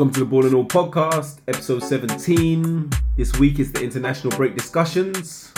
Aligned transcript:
Welcome 0.00 0.14
to 0.14 0.20
the 0.20 0.30
Ball 0.30 0.46
and 0.46 0.54
All 0.54 0.64
podcast, 0.64 1.40
episode 1.46 1.82
17. 1.82 2.88
This 3.18 3.38
week 3.38 3.58
is 3.58 3.70
the 3.70 3.82
International 3.82 4.34
Break 4.34 4.56
Discussions. 4.56 5.52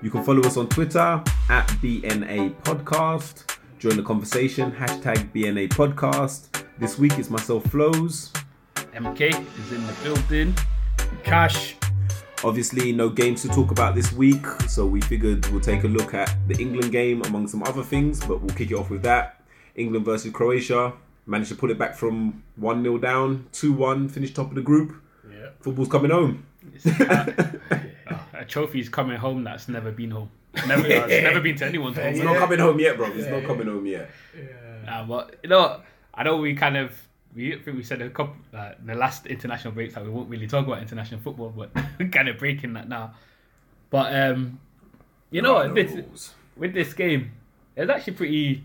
You 0.00 0.12
can 0.12 0.22
follow 0.22 0.42
us 0.42 0.56
on 0.56 0.68
Twitter 0.68 1.20
at 1.48 1.66
BNA 1.82 2.54
Podcast. 2.62 3.58
Join 3.80 3.96
the 3.96 4.04
conversation, 4.04 4.70
hashtag 4.70 5.32
BNA 5.32 5.70
Podcast. 5.70 6.64
This 6.78 7.00
week 7.00 7.18
is 7.18 7.30
myself, 7.30 7.64
Flows. 7.64 8.32
MK 8.76 9.22
is 9.58 9.72
in 9.72 9.84
the 9.84 9.92
building. 10.04 10.54
Cash. 11.24 11.74
Obviously, 12.44 12.92
no 12.92 13.08
games 13.08 13.42
to 13.42 13.48
talk 13.48 13.72
about 13.72 13.96
this 13.96 14.12
week, 14.12 14.46
so 14.68 14.86
we 14.86 15.00
figured 15.00 15.44
we'll 15.48 15.60
take 15.60 15.82
a 15.82 15.88
look 15.88 16.14
at 16.14 16.32
the 16.46 16.56
England 16.62 16.92
game 16.92 17.22
among 17.22 17.48
some 17.48 17.64
other 17.64 17.82
things, 17.82 18.24
but 18.24 18.40
we'll 18.40 18.54
kick 18.54 18.70
it 18.70 18.74
off 18.74 18.88
with 18.88 19.02
that. 19.02 19.42
England 19.74 20.04
versus 20.04 20.32
Croatia. 20.32 20.92
Managed 21.30 21.50
to 21.50 21.54
pull 21.54 21.70
it 21.70 21.78
back 21.78 21.94
from 21.94 22.42
1 22.56 22.82
0 22.82 22.98
down, 22.98 23.46
2 23.52 23.72
1, 23.72 24.08
finished 24.08 24.34
top 24.34 24.48
of 24.48 24.56
the 24.56 24.60
group. 24.62 24.96
Yeah. 25.30 25.50
Football's 25.60 25.88
coming 25.88 26.10
home. 26.10 26.44
Uh, 26.84 27.26
a 28.34 28.44
trophy's 28.44 28.88
coming 28.88 29.16
home 29.16 29.44
that's 29.44 29.68
never 29.68 29.92
been 29.92 30.10
home. 30.10 30.28
Never, 30.66 30.84
it's 30.88 31.22
never 31.22 31.40
been 31.40 31.54
to 31.58 31.66
anyone's 31.66 31.96
home. 31.96 32.06
It's 32.06 32.18
Yeah. 32.18 32.24
not 32.24 32.38
coming 32.38 32.58
home 32.58 32.80
yet, 32.80 32.96
bro. 32.96 33.06
It's 33.12 33.28
not 33.28 33.44
coming 33.44 33.68
home 33.68 33.86
yet. 33.86 34.10
Nah, 34.84 35.04
but 35.04 35.36
you 35.44 35.48
know, 35.48 35.80
I 36.12 36.24
know 36.24 36.38
we 36.38 36.54
kind 36.54 36.76
of 36.76 36.90
we 37.36 37.54
I 37.54 37.58
think 37.60 37.76
we 37.76 37.84
said 37.84 38.02
a 38.02 38.10
couple 38.10 38.34
uh, 38.52 38.72
in 38.80 38.88
the 38.88 38.96
last 38.96 39.26
international 39.26 39.72
breaks 39.72 39.94
that 39.94 40.02
we 40.02 40.10
won't 40.10 40.28
really 40.28 40.48
talk 40.48 40.66
about 40.66 40.82
international 40.82 41.20
football, 41.20 41.50
but 41.56 41.70
we're 42.00 42.08
kind 42.08 42.28
of 42.28 42.38
breaking 42.38 42.72
that 42.72 42.88
now. 42.88 43.14
But 43.90 44.12
um, 44.20 44.58
you 45.30 45.42
know, 45.42 45.60
There 45.62 45.66
are 45.66 45.68
no 45.68 46.02
this, 46.10 46.34
with 46.56 46.74
this 46.74 46.92
game, 46.92 47.30
it 47.76 47.82
was 47.82 47.90
actually 47.90 48.14
pretty. 48.14 48.64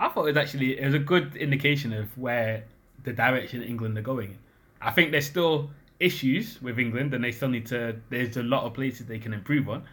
I 0.00 0.08
thought 0.08 0.24
it 0.24 0.34
was 0.34 0.36
actually 0.36 0.80
it 0.80 0.84
was 0.84 0.94
a 0.94 0.98
good 0.98 1.36
indication 1.36 1.92
of 1.92 2.16
where 2.18 2.64
the 3.04 3.12
direction 3.12 3.62
England 3.62 3.96
are 3.98 4.02
going. 4.02 4.38
I 4.80 4.90
think 4.90 5.12
there's 5.12 5.26
still 5.26 5.70
issues 6.00 6.60
with 6.62 6.78
England, 6.78 7.14
and 7.14 7.22
they 7.22 7.32
still 7.32 7.50
need 7.50 7.66
to. 7.66 7.96
There's 8.08 8.36
a 8.36 8.42
lot 8.42 8.64
of 8.64 8.74
places 8.74 9.06
they 9.06 9.18
can 9.18 9.32
improve 9.34 9.68
on. 9.68 9.84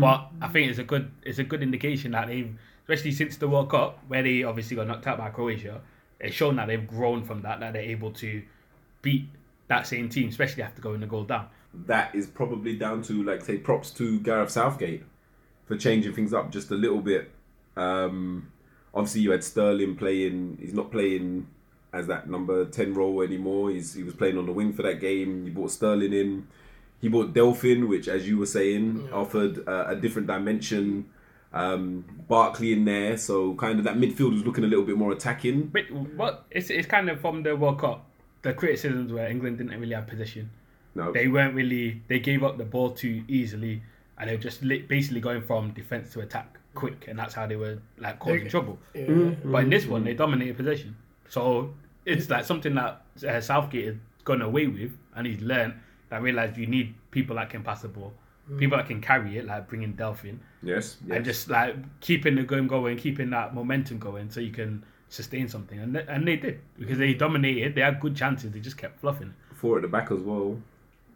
But 0.00 0.30
I 0.40 0.48
think 0.48 0.70
it's 0.70 0.78
a 0.78 0.84
good 0.84 1.10
it's 1.22 1.38
a 1.38 1.44
good 1.44 1.62
indication 1.62 2.12
that 2.12 2.28
they've, 2.28 2.56
especially 2.82 3.12
since 3.12 3.36
the 3.36 3.48
World 3.48 3.70
Cup, 3.70 3.98
where 4.08 4.22
they 4.22 4.44
obviously 4.44 4.76
got 4.76 4.86
knocked 4.86 5.06
out 5.06 5.18
by 5.18 5.30
Croatia, 5.30 5.80
it's 6.20 6.34
shown 6.34 6.56
that 6.56 6.66
they've 6.66 6.86
grown 6.86 7.24
from 7.24 7.42
that, 7.42 7.60
that 7.60 7.72
they're 7.72 7.82
able 7.82 8.12
to 8.12 8.42
beat 9.02 9.28
that 9.68 9.86
same 9.86 10.08
team, 10.08 10.28
especially 10.28 10.62
after 10.62 10.80
going 10.80 11.00
the 11.00 11.06
goal 11.06 11.24
down. 11.24 11.48
That 11.86 12.14
is 12.14 12.26
probably 12.26 12.76
down 12.76 13.02
to, 13.02 13.22
like, 13.22 13.44
say, 13.44 13.58
props 13.58 13.90
to 13.92 14.18
Gareth 14.20 14.50
Southgate 14.50 15.04
for 15.66 15.76
changing 15.76 16.14
things 16.14 16.32
up 16.32 16.50
just 16.50 16.70
a 16.70 16.74
little 16.74 17.00
bit. 17.00 17.30
Um, 17.76 18.50
obviously, 18.94 19.22
you 19.22 19.30
had 19.30 19.44
Sterling 19.44 19.96
playing. 19.96 20.58
He's 20.60 20.74
not 20.74 20.90
playing 20.90 21.46
as 21.92 22.06
that 22.06 22.28
number 22.28 22.64
ten 22.66 22.94
role 22.94 23.22
anymore. 23.22 23.70
He's 23.70 23.94
he 23.94 24.02
was 24.02 24.14
playing 24.14 24.38
on 24.38 24.46
the 24.46 24.52
wing 24.52 24.72
for 24.72 24.82
that 24.82 25.00
game. 25.00 25.44
You 25.46 25.52
brought 25.52 25.70
Sterling 25.70 26.12
in. 26.12 26.46
He 27.00 27.08
brought 27.08 27.32
Delph 27.32 27.62
in, 27.70 27.88
which, 27.88 28.08
as 28.08 28.26
you 28.26 28.38
were 28.38 28.46
saying, 28.46 29.08
offered 29.12 29.66
uh, 29.68 29.84
a 29.88 29.96
different 29.96 30.26
dimension. 30.26 31.08
Um, 31.52 32.04
Barkley 32.28 32.72
in 32.74 32.84
there, 32.84 33.16
so 33.16 33.54
kind 33.54 33.78
of 33.78 33.84
that 33.84 33.96
midfield 33.96 34.32
was 34.32 34.44
looking 34.44 34.64
a 34.64 34.66
little 34.66 34.84
bit 34.84 34.98
more 34.98 35.12
attacking. 35.12 35.68
But 35.68 35.90
what 35.90 36.44
it's 36.50 36.68
it's 36.70 36.86
kind 36.86 37.08
of 37.08 37.20
from 37.20 37.42
the 37.42 37.56
World 37.56 37.80
Cup, 37.80 38.04
the 38.42 38.52
criticisms 38.52 39.12
where 39.12 39.28
England 39.28 39.58
didn't 39.58 39.78
really 39.80 39.94
have 39.94 40.06
possession. 40.06 40.50
No, 40.94 41.12
They 41.12 41.28
weren't 41.28 41.54
really 41.54 42.02
they 42.08 42.18
gave 42.18 42.42
up 42.42 42.58
the 42.58 42.64
ball 42.64 42.90
too 42.90 43.22
easily, 43.28 43.82
and 44.18 44.28
they 44.28 44.36
were 44.36 44.42
just 44.42 44.60
basically 44.88 45.20
going 45.20 45.42
from 45.42 45.70
defense 45.70 46.12
to 46.14 46.20
attack 46.20 46.57
quick, 46.82 47.06
and 47.08 47.18
that's 47.18 47.34
how 47.34 47.46
they 47.46 47.56
were 47.56 47.78
like 47.98 48.18
causing 48.18 48.44
They- 48.44 48.50
trouble. 48.50 48.78
Yeah. 48.94 49.34
But 49.44 49.64
in 49.64 49.70
this 49.70 49.86
one, 49.86 50.04
they 50.04 50.14
dominated 50.14 50.56
possession. 50.56 50.96
So 51.28 51.74
it's 52.04 52.30
like 52.30 52.44
something 52.44 52.74
that 52.74 53.02
uh, 53.26 53.40
Southgate 53.40 53.86
has 53.86 53.96
gone 54.24 54.42
away 54.42 54.66
with, 54.66 54.92
and 55.14 55.26
he's 55.26 55.40
learned 55.42 55.74
that 56.10 56.22
realized 56.22 56.56
you 56.56 56.66
need 56.66 56.94
people 57.10 57.36
that 57.36 57.50
can 57.50 57.62
pass 57.62 57.82
the 57.82 57.88
ball, 57.88 58.12
people 58.56 58.78
that 58.78 58.86
can 58.86 59.00
carry 59.00 59.36
it, 59.38 59.44
like 59.46 59.68
bringing 59.68 59.92
Delph 59.94 60.24
in, 60.24 60.40
yes, 60.62 60.96
yes. 61.06 61.16
and 61.16 61.24
just 61.24 61.50
like 61.50 61.76
keeping 62.00 62.34
the 62.36 62.44
game 62.44 62.66
going, 62.66 62.96
keeping 62.96 63.30
that 63.30 63.54
momentum 63.54 63.98
going, 63.98 64.30
so 64.30 64.40
you 64.40 64.52
can 64.52 64.82
sustain 65.10 65.48
something. 65.48 65.78
And 65.78 65.94
they, 65.96 66.04
and 66.08 66.26
they 66.26 66.36
did 66.36 66.60
because 66.78 66.98
they 66.98 67.12
dominated. 67.14 67.74
They 67.74 67.82
had 67.82 68.00
good 68.00 68.14
chances. 68.16 68.50
They 68.52 68.60
just 68.60 68.78
kept 68.78 69.00
fluffing. 69.00 69.34
four 69.54 69.76
at 69.76 69.82
the 69.82 69.88
back 69.88 70.10
as 70.10 70.20
well, 70.20 70.56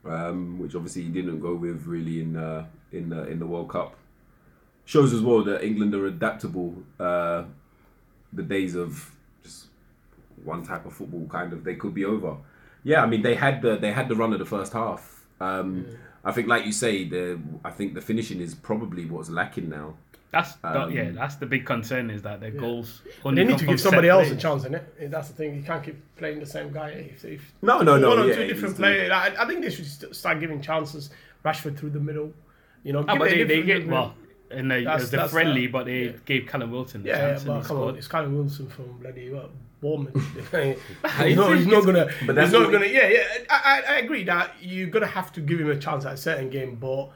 um, 0.05 0.59
which 0.59 0.75
obviously 0.75 1.03
he 1.03 1.09
didn't 1.09 1.41
go 1.41 1.55
with 1.55 1.87
really 1.87 2.21
in 2.21 2.37
uh, 2.37 2.67
in 2.93 3.09
the 3.09 3.27
in 3.29 3.39
the 3.39 3.47
World 3.47 3.71
Cup. 3.71 3.97
Shows 4.93 5.13
as 5.15 5.23
well 5.23 5.43
that 5.45 5.65
England 5.65 5.95
are 5.95 6.07
adaptable. 6.07 6.75
Uh, 7.01 7.45
the 8.35 8.43
days 8.43 8.75
of 8.75 9.11
just 9.43 9.67
one 10.45 10.63
type 10.65 10.85
of 10.85 10.93
football, 10.93 11.27
kind 11.31 11.53
of, 11.55 11.65
they 11.65 11.77
could 11.77 11.95
be 11.95 12.05
over. 12.05 12.37
Yeah, 12.85 13.03
I 13.03 13.07
mean 13.07 13.23
they 13.23 13.35
had 13.35 13.63
the 13.63 13.77
they 13.77 13.93
had 13.93 14.09
the 14.11 14.17
run 14.17 14.33
of 14.35 14.39
the 14.39 14.45
first 14.57 14.73
half. 14.75 15.25
Um, 15.41 15.87
I 16.25 16.31
think, 16.33 16.47
like 16.47 16.65
you 16.67 16.73
say, 16.73 17.05
the 17.05 17.39
I 17.65 17.71
think 17.71 17.95
the 17.95 18.01
finishing 18.03 18.41
is 18.41 18.55
probably 18.55 19.05
what's 19.07 19.31
lacking 19.31 19.69
now. 19.71 19.95
That's 20.31 20.55
the, 20.57 20.83
Um, 20.83 20.91
yeah. 20.93 21.11
That's 21.11 21.37
the 21.37 21.47
big 21.47 21.65
concern 21.67 22.11
is 22.11 22.21
that 22.23 22.41
their 22.41 22.51
goals. 22.51 23.03
They 23.05 23.29
only 23.31 23.45
need 23.45 23.59
to 23.59 23.67
give 23.67 23.81
somebody 23.81 24.09
set 24.09 24.13
else 24.17 24.27
a 24.27 24.31
plays. 24.31 24.43
chance, 24.43 24.65
innit? 24.65 25.11
That's 25.11 25.29
the 25.29 25.35
thing. 25.35 25.55
You 25.57 25.63
can't 25.63 25.83
keep 25.85 25.99
playing 26.17 26.41
the 26.41 26.47
same 26.47 26.71
guy. 26.73 26.91
If, 27.15 27.25
if 27.25 27.53
No, 27.63 27.81
no, 27.83 27.97
no. 27.99 28.09
one 28.11 28.19
or 28.21 28.27
yeah, 28.29 28.37
two 28.37 28.47
different 28.47 28.77
players, 28.77 29.11
I, 29.11 29.35
I 29.39 29.47
think 29.47 29.63
they 29.63 29.71
should 29.71 30.15
start 30.17 30.41
giving 30.41 30.61
chances. 30.63 31.11
Rashford 31.45 31.77
through 31.79 31.91
the 31.91 32.01
middle. 32.01 32.33
You 32.83 32.93
know, 32.95 33.05
Ah, 33.07 33.13
give 33.13 33.19
but 33.21 33.29
a 33.29 33.31
they, 33.31 33.43
they 33.45 33.57
different- 33.63 33.67
get 33.85 33.89
well. 33.89 34.15
In 34.53 34.69
the, 34.69 34.77
it 34.79 34.85
That's- 34.85 35.01
was 35.03 35.11
the 35.11 35.17
that's 35.19 35.33
friendly, 35.33 35.63
the- 35.67 35.73
but 35.73 35.87
they 35.87 36.05
yeah. 36.07 36.13
gave 36.25 36.47
Callum 36.47 36.71
Wilson 36.71 37.03
the 37.03 37.09
Yeah, 37.09 37.17
yeah, 37.17 37.29
chance 37.31 37.41
and 37.43 37.49
but 37.49 37.61
he 37.63 37.67
come 37.67 37.79
on, 37.79 37.97
it's 37.97 38.09
Callum 38.09 38.37
Wilson 38.37 38.69
from 38.69 38.99
bloody 38.99 39.31
what, 39.31 39.51
Bournemouth. 39.81 40.15
he's, 41.19 41.37
not, 41.37 41.57
he's 41.57 41.67
not 41.67 41.85
gonna. 41.85 42.09
But 42.27 42.35
that's 42.37 42.51
he's 42.53 42.61
not 42.61 42.71
gonna. 42.71 42.87
Yeah, 42.87 43.09
yeah. 43.09 43.25
I, 43.51 43.83
I, 43.89 43.95
I 43.95 43.99
agree 43.99 44.25
that 44.25 44.55
you're 44.61 44.89
gonna 44.89 45.07
have 45.07 45.33
to 45.33 45.41
give 45.41 45.61
him 45.61 45.71
a 45.71 45.77
chance 45.77 46.05
at 46.05 46.13
a 46.15 46.17
certain 46.17 46.51
game, 46.51 46.77
but 46.77 47.11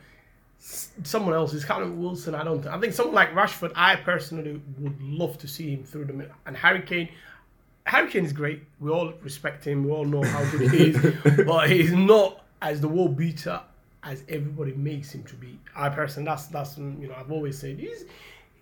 someone 0.58 1.34
else 1.34 1.52
is 1.52 1.64
Callum 1.64 2.00
Wilson. 2.02 2.34
I 2.34 2.42
don't. 2.44 2.66
I 2.66 2.78
think 2.80 2.92
someone 2.92 3.14
like 3.14 3.32
Rashford. 3.34 3.72
I 3.76 3.96
personally 3.96 4.60
would 4.78 5.00
love 5.02 5.38
to 5.38 5.48
see 5.48 5.70
him 5.74 5.84
through 5.84 6.06
the 6.06 6.12
middle. 6.12 6.34
And 6.46 6.56
Harry 6.56 6.82
Kane. 6.82 7.08
Harry 7.84 8.10
Kane 8.10 8.24
is 8.24 8.32
great. 8.32 8.64
We 8.80 8.90
all 8.90 9.12
respect 9.22 9.64
him. 9.64 9.84
We 9.84 9.92
all 9.92 10.04
know 10.04 10.24
how 10.24 10.44
good 10.50 10.72
he 10.72 10.88
is, 10.90 11.14
but 11.46 11.70
he's 11.70 11.92
not 11.92 12.44
as 12.60 12.80
the 12.80 12.88
world 12.88 13.16
beater 13.16 13.60
as 14.06 14.22
everybody 14.28 14.72
makes 14.72 15.12
him 15.12 15.24
to 15.24 15.34
be. 15.34 15.58
I 15.74 15.88
personally, 15.88 16.26
that's 16.26 16.46
that's 16.46 16.78
you 16.78 17.08
know, 17.08 17.14
I've 17.18 17.32
always 17.32 17.58
said 17.58 17.78
he's 17.78 18.04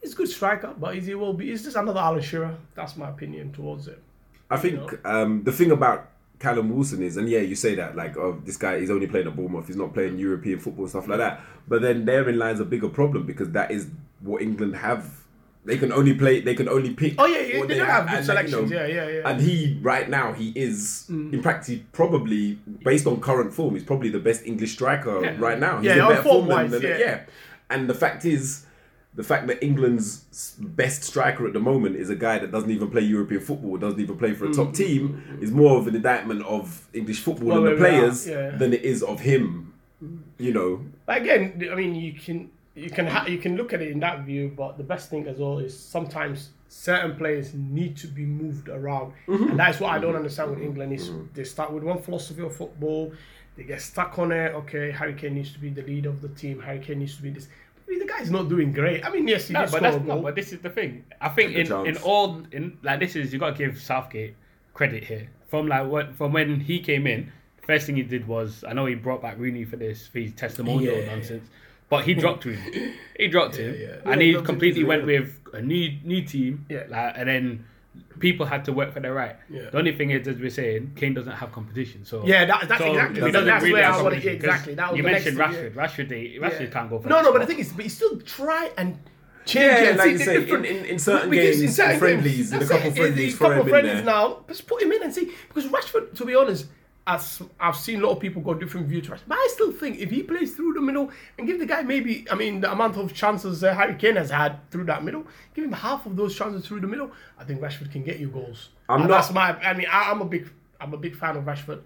he's 0.00 0.14
a 0.14 0.16
good 0.16 0.28
striker, 0.28 0.74
but 0.78 0.96
is 0.96 1.06
he 1.06 1.14
will 1.14 1.34
be? 1.34 1.50
Is 1.50 1.62
just 1.62 1.76
another 1.76 2.00
Alan 2.00 2.22
Shearer? 2.22 2.56
That's 2.74 2.96
my 2.96 3.10
opinion 3.10 3.52
towards 3.52 3.86
it. 3.86 4.02
I 4.50 4.56
think 4.56 5.06
um, 5.06 5.44
the 5.44 5.52
thing 5.52 5.70
about 5.70 6.08
Callum 6.38 6.74
Wilson 6.74 7.02
is, 7.02 7.16
and 7.16 7.28
yeah, 7.28 7.40
you 7.40 7.54
say 7.54 7.74
that 7.74 7.94
like, 7.94 8.16
oh, 8.16 8.40
this 8.44 8.56
guy 8.56 8.80
he's 8.80 8.90
only 8.90 9.06
playing 9.06 9.26
at 9.26 9.36
Bournemouth, 9.36 9.66
he's 9.66 9.76
not 9.76 9.92
playing 9.92 10.18
European 10.18 10.58
football 10.58 10.88
stuff 10.88 11.06
like 11.06 11.18
that. 11.18 11.42
But 11.68 11.82
then 11.82 12.04
therein 12.06 12.38
lies 12.38 12.60
a 12.60 12.64
bigger 12.64 12.88
problem 12.88 13.26
because 13.26 13.50
that 13.50 13.70
is 13.70 13.88
what 14.20 14.42
England 14.42 14.76
have. 14.76 15.23
They 15.66 15.78
can 15.78 15.92
only 15.92 16.14
play. 16.14 16.40
They 16.40 16.54
can 16.54 16.68
only 16.68 16.92
pick. 16.92 17.14
Oh 17.18 17.24
yeah, 17.26 17.40
yeah 17.40 17.58
what 17.58 17.68
they 17.68 17.78
don't 17.78 17.86
have 17.88 18.06
good 18.06 18.28
like, 18.28 18.46
you 18.46 18.52
know, 18.52 18.66
selections. 18.66 18.70
yeah, 18.70 18.86
yeah, 18.86 19.08
yeah. 19.08 19.28
And 19.30 19.40
he 19.40 19.78
right 19.80 20.08
now 20.10 20.32
he 20.34 20.52
is 20.54 21.06
Mm. 21.10 21.32
in 21.32 21.42
practice 21.42 21.80
probably 21.92 22.58
based 22.84 23.06
on 23.06 23.20
current 23.20 23.52
form 23.54 23.74
he's 23.74 23.84
probably 23.84 24.10
the 24.10 24.18
best 24.18 24.44
English 24.46 24.72
striker 24.72 25.22
Yeah. 25.22 25.36
right 25.38 25.58
now. 25.58 25.78
He's 25.78 25.86
Yeah, 25.86 26.02
in 26.02 26.08
better 26.08 26.22
form 26.22 26.46
form-wise, 26.46 26.70
than, 26.70 26.82
than 26.82 27.00
yeah. 27.00 27.20
And 27.70 27.88
the 27.88 27.94
fact 27.94 28.24
is, 28.26 28.66
the 29.14 29.22
fact 29.22 29.46
that 29.46 29.62
England's 29.64 30.24
best 30.58 31.02
striker 31.04 31.46
at 31.46 31.52
the 31.54 31.60
moment 31.60 31.96
is 31.96 32.10
a 32.10 32.16
guy 32.16 32.38
that 32.40 32.50
doesn't 32.52 32.70
even 32.70 32.90
play 32.90 33.00
European 33.02 33.40
football, 33.40 33.76
doesn't 33.78 34.00
even 34.00 34.16
play 34.18 34.34
for 34.34 34.44
a 34.46 34.52
top 34.52 34.74
team, 34.74 35.22
is 35.40 35.50
more 35.50 35.78
of 35.78 35.86
an 35.86 35.94
indictment 35.94 36.42
of 36.44 36.86
English 36.92 37.20
football 37.20 37.48
Well, 37.48 37.56
and 37.58 37.66
the 37.78 37.80
where 37.82 37.90
we 37.92 37.96
are, 37.96 38.00
players 38.00 38.28
yeah. 38.28 38.50
than 38.50 38.72
it 38.74 38.82
is 38.82 39.02
of 39.02 39.20
him. 39.20 39.72
You 40.36 40.52
know, 40.52 40.80
But 41.06 41.22
again, 41.22 41.66
I 41.72 41.74
mean, 41.76 41.94
you 41.94 42.12
can 42.12 42.50
you 42.74 42.90
can 42.90 43.06
ha- 43.06 43.26
you 43.26 43.38
can 43.38 43.56
look 43.56 43.72
at 43.72 43.80
it 43.80 43.90
in 43.90 44.00
that 44.00 44.20
view, 44.20 44.52
but 44.56 44.76
the 44.76 44.84
best 44.84 45.10
thing 45.10 45.26
as 45.28 45.38
well 45.38 45.58
is 45.58 45.78
sometimes 45.78 46.50
certain 46.68 47.16
players 47.16 47.54
need 47.54 47.96
to 47.98 48.06
be 48.06 48.24
moved 48.24 48.68
around, 48.68 49.12
mm-hmm. 49.28 49.50
and 49.50 49.58
that's 49.58 49.80
what 49.80 49.90
I 49.92 49.98
don't 49.98 50.10
mm-hmm. 50.10 50.18
understand 50.18 50.50
with 50.50 50.60
England 50.60 50.92
is 50.92 51.08
mm-hmm. 51.08 51.26
they 51.34 51.44
start 51.44 51.72
with 51.72 51.84
one 51.84 52.02
philosophy 52.02 52.42
of 52.42 52.54
football, 52.56 53.12
they 53.56 53.62
get 53.62 53.80
stuck 53.80 54.18
on 54.18 54.32
it. 54.32 54.54
Okay, 54.54 54.90
Harry 54.90 55.14
Kane 55.14 55.34
needs 55.34 55.52
to 55.52 55.58
be 55.58 55.70
the 55.70 55.82
leader 55.82 56.08
of 56.08 56.20
the 56.20 56.28
team. 56.28 56.60
Harry 56.60 56.80
Kane 56.80 56.98
needs 56.98 57.16
to 57.16 57.22
be 57.22 57.30
this. 57.30 57.48
I 57.86 57.90
mean, 57.90 58.00
the 58.00 58.06
guy's 58.06 58.30
not 58.30 58.48
doing 58.48 58.72
great. 58.72 59.04
I 59.04 59.10
mean, 59.10 59.28
yes, 59.28 59.48
he 59.48 59.52
No, 59.52 59.66
but 59.70 59.82
that's 59.82 60.04
not. 60.04 60.22
But 60.22 60.34
this 60.34 60.52
is 60.52 60.60
the 60.60 60.70
thing. 60.70 61.04
I 61.20 61.28
think 61.28 61.52
in, 61.52 61.68
the 61.68 61.82
in 61.84 61.96
all 61.98 62.42
in 62.50 62.78
like 62.82 62.98
this 62.98 63.14
is 63.14 63.32
you 63.32 63.38
got 63.38 63.56
to 63.56 63.58
give 63.58 63.80
Southgate 63.80 64.34
credit 64.72 65.04
here. 65.04 65.28
From 65.48 65.68
like 65.68 65.86
what 65.86 66.16
from 66.16 66.32
when 66.32 66.58
he 66.58 66.80
came 66.80 67.06
in, 67.06 67.30
first 67.62 67.86
thing 67.86 67.96
he 67.96 68.02
did 68.02 68.26
was 68.26 68.64
I 68.66 68.72
know 68.72 68.86
he 68.86 68.94
brought 68.94 69.22
back 69.22 69.38
Rooney 69.38 69.64
for 69.64 69.76
this 69.76 70.08
for 70.08 70.18
his 70.18 70.32
testimonial 70.32 70.96
Yeah. 70.96 71.14
nonsense, 71.14 71.48
but 71.98 72.04
he 72.04 72.14
dropped 72.14 72.44
him. 72.48 72.58
He 73.16 73.28
dropped 73.28 73.56
him, 73.56 73.74
yeah. 73.78 73.96
and 74.10 74.20
Yeah, 74.20 74.26
he 74.26 74.32
dropped 74.32 74.42
him 74.42 74.46
completely 74.46 74.84
went 74.84 75.06
with 75.06 75.38
a 75.52 75.62
new 75.62 75.98
new 76.04 76.22
team. 76.24 76.66
Yeah. 76.68 76.84
like, 76.88 77.14
and 77.16 77.28
then 77.28 77.64
people 78.18 78.46
had 78.46 78.64
to 78.64 78.72
work 78.72 78.92
for 78.92 79.00
their 79.00 79.14
right. 79.14 79.36
Yeah. 79.50 79.70
The 79.70 79.78
only 79.78 79.94
thing 79.96 80.10
is, 80.10 80.26
as 80.26 80.36
we're 80.38 80.50
saying, 80.50 80.92
Kane 80.96 81.14
doesn't 81.14 81.32
have 81.32 81.52
competition. 81.52 82.04
So 82.04 82.24
Yeah, 82.26 82.44
that- 82.46 82.68
that's 82.68 82.80
so 82.80 82.90
exactly- 82.92 83.22
he 83.22 83.30
doesn't 83.30 83.46
that's 83.46 83.62
really 83.62 83.72
where 83.74 83.84
have 83.84 83.94
I 83.94 84.02
wanna- 84.02 84.10
competition, 84.16 84.36
exactly, 84.36 84.74
that 84.74 84.90
was 84.90 84.96
you 84.96 85.02
the 85.04 85.10
mentioned 85.10 85.38
next 85.38 85.54
Rashford. 85.56 85.60
thing, 85.62 85.72
Rashford, 86.06 86.08
they, 86.08 86.24
Rashford 86.40 86.60
Yeah. 86.60 86.66
can't 86.76 86.90
go 86.90 86.98
for 87.00 87.08
No, 87.08 87.16
that 87.16 87.24
no, 87.24 87.32
but 87.32 87.38
the 87.38 87.44
spot. 87.44 87.48
thing 87.50 87.58
is, 87.60 87.72
but 87.72 87.84
you 87.84 87.90
still 87.90 88.20
try 88.20 88.70
and 88.78 88.98
change 89.46 89.64
Yeah, 89.64 89.90
it 89.90 89.96
like 89.96 90.06
see 90.06 90.12
you 90.12 90.18
the 90.18 90.24
say, 90.24 90.40
different- 90.40 90.66
in- 90.66 90.76
in- 90.76 90.84
in 90.86 90.98
certain 90.98 91.30
because 91.30 91.60
games, 91.60 91.78
in 91.78 91.98
friendlies, 91.98 92.52
in 92.52 92.62
a 92.62 92.66
couple 92.66 92.88
it. 92.88 92.96
friendlies, 92.96 93.34
a 93.34 93.38
couple 93.38 93.62
him 93.62 93.68
friendlies 93.68 93.94
there. 93.96 94.04
now, 94.04 94.44
just 94.48 94.66
put 94.66 94.82
him 94.82 94.92
in 94.92 95.02
and 95.02 95.14
see. 95.14 95.30
Because 95.48 95.66
Rashford, 95.70 96.14
to 96.16 96.24
be 96.24 96.34
honest, 96.34 96.66
as 97.06 97.42
I've 97.60 97.76
seen 97.76 98.00
a 98.00 98.06
lot 98.06 98.12
of 98.12 98.20
people 98.20 98.40
got 98.40 98.58
different 98.60 98.86
views 98.86 99.04
to 99.06 99.12
Rashford, 99.12 99.28
but 99.28 99.36
I 99.38 99.48
still 99.52 99.72
think 99.72 99.98
if 99.98 100.10
he 100.10 100.22
plays 100.22 100.56
through 100.56 100.72
the 100.72 100.80
middle 100.80 101.10
and 101.36 101.46
give 101.46 101.58
the 101.58 101.66
guy 101.66 101.82
maybe, 101.82 102.26
I 102.30 102.34
mean, 102.34 102.62
the 102.62 102.72
amount 102.72 102.96
of 102.96 103.12
chances 103.12 103.62
uh, 103.62 103.74
Harry 103.74 103.94
Kane 103.94 104.16
has 104.16 104.30
had 104.30 104.58
through 104.70 104.84
that 104.84 105.04
middle, 105.04 105.26
give 105.54 105.64
him 105.64 105.72
half 105.72 106.06
of 106.06 106.16
those 106.16 106.34
chances 106.36 106.66
through 106.66 106.80
the 106.80 106.86
middle. 106.86 107.10
I 107.38 107.44
think 107.44 107.60
Rashford 107.60 107.92
can 107.92 108.04
get 108.04 108.18
you 108.20 108.28
goals. 108.28 108.70
I'm 108.88 109.00
And 109.02 109.10
not- 109.10 109.16
That's 109.16 109.32
my. 109.34 109.54
I 109.60 109.74
mean, 109.74 109.86
I, 109.90 110.10
I'm 110.10 110.22
a 110.22 110.24
big, 110.24 110.48
I'm 110.80 110.94
a 110.94 110.96
big 110.96 111.14
fan 111.14 111.36
of 111.36 111.44
Rashford. 111.44 111.82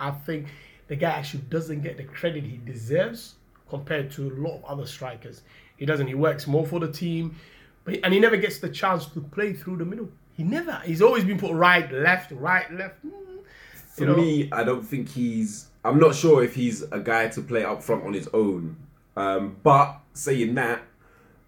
I 0.00 0.10
think 0.10 0.48
the 0.88 0.96
guy 0.96 1.10
actually 1.10 1.42
doesn't 1.50 1.82
get 1.82 1.96
the 1.96 2.04
credit 2.04 2.42
he 2.44 2.56
deserves 2.64 3.34
compared 3.68 4.10
to 4.12 4.28
a 4.28 4.32
lot 4.40 4.56
of 4.56 4.64
other 4.64 4.86
strikers. 4.86 5.42
He 5.76 5.86
doesn't. 5.86 6.08
He 6.08 6.14
works 6.14 6.46
more 6.48 6.66
for 6.66 6.80
the 6.80 6.90
team, 6.90 7.36
but 7.84 7.98
and 8.02 8.12
he 8.12 8.18
never 8.18 8.36
gets 8.36 8.58
the 8.58 8.68
chance 8.68 9.06
to 9.06 9.20
play 9.20 9.52
through 9.52 9.76
the 9.76 9.84
middle. 9.84 10.08
He 10.36 10.42
never. 10.42 10.80
He's 10.84 11.02
always 11.02 11.22
been 11.24 11.38
put 11.38 11.52
right, 11.52 11.90
left, 11.92 12.32
right, 12.32 12.72
left. 12.72 13.04
Mm, 13.06 13.12
For 13.98 14.04
you 14.04 14.10
know? 14.10 14.16
me, 14.16 14.48
I 14.52 14.64
don't 14.64 14.82
think 14.82 15.08
he's. 15.10 15.66
I'm 15.84 15.98
not 15.98 16.14
sure 16.14 16.42
if 16.42 16.54
he's 16.54 16.82
a 16.82 16.98
guy 16.98 17.28
to 17.28 17.40
play 17.40 17.64
up 17.64 17.82
front 17.82 18.04
on 18.04 18.12
his 18.12 18.28
own. 18.32 18.76
Um, 19.16 19.56
but 19.62 20.00
saying 20.12 20.54
that, 20.54 20.82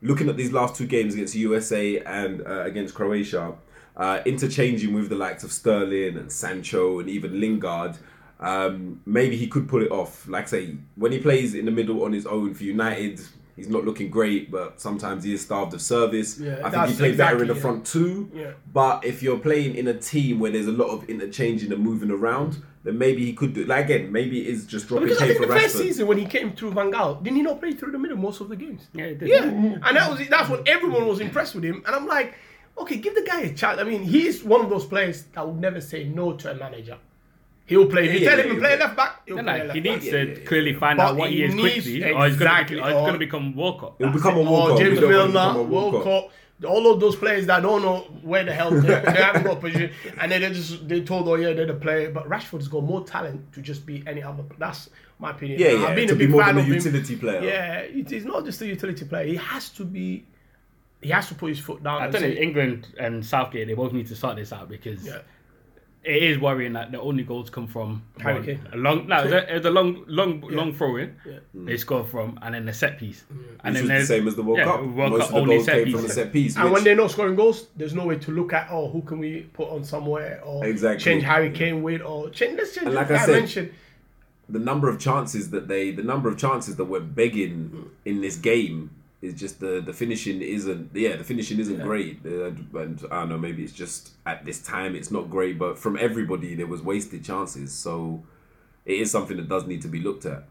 looking 0.02 0.28
at 0.28 0.36
these 0.36 0.52
last 0.52 0.76
two 0.76 0.86
games 0.86 1.14
against 1.14 1.34
USA 1.34 1.98
and 2.00 2.46
uh, 2.46 2.62
against 2.62 2.94
Croatia, 2.94 3.54
uh, 3.96 4.20
interchanging 4.24 4.94
with 4.94 5.08
the 5.08 5.16
likes 5.16 5.44
of 5.44 5.52
Sterling 5.52 6.16
and 6.16 6.32
Sancho 6.32 7.00
and 7.00 7.08
even 7.08 7.40
Lingard, 7.40 7.96
um, 8.40 9.02
maybe 9.06 9.36
he 9.36 9.46
could 9.46 9.68
pull 9.68 9.82
it 9.82 9.90
off. 9.90 10.26
Like 10.26 10.44
I 10.44 10.48
say, 10.48 10.76
when 10.96 11.12
he 11.12 11.18
plays 11.18 11.54
in 11.54 11.64
the 11.64 11.70
middle 11.70 12.02
on 12.04 12.12
his 12.12 12.26
own 12.26 12.54
for 12.54 12.64
United, 12.64 13.20
he's 13.60 13.68
not 13.68 13.84
looking 13.84 14.10
great, 14.10 14.50
but 14.50 14.80
sometimes 14.80 15.24
he 15.24 15.32
is 15.32 15.42
starved 15.42 15.74
of 15.74 15.80
service. 15.80 16.38
Yeah, 16.38 16.60
I 16.64 16.70
think 16.70 16.70
he 16.70 16.70
that's 16.70 16.96
played 16.96 17.16
better 17.16 17.42
in 17.42 17.48
the 17.48 17.54
yeah. 17.54 17.60
front 17.60 17.86
two. 17.86 18.30
Yeah. 18.34 18.52
But 18.72 19.04
if 19.04 19.22
you're 19.22 19.38
playing 19.38 19.76
in 19.76 19.88
a 19.88 19.94
team 19.94 20.40
where 20.40 20.50
there's 20.50 20.66
a 20.66 20.72
lot 20.72 20.88
of 20.88 21.08
interchanging 21.08 21.72
and 21.72 21.82
moving 21.82 22.10
around, 22.10 22.62
then 22.82 22.98
maybe 22.98 23.24
he 23.24 23.32
could 23.32 23.52
do. 23.52 23.64
Like 23.64 23.86
again, 23.86 24.10
maybe 24.10 24.40
it 24.40 24.46
is 24.48 24.66
just 24.66 24.88
dropping 24.88 25.08
Because 25.08 25.22
I 25.22 25.26
think 25.26 25.40
for 25.40 25.46
the 25.46 25.52
first 25.52 25.76
Rashford. 25.76 25.78
season 25.78 26.06
when 26.06 26.18
he 26.18 26.26
came 26.26 26.52
through 26.52 26.72
Van 26.72 26.90
Gaal, 26.90 27.22
didn't 27.22 27.36
he 27.36 27.42
not 27.42 27.60
play 27.60 27.72
through 27.72 27.92
the 27.92 27.98
middle 27.98 28.16
most 28.16 28.40
of 28.40 28.48
the 28.48 28.56
games? 28.56 28.88
Yeah, 28.92 29.08
he. 29.08 29.16
Yeah, 29.22 29.42
mm-hmm. 29.42 29.84
and 29.84 29.96
that 29.96 30.10
was 30.10 30.28
that's 30.28 30.48
when 30.48 30.66
everyone 30.66 31.06
was 31.06 31.20
impressed 31.20 31.54
with 31.54 31.64
him. 31.64 31.82
And 31.86 31.94
I'm 31.94 32.06
like, 32.06 32.34
okay, 32.78 32.96
give 32.96 33.14
the 33.14 33.22
guy 33.22 33.42
a 33.42 33.54
chance. 33.54 33.78
I 33.78 33.84
mean, 33.84 34.02
he's 34.02 34.42
one 34.42 34.62
of 34.62 34.70
those 34.70 34.86
players 34.86 35.24
that 35.34 35.46
will 35.46 35.54
never 35.54 35.80
say 35.80 36.04
no 36.04 36.32
to 36.34 36.50
a 36.50 36.54
manager. 36.54 36.98
He'll 37.70 37.86
play. 37.86 38.06
If 38.08 38.14
you 38.14 38.20
Yeah, 38.20 38.28
tell 38.30 38.38
yeah, 38.38 38.44
him 38.44 38.54
to 38.56 38.60
play 38.60 38.78
left 38.78 38.96
back, 38.96 39.22
he'll 39.26 39.36
play 39.36 39.44
no, 39.58 39.64
left 39.64 39.74
he 39.76 39.80
needs 39.80 40.04
Yeah, 40.06 40.12
to 40.12 40.18
yeah, 40.28 40.34
yeah. 40.38 40.44
clearly 40.44 40.74
find 40.74 40.96
But 40.98 41.06
out 41.06 41.16
what 41.16 41.30
he 41.30 41.36
he 41.36 41.42
is 41.44 41.54
needs- 41.54 41.84
quickly, 41.84 42.12
or 42.12 42.26
he's 42.26 42.36
going 42.36 42.66
to 42.66 42.78
or- 42.80 42.90
going 42.92 43.12
to 43.14 43.18
become 43.18 43.54
Walcott. 43.54 43.94
It'll 44.00 44.12
become 44.12 44.36
a 44.36 44.40
Or 44.40 44.46
oh, 44.46 44.50
Walcott. 44.50 44.78
James 44.78 44.90
We 45.00 45.00
don't 45.00 45.12
want 45.12 45.26
to 45.28 45.32
Milner, 45.32 45.48
become 45.52 45.56
a 45.56 45.62
Walcott. 45.62 46.04
Walcott, 46.06 46.32
all 46.66 46.92
of 46.92 47.00
those 47.00 47.16
players 47.16 47.46
that 47.46 47.62
don't 47.62 47.80
know 47.82 47.98
where 48.22 48.44
the 48.44 48.52
hell 48.52 48.70
they, 48.72 48.80
they 48.88 49.22
haven't 49.22 49.44
got 49.44 49.60
position, 49.60 49.90
and 50.20 50.30
then 50.32 50.40
they 50.42 50.50
just 50.50 50.86
they 50.88 51.00
told, 51.02 51.26
oh 51.28 51.36
yeah, 51.36 51.52
they're 51.54 51.64
the 51.66 51.74
player. 51.74 52.10
But 52.10 52.28
Rashford's 52.28 52.68
got 52.68 52.82
more 52.84 53.02
talent 53.04 53.52
to 53.54 53.62
just 53.62 53.86
be 53.86 54.02
any 54.06 54.22
other. 54.22 54.42
That's 54.58 54.90
my 55.20 55.30
opinion. 55.30 55.60
Yeah, 55.60 55.70
yeah. 55.72 55.86
I've 55.86 55.94
been 55.96 56.08
to 56.08 56.14
a 56.14 56.16
be 56.16 56.24
big 56.26 56.30
more 56.32 56.42
fan 56.44 56.56
than 56.56 56.64
a 56.64 56.66
of 56.66 56.66
him. 56.66 56.74
utility 56.74 57.16
player. 57.16 57.40
Yeah, 57.42 57.78
it- 57.78 58.10
he's 58.10 58.24
not 58.26 58.44
just 58.44 58.60
a 58.62 58.66
utility 58.66 59.04
player. 59.06 59.26
He 59.26 59.36
has 59.36 59.68
to 59.70 59.84
be. 59.84 60.26
He 61.00 61.08
has 61.10 61.28
to 61.28 61.34
put 61.34 61.48
his 61.50 61.58
foot 61.60 61.82
down. 61.82 62.02
I 62.02 62.04
and 62.06 62.12
don't 62.12 62.22
know. 62.22 62.28
England 62.28 62.88
and 62.98 63.24
Southgate 63.24 63.68
they 63.68 63.72
both 63.74 63.92
need 63.94 64.08
to 64.08 64.16
sort 64.16 64.36
this 64.36 64.52
out 64.52 64.68
because 64.68 65.06
Yeah. 65.06 65.20
It 66.02 66.22
is 66.22 66.38
worrying 66.38 66.72
that 66.72 66.90
the 66.92 67.00
only 67.00 67.22
goals 67.24 67.50
come 67.50 67.66
from 67.66 68.02
Harry 68.20 68.36
one- 68.36 68.44
Kane. 68.44 68.60
a 68.72 68.76
long. 68.76 69.06
No, 69.06 69.22
it's 69.22 69.32
a, 69.32 69.56
it's 69.56 69.66
a 69.66 69.70
long, 69.70 70.02
long, 70.06 70.40
long 70.40 70.72
throw 70.72 70.96
in. 70.96 71.14
Yeah. 71.26 71.38
Mm. 71.54 71.66
They 71.66 71.76
score 71.76 72.04
from 72.04 72.38
and 72.42 72.54
then 72.54 72.64
the 72.64 72.72
set 72.72 72.98
piece, 72.98 73.24
and 73.62 73.74
Which 73.74 73.82
was 73.82 73.90
the 73.90 74.06
same 74.06 74.26
as 74.26 74.34
the 74.34 74.42
World 74.42 74.58
yeah, 74.58 74.64
Cup. 74.64 74.80
World 74.82 75.12
Most 75.12 75.20
Cup 75.20 75.28
of 75.28 75.34
the 75.34 75.40
only 75.40 75.56
goals 75.56 75.66
set 75.66 75.74
came 75.74 75.84
piece. 75.84 75.94
from 75.94 76.02
the 76.02 76.08
set 76.08 76.32
piece. 76.32 76.56
And 76.56 76.64
which- 76.64 76.72
when 76.72 76.84
they're 76.84 76.96
not 76.96 77.10
scoring 77.10 77.34
goals, 77.36 77.66
there's 77.76 77.94
no 77.94 78.06
way 78.06 78.16
to 78.16 78.30
look 78.30 78.52
at 78.54 78.68
oh 78.70 78.88
who 78.88 79.02
can 79.02 79.18
we 79.18 79.42
put 79.52 79.68
on 79.68 79.84
somewhere 79.84 80.40
or 80.44 80.64
Exactly. 80.64 81.04
change 81.04 81.22
Harry 81.22 81.50
Kane 81.50 81.82
with 81.82 82.00
or 82.00 82.30
change 82.30 82.56
let's 82.58 82.74
change 82.74 82.86
And 82.86 82.96
the 82.96 83.00
like 83.00 83.10
I 83.10 83.18
said, 83.18 83.26
dimension. 83.34 83.74
the 84.48 84.58
number 84.58 84.88
of 84.88 84.98
chances 84.98 85.50
that 85.50 85.68
they, 85.68 85.90
the 85.90 86.02
number 86.02 86.28
of 86.30 86.38
chances 86.38 86.76
that 86.76 86.86
we're 86.86 87.00
begging 87.00 87.70
mm. 87.74 87.88
in 88.06 88.22
this 88.22 88.36
game 88.36 88.90
is 89.22 89.34
just 89.34 89.60
the 89.60 89.80
the 89.80 89.92
finishing 89.92 90.40
isn't. 90.42 90.90
Yeah, 90.94 91.16
the 91.16 91.24
finishing 91.24 91.58
isn't 91.60 91.80
great. 91.82 92.20
Uh, 92.24 92.46
and 92.78 93.04
I 93.10 93.20
don't 93.20 93.28
know, 93.30 93.38
maybe 93.38 93.62
it's 93.62 93.72
just 93.72 94.12
at 94.26 94.44
this 94.44 94.60
time 94.62 94.94
it's 94.94 95.10
not 95.10 95.28
great. 95.30 95.58
But 95.58 95.78
from 95.78 95.96
everybody, 95.98 96.54
there 96.54 96.66
was 96.66 96.82
wasted 96.82 97.24
chances. 97.24 97.72
So 97.72 98.22
it 98.86 98.94
is 99.00 99.10
something 99.10 99.36
that 99.36 99.48
does 99.48 99.66
need 99.66 99.82
to 99.82 99.88
be 99.88 100.00
looked 100.00 100.26
at. 100.26 100.44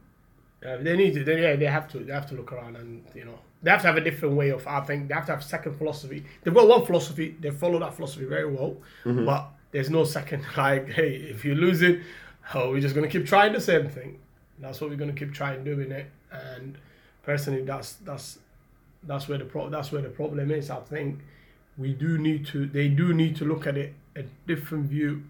Yeah, 0.61 0.75
they 0.77 0.95
need 0.97 1.13
to. 1.15 1.23
They, 1.23 1.41
yeah, 1.41 1.55
they 1.55 1.65
have 1.65 1.87
to. 1.89 1.99
They 1.99 2.13
have 2.13 2.27
to 2.29 2.35
look 2.35 2.51
around 2.51 2.75
and 2.75 3.03
you 3.15 3.25
know 3.25 3.39
they 3.63 3.71
have 3.71 3.81
to 3.81 3.87
have 3.87 3.97
a 3.97 4.01
different 4.01 4.35
way 4.35 4.49
of. 4.49 4.67
I 4.67 4.81
think 4.81 5.07
they 5.07 5.13
have 5.15 5.25
to 5.27 5.31
have 5.31 5.43
second 5.43 5.75
philosophy. 5.77 6.23
They've 6.43 6.53
got 6.53 6.67
one 6.67 6.85
philosophy. 6.85 7.35
They 7.39 7.49
follow 7.51 7.79
that 7.79 7.93
philosophy 7.95 8.25
very 8.25 8.45
well, 8.53 8.77
Mm-hmm. 9.05 9.25
but 9.25 9.49
there's 9.71 9.89
no 9.89 10.03
second. 10.03 10.43
Like, 10.57 10.89
hey, 10.89 11.15
if 11.15 11.43
you 11.45 11.55
lose 11.55 11.81
it, 11.81 12.01
oh, 12.53 12.71
we're 12.71 12.81
just 12.81 12.93
gonna 12.93 13.07
keep 13.07 13.25
trying 13.25 13.53
the 13.53 13.61
same 13.61 13.87
thing. 13.89 14.19
That's 14.59 14.79
what 14.81 14.89
we're 14.89 14.97
gonna 14.97 15.13
keep 15.13 15.33
trying 15.33 15.63
doing 15.63 15.91
it. 15.91 16.07
And 16.31 16.77
personally, 17.23 17.63
that's 17.63 17.93
that's 17.93 18.39
that's 19.03 19.27
where 19.27 19.37
the 19.37 19.45
pro- 19.45 19.69
that's 19.69 19.91
where 19.91 20.01
the 20.01 20.09
problem 20.09 20.51
is. 20.51 20.69
I 20.69 20.77
think 20.81 21.19
we 21.77 21.93
do 21.93 22.17
need 22.17 22.45
to. 22.47 22.65
They 22.65 22.87
do 22.89 23.13
need 23.13 23.35
to 23.37 23.45
look 23.45 23.65
at 23.67 23.77
it 23.77 23.93
a 24.15 24.23
different 24.47 24.85
view 24.87 25.23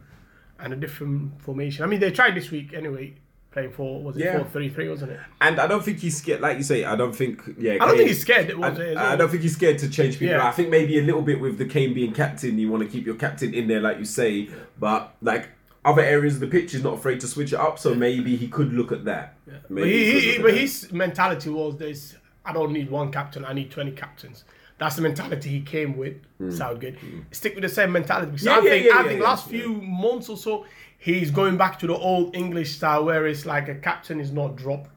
and 0.60 0.74
a 0.74 0.76
different 0.76 1.42
formation. 1.42 1.84
I 1.84 1.88
mean, 1.88 2.00
they 2.00 2.12
tried 2.12 2.36
this 2.36 2.52
week 2.52 2.74
anyway. 2.74 3.14
Playing 3.52 3.72
for 3.72 4.04
was 4.04 4.16
it 4.16 4.26
Yeah. 4.26 4.38
four 4.38 4.46
three 4.46 4.70
three, 4.70 4.88
wasn't 4.90 5.14
it? 5.14 5.20
And 5.42 5.60
I 5.60 5.66
don't 5.66 5.84
think 5.84 5.98
he's 5.98 6.16
scared. 6.18 6.40
Like 6.40 6.58
you 6.58 6.64
say, 6.64 6.84
I 6.86 6.96
don't 6.96 7.16
think. 7.16 7.42
Yeah, 7.58 7.74
I 7.74 7.78
don't 7.80 7.88
Kane- 7.90 7.98
think 7.98 8.10
he's 8.10 8.22
scared. 8.22 8.52
I, 8.62 8.68
it, 8.74 8.98
I 8.98 9.16
don't 9.16 9.30
think 9.32 9.42
he's 9.42 9.54
scared 9.56 9.80
to 9.80 9.90
change 9.90 10.20
people. 10.20 10.36
Yeah. 10.36 10.48
I 10.48 10.52
think 10.52 10.70
maybe 10.70 11.00
a 11.00 11.02
little 11.02 11.24
bit 11.24 11.40
with 11.40 11.58
the 11.58 11.66
Kane 11.66 11.96
being 11.96 12.14
captain, 12.14 12.60
you 12.60 12.70
want 12.70 12.84
to 12.84 12.90
keep 12.90 13.08
your 13.08 13.16
captain 13.16 13.56
in 13.56 13.68
there, 13.68 13.82
like 13.82 13.98
you 13.98 14.06
say. 14.06 14.50
But 14.80 15.16
like 15.24 15.50
other 15.84 16.04
areas 16.04 16.36
of 16.36 16.42
the 16.42 16.48
pitch, 16.48 16.74
he's 16.74 16.84
not 16.84 16.94
afraid 16.94 17.22
to 17.22 17.28
switch 17.28 17.52
it 17.52 17.60
up. 17.60 17.80
So 17.80 17.96
maybe 17.96 18.36
he 18.36 18.48
could 18.50 18.72
look 18.72 18.92
at 18.92 19.04
that. 19.06 19.34
But, 19.48 19.72
Maybe 19.72 19.90
he, 20.12 20.20
he, 20.34 20.38
but 20.44 20.54
his 20.54 20.92
mentality 20.92 21.50
was 21.50 21.76
this: 21.78 22.16
I 22.50 22.54
don't 22.54 22.74
need 22.74 22.90
one 22.90 23.12
captain. 23.12 23.46
I 23.46 23.54
need 23.54 23.70
twenty 23.70 23.92
captains. 23.92 24.44
That's 24.80 24.96
the 24.96 25.02
mentality 25.02 25.50
he 25.50 25.62
came 25.62 25.98
with. 25.98 26.16
Hmm. 26.38 26.52
Southgate. 26.52 26.98
Hmm. 26.98 27.20
Stick 27.32 27.54
with 27.54 27.64
the 27.64 27.70
same 27.70 27.92
mentality. 27.92 28.32
Because. 28.32 28.46
Yeah, 28.46 28.54
I 28.54 28.62
yeah, 28.62 28.70
think, 28.70 28.86
yeah, 28.86 28.94
I 28.94 29.02
yeah, 29.02 29.08
think 29.08 29.22
last 29.22 29.52
yeah. 29.52 29.60
few 29.60 29.74
months 29.74 30.30
or 30.30 30.38
so, 30.38 30.66
he's 30.98 31.32
going 31.32 31.58
back 31.58 31.78
to 31.80 31.88
the 31.88 31.96
old 31.96 32.36
English 32.36 32.76
style, 32.76 33.06
where 33.06 33.28
it's 33.28 33.46
like 33.46 33.68
a 33.68 33.76
captain 33.76 34.20
is 34.20 34.32
not 34.32 34.56
dropped. 34.56 34.90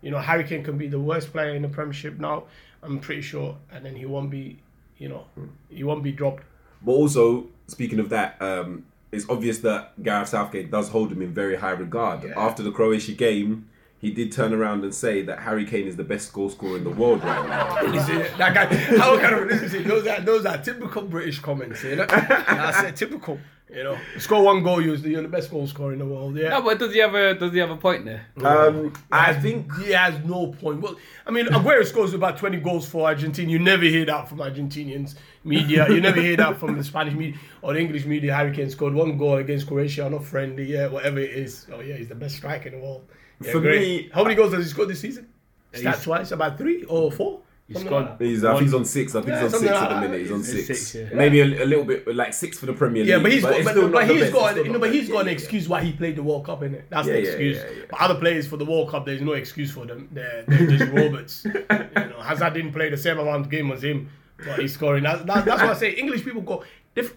You 0.00 0.12
know, 0.12 0.18
Harry 0.18 0.44
Kane 0.44 0.62
can 0.62 0.78
be 0.78 0.86
the 0.86 1.00
worst 1.00 1.32
player 1.32 1.54
in 1.54 1.62
the 1.62 1.68
Premiership 1.68 2.18
now. 2.18 2.44
I'm 2.82 3.00
pretty 3.00 3.22
sure, 3.22 3.56
and 3.72 3.84
then 3.84 3.96
he 3.96 4.06
won't 4.06 4.30
be. 4.30 4.60
You 4.96 5.08
know, 5.10 5.26
hmm. 5.34 5.46
he 5.68 5.84
won't 5.84 6.02
be 6.02 6.12
dropped. 6.12 6.44
But 6.82 6.92
also, 6.92 7.48
speaking 7.66 7.98
of 7.98 8.08
that, 8.10 8.40
um, 8.40 8.86
it's 9.10 9.28
obvious 9.28 9.58
that 9.58 10.00
Gareth 10.02 10.28
Southgate 10.28 10.70
does 10.70 10.88
hold 10.88 11.12
him 11.12 11.22
in 11.22 11.32
very 11.34 11.56
high 11.56 11.72
regard. 11.72 12.24
Yeah. 12.24 12.34
After 12.36 12.62
the 12.62 12.70
Croatia 12.70 13.12
game, 13.12 13.68
he 14.00 14.12
did 14.12 14.30
turn 14.30 14.52
around 14.54 14.84
and 14.84 14.94
say 14.94 15.22
that 15.22 15.40
Harry 15.40 15.64
Kane 15.64 15.86
is 15.88 15.96
the 15.96 16.04
best 16.04 16.32
goal 16.32 16.48
scorer 16.48 16.76
in 16.76 16.84
the 16.84 16.90
world 16.90 17.22
right 17.24 17.48
now. 17.48 17.82
You 17.92 18.00
see, 18.00 18.18
that 18.36 18.54
guy, 18.54 18.66
how 18.96 19.18
kind 19.18 19.34
of 19.34 19.48
this 19.48 19.72
is 19.72 19.84
those 19.84 20.06
are 20.06 20.20
those 20.20 20.46
are 20.46 20.58
typical 20.58 21.02
British 21.02 21.40
comments, 21.40 21.82
you 21.82 21.96
know. 21.96 22.06
That's 22.10 22.82
it, 22.82 22.96
typical. 22.96 23.38
You 23.70 23.84
know, 23.84 23.98
score 24.16 24.42
one 24.42 24.62
goal, 24.62 24.80
you're 24.80 24.96
the, 24.96 25.10
you're 25.10 25.22
the 25.22 25.28
best 25.28 25.50
goal 25.50 25.66
scorer 25.66 25.92
in 25.92 25.98
the 25.98 26.06
world. 26.06 26.36
Yeah. 26.36 26.50
No, 26.50 26.62
but 26.62 26.78
does 26.78 26.94
he 26.94 27.00
have 27.00 27.14
a 27.14 27.34
does 27.34 27.52
he 27.52 27.58
have 27.58 27.70
a 27.70 27.76
point 27.76 28.06
there? 28.06 28.26
Um, 28.42 28.94
I 29.12 29.34
think 29.34 29.74
he 29.80 29.90
has 29.90 30.18
no 30.24 30.46
point. 30.46 30.80
Well, 30.80 30.96
I 31.26 31.30
mean, 31.30 31.46
Aguero 31.46 31.84
scores 31.84 32.14
about 32.14 32.38
20 32.38 32.58
goals 32.58 32.88
for 32.88 33.06
Argentina. 33.06 33.50
You 33.50 33.58
never 33.58 33.84
hear 33.84 34.06
that 34.06 34.26
from 34.26 34.38
Argentinians 34.38 35.16
media. 35.44 35.86
You 35.90 36.00
never 36.00 36.20
hear 36.20 36.36
that 36.36 36.58
from 36.58 36.78
the 36.78 36.84
Spanish 36.84 37.12
media 37.14 37.38
or 37.60 37.74
the 37.74 37.80
English 37.80 38.06
media. 38.06 38.34
Harry 38.34 38.54
Kane 38.54 38.70
scored 38.70 38.94
one 38.94 39.18
goal 39.18 39.36
against 39.36 39.66
Croatia, 39.66 40.08
not 40.08 40.24
friendly, 40.24 40.64
yeah, 40.64 40.86
whatever 40.86 41.18
it 41.18 41.30
is. 41.30 41.66
Oh 41.70 41.80
yeah, 41.80 41.96
he's 41.96 42.08
the 42.08 42.14
best 42.14 42.36
striker 42.36 42.70
in 42.70 42.76
the 42.76 42.80
world. 42.80 43.06
Yeah, 43.40 43.52
For 43.52 43.60
great. 43.60 43.80
me- 43.80 44.10
how 44.12 44.22
many 44.24 44.34
goals 44.34 44.52
has 44.54 44.64
he 44.64 44.70
scored 44.70 44.88
this 44.88 45.00
season? 45.00 45.28
He's- 45.72 45.84
Stats 45.84 46.06
wise, 46.06 46.32
about 46.32 46.58
three 46.58 46.84
or 46.84 47.12
four. 47.12 47.40
He 47.68 47.74
Something 47.74 47.90
scored. 47.90 48.04
like 48.06 48.20
he's, 48.22 48.44
I 48.44 48.52
think 48.52 48.62
he's 48.62 48.72
on 48.74 48.84
six. 48.86 49.14
I 49.14 49.20
think 49.20 49.28
Yeah, 49.28 49.42
he's 49.42 49.52
on 49.54 49.60
six 49.60 49.72
like 49.72 49.82
at 49.82 49.88
the 49.88 50.00
minute. 50.08 50.20
He's 50.22 50.30
on 50.32 50.40
It's 50.40 50.48
six. 50.50 50.66
six, 50.66 50.94
yeah. 50.94 51.14
Maybe 51.14 51.40
a, 51.42 51.64
a 51.64 51.66
little 51.66 51.84
bit 51.84 52.16
like 52.16 52.32
six 52.32 52.58
for 52.58 52.64
the 52.64 52.72
Premier 52.72 53.02
League. 53.02 53.10
Yeah, 53.10 53.18
but 53.18 53.30
he's 53.30 53.42
but 53.42 53.50
got, 53.50 53.56
it's 53.58 53.64
but, 53.66 53.70
still 53.72 53.88
but 53.90 53.98
not 54.00 54.06
the 54.08 54.14
he's 54.14 54.22
best. 54.22 54.32
got, 54.32 54.44
It's 54.46 54.52
still 54.52 54.64
you 54.66 54.72
know, 54.72 54.78
but 54.78 54.86
the 54.86 54.92
he's 54.94 55.02
best. 55.02 55.12
got 55.12 55.18
an 55.20 55.26
Yeah, 55.26 55.30
yeah, 55.32 55.38
excuse 55.38 55.68
why 55.68 55.80
he 55.82 55.92
played 55.92 56.16
the 56.16 56.22
World 56.22 56.46
Cup 56.46 56.62
in 56.62 56.74
it. 56.76 56.86
That's 56.88 57.06
Yeah, 57.06 57.12
the 57.12 57.20
yeah, 57.20 57.28
excuse. 57.28 57.56
yeah, 57.58 57.62
yeah. 57.76 57.84
But 57.90 58.00
other 58.00 58.14
players 58.14 58.46
for 58.46 58.56
the 58.56 58.64
World 58.64 58.88
Cup, 58.88 59.04
there's 59.04 59.20
no 59.20 59.32
excuse 59.34 59.70
for 59.70 59.84
them. 59.84 60.08
They're, 60.12 60.44
they're 60.48 60.66
just 60.78 60.90
robots. 60.94 61.44
you 61.44 61.52
know, 61.60 62.20
Hazard 62.22 62.54
didn't 62.54 62.72
play 62.72 62.88
the 62.88 62.96
same 62.96 63.18
amount 63.18 63.44
of 63.44 63.50
game 63.50 63.70
as 63.70 63.84
him, 63.84 64.08
but 64.46 64.58
he's 64.60 64.72
scoring. 64.72 65.02
That, 65.04 65.26
that, 65.26 65.44
that's 65.44 65.60
why 65.60 65.68
I 65.68 65.74
say 65.74 65.90
English 65.90 66.24
people 66.24 66.40
go. 66.40 66.64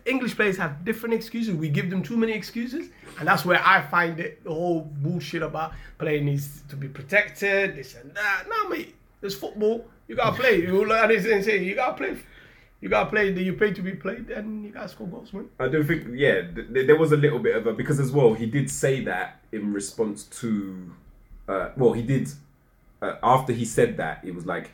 English 0.05 0.35
players 0.35 0.57
have 0.57 0.85
different 0.85 1.15
excuses. 1.15 1.55
We 1.55 1.69
give 1.69 1.89
them 1.89 2.03
too 2.03 2.17
many 2.17 2.33
excuses, 2.33 2.89
and 3.19 3.27
that's 3.27 3.45
where 3.45 3.61
I 3.63 3.81
find 3.81 4.19
it 4.19 4.43
the 4.43 4.51
whole 4.51 4.81
bullshit 4.81 5.41
about 5.41 5.73
playing 5.97 6.25
needs 6.25 6.61
to 6.69 6.75
be 6.75 6.87
protected. 6.87 7.75
This 7.75 7.95
and 7.95 8.13
that. 8.15 8.43
No, 8.49 8.69
mate. 8.69 8.95
There's 9.21 9.35
football. 9.35 9.85
You 10.07 10.15
gotta 10.15 10.35
play. 10.35 10.61
You 10.61 10.85
learn 10.85 11.09
this 11.09 11.25
and 11.25 11.43
say 11.43 11.63
you 11.63 11.75
gotta 11.75 11.93
play. 11.93 12.17
You 12.81 12.89
gotta 12.89 13.09
play. 13.09 13.29
You 13.31 13.53
pay 13.53 13.71
to 13.71 13.81
be 13.81 13.93
played, 13.93 14.29
and 14.31 14.65
you 14.65 14.71
gotta 14.71 14.89
score 14.89 15.07
goals, 15.07 15.31
man. 15.31 15.47
I 15.59 15.67
do 15.67 15.83
think, 15.83 16.07
yeah, 16.13 16.41
th- 16.41 16.87
there 16.87 16.97
was 16.97 17.11
a 17.11 17.17
little 17.17 17.39
bit 17.39 17.55
of 17.55 17.67
a 17.67 17.73
because 17.73 17.99
as 17.99 18.11
well 18.11 18.33
he 18.33 18.47
did 18.47 18.69
say 18.69 19.03
that 19.05 19.41
in 19.51 19.71
response 19.71 20.23
to, 20.41 20.91
uh, 21.47 21.69
well, 21.77 21.93
he 21.93 22.01
did 22.01 22.29
uh, 23.01 23.15
after 23.23 23.53
he 23.53 23.65
said 23.65 23.97
that 23.97 24.21
it 24.23 24.33
was 24.33 24.45
like 24.45 24.71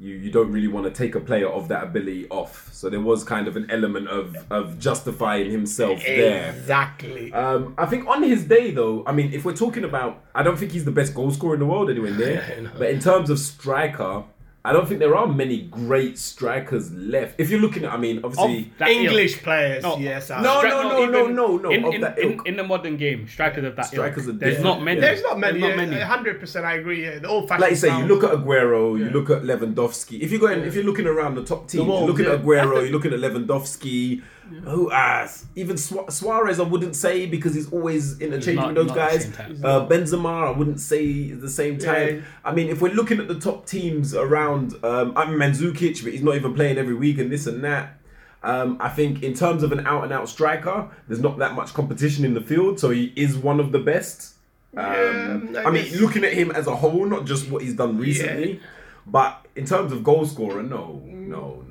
you, 0.00 0.14
you 0.14 0.30
don't 0.30 0.52
really 0.52 0.68
want 0.68 0.86
to 0.86 0.92
take 0.92 1.14
a 1.14 1.20
player 1.20 1.48
of 1.48 1.68
that 1.68 1.82
ability 1.82 2.28
off. 2.28 2.68
So 2.72 2.88
there 2.88 3.00
was 3.00 3.24
kind 3.24 3.48
of 3.48 3.56
an 3.56 3.68
element 3.70 4.08
of, 4.08 4.36
of 4.50 4.78
justifying 4.78 5.50
himself 5.50 6.00
there. 6.04 6.50
Exactly. 6.52 7.32
Um, 7.32 7.74
I 7.76 7.86
think 7.86 8.06
on 8.06 8.22
his 8.22 8.44
day, 8.44 8.70
though, 8.70 9.02
I 9.06 9.12
mean, 9.12 9.32
if 9.32 9.44
we're 9.44 9.56
talking 9.56 9.84
about, 9.84 10.22
I 10.34 10.42
don't 10.44 10.56
think 10.56 10.72
he's 10.72 10.84
the 10.84 10.92
best 10.92 11.14
goal 11.14 11.30
scorer 11.32 11.54
in 11.54 11.60
the 11.60 11.66
world 11.66 11.90
anywhere 11.90 12.12
near. 12.12 12.70
but 12.78 12.90
in 12.90 13.00
terms 13.00 13.28
of 13.28 13.40
striker, 13.40 14.22
I 14.64 14.72
don't 14.72 14.86
think 14.86 14.98
there 15.00 15.14
are 15.16 15.26
many 15.26 15.62
great 15.62 16.18
strikers 16.18 16.92
left. 16.92 17.36
If 17.38 17.48
you're 17.48 17.60
looking 17.60 17.84
at, 17.84 17.92
I 17.92 17.96
mean, 17.96 18.20
obviously. 18.24 18.70
That 18.78 18.88
English 18.90 19.34
ilk. 19.34 19.42
players, 19.44 19.82
No. 19.84 19.96
yes. 19.98 20.28
No, 20.30 20.36
Stri- 20.36 20.68
no, 20.68 20.82
not 20.82 20.92
no, 20.92 21.06
no, 21.06 21.26
no, 21.28 21.56
no, 21.56 21.70
In, 21.70 21.94
in, 21.94 22.04
in, 22.18 22.40
in 22.44 22.56
the 22.56 22.64
modern 22.64 22.96
game, 22.96 23.28
strikers 23.28 23.64
of 23.64 23.76
that 23.76 23.86
Strikers 23.86 24.26
ilk, 24.26 24.34
are 24.34 24.38
there's 24.38 24.56
different. 24.56 24.76
not 24.78 24.84
many. 24.84 25.00
There's 25.00 25.22
not 25.22 25.38
many. 25.38 25.60
There's 25.60 25.76
not 25.76 25.88
many. 25.88 26.00
Hundred 26.02 26.40
percent, 26.40 26.66
I 26.66 26.74
agree. 26.74 27.04
Yeah, 27.04 27.20
the 27.20 27.28
old 27.28 27.48
fashioned. 27.48 27.62
like 27.62 27.70
you 27.70 27.76
say, 27.76 27.96
you 27.98 28.04
look 28.06 28.24
at 28.24 28.30
Aguero, 28.30 28.98
you 28.98 29.08
look 29.10 29.30
at 29.30 29.42
Lewandowski. 29.42 30.20
If 30.20 30.32
you're 30.32 30.40
going, 30.40 30.60
if 30.64 30.74
you're 30.74 30.84
looking 30.84 31.06
around 31.06 31.36
the 31.36 31.44
top 31.44 31.68
teams, 31.68 31.86
world, 31.86 32.00
you're 32.00 32.08
looking 32.10 32.26
at. 32.26 32.42
Aguero, 32.42 32.82
you're 32.82 32.90
looking 32.92 33.12
at 33.12 33.20
Lewandowski. 33.20 34.22
Who 34.64 34.90
uh, 34.90 35.28
even 35.56 35.76
Su- 35.76 36.06
Suarez, 36.08 36.58
I 36.58 36.62
wouldn't 36.62 36.96
say 36.96 37.26
because 37.26 37.54
he's 37.54 37.70
always 37.72 38.18
interchanging 38.20 38.56
not- 38.56 38.68
with 38.68 38.76
those 38.76 38.86
not 38.88 38.96
guys. 38.96 39.26
Uh, 39.62 39.86
Benzema, 39.86 40.48
I 40.48 40.50
wouldn't 40.56 40.80
say 40.80 41.32
at 41.32 41.40
the 41.40 41.50
same 41.50 41.78
time. 41.78 42.16
Yeah. 42.16 42.20
I 42.44 42.52
mean, 42.54 42.68
if 42.68 42.80
we're 42.80 42.92
looking 42.94 43.18
at 43.20 43.28
the 43.28 43.38
top 43.38 43.66
teams 43.66 44.14
around, 44.14 44.74
um, 44.82 45.12
I 45.16 45.28
mean 45.28 45.38
Mandzukic, 45.38 46.02
but 46.02 46.12
he's 46.12 46.22
not 46.22 46.34
even 46.36 46.54
playing 46.54 46.78
every 46.78 46.94
week 46.94 47.18
and 47.18 47.30
this 47.30 47.46
and 47.46 47.62
that. 47.64 47.94
Um, 48.42 48.76
I 48.80 48.88
think 48.88 49.22
in 49.22 49.34
terms 49.34 49.62
of 49.62 49.72
an 49.72 49.86
out 49.86 50.04
and 50.04 50.12
out 50.12 50.28
striker, 50.28 50.88
there's 51.08 51.20
not 51.20 51.38
that 51.38 51.54
much 51.54 51.74
competition 51.74 52.24
in 52.24 52.34
the 52.34 52.40
field, 52.40 52.78
so 52.80 52.90
he 52.90 53.12
is 53.16 53.36
one 53.36 53.58
of 53.60 53.72
the 53.72 53.80
best. 53.80 54.34
Um, 54.76 55.50
Yeah, 55.52 55.60
I, 55.60 55.64
I 55.64 55.70
mean, 55.70 55.92
looking 56.00 56.24
at 56.24 56.32
him 56.32 56.50
as 56.52 56.66
a 56.68 56.76
whole, 56.76 57.04
not 57.04 57.26
just 57.26 57.50
what 57.50 57.62
he's 57.62 57.74
done 57.74 57.98
recently, 57.98 58.60
but 59.06 59.44
in 59.56 59.64
terms 59.64 59.90
of 59.90 60.04
goal 60.04 60.24
scorer, 60.24 60.62
no, 60.62 61.02
no, 61.04 61.64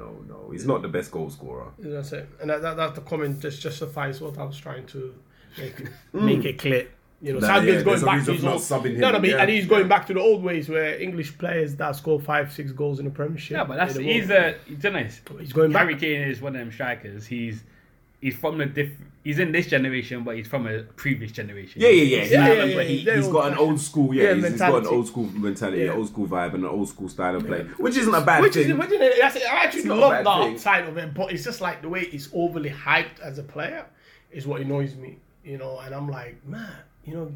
no, 0.47 0.51
no, 0.51 0.51
he's 0.53 0.65
not 0.65 0.81
the 0.81 0.87
best 0.87 1.11
goal 1.11 1.29
scorer. 1.29 1.67
That's 1.79 2.11
it, 2.13 2.27
and 2.41 2.49
that, 2.49 2.61
that, 2.61 2.77
that's 2.77 2.95
the 2.95 3.01
comment 3.01 3.39
just 3.39 3.61
justifies 3.61 4.21
what 4.21 4.37
I 4.37 4.43
was 4.43 4.57
trying 4.57 4.85
to 4.87 5.13
make, 5.57 5.75
Mm. 5.77 5.91
make 6.13 6.45
it 6.45 6.57
clear. 6.59 6.87
You 7.19 7.33
know, 7.33 7.39
That- 7.39 7.47
Southgate's 7.47 7.77
yeah, 7.77 7.83
going 7.83 8.01
back 8.05 8.25
to 8.25 8.31
reason 8.31 8.33
his 8.35 8.43
for 8.43 8.49
old, 8.49 8.55
not 8.55 8.83
subbing 8.83 8.93
him, 8.93 8.99
no, 8.99 9.11
no, 9.11 9.19
but, 9.19 9.29
yeah. 9.29 9.37
and 9.37 9.49
he's 9.49 9.65
going 9.65 9.87
back 9.87 10.05
to 10.07 10.13
the 10.13 10.19
old 10.19 10.43
ways 10.43 10.69
where 10.69 10.99
English 11.01 11.35
players 11.39 11.75
that 11.77 11.95
score 11.95 12.19
five, 12.19 12.53
six 12.53 12.71
goals 12.71 12.99
in 12.99 13.05
the 13.05 13.11
Premiership. 13.11 13.57
Yeah, 13.57 13.63
but 13.63 13.77
that's 13.77 13.95
in 13.95 14.03
the 14.03 14.13
he's 14.13 14.29
a. 14.29 14.55
Don't. 14.79 14.95
He's 15.39 15.51
going 15.53 15.71
back. 15.71 15.81
Harry 15.81 15.95
Kane 15.95 16.21
is 16.29 16.41
one 16.41 16.55
of 16.55 16.59
them 16.59 16.71
strikers. 16.71 17.25
He's 17.25 17.63
he's 18.21 18.35
from 18.35 18.57
the 18.57 18.65
diff. 18.65 18.91
He's 19.23 19.39
in 19.39 19.51
this 19.51 19.67
generation, 19.67 20.23
but 20.23 20.37
he's 20.37 20.47
from 20.47 20.67
a 20.67 20.83
previous 20.83 21.33
generation. 21.33 21.81
Yeah, 21.81 21.89
yeah, 21.89 22.03
yeah. 22.03 22.17
Yeah, 22.17 22.23
He- 22.23 22.33
yeah, 22.59 22.63
yeah, 22.63 22.75
but 22.75 22.85
he, 22.87 22.95
yeah, 22.99 23.13
has 23.15 23.27
got 23.27 23.51
an 23.51 23.57
old-fashioned. 23.57 23.81
school, 23.81 24.13
yeah, 24.13 24.23
Yeah, 24.23 24.33
he's, 24.35 24.47
he's 24.47 24.59
got 24.59 24.81
an 24.83 24.87
old 24.87 25.07
school 25.07 25.25
mentality, 25.33 25.79
Yeah. 25.79 25.91
an 25.91 25.97
old 25.97 26.07
school 26.07 26.27
vibe, 26.27 26.53
and 26.53 26.63
an 26.63 26.69
old 26.69 26.87
school 26.87 27.09
style 27.09 27.35
of 27.35 27.45
play, 27.45 27.63
which 27.77 27.97
isn't 27.97 28.13
a 28.13 28.21
bad 28.21 28.41
Which 28.41 28.53
thing. 28.53 28.69
is, 28.71 28.77
which 28.77 28.89
is, 28.91 29.19
that's, 29.19 29.35
I 29.35 29.39
actually 29.65 29.79
It's 29.79 29.87
not 29.87 29.97
a 29.97 30.01
love 30.01 30.23
that 30.23 30.43
thing. 30.45 30.57
side 30.57 30.87
of 30.87 30.95
him, 30.97 31.11
but 31.13 31.31
it's 31.33 31.43
just 31.43 31.59
like 31.59 31.81
the 31.81 31.89
way 31.89 32.05
he's 32.05 32.29
overly 32.33 32.69
hyped 32.69 33.19
as 33.21 33.37
a 33.37 33.43
player 33.43 33.85
is 34.31 34.47
what 34.47 34.61
annoys 34.61 34.95
me, 34.95 35.17
you 35.43 35.57
know. 35.57 35.77
And 35.79 35.93
I'm 35.93 36.07
like, 36.09 36.45
man, 36.47 36.71
you 37.03 37.15
know, 37.15 37.31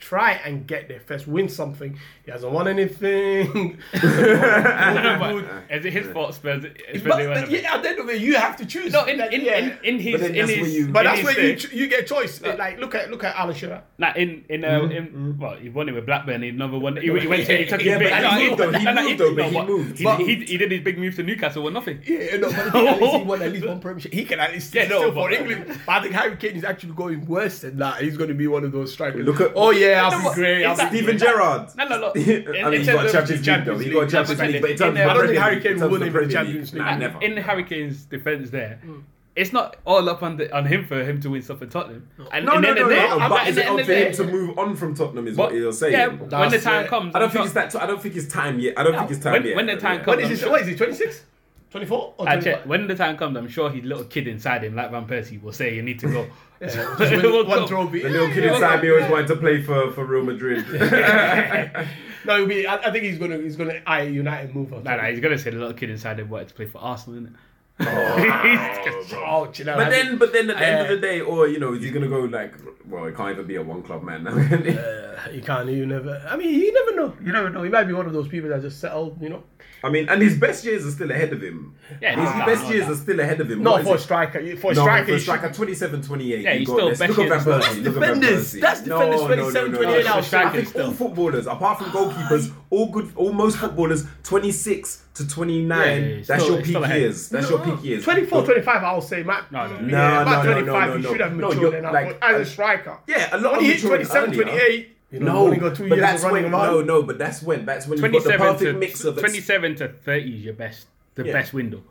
try 0.00 0.32
and 0.32 0.66
get 0.66 0.88
there 0.88 1.00
first, 1.00 1.26
win 1.28 1.48
something. 1.48 1.98
He 2.24 2.30
hasn't 2.30 2.52
won 2.52 2.66
anything. 2.68 3.78
but 3.92 5.44
is 5.70 5.84
it 5.84 5.92
his 5.92 6.06
fault? 6.08 6.34
Spurs, 6.34 6.64
Spurs 6.64 7.02
but 7.02 7.16
they 7.48 7.60
yeah, 7.62 7.74
at 7.74 7.82
the 7.82 7.88
end 7.90 7.98
of 8.00 8.08
it, 8.10 8.20
you 8.20 8.36
have 8.36 8.56
to 8.56 8.66
choose. 8.66 8.92
No, 8.92 9.04
in 9.04 9.18
Like, 9.18 9.32
in, 9.32 9.42
yeah. 9.42 9.56
in, 9.58 9.78
in 9.84 9.98
his 10.00 10.20
But 10.20 10.30
in 10.30 10.36
that's 10.36 10.50
his, 10.50 10.60
where 10.60 10.70
you- 10.70 10.88
but 10.88 11.06
in 11.06 11.12
that's 11.12 11.24
where 11.24 11.40
you 11.46 11.56
day- 11.56 11.76
you 11.76 11.86
get 11.88 12.06
choice. 12.06 12.40
Like 12.40 12.78
look 12.78 12.94
at 12.94 13.10
look 13.10 13.24
at 13.24 13.36
Alan 13.36 13.54
Shearer. 13.54 13.82
Nah, 13.98 14.12
in 14.16 14.44
in, 14.48 14.64
uh, 14.64 14.82
in 14.84 15.36
well, 15.38 15.56
he 15.56 15.68
won 15.68 15.88
it 15.88 15.92
with 15.92 16.06
Blackburn. 16.06 16.42
He 16.42 16.50
never 16.50 16.78
won. 16.78 16.96
He, 16.96 17.02
he 17.02 17.10
went 17.26 17.46
to 17.46 17.56
he 17.56 17.66
took 17.66 17.82
Yeah, 17.82 17.98
his 17.98 18.10
big. 18.10 18.10
but 18.10 18.32
he 18.40 18.48
moved 18.48 18.58
though, 18.60 18.78
he 18.78 18.84
no, 18.84 18.92
no, 18.94 19.02
moved 19.02 19.18
though, 19.20 19.34
but 19.34 19.44
he 19.50 19.60
moved. 19.62 19.98
He, 19.98 20.24
he, 20.36 20.44
he 20.44 20.56
did 20.56 20.70
his 20.70 20.80
big 20.80 20.98
move 20.98 21.14
to 21.16 21.22
Newcastle 21.22 21.62
with 21.62 21.74
nothing. 21.74 22.00
Yeah, 22.04 22.36
no, 22.36 22.48
but 22.50 22.74
at 22.74 23.00
least 23.00 23.16
he 23.16 23.22
won 23.22 23.42
at 23.42 23.52
least 23.52 23.66
one 23.66 23.80
Premiership. 23.80 24.12
He 24.12 24.24
can 24.24 24.40
at 24.40 24.52
least 24.52 24.74
Yeah, 24.74 24.82
yeah, 24.84 24.88
no, 24.88 24.98
still 25.00 25.12
for 25.12 25.30
England. 25.32 25.80
But 25.86 25.92
I 25.92 26.02
think 26.02 26.14
Harry 26.14 26.36
Kane 26.36 26.56
is 26.56 26.64
actually 26.64 26.92
going 26.94 27.26
worse 27.26 27.60
than 27.60 27.76
that. 27.78 28.02
He's 28.02 28.16
going 28.16 28.28
to 28.28 28.34
be 28.34 28.46
one 28.46 28.64
of 28.64 28.72
those 28.72 28.92
strikers. 28.92 29.24
Look 29.26 29.40
at- 29.40 29.52
oh 29.54 29.70
yeah, 29.70 29.89
I'll 29.94 30.10
No, 30.22 30.28
be 30.30 30.34
great. 30.34 30.64
I'll 30.64 30.72
is 30.74 30.80
be 30.80 30.86
Steven 30.98 31.18
Gerrard. 31.18 31.68
No, 31.76 31.84
no, 31.88 31.98
look. 31.98 32.16
I 32.18 32.20
In- 32.20 32.44
mean, 32.52 32.64
in 32.66 32.72
he's 32.72 32.86
got 32.86 33.06
of 33.06 33.12
Champions 33.12 33.30
League 33.30 33.44
though. 33.44 33.44
Champions 33.44 33.84
He 33.84 33.90
got 33.90 34.00
League. 34.00 34.10
Champions 34.10 34.40
League, 34.40 34.60
but 34.60 34.70
in 34.70 34.72
In 34.72 34.78
terms 34.78 34.94
the- 34.96 35.04
of 35.04 35.10
I 35.10 35.14
don't 35.14 35.26
think 35.28 35.38
Harry 35.38 35.60
Kane 35.60 35.72
in 35.72 35.74
will 35.74 35.80
terms 35.80 35.92
win 35.92 36.02
of 36.02 36.02
it 36.02 36.04
with 36.04 36.12
Premier 36.14 36.28
Champions 36.44 36.72
League, 36.74 36.82
League. 36.82 36.90
Nah, 36.92 36.96
never. 36.96 37.20
in 37.22 37.36
Harry 37.38 37.64
Kane's 37.64 38.04
defense 38.04 38.50
there, 38.50 38.80
hmm. 38.82 38.98
it's 39.36 39.52
not 39.52 39.76
all 39.84 40.08
up 40.08 40.22
on 40.22 40.36
the, 40.36 40.54
on 40.56 40.66
him 40.66 40.86
for 40.86 41.02
him 41.04 41.20
to 41.20 41.30
win 41.30 41.42
stuff 41.42 41.62
at 41.62 41.70
Tottenham. 41.70 42.08
And 42.32 42.44
No, 42.46 42.56
in 42.56 42.60
no, 42.60 42.60
the 42.60 42.60
no, 42.62 42.68
end 42.70 42.78
of 42.80 42.88
the 42.88 42.94
day- 42.94 43.08
no. 43.18 43.28
But 43.28 43.48
is 43.48 43.56
it 43.56 43.66
up 43.66 43.80
of 43.80 43.86
to 43.86 43.94
him 44.06 44.12
to 44.14 44.24
move 44.24 44.58
on 44.58 44.76
from 44.76 44.94
Tottenham? 44.94 45.26
Is 45.28 45.36
But- 45.36 45.50
what 45.50 45.54
you're 45.54 45.72
saying? 45.72 45.92
Yeah, 45.92 46.06
when 46.08 46.50
the 46.50 46.58
time 46.60 46.84
it. 46.84 46.88
comes, 46.88 47.14
I 47.14 47.18
don't 47.18 47.26
I'm 47.28 47.30
think 47.32 47.50
sure- 47.52 47.62
it's 47.62 47.74
that. 47.74 47.82
I 47.82 47.86
don't 47.86 48.02
think 48.02 48.16
it's 48.16 48.28
time 48.28 48.58
yet. 48.58 48.74
I 48.78 48.82
don't 48.82 48.96
think 48.96 49.10
it's 49.10 49.20
time 49.20 49.32
when- 49.34 49.44
yet. 49.46 49.56
when 49.56 49.66
the 49.66 49.76
time 49.76 49.98
comes- 49.98 50.06
What 50.06 50.20
is 50.20 50.42
he? 50.42 50.48
What 50.48 50.60
is 50.62 50.66
he? 50.68 50.74
26? 50.76 51.24
24? 51.70 52.14
Or 52.18 52.28
I 52.28 52.40
check. 52.40 52.66
When 52.66 52.86
the 52.88 52.94
time 52.96 53.16
comes, 53.16 53.36
I'm 53.36 53.48
sure 53.48 53.70
his 53.70 53.84
little 53.84 54.04
kid 54.04 54.26
inside 54.26 54.64
him, 54.64 54.74
like 54.74 54.90
Van 54.90 55.06
Persie, 55.06 55.40
will 55.40 55.52
say, 55.52 55.74
"You 55.74 55.82
need 55.82 55.98
to 56.00 56.06
go." 56.08 56.26
Just 56.60 56.76
win 56.98 57.22
We'll 57.22 57.46
one 57.46 57.58
go. 57.60 57.66
trophy. 57.66 58.02
The 58.02 58.10
little 58.10 58.28
kid 58.28 58.44
inside 58.44 58.82
me 58.82 58.90
always 58.90 59.10
wanted 59.10 59.28
to 59.28 59.36
play 59.36 59.62
for, 59.62 59.90
for 59.92 60.04
Real 60.04 60.24
Madrid. 60.24 60.64
No, 62.26 62.44
be. 62.44 62.66
I, 62.66 62.76
I 62.76 62.90
think 62.92 63.04
he's 63.04 63.16
gonna 63.18 63.38
he's 63.38 63.56
gonna 63.56 63.80
eye 63.86 64.02
a 64.02 64.10
United 64.10 64.54
move. 64.54 64.70
Nah, 64.70 64.96
nah, 64.96 65.04
he's 65.04 65.20
gonna 65.20 65.38
say 65.38 65.48
the 65.50 65.56
little 65.56 65.72
kid 65.72 65.88
inside 65.88 66.20
him 66.20 66.28
wanted 66.28 66.48
to 66.48 66.54
play 66.54 66.66
for 66.66 66.76
Arsenal, 66.78 67.18
isn't 67.18 67.34
it? 67.34 67.40
Oh, 67.82 69.50
you 69.56 69.64
know, 69.64 69.76
But 69.76 69.86
I 69.86 69.90
then, 69.90 70.18
but 70.18 70.32
then 70.34 70.50
at 70.50 70.58
the 70.58 70.66
end 70.66 70.80
of 70.82 70.86
Uh, 70.86 70.94
the 70.96 71.00
day, 71.00 71.20
or 71.22 71.48
you 71.48 71.58
know, 71.58 71.72
is 71.72 71.82
he 71.82 71.90
gonna 71.90 72.08
go 72.08 72.20
like? 72.20 72.52
Well, 72.86 73.06
he 73.06 73.12
can't 73.12 73.32
even 73.32 73.46
be 73.46 73.56
a 73.56 73.62
one 73.62 73.82
club 73.82 74.02
man 74.02 74.24
now. 74.24 74.32
can 74.34 74.64
he? 74.64 74.76
Uh, 74.76 75.30
you 75.32 75.40
can't. 75.40 75.68
You 75.70 75.86
never. 75.86 76.22
I 76.28 76.36
mean, 76.36 76.50
you 76.60 76.72
never 76.74 76.94
know. 76.96 77.16
You 77.24 77.32
never 77.32 77.48
know. 77.48 77.62
He 77.62 77.70
might 77.70 77.84
be 77.84 77.94
one 77.94 78.04
of 78.06 78.12
those 78.12 78.28
people 78.28 78.50
that 78.50 78.60
just 78.60 78.80
settled. 78.80 79.20
You 79.22 79.30
know. 79.30 79.42
I 79.82 79.88
mean, 79.88 80.08
and 80.08 80.20
his 80.20 80.36
best 80.38 80.64
years 80.64 80.84
are 80.86 80.90
still 80.90 81.10
ahead 81.10 81.32
of 81.32 81.42
him. 81.42 81.74
Yeah, 82.02 82.10
his 82.20 82.38
no, 82.38 82.46
best 82.46 82.64
no, 82.64 82.70
years 82.70 82.86
no. 82.86 82.92
are 82.92 82.96
still 82.96 83.20
ahead 83.20 83.40
of 83.40 83.50
him. 83.50 83.62
No, 83.62 83.72
What 83.72 83.80
is 83.80 83.86
for 83.86 83.94
a 83.94 83.98
striker. 83.98 84.56
For 84.56 84.72
a 84.72 84.74
No, 84.74 84.82
striker, 84.82 85.06
for 85.06 85.12
a 85.12 85.14
should- 85.16 85.22
striker, 85.22 85.52
27, 85.54 86.02
28. 86.02 86.40
Yeah, 86.40 86.52
you 86.52 86.58
he's 86.58 86.68
got 86.68 86.74
still 86.74 86.88
this. 86.90 86.98
best 86.98 87.08
Look 87.10 87.18
at 87.18 87.24
years 87.30 87.44
Van. 87.44 87.60
Persie. 87.60 87.68
Look 87.68 87.68
at 87.68 88.00
Van 88.00 88.20
Defenders, 88.20 88.54
Persie. 88.54 88.60
that's 88.60 88.80
defenders, 88.82 89.20
27, 89.20 89.72
28 89.72 89.82
no, 89.82 90.02
now. 90.10 90.16
I 90.16 90.20
Strikers 90.20 90.70
think 90.70 90.84
all 90.84 90.92
footballers, 90.92 91.46
apart 91.46 91.78
from 91.78 91.86
goalkeepers, 91.90 92.52
all 92.70 92.86
good, 92.90 93.12
all 93.16 93.32
most 93.32 93.56
footballers, 93.58 94.04
26 94.24 95.02
to 95.14 95.28
29. 95.28 95.78
Yeah, 95.78 95.84
yeah, 95.84 96.06
yeah, 96.16 96.22
that's 96.26 96.42
still- 96.44 96.54
your 96.56 96.64
still 96.64 96.80
peak 96.80 96.84
ahead. 96.84 97.00
years. 97.00 97.28
That's 97.28 97.50
your 97.50 97.58
peak 97.60 97.84
years. 97.84 98.04
24, 98.04 98.44
25, 98.44 98.82
I'll 98.84 99.00
say, 99.00 99.22
Matt. 99.22 99.50
No, 99.50 99.66
no, 99.66 99.80
no. 99.80 99.80
yeah, 99.80 99.86
No, 99.86 100.22
about 100.22 100.44
no, 100.44 100.50
no, 100.50 100.52
25, 100.52 100.88
no, 100.88 100.96
you 100.96 101.02
no. 101.02 101.10
should 101.12 101.20
have 101.20 101.36
No, 101.36 101.48
matured 101.48 101.60
you're 101.62 101.76
enough. 101.76 101.92
like- 101.92 102.20
but 102.20 102.30
as 102.30 102.36
a 102.36 102.42
uh, 102.42 102.44
striker. 102.44 102.98
Yeah, 103.06 103.28
a 103.32 103.38
lot 103.38 103.52
When 103.52 103.60
of 103.60 103.66
he 103.66 103.72
hit 103.72 103.82
matured 103.82 104.06
27, 104.06 104.28
earlier. 104.30 104.42
28, 104.44 104.96
you 105.10 105.20
know, 105.20 105.32
No, 105.32 105.38
only 105.44 105.56
got 105.58 105.76
two 105.76 105.88
but 105.88 105.96
years 105.98 106.00
that's 106.20 106.24
when 106.32 106.44
around. 106.44 106.52
no, 106.52 106.82
no, 106.82 107.02
but 107.02 107.18
that's 107.18 107.42
when 107.42 107.64
that's 107.66 107.86
when 107.86 107.98
you've 108.02 108.12
got 108.24 108.32
the 108.32 108.38
perfect 108.38 108.60
to 108.60 108.72
mix 108.74 109.04
of 109.04 109.14
ex- 109.18 109.20
27 109.22 109.74
to 109.76 109.88
30 109.88 110.36
is 110.36 110.44
your 110.44 110.54
best, 110.54 110.86
the 111.14 111.24
Yeah. 111.26 111.32
best 111.32 111.52
window. 111.52 111.82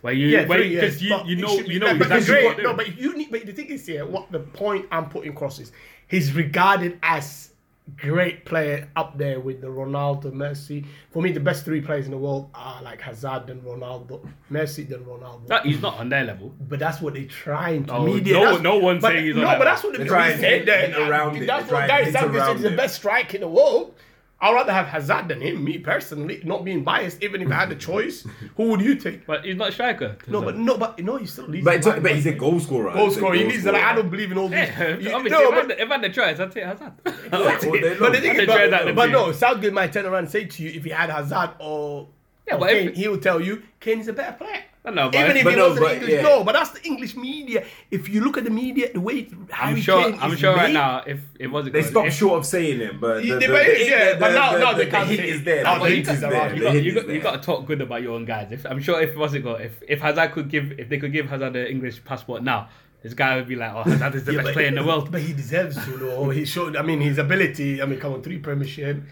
Where 0.00 0.12
you, 0.12 0.28
Yeah, 0.28 0.46
where, 0.46 0.58
three 0.60 0.68
years. 0.68 1.00
because 1.00 1.02
you, 1.02 1.36
you 1.36 1.42
know, 1.42 1.54
you 1.58 1.80
know 1.80 1.86
but 1.98 2.02
exactly 2.12 2.24
great. 2.34 2.44
what 2.44 2.62
No, 2.62 2.74
but 2.74 2.96
you 2.96 3.16
need. 3.16 3.30
But 3.32 3.46
the 3.46 3.52
thing 3.52 3.66
is 3.66 3.84
here, 3.86 4.06
what 4.06 4.30
the 4.30 4.38
point 4.38 4.86
I'm 4.92 5.08
putting 5.08 5.32
across 5.32 5.58
is, 5.58 5.72
he's 6.06 6.32
regarded 6.34 6.98
as 7.02 7.47
great 7.96 8.44
player 8.44 8.88
up 8.96 9.16
there 9.18 9.40
with 9.40 9.60
the 9.60 9.66
Ronaldo, 9.66 10.24
Messi. 10.32 10.84
For 11.10 11.22
me, 11.22 11.32
the 11.32 11.40
best 11.40 11.64
three 11.64 11.80
players 11.80 12.04
in 12.04 12.10
the 12.10 12.18
world 12.18 12.50
are 12.54 12.82
like 12.82 13.00
Hazard 13.00 13.48
and 13.50 13.62
Ronaldo, 13.62 14.26
Messi 14.52 14.88
then 14.88 15.00
Ronaldo. 15.04 15.46
That, 15.46 15.64
he's 15.66 15.80
not 15.80 15.98
on 15.98 16.08
their 16.08 16.24
level. 16.24 16.54
But 16.68 16.78
that's 16.78 17.00
what 17.00 17.14
they're 17.14 17.24
trying 17.26 17.84
to 17.86 17.94
oh, 17.94 18.04
No, 18.06 18.14
media. 18.14 18.34
no- 18.34 18.40
that's- 18.44 18.62
no 18.62 18.78
one's 18.78 19.02
but, 19.02 19.12
saying 19.12 19.24
he's 19.24 19.34
no, 19.36 19.40
on 19.42 19.46
that 19.46 19.58
but 19.58 19.64
level. 19.66 19.72
that's 19.74 19.84
what 19.84 19.92
the 19.92 19.98
They're 19.98 20.06
trying 20.08 20.32
to 20.34 20.38
said. 20.38 20.50
hit- 20.52 20.66
there. 20.66 20.86
hit 20.88 21.08
around 21.08 21.36
it. 21.36 21.46
That's 21.46 21.64
They're 21.68 21.74
what 21.78 21.86
trying 21.86 21.88
Gary 21.88 22.12
to 22.12 22.18
hit 22.18 22.44
said 22.44 22.56
is 22.56 22.62
the 22.62 22.70
best 22.76 22.94
strike 22.96 23.34
in 23.34 23.40
the 23.40 23.48
world. 23.48 23.94
I'd 24.40 24.54
rather 24.54 24.72
have 24.72 24.86
Hazard 24.86 25.26
than 25.26 25.40
him, 25.40 25.64
me 25.64 25.78
personally. 25.78 26.40
Not 26.44 26.64
being 26.64 26.84
biased, 26.84 27.22
even 27.24 27.42
if 27.42 27.50
I 27.50 27.54
had 27.54 27.70
the 27.70 27.74
choice, 27.74 28.24
who 28.56 28.68
would 28.70 28.80
you 28.80 28.94
take? 28.94 29.26
But 29.26 29.44
he's 29.44 29.56
not 29.56 29.70
a 29.70 29.72
striker. 29.72 30.16
No, 30.28 30.40
but 30.42 30.56
no, 30.56 30.78
but 30.78 30.96
no, 31.02 31.16
he 31.16 31.26
still 31.26 31.46
leads. 31.46 31.64
But, 31.64 31.82
the 31.82 31.88
line. 31.90 32.02
but 32.02 32.14
he's 32.14 32.26
a 32.26 32.32
goal 32.34 32.60
scorer. 32.60 32.92
goal 32.92 33.10
scorer. 33.10 33.34
He 33.34 33.42
needs 33.42 33.64
that. 33.64 33.74
scorer. 33.74 33.84
I 33.84 33.94
don't 33.96 34.10
believe 34.10 34.30
in 34.30 34.38
all 34.38 34.48
these. 34.48 34.58
Yeah, 34.58 34.96
You- 34.96 35.10
no, 35.10 35.18
if, 35.18 35.32
I 35.32 35.50
but, 35.50 35.54
had 35.54 35.68
the, 35.68 35.82
if 35.82 35.90
I 35.90 35.92
had 35.94 36.02
the 36.02 36.08
choice, 36.10 36.38
I'd 36.38 36.52
take 36.52 36.64
Hazard. 36.64 36.92
Oh, 37.32 37.44
all 37.48 37.58
day 37.58 37.96
but 37.98 38.12
the 38.12 38.20
thing 38.20 38.30
I'd 38.30 38.36
is, 38.36 38.40
enjoy 38.42 38.70
that 38.70 38.84
but, 38.84 38.94
but 38.94 39.10
no, 39.10 39.32
Southgate 39.32 39.72
might 39.72 39.92
turn 39.92 40.06
around 40.06 40.24
and 40.24 40.30
say 40.30 40.44
to 40.44 40.62
you, 40.62 40.70
if 40.70 40.84
he 40.84 40.90
had 40.90 41.10
Hazard 41.10 41.50
or, 41.58 42.06
Yeah, 42.46 42.54
or 42.54 42.58
but 42.60 42.72
if- 42.72 42.86
Kane, 42.86 42.94
he 42.94 43.08
will 43.08 43.18
tell 43.18 43.40
you 43.40 43.62
Kane 43.80 43.98
is 44.00 44.06
a 44.08 44.12
better 44.12 44.36
player. 44.36 44.57
I 44.88 44.90
know, 44.90 45.10
but 45.10 45.20
Even 45.20 45.36
if 45.36 45.44
but 45.44 45.50
he 45.50 45.56
no, 45.56 45.68
wasn't 45.68 45.86
but 45.86 45.92
English, 45.96 46.10
yeah. 46.12 46.22
no, 46.22 46.44
but 46.44 46.52
that's 46.52 46.70
the 46.70 46.82
English 46.84 47.14
media. 47.16 47.64
If 47.90 48.08
you 48.08 48.20
look 48.24 48.36
at 48.38 48.44
the 48.44 48.50
media, 48.50 48.92
the 48.92 49.00
way 49.00 49.28
I'm 49.52 49.76
sure. 49.80 50.02
Kane 50.02 50.18
I'm 50.20 50.32
is 50.32 50.38
sure 50.40 50.54
right 50.54 50.72
now, 50.72 51.02
if 51.06 51.20
it 51.38 51.46
wasn't, 51.48 51.74
They 51.74 51.82
good, 51.82 51.90
stopped 51.90 52.08
if, 52.08 52.14
short 52.14 52.38
of 52.40 52.46
saying 52.46 52.80
it, 52.80 53.00
but 53.00 53.24
Yeah, 53.24 53.34
the, 53.34 53.40
they- 53.40 53.46
the, 53.46 53.52
but 53.52 53.66
the, 53.66 53.84
yeah, 53.84 54.18
but 54.18 54.32
now- 54.32 54.52
the, 54.52 54.58
now 54.58 54.72
the, 54.72 54.78
they 54.78 54.84
the 54.86 54.90
can't 54.90 55.08
hit 55.08 55.20
is 55.20 55.44
there. 55.44 55.62
Now 55.64 55.78
The 55.78 55.84
the 55.84 55.88
hit 55.90 55.96
hit 55.96 56.08
is 56.08 56.14
is 56.14 56.20
there. 56.20 56.48
The 56.50 56.56
You 56.56 56.62
got, 56.62 56.72
hit 56.74 56.84
you, 56.84 56.88
is 56.90 56.94
got, 56.94 57.06
you 57.06 57.12
there. 57.12 57.20
got 57.22 57.32
to 57.42 57.46
talk 57.46 57.66
good 57.66 57.80
about 57.80 58.02
your 58.02 58.14
own 58.14 58.24
guys. 58.24 58.50
If 58.52 58.64
I'm 58.66 58.80
sure 58.80 59.00
if 59.00 59.16
what's 59.16 59.34
it 59.34 59.42
called, 59.42 59.60
if 59.60 59.72
if 59.88 60.00
Hazard 60.00 60.32
could 60.32 60.48
give, 60.50 60.72
if 60.78 60.88
they 60.88 60.98
could 60.98 61.12
give 61.12 61.28
Hazard 61.28 61.52
the 61.52 61.70
English 61.70 62.02
passport 62.04 62.42
now, 62.42 62.68
this 63.02 63.14
guy 63.14 63.36
would 63.36 63.46
be 63.48 63.56
like, 63.56 63.72
oh, 63.74 63.82
Hazard 63.84 64.14
is 64.16 64.24
the 64.24 64.32
Yeah, 64.32 64.38
best 64.38 64.46
but- 64.46 64.52
player 64.54 64.66
in 64.68 64.74
the 64.74 64.84
world. 64.84 65.10
But 65.12 65.20
he 65.20 65.32
deserves 65.32 65.76
to, 65.84 65.98
know. 65.98 66.30
He 66.30 66.44
showed. 66.44 66.76
I 66.76 66.82
mean, 66.82 67.00
his 67.00 67.18
ability. 67.18 67.80
I 67.82 67.86
mean, 67.86 68.00
come 68.00 68.12
on, 68.14 68.22
three 68.22 68.38
Premiership. 68.38 69.02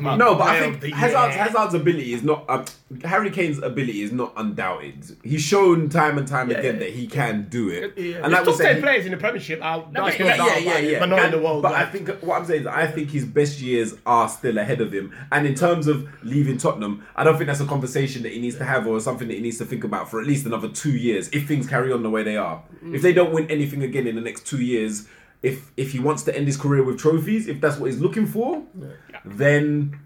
No, 0.00 0.34
but 0.36 0.42
I 0.48 0.60
think 0.60 0.80
the 0.80 0.90
Hazard's, 0.92 1.34
year. 1.34 1.44
Hazard's 1.44 1.74
ability 1.74 2.12
is 2.12 2.22
not. 2.22 2.44
Um, 2.48 2.64
Harry 3.04 3.30
Kane's 3.30 3.58
ability 3.58 4.02
is 4.02 4.12
not 4.12 4.32
undoubted. 4.36 5.16
He's 5.24 5.42
shown 5.42 5.88
time 5.88 6.18
and 6.18 6.26
time 6.28 6.50
again 6.50 6.78
that 6.78 6.90
he 6.90 7.06
can 7.08 7.48
do 7.50 7.68
it. 7.68 7.94
Yeah. 7.98 8.16
And 8.22 8.24
There's 8.24 8.32
like 8.32 8.40
we 8.42 8.46
top 8.46 8.54
said, 8.56 8.66
ten 8.66 8.76
he- 8.76 8.82
players 8.82 9.04
in 9.06 9.10
the 9.10 9.16
Premiership. 9.16 9.60
I'll, 9.62 9.88
that's 9.90 10.16
but- 10.16 10.20
no 10.20 10.26
yeah, 10.26 10.36
yeah, 10.36 10.44
about 10.44 10.62
yeah, 10.62 10.78
yeah. 10.78 10.98
But 11.00 11.06
not 11.06 11.18
in 11.18 11.24
And- 11.26 11.34
the 11.34 11.38
world. 11.40 11.62
But 11.62 11.74
I 11.74 11.80
like- 11.82 11.92
think 11.92 12.08
what 12.22 12.38
I'm 12.40 12.46
saying 12.46 12.60
is, 12.62 12.66
I 12.68 12.86
think 12.86 13.10
his 13.10 13.24
best 13.24 13.60
years 13.60 13.94
are 14.06 14.28
still 14.28 14.56
ahead 14.58 14.80
of 14.80 14.92
him. 14.92 15.12
And 15.32 15.46
in 15.46 15.54
terms 15.54 15.88
of 15.88 16.08
leaving 16.22 16.58
Tottenham, 16.58 17.04
I 17.16 17.24
don't 17.24 17.36
think 17.36 17.48
that's 17.48 17.60
a 17.60 17.66
conversation 17.66 18.22
that 18.22 18.32
he 18.32 18.38
needs 18.40 18.56
to 18.58 18.64
have 18.64 18.86
or 18.86 19.00
something 19.00 19.26
that 19.28 19.34
he 19.34 19.40
needs 19.40 19.58
to 19.58 19.64
think 19.64 19.82
about 19.84 20.08
for 20.10 20.20
at 20.20 20.26
least 20.26 20.46
another 20.46 20.68
two 20.68 20.92
years 20.96 21.28
if 21.30 21.48
things 21.48 21.66
carry 21.66 21.92
on 21.92 22.02
the 22.04 22.10
way 22.10 22.22
they 22.22 22.36
are. 22.36 22.62
If 22.84 23.02
they 23.02 23.12
don't 23.12 23.32
win 23.32 23.50
anything 23.50 23.82
again 23.82 24.06
in 24.06 24.14
the 24.14 24.20
next 24.20 24.46
two 24.46 24.60
years, 24.62 25.08
if 25.42 25.72
if 25.76 25.92
he 25.92 25.98
wants 25.98 26.22
to 26.24 26.36
end 26.36 26.46
his 26.46 26.56
career 26.56 26.82
with 26.82 26.98
trophies, 26.98 27.48
if 27.48 27.60
that's 27.60 27.78
what 27.78 27.90
he's 27.90 28.00
looking 28.00 28.26
for, 28.26 28.62
then 29.24 29.98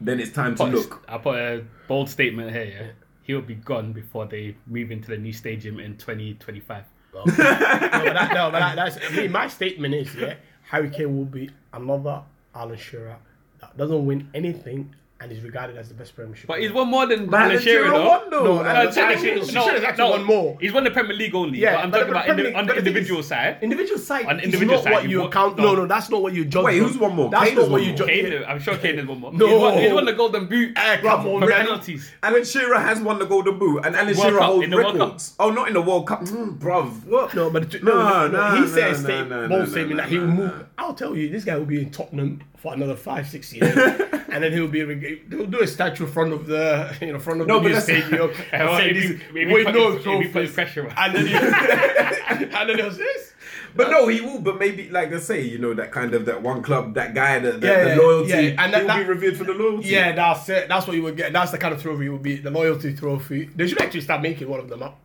then 0.00 0.20
it's 0.20 0.32
time 0.32 0.54
to 0.56 0.64
look. 0.64 1.04
I 1.08 1.18
put 1.18 1.38
a 1.38 1.64
bold 1.88 2.08
statement 2.08 2.52
here. 2.52 2.64
Yeah? 2.64 2.86
He'll 3.22 3.42
be 3.42 3.56
gone 3.56 3.92
before 3.92 4.26
they 4.26 4.56
move 4.66 4.92
into 4.92 5.08
the 5.08 5.16
new 5.16 5.32
stadium 5.32 5.80
in 5.80 5.96
2025. 5.96 6.84
no, 7.16 7.22
but 7.24 7.36
that, 7.36 8.30
no, 8.34 8.50
but 8.50 8.60
that, 8.60 8.76
that's 8.76 8.98
I 9.04 9.16
mean, 9.16 9.32
my 9.32 9.48
statement 9.48 9.94
is 9.94 10.14
yeah, 10.14 10.34
Harry 10.64 10.90
Kane 10.90 11.16
will 11.16 11.24
be 11.24 11.50
another 11.72 12.22
Alan 12.54 12.76
Shearer 12.76 13.16
that 13.60 13.76
doesn't 13.76 14.04
win 14.04 14.28
anything 14.34 14.94
and 15.18 15.32
is 15.32 15.40
regarded 15.42 15.78
as 15.78 15.88
the 15.88 15.94
best 15.94 16.14
Premiership. 16.14 16.46
But 16.46 16.60
he's 16.60 16.72
won 16.72 16.88
more 16.88 17.06
than 17.06 17.26
But 17.26 17.38
Alan 17.40 17.50
Alan 17.52 17.62
Shearer, 17.62 17.84
Shearer 17.86 17.98
though. 17.98 18.08
won. 18.08 18.30
No, 18.30 18.44
no, 18.44 18.62
no, 18.62 18.90
technically, 18.90 19.30
Alan 19.40 19.54
no, 19.54 19.64
Shearer's 19.64 19.82
actually 19.84 20.04
no, 20.04 20.10
won 20.10 20.24
more. 20.24 20.58
He's 20.60 20.72
won 20.74 20.84
the 20.84 20.90
Premier 20.90 21.16
League 21.16 21.34
only. 21.34 21.58
Yeah, 21.58 21.76
but 21.76 21.84
I'm 21.84 21.90
but 21.90 21.96
talking 21.98 22.12
the 22.12 22.18
about 22.18 22.24
Premier 22.26 22.44
indi- 22.46 22.48
League- 22.50 22.58
on 22.60 22.66
but 22.66 22.74
the 22.76 22.80
the 22.82 22.84
thing 22.84 22.96
individual 22.96 23.20
is- 23.20 23.26
side. 23.26 23.58
Individual 23.62 23.98
side 23.98 24.26
On 24.26 24.38
is 24.38 24.44
individual 24.44 24.74
not 24.76 24.84
side, 24.84 24.92
what 24.92 25.02
you 25.04 25.08
you 25.10 25.20
wa- 25.20 25.26
account. 25.28 25.56
no. 25.56 25.64
No, 25.64 25.74
no, 25.74 25.86
that's 25.86 26.10
not 26.10 26.20
what 26.22 26.34
you 26.34 26.44
judge. 26.44 26.64
Wait, 26.64 26.78
who's 26.78 26.98
won 26.98 27.14
more? 27.16 27.30
That's 27.30 27.44
Kane 27.46 27.54
not 27.54 27.60
has 27.62 27.70
what 27.70 27.80
won 27.80 27.82
you 27.82 27.88
more. 27.88 27.96
judge. 27.98 28.08
Kane, 28.08 28.44
I'm 28.46 28.60
sure 28.60 28.76
Kane 28.76 28.96
has 28.98 29.06
won 29.06 29.20
more. 29.20 29.32
No. 29.32 29.46
He's 29.48 29.58
won, 29.60 29.78
he's 29.78 29.92
won 29.94 30.04
the 30.04 30.12
Golden 30.12 30.46
Boot 30.46 30.72
Eh, 30.76 30.96
come 30.98 31.06
on, 31.06 31.22
from 31.40 31.40
really? 31.48 31.52
penalties. 31.64 32.12
Alan 32.22 32.44
Shearer 32.44 32.78
has 32.78 33.00
won 33.00 33.18
the 33.18 33.24
Golden 33.26 33.58
Boot, 33.58 33.86
and 33.86 33.96
Alan 33.96 34.08
World 34.08 34.18
Shearer 34.18 34.38
Cup, 34.38 34.46
holds 34.48 34.64
in 34.64 34.70
the 34.70 34.76
World 34.76 34.94
records. 34.98 35.34
Oh, 35.38 35.50
not 35.50 35.68
in 35.68 35.74
the 35.74 35.80
World 35.82 36.06
Cup, 36.06 36.20
mm, 36.24 36.58
bruv. 36.58 37.06
What? 37.06 37.34
No, 37.34 37.48
but 37.50 37.70
the- 37.70 37.78
No, 37.80 37.92
no, 37.94 38.28
no, 38.28 38.48
no, 38.50 38.54
he 38.56 38.60
no, 38.60 38.66
said 38.66 38.96
a 38.96 39.00
no, 39.02 39.24
no, 39.24 39.48
bold 39.48 39.60
no, 39.60 39.64
statement 39.66 39.90
no, 39.92 39.96
that 40.02 40.08
he 40.10 40.18
will 40.18 40.26
no, 40.26 40.32
move. 40.34 40.64
I'll 40.76 40.94
tell 40.94 41.16
you, 41.16 41.30
this 41.30 41.44
guy 41.44 41.56
will 41.56 41.64
be 41.64 41.80
in 41.80 41.90
Tottenham 41.90 42.42
for 42.55 42.55
another 42.74 42.96
five, 42.96 43.28
six 43.28 43.52
years, 43.52 43.76
and 44.28 44.42
then 44.42 44.52
he'll 44.52 44.68
be 44.68 44.82
reg- 44.84 45.28
he'll 45.30 45.46
do 45.46 45.60
a 45.60 45.66
statue 45.66 46.04
in 46.06 46.10
front 46.12 46.32
of 46.32 46.46
the 46.46 46.94
you 47.00 47.12
know 47.12 47.18
front 47.18 47.40
of 47.40 47.46
No, 47.46 47.60
the 47.60 47.68
new 47.70 47.80
stadium. 47.80 48.30
and 48.52 48.68
well, 48.68 48.78
say 48.78 48.90
if 48.90 48.94
this- 48.96 49.04
you- 49.10 49.20
if 49.40 49.48
you 49.48 49.54
with 49.54 49.74
no 49.74 49.92
if 49.96 50.04
you 50.06 50.28
put 50.30 50.52
pressure 50.52 50.92
and 50.96 51.14
then 51.14 51.26
he, 51.26 51.34
and 52.56 52.68
then 52.70 52.78
he'll 52.78 52.90
say 52.90 52.98
this. 52.98 53.32
But 53.74 53.90
no, 53.90 54.08
he 54.08 54.22
will. 54.22 54.40
But 54.40 54.58
maybe, 54.58 54.88
like 54.88 55.12
I 55.12 55.18
say, 55.18 55.42
you 55.42 55.58
know, 55.58 55.74
that 55.74 55.92
kind 55.92 56.14
of 56.14 56.24
that 56.24 56.40
one 56.40 56.62
club, 56.62 56.94
that 56.94 57.14
guy, 57.14 57.38
that 57.40 57.60
the, 57.60 57.66
Yeah, 57.66 57.84
the 57.84 57.90
yeah, 57.90 57.96
loyalty, 57.96 58.28
yeah, 58.30 58.36
and 58.64 58.72
that- 58.72 58.78
he'll 58.78 58.86
that- 58.86 58.96
be 59.02 59.04
revered 59.04 59.36
for 59.36 59.44
the 59.44 59.52
loyalty. 59.52 59.88
Yeah, 59.88 60.12
that's 60.12 60.48
it. 60.48 60.66
That's 60.68 60.86
what 60.86 60.96
you 60.96 61.02
would 61.02 61.16
get. 61.16 61.32
That's 61.34 61.50
the 61.50 61.58
kind 61.58 61.74
of 61.74 61.82
trophy 61.82 62.04
you 62.04 62.12
would 62.12 62.22
be 62.22 62.36
the 62.36 62.50
loyalty 62.50 62.94
trophy. 62.94 63.50
They 63.54 63.66
should 63.66 63.80
actually 63.82 64.00
start 64.00 64.22
making 64.22 64.48
one 64.48 64.60
of 64.60 64.68
them 64.70 64.82
up. 64.82 64.98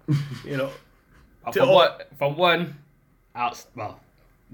You 0.46 0.56
know, 0.58 0.70
From 1.52 1.68
all- 1.70 1.76
what? 1.76 2.10
From 2.18 2.38
one, 2.38 2.78
out 3.36 3.62
well, 3.76 4.00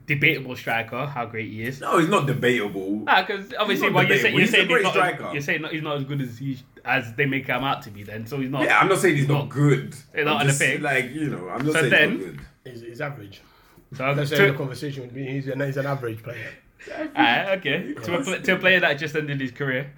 debatable 0.06 0.56
striker, 0.56 1.06
how 1.06 1.26
great 1.26 1.50
he 1.52 1.64
is. 1.64 1.82
No, 1.82 1.98
he's 2.00 2.10
not 2.10 2.28
debatable. 2.28 3.04
Ah, 3.08 3.24
because 3.28 3.54
obviously, 3.60 3.88
not 3.88 3.96
well, 3.96 4.08
you're 4.08 4.18
saying 4.20 4.34
you're 4.34 4.42
He's 4.42 4.50
a 4.50 4.54
saying 4.54 4.68
great 4.68 4.78
he's 4.78 4.84
not, 4.86 4.94
striker. 4.94 5.30
you're 5.34 5.42
saying 5.42 5.62
not, 5.62 5.72
he's 5.74 5.82
not 5.82 5.98
as 5.98 6.04
good 6.06 6.22
as 6.22 6.38
he 6.38 6.58
as 6.86 7.14
they 7.16 7.26
make 7.26 7.46
him 7.48 7.64
out 7.64 7.82
to 7.84 7.90
be. 7.92 8.04
Then, 8.04 8.26
so 8.26 8.40
he's 8.40 8.50
not. 8.50 8.64
Yeah, 8.64 8.80
I'm 8.80 8.88
not 8.88 9.00
saying 9.00 9.16
he's 9.18 9.28
not 9.28 9.46
not- 9.46 9.50
good. 9.50 9.96
They're 10.14 10.26
not 10.26 10.36
I'm 10.36 10.42
on 10.42 10.48
the 10.48 10.54
thing. 10.54 10.82
Like 10.82 11.12
you 11.12 11.30
know, 11.30 11.50
I'm 11.50 11.66
not 11.66 11.74
So 11.74 11.80
saying 11.82 11.90
then- 11.92 12.12
he's 12.12 12.26
not 12.28 12.36
good. 12.36 12.46
he's, 12.74 12.82
he's 12.82 13.02
average. 13.02 13.42
So 13.96 14.12
Let's 14.12 14.30
to- 14.32 14.42
end 14.42 14.54
the 14.54 14.58
conversation 14.58 15.04
with 15.04 15.14
me. 15.14 15.32
He's 15.32 15.48
an, 15.48 15.60
he's 15.62 15.78
an 15.78 15.86
average 15.86 16.22
player. 16.22 16.50
Alright, 16.94 17.60
okay. 17.60 17.94
To 17.94 18.18
a, 18.20 18.24
pl- 18.24 18.42
to 18.42 18.56
a 18.56 18.60
player 18.60 18.80
that 18.82 18.94
just 18.94 19.16
ended 19.16 19.42
his 19.42 19.52
career. 19.52 19.92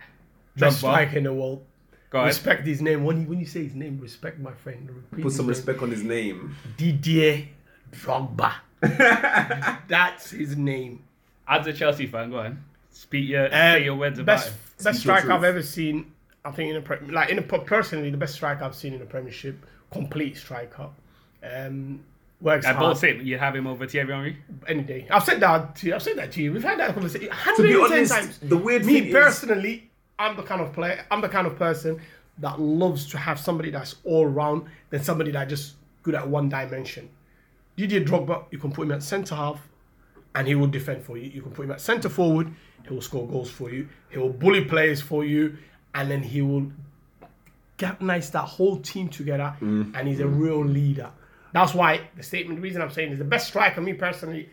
Best 0.55 0.77
striker 0.79 1.17
in 1.17 1.23
the 1.25 1.33
world. 1.33 1.63
Go 2.09 2.17
ahead. 2.19 2.27
Respect 2.29 2.65
his 2.65 2.81
name. 2.81 3.03
When 3.03 3.21
you 3.21 3.27
when 3.27 3.39
you 3.39 3.45
say 3.45 3.63
his 3.63 3.75
name, 3.75 3.99
respect 3.99 4.39
my 4.39 4.51
friend. 4.53 4.89
Repeat 5.11 5.23
Put 5.23 5.33
some 5.33 5.45
name. 5.45 5.49
respect 5.49 5.81
on 5.83 5.91
his 5.91 6.03
name. 6.03 6.55
Didier 6.77 7.47
Drogba. 7.91 8.53
That's 9.87 10.31
his 10.31 10.55
name. 10.57 11.03
As 11.47 11.65
a 11.67 11.73
Chelsea 11.73 12.07
fan, 12.07 12.29
go 12.31 12.39
on. 12.39 12.63
Speak 12.91 13.27
your 13.29 13.49
say 13.49 13.83
your 13.83 13.95
words 13.95 14.19
about 14.19 14.37
best 14.37 14.49
him. 14.49 14.53
best 14.55 14.79
Speak 14.79 14.85
your 14.85 15.17
striker 15.17 15.31
I've 15.33 15.43
ever 15.43 15.61
seen. 15.63 16.11
I 16.45 16.51
think 16.51 16.69
in 16.71 16.75
a 16.77 16.81
pre- 16.81 17.11
like 17.11 17.29
in 17.29 17.39
a 17.39 17.41
personally 17.41 18.09
the 18.09 18.17
best 18.17 18.35
striker 18.35 18.63
I've 18.63 18.75
seen 18.75 18.93
in 18.93 18.99
the 18.99 19.05
Premiership. 19.05 19.65
Complete 19.91 20.37
striker. 20.37 20.89
Um, 21.43 22.03
works 22.41 22.65
I 22.65 22.73
hard. 22.73 22.91
both 22.93 22.99
say 22.99 23.17
you 23.21 23.37
have 23.37 23.55
him 23.55 23.65
over 23.67 23.87
Thierry 23.87 24.11
Henry. 24.13 24.37
any 24.67 24.83
day. 24.83 25.07
I've 25.09 25.23
said 25.23 25.39
that 25.39 25.75
to 25.77 25.87
you. 25.87 25.95
I've 25.95 26.03
said 26.03 26.17
that 26.17 26.31
to 26.33 26.41
you. 26.43 26.53
We've 26.53 26.63
had 26.63 26.79
that 26.79 26.93
conversation. 26.93 27.29
To 27.55 27.63
be 27.63 27.75
110 27.75 27.91
honest, 27.91 28.13
times. 28.13 28.37
the 28.49 28.57
weird 28.57 28.85
Me 28.85 28.93
thing 28.93 29.05
is- 29.07 29.13
personally, 29.13 29.89
I'm 30.19 30.35
the 30.35 30.43
kind 30.43 30.61
of 30.61 30.71
player. 30.73 31.05
I'm 31.09 31.21
the 31.21 31.29
kind 31.29 31.47
of 31.47 31.57
person 31.57 31.99
that 32.39 32.59
loves 32.59 33.09
to 33.11 33.17
have 33.17 33.39
somebody 33.39 33.69
that's 33.71 33.95
all 34.03 34.25
round 34.27 34.65
than 34.91 35.01
somebody 35.03 35.31
that 35.31 35.49
just 35.49 35.73
good 36.03 36.15
at 36.15 36.27
one 36.27 36.47
dimension. 36.49 37.09
Didier 37.87 38.01
Drogba, 38.01 38.43
you 38.51 38.57
can 38.57 38.71
put 38.71 38.83
him 38.83 38.91
at 38.91 39.01
centre 39.03 39.35
half, 39.35 39.59
and 40.35 40.47
he 40.47 40.55
will 40.55 40.67
defend 40.67 41.01
for 41.03 41.17
you. 41.17 41.29
You 41.29 41.41
can 41.41 41.51
put 41.51 41.63
him 41.65 41.71
at 41.71 41.79
centre 41.81 42.09
forward, 42.09 42.51
he 42.85 42.93
will 42.93 43.01
score 43.01 43.25
goals 43.27 43.49
for 43.49 43.69
you. 43.69 43.87
He 44.09 44.17
will 44.17 44.29
bully 44.29 44.65
players 44.65 45.01
for 45.01 45.23
you, 45.23 45.57
and 45.95 46.11
then 46.11 46.21
he 46.21 46.41
will 46.41 46.71
galvanize 47.77 48.31
that 48.31 48.41
whole 48.45 48.77
team 48.77 49.07
together, 49.07 49.55
Mm. 49.61 49.93
and 49.95 50.07
he's 50.07 50.19
a 50.19 50.27
real 50.27 50.63
leader. 50.65 51.09
That's 51.53 51.73
why 51.73 52.01
the 52.17 52.23
statement, 52.23 52.57
the 52.57 52.61
reason 52.61 52.81
I'm 52.81 52.91
saying 52.91 53.11
is 53.13 53.17
the 53.19 53.23
best 53.25 53.47
striker, 53.47 53.79
me 53.81 53.93
personally, 53.93 54.49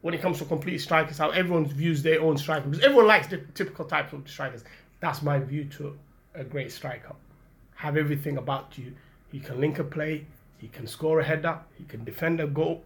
when 0.00 0.14
it 0.14 0.22
comes 0.22 0.38
to 0.38 0.46
complete 0.46 0.78
strikers, 0.78 1.18
how 1.18 1.30
everyone 1.30 1.66
views 1.66 2.02
their 2.02 2.22
own 2.22 2.38
striker. 2.38 2.66
Because 2.66 2.82
everyone 2.82 3.06
likes 3.06 3.26
the 3.26 3.38
typical 3.54 3.84
types 3.84 4.14
of 4.14 4.26
strikers. 4.28 4.64
That's 5.00 5.20
my 5.20 5.38
view 5.38 5.64
to 5.76 5.98
a 6.34 6.42
great 6.42 6.72
striker. 6.72 7.14
Have 7.74 7.98
everything 7.98 8.38
about 8.38 8.78
you. 8.78 8.94
He 9.30 9.40
can 9.40 9.60
link 9.60 9.78
a 9.78 9.84
play, 9.84 10.24
he 10.60 10.68
can 10.68 10.86
score 10.86 11.20
a 11.20 11.24
header, 11.24 11.58
he 11.78 11.84
can 11.84 12.04
defend 12.04 12.40
a 12.40 12.46
goal. 12.46 12.82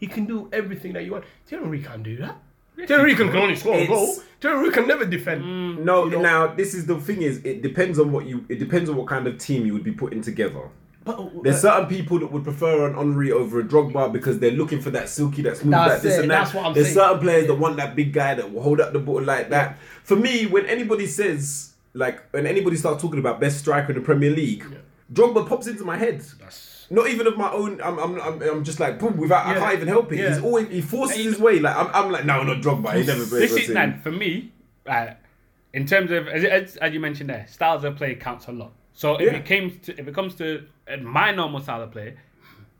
He 0.00 0.06
can 0.06 0.26
do 0.26 0.48
everything 0.52 0.92
that 0.94 1.04
you 1.04 1.12
want. 1.12 1.24
Thierry 1.46 1.62
Henry 1.62 1.82
can't 1.82 2.02
do 2.02 2.16
that. 2.18 2.36
Thierry 2.76 3.14
Henry 3.14 3.14
can 3.14 3.36
only 3.36 3.56
score 3.56 3.74
a 3.76 3.86
goal. 3.86 4.14
Thierry 4.40 4.56
Henry 4.56 4.72
can 4.72 4.88
never 4.88 5.04
defend. 5.04 5.42
Mm. 5.44 5.78
No, 5.84 6.04
You 6.06 6.10
know- 6.12 6.22
now 6.22 6.46
this 6.48 6.74
is 6.74 6.86
the 6.86 6.98
thing 7.00 7.22
is 7.22 7.38
it 7.44 7.62
depends 7.62 7.98
on 7.98 8.10
what 8.12 8.26
you 8.26 8.44
it 8.48 8.58
depends 8.58 8.90
on 8.90 8.96
what 8.96 9.06
kind 9.06 9.26
of 9.26 9.38
team 9.38 9.64
you 9.66 9.72
would 9.72 9.84
be 9.84 9.92
putting 9.92 10.20
together. 10.22 10.62
But, 11.04 11.18
uh, 11.20 11.28
There's 11.42 11.60
certain 11.60 11.86
people 11.86 12.18
that 12.20 12.32
would 12.32 12.44
prefer 12.44 12.86
an 12.88 12.94
Henry 12.94 13.30
over 13.30 13.60
a 13.60 13.62
Drogba 13.62 14.10
because 14.10 14.38
they're 14.38 14.50
looking 14.62 14.80
for 14.80 14.90
that 14.90 15.10
silky, 15.10 15.42
that 15.42 15.58
smooth, 15.58 15.72
That's 15.72 15.94
that 15.96 16.02
this 16.02 16.16
it, 16.18 16.22
and 16.22 16.30
that. 16.30 16.44
that's 16.44 16.54
what 16.54 16.64
I'm 16.64 16.72
There's 16.72 16.86
saying. 16.86 16.96
certain 16.96 17.20
players 17.20 17.46
that 17.46 17.54
want 17.56 17.76
that 17.76 17.94
big 17.94 18.14
guy 18.14 18.34
that 18.34 18.50
will 18.52 18.62
hold 18.62 18.80
up 18.80 18.94
the 18.94 18.98
ball 19.00 19.20
like 19.22 19.50
that. 19.50 19.78
For 20.02 20.16
me, 20.16 20.46
when 20.46 20.64
anybody 20.64 21.06
says 21.06 21.72
like 21.92 22.22
when 22.32 22.46
anybody 22.46 22.76
starts 22.76 23.00
talking 23.02 23.20
about 23.20 23.38
best 23.38 23.58
striker 23.58 23.92
in 23.92 23.96
the 23.98 24.04
Premier 24.04 24.30
League, 24.30 24.64
Drogba 25.12 25.46
pops 25.46 25.66
into 25.66 25.84
my 25.84 25.96
head. 25.98 26.24
Not 26.90 27.08
even 27.08 27.26
of 27.26 27.36
my 27.36 27.50
own. 27.50 27.80
I'm, 27.82 27.98
I'm, 27.98 28.20
I'm, 28.20 28.42
I'm 28.42 28.64
just 28.64 28.80
like 28.80 28.98
boom. 28.98 29.16
Without, 29.16 29.46
I 29.46 29.54
Yeah. 29.54 29.58
can't 29.60 29.74
even 29.74 29.88
help 29.88 30.12
it. 30.12 30.18
Yeah. 30.18 30.34
He's 30.34 30.42
always 30.42 30.68
he 30.68 30.80
forces 30.80 31.16
his 31.24 31.38
way. 31.38 31.58
Like 31.60 31.76
I'm, 31.76 31.88
I'm 31.94 32.10
like 32.12 32.24
no, 32.24 32.42
not 32.42 32.62
Drogba. 32.62 32.94
He 32.96 33.06
never 33.06 33.24
plays 33.26 33.50
This 33.50 33.52
is 33.52 33.66
for 33.68 33.72
man 33.72 34.00
for 34.00 34.10
me. 34.10 34.52
Uh, 34.86 35.08
in 35.72 35.86
terms 35.86 36.10
of 36.10 36.28
as, 36.28 36.44
as, 36.44 36.76
as 36.76 36.92
you 36.92 37.00
mentioned 37.00 37.30
there, 37.30 37.46
styles 37.48 37.84
of 37.84 37.96
play 37.96 38.14
counts 38.14 38.46
a 38.48 38.52
lot. 38.52 38.72
So 38.92 39.16
if 39.16 39.22
Yeah. 39.32 39.38
it 39.38 39.44
came 39.44 39.78
to 39.80 39.98
if 39.98 40.06
it 40.06 40.14
comes 40.14 40.34
to 40.36 40.64
uh, 40.92 40.96
my 40.98 41.32
normal 41.32 41.60
style 41.60 41.82
of 41.82 41.90
play, 41.90 42.16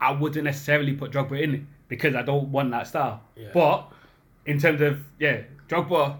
I 0.00 0.12
wouldn't 0.12 0.44
necessarily 0.44 0.92
put 0.94 1.10
Drogba 1.12 1.40
in 1.40 1.54
it 1.54 1.60
because 1.88 2.14
I 2.14 2.22
don't 2.22 2.48
want 2.48 2.70
that 2.72 2.86
style. 2.86 3.22
But 3.52 3.90
in 4.46 4.58
terms 4.60 4.80
of 4.80 5.00
yeah, 5.18 5.42
Drogba, 5.68 6.16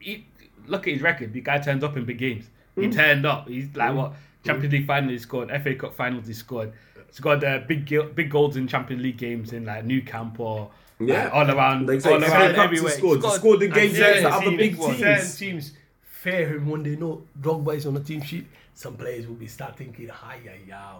he, 0.00 0.26
look 0.66 0.86
at 0.88 0.92
his 0.94 1.02
record. 1.02 1.32
The 1.32 1.40
guy 1.40 1.58
turns 1.58 1.84
up 1.84 1.96
in 1.96 2.04
big 2.04 2.18
games. 2.18 2.50
He 2.74 2.82
Mm. 2.88 2.94
turned 2.94 3.26
up. 3.26 3.48
He's 3.48 3.74
like 3.76 3.94
what 3.94 4.14
Champions 4.44 4.72
League 4.72 4.86
finals 4.86 5.12
he 5.12 5.18
scored, 5.18 5.50
FA 5.62 5.74
Cup 5.74 5.94
finals 5.94 6.26
he 6.26 6.32
scored. 6.32 6.72
He's 7.12 7.20
got 7.20 7.44
uh, 7.44 7.60
big 7.68 7.86
big 8.16 8.30
goals 8.30 8.56
in 8.56 8.66
Champions 8.66 9.02
League 9.02 9.18
games 9.18 9.52
in 9.52 9.66
like 9.66 9.84
Nou 9.84 10.00
Camp 10.02 10.40
or 10.40 10.70
Yeah. 10.98 11.26
uh, 11.26 11.30
all 11.40 11.50
around, 11.50 11.86
Like, 11.86 12.04
all 12.06 12.18
FA 12.20 12.26
around 12.26 12.54
Cups 12.54 12.56
he 12.56 12.60
everywhere. 12.62 12.92
scored. 12.92 13.22
He 13.22 13.30
scored 13.30 13.62
in 13.62 13.70
games 13.70 13.96
certain 13.96 14.10
against 14.18 14.22
the 14.22 14.34
other 14.34 14.44
teams- 14.46 14.56
big 14.58 14.80
teams. 14.80 14.98
certain 14.98 15.36
teams 15.36 15.72
fear 16.02 16.48
him 16.48 16.68
when 16.70 16.82
they 16.82 16.96
know 16.96 17.22
Drogba 17.40 17.76
is 17.76 17.86
on 17.86 17.94
the 17.94 18.00
team 18.00 18.22
sheet. 18.22 18.46
Some 18.74 18.96
players 18.96 19.26
will 19.26 19.34
be 19.34 19.46
start 19.46 19.76
thinking, 19.76 20.08
"Hi, 20.08 20.38
yeah, 20.44 20.52
yeah." 20.66 20.92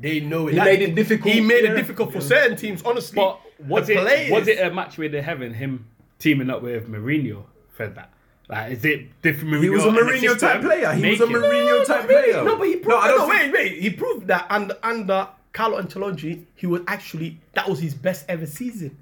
They 0.00 0.18
know 0.18 0.48
it. 0.48 0.54
He 0.54 0.60
made 0.60 0.82
it 0.82 0.94
difficult. 0.96 1.32
He 1.32 1.40
made 1.40 1.62
Yeah. 1.62 1.70
it 1.70 1.76
difficult 1.76 2.12
for 2.12 2.20
certain 2.20 2.56
teams. 2.56 2.82
Honestly, 2.82 3.14
But 3.14 3.40
was 3.64 3.86
the 3.86 3.92
it 3.94 4.00
players, 4.00 4.30
was 4.32 4.48
it 4.48 4.58
a 4.58 4.70
match 4.74 4.98
where 4.98 5.08
they're 5.08 5.22
having 5.22 5.54
him 5.54 5.86
teaming 6.18 6.50
up 6.50 6.62
with 6.62 6.88
Mourinho 6.90 7.44
for 7.70 7.86
that? 7.86 8.10
Like, 8.48 8.72
is 8.72 8.84
it 8.84 9.22
different? 9.22 9.54
Mourinho 9.54 9.62
He 9.62 9.70
was 9.70 9.84
a 9.84 9.88
and 9.88 9.96
the 9.96 10.02
Mourinho 10.02 10.38
type 10.38 10.60
player. 10.62 10.92
He 10.94 11.10
was 11.10 11.20
a 11.20 11.26
make 11.28 11.36
it? 11.36 11.42
Mourinho 11.42 11.86
type 11.86 12.06
player. 12.08 12.44
No, 12.44 12.56
but 12.56 12.66
he 12.66 12.74
proved. 12.76 12.88
No, 12.88 12.98
I 12.98 13.06
No, 13.08 13.16
don't 13.18 13.30
think- 13.30 13.52
wait, 13.54 13.70
wait. 13.72 13.82
He 13.82 13.90
proved 13.90 14.26
that 14.26 14.46
under 14.50 14.76
under 14.82 15.28
Carlo 15.54 15.80
Ancelotti, 15.80 16.44
he 16.56 16.66
was 16.66 16.82
actually 16.86 17.40
that 17.54 17.66
was 17.68 17.78
his 17.80 17.94
best 17.94 18.26
ever 18.28 18.44
season. 18.44 18.98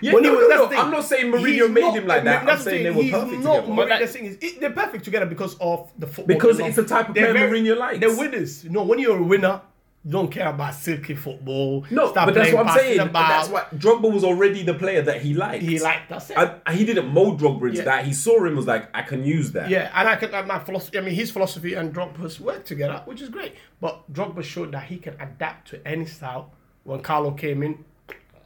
Yeah, 0.00 0.14
When 0.14 0.24
he 0.24 0.30
no, 0.30 0.36
was- 0.36 0.48
no, 0.48 0.68
no. 0.68 0.76
I'm 0.80 0.90
not 0.90 1.04
saying 1.04 1.26
He's 1.32 1.34
Mourinho 1.42 1.70
made 1.70 1.80
not- 1.82 1.94
him 1.94 2.06
like 2.06 2.24
that. 2.24 2.40
I'm 2.40 2.46
that's 2.46 2.64
the 2.64 2.70
saying 2.70 2.82
they 2.84 2.90
were 2.90 3.02
he's 3.02 3.12
perfect 3.12 3.42
not 3.42 3.54
together. 3.56 3.72
Mourinho- 3.72 3.88
that- 3.88 4.00
the 4.00 4.06
thing 4.06 4.24
is, 4.24 4.38
it- 4.40 4.60
they're 4.60 4.70
perfect 4.70 5.04
together 5.04 5.26
because 5.26 5.54
of 5.60 5.92
the 5.98 6.06
football. 6.06 6.26
Because 6.34 6.58
it's 6.60 6.76
the 6.76 6.84
type 6.84 7.10
of 7.10 7.14
They're 7.14 7.32
player 7.32 7.50
Mourinho 7.50 7.76
likes. 7.76 7.98
They're 8.00 8.16
winners. 8.16 8.64
You 8.64 8.70
know, 8.70 8.84
when 8.84 8.98
you're 8.98 9.18
a 9.18 9.22
winner, 9.22 9.60
You 9.64 9.71
don't 10.08 10.32
care 10.32 10.48
about 10.48 10.74
silky 10.74 11.14
football. 11.14 11.84
No, 11.90 12.10
Start 12.10 12.26
but 12.26 12.34
that's 12.34 12.52
what 12.52 12.66
I'm 12.66 12.76
saying. 12.76 12.98
About. 12.98 13.28
That's 13.28 13.48
why 13.48 13.66
Drogba 13.78 14.12
was 14.12 14.24
already 14.24 14.64
the 14.64 14.74
player 14.74 15.00
that 15.02 15.22
he 15.22 15.32
liked. 15.34 15.62
he 15.62 15.78
liked. 15.78 16.08
That's 16.08 16.28
it. 16.30 16.36
And 16.36 16.76
he 16.76 16.84
didn't 16.84 17.06
mold 17.06 17.40
Drogba 17.40 17.68
into 17.68 17.78
Yeah. 17.78 17.84
that. 17.84 18.04
He 18.06 18.12
saw 18.12 18.44
him 18.44 18.56
was 18.56 18.66
like, 18.66 18.88
I 18.94 19.02
can 19.02 19.24
use 19.24 19.52
that. 19.52 19.70
Yeah, 19.70 19.92
and 19.94 20.08
I 20.08 20.16
can 20.16 20.30
my 20.48 20.58
philosophy. 20.58 20.98
I 20.98 21.02
mean, 21.02 21.14
his 21.14 21.30
philosophy 21.30 21.74
and 21.74 21.94
Drogba's 21.94 22.40
work 22.40 22.64
together, 22.64 23.02
which 23.04 23.20
is 23.22 23.28
great. 23.28 23.54
But 23.80 24.12
Drogba 24.12 24.42
showed 24.42 24.72
that 24.72 24.84
he 24.84 24.96
can 24.98 25.14
adapt 25.20 25.68
to 25.70 25.86
any 25.86 26.06
style. 26.06 26.50
When 26.82 27.00
Carlo 27.00 27.30
came 27.30 27.62
in, 27.62 27.84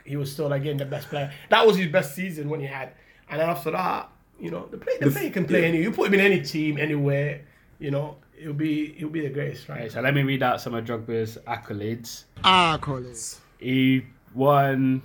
he 0.04 0.16
was 0.16 0.30
still 0.30 0.52
again 0.52 0.76
the 0.76 0.84
best 0.84 1.08
player. 1.08 1.32
That 1.48 1.66
was 1.66 1.76
his 1.78 1.86
best 1.90 2.14
season 2.14 2.50
when 2.50 2.60
he 2.60 2.66
had. 2.66 2.92
And 3.30 3.40
then 3.40 3.48
after 3.48 3.70
that, 3.70 4.10
you 4.38 4.50
know, 4.50 4.66
the 4.70 4.76
play, 4.76 4.98
the, 5.00 5.06
The- 5.06 5.10
player 5.10 5.30
can 5.30 5.46
play 5.46 5.62
yeah. 5.62 5.68
any. 5.68 5.82
You 5.82 5.90
put 5.90 6.08
him 6.08 6.14
in 6.14 6.20
any 6.20 6.42
team, 6.42 6.76
anywhere. 6.76 7.40
You 7.78 7.90
know, 7.90 8.18
it'll 8.38 8.52
be 8.54 8.94
it'll 8.96 9.10
be 9.10 9.20
the 9.20 9.30
greatest, 9.30 9.68
right? 9.68 9.80
Okay, 9.80 9.88
so 9.88 10.00
let 10.00 10.14
me 10.14 10.22
read 10.22 10.42
out 10.42 10.60
some 10.60 10.74
of 10.74 10.84
Drogba's 10.84 11.38
accolades. 11.46 12.24
Accolades. 12.44 13.38
He 13.58 14.04
won 14.34 15.02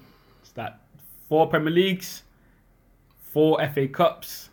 that 0.55 0.79
four 1.29 1.47
Premier 1.47 1.71
Leagues, 1.71 2.23
four 3.31 3.65
FA 3.73 3.87
Cups, 3.87 4.49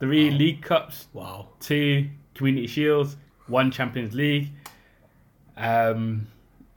three 0.00 0.30
League 0.30 0.62
Cups, 0.62 1.08
Wow. 1.12 1.48
two 1.60 2.08
Community 2.34 2.66
Shields, 2.66 3.16
one 3.46 3.70
Champions 3.70 4.14
League. 4.14 4.50
Um, 5.56 6.26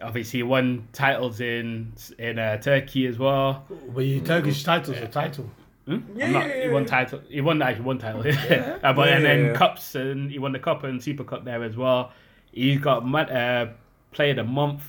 obviously, 0.01 0.39
he 0.39 0.43
won 0.43 0.87
titles 0.93 1.39
in 1.41 1.93
in 2.17 2.39
uh, 2.39 2.57
Turkey 2.57 3.05
as 3.07 3.19
well. 3.19 3.65
But 3.93 4.01
your 4.05 4.23
Turkish 4.23 4.63
title's 4.63 4.97
a 4.97 5.07
title. 5.07 5.49
Hmm? 5.85 5.97
Yeah, 6.15 6.29
not- 6.31 6.47
yeah, 6.47 6.63
he 6.63 6.69
won 6.69 6.83
yeah. 6.83 6.87
title. 6.89 7.21
He 7.27 7.41
won 7.41 7.61
actually 7.61 7.85
one 7.85 7.97
title. 7.97 8.21
Uh, 8.83 8.93
but 8.93 9.07
Yeah, 9.09 9.15
and 9.15 9.25
then 9.25 9.39
yeah, 9.39 9.47
yeah. 9.51 9.53
cups 9.57 9.95
and 9.95 10.29
he 10.31 10.37
won 10.39 10.51
the 10.51 10.59
cup 10.59 10.83
and 10.83 11.01
super 11.01 11.23
cup 11.23 11.43
there 11.45 11.63
as 11.63 11.75
well. 11.75 12.11
He's 12.51 12.79
got 12.79 13.03
uh, 13.31 13.67
player 14.11 14.31
of 14.31 14.35
the 14.37 14.43
month 14.43 14.83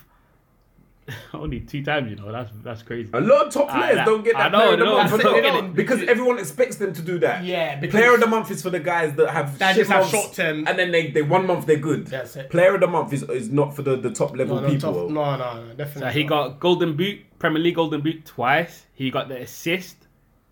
only 1.34 1.60
two 1.60 1.82
times. 1.84 2.10
You 2.10 2.16
know 2.16 2.30
that's 2.30 2.50
that's 2.62 2.82
crazy. 2.82 3.10
A 3.12 3.20
lot 3.20 3.46
of 3.46 3.52
top 3.52 3.70
players 3.70 3.96
that- 3.96 4.06
don't 4.06 4.22
get 4.22 4.36
that 4.36 4.52
know, 4.52 4.58
player 4.58 4.72
of 4.74 4.78
the 4.78 4.84
month 4.84 5.12
it, 5.14 5.22
the- 5.22 5.28
innit? 5.48 5.74
because 5.74 6.02
everyone 6.04 6.38
expects 6.38 6.76
them 6.76 6.92
to 6.92 7.02
do 7.02 7.18
that. 7.20 7.42
Yeah, 7.44 7.80
player 7.86 8.14
of 8.14 8.20
the 8.20 8.26
month 8.26 8.50
is 8.50 8.62
for 8.62 8.70
the 8.70 8.78
guys 8.80 9.14
that 9.16 9.30
have 9.30 9.58
That 9.58 9.70
shit 9.74 9.80
just 9.86 9.90
have 9.90 10.00
months, 10.02 10.12
short-term- 10.12 10.66
and 10.68 10.78
then 10.78 10.90
they, 10.92 11.10
they 11.10 11.22
one 11.22 11.46
month 11.46 11.66
they're 11.66 11.76
good. 11.76 12.06
That's 12.06 12.36
it. 12.36 12.50
Player 12.50 12.74
of 12.74 12.80
the 12.82 12.86
month 12.86 13.12
is, 13.12 13.22
is 13.24 13.48
not 13.50 13.74
for 13.74 13.82
the, 13.82 13.96
the 13.96 14.10
top 14.10 14.36
level 14.36 14.56
No, 14.56 14.62
no, 14.62 14.68
people. 14.68 15.10
no, 15.10 15.36
no, 15.36 15.64
no, 15.66 15.74
definitely. 15.74 16.02
So 16.02 16.08
he 16.08 16.22
got 16.24 16.60
Golden 16.60 16.96
Boot, 16.96 17.20
Premier 17.40 17.60
League 17.62 17.74
Golden 17.76 18.00
Boot 18.00 18.24
twice. 18.24 18.86
He 18.94 19.10
got 19.10 19.28
the 19.28 19.40
assist 19.40 19.96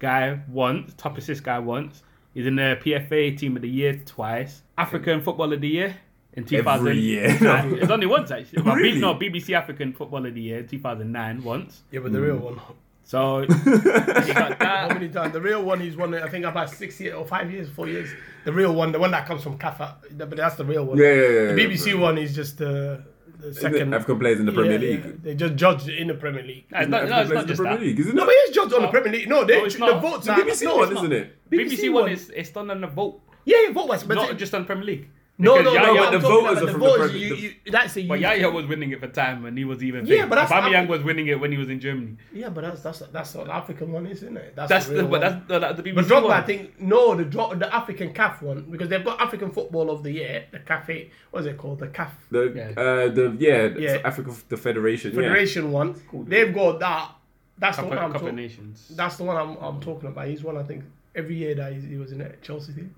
guy 0.01 0.41
once, 0.49 0.93
top 0.97 1.17
assist 1.17 1.45
guy 1.45 1.61
once. 1.61 2.03
He's 2.35 2.47
in 2.47 2.57
the 2.57 2.79
PFA 2.83 3.39
Team 3.39 3.55
of 3.57 3.63
the 3.63 3.69
Year 3.69 4.01
twice. 4.05 4.63
African 4.77 5.21
Football 5.21 5.53
of 5.53 5.61
the 5.61 5.69
Year 5.69 5.97
in 6.35 6.45
2000. 6.45 6.87
Every 6.89 7.01
year. 7.01 7.39
Nah, 7.41 7.67
it's 7.67 7.91
only 7.91 8.07
once 8.07 8.31
actually. 8.33 8.63
Well, 8.63 8.75
B- 8.77 8.83
Really? 8.83 9.01
no, 9.01 9.15
BBC 9.15 9.51
African 9.57 9.93
Football 9.93 10.27
of 10.27 10.35
the 10.35 10.41
Year 10.41 10.63
2009 10.63 11.45
once. 11.45 11.83
Yeah, 11.93 12.01
but 12.01 12.13
the 12.13 12.21
real 12.21 12.37
one. 12.37 12.61
So 13.03 13.41
he 13.49 14.33
got 14.33 14.63
How 14.63 14.89
many 14.89 15.09
times? 15.09 15.33
The 15.33 15.41
real 15.41 15.65
one, 15.65 15.81
he's 15.81 15.97
won 15.97 16.15
it, 16.15 16.23
I 16.23 16.29
think, 16.29 16.45
about 16.45 16.71
six 16.71 17.01
years 17.01 17.15
or 17.17 17.27
five 17.27 17.51
years, 17.51 17.69
four 17.69 17.89
years. 17.89 18.09
The 18.45 18.53
real 18.53 18.73
one, 18.73 18.93
the 18.93 19.01
one 19.01 19.11
that 19.11 19.27
comes 19.27 19.43
from 19.43 19.59
Kafa, 19.59 19.95
but 20.17 20.31
that's 20.37 20.55
the 20.55 20.65
real 20.65 20.85
one. 20.85 20.97
Yeah, 20.99 21.13
yeah, 21.13 21.21
yeah, 21.29 21.53
The 21.53 21.67
BBC 21.67 21.93
bro. 21.93 22.03
one 22.03 22.19
is 22.19 22.33
just 22.35 22.59
the, 22.59 23.03
the 23.41 23.55
second. 23.55 23.95
African 23.95 24.19
players 24.19 24.41
in 24.41 24.47
the 24.47 24.53
Premier 24.53 24.73
Yeah, 24.73 24.79
League. 24.91 25.05
yeah. 25.05 25.13
They 25.23 25.35
just 25.35 25.55
judged 25.57 25.89
in 25.89 26.09
the 26.09 26.15
Premier 26.15 26.43
League. 26.43 26.67
No, 26.71 26.79
it's 26.81 26.89
not, 26.91 27.09
no, 27.09 27.21
it's 27.21 27.31
not 27.31 27.43
in 27.43 27.49
just 27.49 27.59
the 27.59 27.65
Premier 27.65 27.79
that. 27.79 27.85
League, 27.85 28.01
isn't 28.01 28.15
No, 28.15 28.25
but 28.25 28.35
it's 28.37 28.55
judged 28.55 28.75
on 28.75 28.83
the 28.83 28.89
Premier 28.89 29.13
League. 29.13 29.29
No, 29.29 29.45
they, 29.45 29.61
No, 29.63 29.69
the 29.69 29.79
not. 29.79 30.03
votes 30.03 30.27
The 30.27 30.33
are. 30.33 30.41
BBC 30.41 30.77
one, 30.77 30.93
isn't 30.97 31.13
it? 31.13 31.51
BBC 31.51 31.93
one 31.93 32.09
is 32.11 32.31
it's 32.31 32.51
done 32.51 32.71
on 32.71 32.81
the 32.81 32.87
vote, 32.87 33.21
Yeah, 33.45 33.57
yeah, 33.67 33.73
vote 33.73 33.89
was, 33.89 34.05
but 34.05 34.15
not 34.15 34.37
just 34.37 34.55
on 34.55 34.65
Premier 34.65 34.85
League. 34.85 35.09
No, 35.41 35.57
no, 35.57 35.63
Because 35.63 35.75
no, 35.75 35.95
Yaya- 35.95 36.01
but 36.01 36.11
the 36.11 36.19
talking 36.21 36.47
voters 36.47 36.59
about 36.59 36.63
are 36.63 36.67
the 36.67 36.73
from 36.73 36.81
the 36.81 36.87
voters. 36.87 37.11
Premier- 37.11 37.27
You, 37.29 37.35
you, 37.35 37.55
that's 37.73 37.97
a 37.97 38.07
But. 38.07 38.21
Yaya 38.21 38.51
was 38.51 38.67
winning 38.67 38.91
it 38.93 39.01
for 39.01 39.09
time 39.09 39.43
when 39.43 39.57
he 39.57 39.65
was 39.65 39.83
even. 39.83 40.07
Yeah, 40.07 40.27
but 40.27 40.37
that's 40.37 40.53
Aubameyang 40.53 40.87
Afri- 40.87 40.89
was 40.89 41.03
winning 41.03 41.27
it 41.29 41.41
when 41.41 41.51
he 41.53 41.59
was 41.59 41.69
in 41.69 41.81
Germany. 41.81 42.17
Yeah, 42.33 42.51
but 42.51 42.63
that's 42.63 42.83
that's 42.83 42.99
that's 42.99 43.35
what 43.35 43.47
the 43.47 43.55
African 43.55 43.91
one 43.93 44.07
is, 44.07 44.19
isn't 44.23 44.37
it? 44.37 44.55
That's 44.55 44.87
the 44.87 44.95
the, 44.95 45.05
but 45.05 45.21
that's 45.21 45.49
the, 45.49 45.59
that's 45.59 45.77
the 45.77 45.83
BBC 45.83 45.95
But 45.97 46.05
Drogba, 46.07 46.23
one. 46.25 46.33
I 46.33 46.43
think 46.43 46.81
no, 46.81 47.15
the 47.17 47.25
the 47.25 47.75
African 47.75 48.13
CAF 48.13 48.43
one 48.43 48.63
because 48.71 48.89
they've 48.89 49.05
got 49.05 49.21
African 49.21 49.51
Football 49.51 49.91
of 49.91 50.03
the 50.03 50.13
Year, 50.13 50.45
the 50.53 50.59
CAF. 50.61 51.11
What 51.31 51.41
is 51.41 51.47
it 51.47 51.57
called? 51.59 51.79
The 51.81 51.89
CAF 51.89 52.11
The 52.31 52.53
Yeah. 52.55 52.81
uh, 52.83 53.09
the 53.09 53.37
yeah, 53.39 53.67
Yeah. 53.79 54.01
Africa 54.05 54.33
the 54.49 54.57
Federation. 54.57 55.13
Federation 55.13 55.73
one. 55.73 56.01
They've 56.13 56.55
got 56.55 56.81
that. 56.81 57.13
That's 57.59 57.77
Cup, 57.77 57.85
the 57.91 57.97
one 57.97 57.99
I'm 57.99 58.13
talking. 58.15 58.37
Nations. 58.37 58.89
That's 58.97 59.17
the 59.19 59.25
one 59.25 59.37
I'm, 59.37 59.57
I'm 59.57 59.81
talking 59.81 60.09
about. 60.09 60.27
He's 60.29 60.43
one 60.43 60.57
I 60.57 60.63
think 60.63 60.83
every 61.15 61.37
year 61.37 61.55
that 61.57 61.73
he, 61.75 61.81
he 61.81 61.97
was 61.97 62.11
in 62.13 62.19
that 62.19 62.41
Chelsea 62.43 62.73
team, 62.73 62.95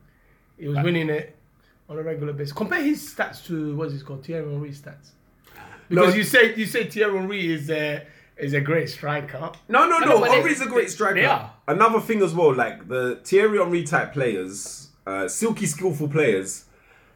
he 0.59 0.68
was 0.68 0.78
winning 0.85 1.09
it 1.11 1.35
on 1.92 1.98
a 1.98 2.02
regular 2.02 2.33
basis. 2.33 2.52
Compare 2.52 2.83
his 2.83 3.14
stats 3.14 3.44
to 3.46 3.76
what's 3.76 3.92
it 3.94 4.05
called 4.05 4.24
Thierry 4.24 4.50
Henry's 4.50 4.81
stats. 4.81 5.11
Because 5.88 6.11
No. 6.11 6.14
you 6.14 6.24
say 6.24 6.55
you 6.55 6.66
say 6.66 6.85
Thierry 6.88 7.16
Henry 7.18 7.52
is 7.52 7.70
a 7.70 8.02
is 8.38 8.55
a 8.55 8.61
great 8.61 8.88
striker. 8.88 9.52
No, 9.68 9.87
no, 9.88 9.98
no, 9.98 10.07
no. 10.07 10.20
but 10.20 10.31
they- 10.31 10.37
Henry's 10.37 10.61
a 10.61 10.66
great 10.66 10.90
striker. 10.90 11.14
they 11.14 11.26
are. 11.26 11.52
Another 11.68 12.00
thing 12.00 12.22
as 12.22 12.35
well, 12.35 12.55
like 12.55 12.88
the 12.88 13.20
Thierry 13.24 13.59
Henry 13.59 13.83
type 13.85 14.12
players, 14.14 14.88
uh, 15.07 15.28
silky 15.28 15.66
skillful 15.66 16.09
players. 16.09 16.64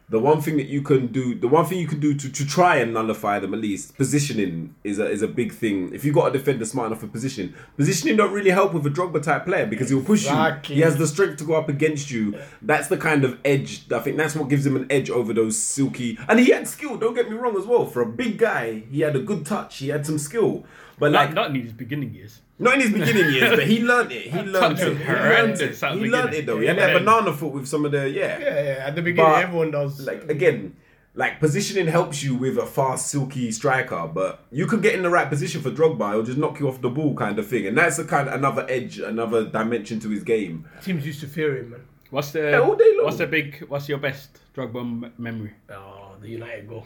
The 0.09 0.19
one 0.19 0.41
thing 0.41 0.55
that 0.55 0.67
you 0.67 0.81
can 0.83 1.07
do, 1.07 1.35
the 1.35 1.49
one 1.49 1.65
thing 1.65 1.79
you 1.79 1.87
can 1.87 1.99
do 1.99 2.13
to, 2.15 2.29
to 2.31 2.45
try 2.47 2.77
and 2.77 2.93
nullify 2.93 3.39
them 3.39 3.53
at 3.53 3.59
least, 3.59 3.97
positioning 3.97 4.73
is 4.85 4.99
a 4.99 5.09
is 5.09 5.21
a 5.21 5.27
big 5.27 5.51
thing. 5.51 5.93
If 5.93 6.05
you've 6.05 6.15
got 6.15 6.27
a 6.27 6.31
defender 6.31 6.63
smart 6.63 6.87
enough 6.87 7.01
for 7.01 7.07
positioning, 7.07 7.53
positioning 7.75 8.15
don't 8.15 8.31
really 8.31 8.51
help 8.51 8.73
with 8.73 8.85
a 8.85 8.89
Drogba 8.89 9.21
type 9.21 9.43
player 9.43 9.65
because 9.65 9.89
he'll 9.89 10.01
push 10.01 10.21
Exactly. 10.23 10.75
you. 10.75 10.79
He 10.81 10.85
has 10.85 10.95
the 10.97 11.07
strength 11.07 11.37
to 11.39 11.43
go 11.43 11.55
up 11.55 11.67
against 11.67 12.09
you. 12.09 12.39
That's 12.61 12.87
the 12.87 12.95
kind 12.95 13.25
of 13.25 13.37
edge. 13.43 13.91
I 13.91 13.99
think 13.99 14.15
that's 14.15 14.33
what 14.33 14.47
gives 14.47 14.65
him 14.65 14.77
an 14.77 14.87
edge 14.89 15.09
over 15.09 15.33
those 15.33 15.57
silky. 15.57 16.17
And 16.29 16.39
he 16.39 16.51
had 16.51 16.69
skill. 16.69 16.95
Don't 16.95 17.13
get 17.13 17.29
me 17.29 17.35
wrong 17.35 17.57
as 17.57 17.65
well. 17.65 17.85
For 17.85 18.01
a 18.01 18.05
big 18.05 18.37
guy, 18.37 18.83
he 18.89 19.01
had 19.01 19.17
a 19.17 19.19
good 19.21 19.45
touch. 19.45 19.79
He 19.79 19.89
had 19.89 20.05
some 20.05 20.19
skill. 20.19 20.63
But 20.99 21.11
like 21.11 21.33
Not, 21.33 21.49
not 21.49 21.55
in 21.57 21.61
his 21.63 21.73
beginning 21.73 22.13
years. 22.13 22.39
Not 22.59 22.73
in 22.75 22.81
his 22.81 22.91
beginning 22.91 23.33
years, 23.33 23.49
but 23.51 23.67
he 23.67 23.79
learned 23.91 24.11
it. 24.11 24.23
He 24.31 24.41
learned 24.41 24.79
it. 24.79 24.97
He 24.97 25.03
learned 25.13 25.61
it. 25.61 25.75
He 25.75 26.09
learned 26.09 26.33
it 26.33 26.45
though. 26.45 26.59
He 26.59 26.65
had 26.67 26.77
that 26.77 26.91
Yeah. 26.91 26.97
banana 26.99 27.33
foot 27.33 27.53
with 27.53 27.67
some 27.67 27.85
of 27.85 27.91
the 27.91 28.09
yeah. 28.09 28.39
Yeah, 28.39 28.63
yeah. 28.63 28.85
At 28.87 28.95
the 28.95 29.01
beginning, 29.01 29.31
But, 29.31 29.43
everyone 29.43 29.71
does. 29.71 30.05
Like 30.05 30.29
again, 30.29 30.75
like 31.13 31.39
positioning 31.39 31.87
helps 31.87 32.23
you 32.23 32.35
with 32.35 32.57
a 32.57 32.65
fast, 32.65 33.07
silky 33.09 33.51
striker, 33.51 34.07
but 34.13 34.43
you 34.51 34.65
could 34.67 34.81
get 34.83 34.93
in 34.95 35.01
the 35.03 35.09
right 35.09 35.29
position 35.29 35.61
for 35.61 35.71
Drogba. 35.71 36.13
He'll 36.13 36.23
just 36.23 36.37
knock 36.37 36.59
you 36.59 36.67
off 36.67 36.79
the 36.81 36.89
ball, 36.89 37.15
kind 37.15 37.37
of 37.39 37.47
thing, 37.47 37.65
and 37.67 37.77
that's 37.77 37.97
a 37.99 38.05
kind 38.05 38.27
of 38.27 38.35
another 38.35 38.65
edge, 38.69 38.99
another 38.99 39.45
dimension 39.45 39.99
to 40.01 40.09
his 40.09 40.23
game. 40.23 40.65
teams 40.83 41.05
used 41.05 41.19
to 41.21 41.27
fear 41.27 41.57
him, 41.57 41.71
man. 41.71 41.81
What's 42.11 42.31
the 42.31 42.39
Yeah, 42.51 42.59
all 42.59 42.75
day 42.75 42.93
long. 42.95 43.05
what's 43.05 43.17
the 43.17 43.27
big 43.27 43.65
what's 43.67 43.89
your 43.89 43.97
best 43.97 44.39
Drogba 44.55 44.79
m- 44.79 45.13
memory? 45.17 45.53
Oh, 45.71 46.15
the 46.21 46.29
United 46.29 46.67
goal. 46.69 46.85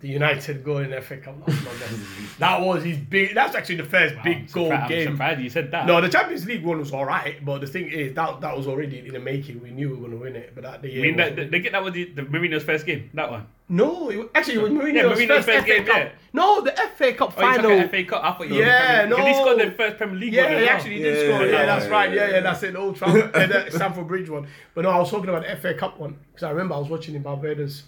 The 0.00 0.08
United 0.08 0.64
goal 0.64 0.78
in 0.78 0.98
FA 1.02 1.18
Cup. 1.18 1.38
That 1.44 1.48
was 1.48 2.38
that 2.38 2.60
was 2.62 2.82
his 2.84 2.96
big. 2.96 3.34
That's 3.34 3.54
actually 3.54 3.76
the 3.76 3.84
first 3.84 4.14
I'm 4.16 4.22
big 4.22 4.50
goal 4.50 4.64
surprised, 4.68 4.82
I'm 4.84 4.88
game. 4.88 5.10
surprised 5.12 5.40
you 5.42 5.50
said 5.50 5.70
that. 5.72 5.84
No, 5.86 6.00
the 6.00 6.08
Champions 6.08 6.46
League 6.46 6.64
one 6.64 6.78
was 6.78 6.90
all 6.92 7.04
right, 7.04 7.44
but 7.44 7.60
the 7.60 7.66
thing 7.66 7.88
is 7.90 8.14
that 8.14 8.40
that 8.40 8.56
was 8.56 8.66
already 8.66 9.00
in 9.00 9.12
the 9.12 9.20
making. 9.20 9.62
We 9.62 9.70
knew 9.72 9.90
we 9.90 9.94
were 9.96 10.00
going 10.08 10.12
to 10.12 10.16
win 10.16 10.36
it, 10.36 10.52
but 10.54 10.64
that 10.64 10.80
the 10.80 10.88
I 10.98 11.02
mean, 11.02 11.16
wasn't 11.18 11.36
that, 11.36 11.42
it. 11.42 11.50
they 11.50 11.68
that 11.68 11.84
was 11.84 11.92
the, 11.92 12.04
the 12.12 12.22
Mourinho's 12.22 12.64
first 12.64 12.86
game. 12.86 13.10
That 13.12 13.30
one. 13.30 13.46
no, 13.68 14.08
it, 14.08 14.30
actually 14.34 14.54
it 14.54 14.62
was 14.62 14.72
Mourinho's, 14.72 14.94
Yeah, 14.94 15.02
Mourinho's 15.02 15.26
first, 15.44 15.48
first 15.48 15.66
FA 15.66 15.74
game, 15.74 15.84
Cup. 15.86 15.96
yeah. 15.98 16.08
No, 16.32 16.60
the 16.62 16.72
FA 16.96 17.12
Cup 17.12 17.34
Oh, 17.36 17.42
you 17.42 17.46
final. 17.56 17.70
talking 17.70 17.88
FA 17.90 18.04
Cup? 18.04 18.24
I 18.24 18.32
thought 18.32 18.48
you 18.48 18.54
were 18.54 18.60
Yeah, 18.62 19.06
the 19.06 19.14
Premier 19.14 19.16
League. 19.16 19.16
'Cause 19.18 19.26
He 19.26 19.34
scored 19.34 19.58
the 19.60 19.76
first 19.76 19.96
Premier 19.98 20.16
League 20.18 20.34
one. 20.34 20.44
Yeah, 20.44 20.48
as 20.48 20.60
he 20.60 20.64
well. 20.66 20.76
actually 20.76 20.98
did 21.02 21.28
Yeah, 21.28 21.34
score. 21.36 21.46
Yeah, 21.46 21.52
yeah, 21.52 21.66
that's 21.66 21.86
right. 21.88 22.10
Yeah, 22.14 22.24
yeah. 22.26 22.30
yeah, 22.36 22.40
that's 22.40 22.62
it. 22.62 22.74
Old 22.76 22.96
Trafford, 22.96 23.32
the 23.34 23.70
Stamford 23.70 24.08
Bridge 24.08 24.30
one. 24.30 24.46
But 24.74 24.82
no, 24.84 24.90
I 24.90 24.98
was 24.98 25.10
talking 25.10 25.28
about 25.28 25.42
the 25.42 25.54
FA 25.56 25.74
Cup 25.74 25.98
one 26.00 26.16
because 26.32 26.44
I 26.44 26.50
remember 26.52 26.74
I 26.74 26.78
was 26.78 26.88
watching 26.88 27.14
in 27.16 27.20
Barbados. 27.22 27.82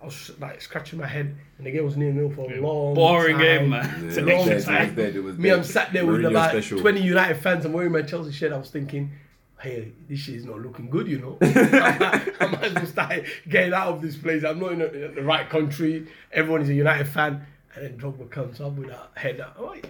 I 0.00 0.04
was 0.04 0.30
like 0.38 0.60
scratching 0.60 0.98
my 0.98 1.06
head, 1.08 1.34
and 1.58 1.66
the 1.66 1.70
game 1.72 1.84
was 1.84 1.96
near 1.96 2.12
nil 2.12 2.30
for 2.30 2.50
a 2.52 2.60
long, 2.60 2.94
Boring 2.94 3.36
time. 3.36 3.44
game, 3.44 3.68
man. 3.70 3.84
Yeah, 4.02 4.06
It's 4.08 4.16
it 4.16 4.28
a 4.28 4.36
long 4.36 4.46
dead, 4.48 4.64
time. 4.64 4.94
dead, 4.94 5.16
it 5.16 5.20
was 5.20 5.36
Me, 5.38 5.48
dead. 5.48 5.58
I'm 5.58 5.64
sat 5.64 5.92
there 5.92 6.06
with 6.06 6.24
about 6.24 6.50
special. 6.50 6.78
20 6.80 7.00
United 7.02 7.36
fans. 7.38 7.64
I'm 7.64 7.72
wearing 7.72 7.90
my 7.92 8.02
Chelsea 8.02 8.30
shirt. 8.32 8.52
I 8.52 8.58
was 8.58 8.70
thinking, 8.70 9.10
hey, 9.60 9.90
this 10.08 10.20
shit 10.20 10.36
is 10.36 10.44
not 10.44 10.60
looking 10.60 10.88
good, 10.88 11.08
you 11.08 11.18
know. 11.18 11.36
I 11.42 12.46
might 12.46 12.62
as 12.64 12.74
well 12.74 12.86
start 12.86 13.24
getting 13.48 13.74
out 13.74 13.88
of 13.88 14.00
this 14.02 14.16
place. 14.16 14.44
I'm 14.44 14.60
not 14.60 14.72
in, 14.72 14.82
a, 14.82 14.86
in 14.86 15.14
the 15.16 15.22
right 15.22 15.48
country. 15.50 16.06
Everyone 16.32 16.62
is 16.62 16.68
a 16.68 16.74
United 16.74 17.08
fan. 17.08 17.44
And 17.74 17.84
then 17.84 17.98
Drogba 17.98 18.30
comes 18.30 18.60
up 18.60 18.74
with 18.74 18.88
that 18.88 19.10
head. 19.16 19.44
Oh, 19.58 19.74
yeah. 19.74 19.82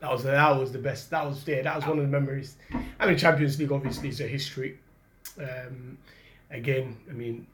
That 0.00 0.10
was 0.12 0.24
that 0.24 0.56
was 0.58 0.72
the 0.72 0.78
best. 0.78 1.08
That 1.08 1.24
was 1.24 1.42
yeah, 1.48 1.62
that 1.62 1.76
was 1.76 1.86
one 1.86 1.98
of 1.98 2.04
the 2.04 2.10
memories. 2.10 2.56
I 3.00 3.06
mean, 3.06 3.16
Champions 3.16 3.58
League 3.58 3.72
obviously 3.72 4.10
is 4.10 4.20
a 4.20 4.26
history. 4.26 4.78
Um, 5.40 5.96
again, 6.50 6.98
I 7.08 7.12
mean, 7.14 7.46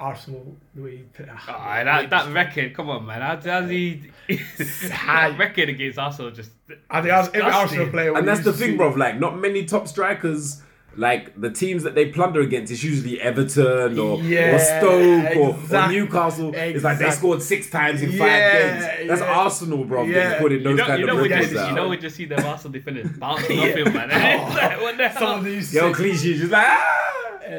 Arsenal 0.00 0.56
the 0.74 0.82
way. 0.82 0.96
He, 0.96 1.04
Ah, 1.48 1.82
that, 1.84 2.10
that 2.10 2.32
record, 2.32 2.74
come 2.74 2.88
on, 2.90 3.06
man. 3.06 3.20
How 3.20 3.36
does 3.36 3.68
he? 3.70 4.02
that 4.28 5.36
record 5.38 5.68
against 5.68 5.98
Arsenal 5.98 6.30
just. 6.30 6.50
I 6.88 7.02
think 7.02 7.12
every. 7.12 7.40
Arsenal 7.42 7.88
player. 7.88 8.16
And 8.16 8.26
that's 8.26 8.42
the 8.44 8.52
thing, 8.52 8.76
bro. 8.76 8.90
Like, 8.90 9.20
not 9.20 9.38
many 9.38 9.64
top 9.64 9.86
strikers. 9.88 10.62
Like 10.96 11.40
the 11.40 11.50
teams 11.50 11.84
that 11.84 11.94
they 11.94 12.06
plunder 12.06 12.40
against, 12.40 12.72
it's 12.72 12.82
usually 12.82 13.20
Everton 13.20 13.96
or, 13.96 14.18
Yeah, 14.22 14.56
or 14.56 14.58
Stoke 14.58 15.36
or, 15.36 15.40
or 15.50 15.54
exact- 15.60 15.92
Newcastle. 15.92 16.52
It's 16.52 16.82
like 16.82 16.98
they 16.98 17.10
scored 17.12 17.42
six 17.42 17.70
times 17.70 18.02
in 18.02 18.10
five 18.10 18.18
games. 18.18 19.08
That's 19.08 19.20
yeah. 19.20 19.32
Arsenal, 19.32 19.84
bro. 19.84 20.02
Yeah. 20.02 20.16
Yeah. 20.32 20.38
putting 20.40 20.64
those 20.64 20.70
You 20.70 20.76
know, 20.78 20.86
kind 20.86 20.98
you 21.00 21.08
of 21.08 21.14
know, 21.14 21.22
we 21.22 21.28
records 21.28 21.50
just, 21.52 21.60
out. 21.62 21.68
you 21.70 21.76
know, 21.76 21.88
we 21.88 21.96
just 21.96 22.16
see 22.16 22.24
them 22.24 22.44
Arsenal 22.44 22.72
defenders 22.72 23.08
bouncing 23.16 23.58
off 23.60 23.66
him, 23.68 23.92
man. 23.94 24.08
It's 24.12 24.54
like, 24.56 24.80
what 24.80 24.96
the 24.96 25.08
hell? 25.08 25.20
Some 25.20 25.38
of 25.38 25.44
these, 25.44 25.54
used 25.54 25.70
to 25.74 25.76
Yo, 25.76 25.92
say- 25.92 25.94
cliche, 25.96 26.34
just 26.34 26.50
like 26.50 26.66
ah! 26.66 27.09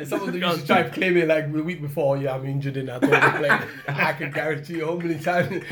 Some 0.06 0.22
of 0.22 0.34
them 0.34 0.42
used 0.42 0.62
to 0.62 0.68
try 0.68 0.84
to 0.84 0.90
claim 0.90 1.18
it 1.18 1.28
like 1.28 1.52
the 1.52 1.64
week 1.64 1.82
before. 1.82 2.18
Yeah, 2.18 2.36
I'm 2.36 2.46
injured 2.46 2.78
and 2.78 2.90
I 2.90 3.00
don't 3.00 3.12
want 3.12 3.24
to 3.24 3.38
play. 3.40 3.60
I 3.88 4.14
can 4.14 4.32
guarantee 4.32 4.76
you 4.78 4.86
how 4.86 4.96
many 4.96 5.20
times. 5.20 5.64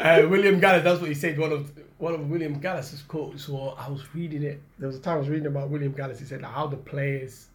uh, 0.00 0.26
William 0.28 0.60
Gallas, 0.60 0.84
that's 0.84 1.00
what 1.00 1.08
he 1.08 1.14
said. 1.14 1.38
One 1.38 1.52
of 1.52 1.72
one 1.98 2.14
of 2.14 2.28
William 2.28 2.58
Gallas's 2.58 3.02
quotes. 3.02 3.44
So 3.44 3.74
I 3.78 3.88
was 3.88 4.02
reading 4.14 4.42
it. 4.42 4.60
There 4.78 4.88
was 4.88 4.96
a 4.96 5.00
time 5.00 5.16
I 5.16 5.18
was 5.20 5.28
reading 5.28 5.46
about 5.46 5.70
William 5.70 5.92
Gallas. 5.92 6.18
He 6.18 6.24
said 6.24 6.42
like, 6.42 6.52
how 6.52 6.66
the 6.66 6.76
players, 6.76 7.46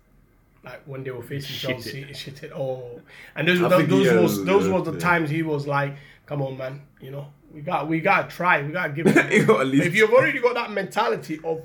like 0.63 0.82
when 0.86 1.03
they 1.03 1.12
were 1.12 1.21
facing 1.23 1.55
Shit 1.55 1.69
Chelsea, 1.84 2.13
shit 2.13 2.43
it 2.43 2.51
all. 2.51 3.01
And 3.36 3.47
those 3.47 3.62
I 3.62 3.67
those, 3.69 3.77
think 3.77 3.89
those 3.89 4.10
he, 4.10 4.15
was 4.17 4.45
those 4.45 4.67
yeah, 4.67 4.73
was 4.73 4.86
the 4.86 4.97
times 4.99 5.29
he 5.29 5.43
was 5.43 5.67
like, 5.67 5.95
"Come 6.25 6.41
on, 6.41 6.58
man, 6.58 6.82
you 7.01 7.12
know, 7.12 7.27
we 7.53 7.62
got 7.62 7.88
we 7.88 7.99
got 7.99 8.29
to 8.29 8.36
try, 8.36 8.62
we 8.63 8.71
got 8.71 8.88
to 8.88 8.93
give 8.93 9.08
it." 9.15 9.32
You 9.34 9.45
got 9.45 9.62
at 9.62 9.67
least- 9.67 9.86
if 9.88 9.95
you've 9.95 10.12
already 10.12 10.39
got 10.39 10.55
that 10.55 10.71
mentality 10.71 11.39
of 11.43 11.62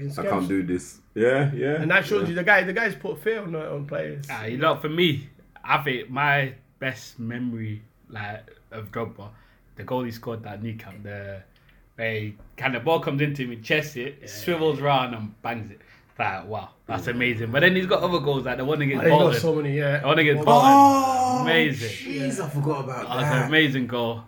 being 0.00 0.18
I 0.18 0.22
can't 0.30 0.48
do 0.48 0.62
this. 0.62 0.98
Yeah, 1.14 1.52
yeah. 1.52 1.82
and 1.82 1.90
that 1.90 2.06
shows 2.06 2.22
yeah. 2.22 2.28
you 2.30 2.34
the 2.34 2.44
guy 2.44 2.62
the 2.64 2.72
guys 2.72 2.94
put 2.94 3.22
fear 3.22 3.42
on 3.42 3.54
on 3.54 3.86
players. 3.86 4.26
Ah, 4.30 4.44
you 4.44 4.58
know, 4.58 4.76
for 4.76 4.88
me, 4.88 5.28
I 5.62 5.78
think 5.82 6.10
my 6.10 6.54
best 6.78 7.18
memory 7.18 7.82
like 8.08 8.48
of 8.72 8.90
Drogba, 8.90 9.28
the 9.76 9.84
goal 9.84 10.04
he 10.04 10.10
scored 10.10 10.42
that 10.44 10.62
knee 10.62 10.74
camp, 10.74 11.02
the 11.02 11.42
where 11.96 12.14
he, 12.14 12.36
kind 12.56 12.74
of 12.76 12.84
ball 12.84 13.00
comes 13.00 13.20
into 13.20 13.42
him, 13.42 13.50
he 13.50 13.56
chests 13.56 13.96
it, 13.96 14.28
swivels 14.28 14.80
round 14.80 15.14
and 15.14 15.40
bangs 15.42 15.70
it. 15.70 15.80
Like 16.18 16.46
wow, 16.48 16.68
that's 16.86 17.06
amazing. 17.06 17.50
But 17.50 17.60
then 17.60 17.74
he's 17.74 17.86
got 17.86 18.02
other 18.02 18.20
goals 18.20 18.44
like 18.44 18.58
the 18.58 18.64
one 18.64 18.82
against 18.82 19.04
And 19.04 19.12
he's 19.12 19.22
got 19.22 19.36
so 19.36 19.54
many, 19.54 19.76
yeah. 19.76 20.00
The 20.00 20.06
one 20.06 20.18
against 20.18 20.44
Well, 20.46 20.60
Bolton. 20.60 20.70
Oh, 20.74 21.42
Amazing. 21.42 21.88
Jeez, 21.88 22.44
I 22.44 22.48
forgot 22.50 22.84
about 22.84 23.08
That 23.08 23.16
was 23.16 23.24
an 23.24 23.30
that. 23.30 23.48
amazing 23.48 23.86
goal. 23.86 24.24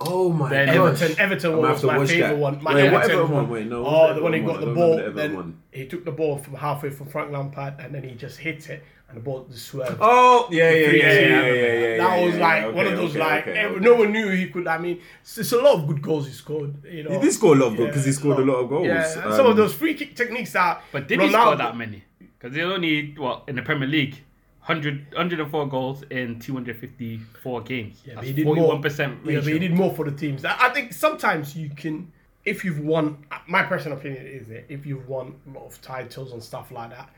Oh 0.00 0.30
my 0.32 0.50
Then- 0.50 0.66
gosh. 0.74 0.76
Everton, 1.02 1.18
Everton 1.20 1.50
I'm 1.54 1.60
gonna 1.60 1.72
was 1.72 1.84
my 1.84 2.06
favourite 2.06 2.36
one. 2.38 2.62
My 2.62 2.74
Wait, 2.74 2.84
Everton 2.86 3.10
Everton 3.12 3.30
one? 3.30 3.48
Wait, 3.48 3.66
no, 3.66 3.86
Oh, 3.86 3.90
what 4.08 4.14
the 4.16 4.22
one 4.22 4.32
he 4.32 4.40
got 4.40 4.60
the 4.60 4.66
one? 4.66 4.70
I 4.70 4.74
ball, 4.74 4.96
the 4.96 5.10
then 5.12 5.34
one. 5.36 5.58
he 5.72 5.86
took 5.86 6.04
the 6.04 6.10
ball 6.12 6.38
from 6.38 6.54
halfway 6.54 6.90
from 6.90 7.06
Frank 7.06 7.30
Lampard, 7.32 7.74
and 7.78 7.94
then 7.94 8.02
he 8.02 8.14
just 8.14 8.38
hit 8.38 8.68
it, 8.68 8.82
and 9.08 9.16
the 9.16 9.20
ball 9.22 9.46
just 9.50 9.66
swerved. 9.66 9.96
Oh, 10.00 10.48
yeah, 10.50 10.70
yeah, 10.70 10.76
yeah, 10.76 10.88
Free 10.88 10.98
yeah, 10.98 11.08
kick. 11.12 11.28
yeah, 11.30 11.46
yeah, 11.46 11.52
yeah. 11.52 11.96
that 11.98 12.18
yeah, 12.18 12.24
was 12.26 12.34
yeah, 12.34 12.40
like 12.40 12.62
okay, 12.64 12.76
one 12.76 12.86
of 12.86 12.96
those 12.96 13.10
okay, 13.10 13.18
like 13.20 13.46
okay, 13.48 13.58
every- 13.58 13.76
okay. 13.76 13.84
no 13.84 13.94
one 13.94 14.12
knew 14.12 14.30
he 14.30 14.48
could. 14.48 14.66
I 14.66 14.78
mean, 14.78 15.00
it's, 15.22 15.38
it's 15.38 15.52
a 15.52 15.58
lot 15.62 15.74
of 15.78 15.86
good 15.86 16.02
goals 16.02 16.26
he 16.26 16.32
scored. 16.32 16.74
You 16.84 17.04
know, 17.04 17.10
He 17.10 17.18
did 17.20 17.32
score 17.32 17.54
a 17.54 17.58
lot 17.58 17.66
of 17.68 17.76
goals 17.76 17.88
because 17.90 18.04
he 18.04 18.12
scored 18.12 18.38
a 18.40 18.44
lot 18.44 18.56
of 18.56 18.68
goals. 18.68 18.86
Yeah, 18.86 19.22
Um, 19.24 19.32
some 19.32 19.46
of 19.46 19.56
those 19.56 19.72
free 19.74 19.94
kick 19.94 20.16
techniques 20.16 20.52
that. 20.52 20.82
But 20.92 21.06
did 21.08 21.20
Ronaldo, 21.20 21.24
he 21.26 21.30
score 21.32 21.56
that 21.56 21.76
many? 21.76 22.04
Because 22.18 22.56
he 22.56 22.62
only 22.62 23.14
what 23.16 23.44
in 23.48 23.54
the 23.54 23.62
Premier 23.62 23.88
League, 23.88 24.22
100, 24.66 25.08
104 25.12 25.68
goals 25.68 26.04
in 26.10 26.40
two 26.40 26.54
hundred 26.54 26.78
fifty 26.78 27.18
four 27.42 27.60
games. 27.60 28.00
Yeah, 28.02 28.14
but 28.14 28.22
That's 28.22 28.28
he 28.28 28.32
did 28.32 28.44
forty 28.44 28.62
more. 28.62 28.70
one 28.70 28.82
percent 28.82 29.18
Yeah, 29.22 29.40
but 29.40 29.52
he 29.52 29.58
did 29.58 29.74
more 29.74 29.94
for 29.94 30.08
the 30.08 30.16
teams. 30.16 30.42
I 30.46 30.56
I 30.58 30.70
think 30.70 30.94
sometimes 30.94 31.54
you 31.54 31.68
can, 31.68 32.10
if 32.46 32.64
you've 32.64 32.80
won. 32.80 33.26
My 33.46 33.62
personal 33.62 33.98
opinion 33.98 34.26
is 34.26 34.46
that 34.48 34.64
if 34.72 34.86
you've 34.86 35.06
won 35.06 35.34
a 35.46 35.58
lot 35.58 35.66
of 35.66 35.82
titles 35.82 36.32
and 36.32 36.42
stuff 36.42 36.70
like 36.70 36.90
that, 36.90 37.10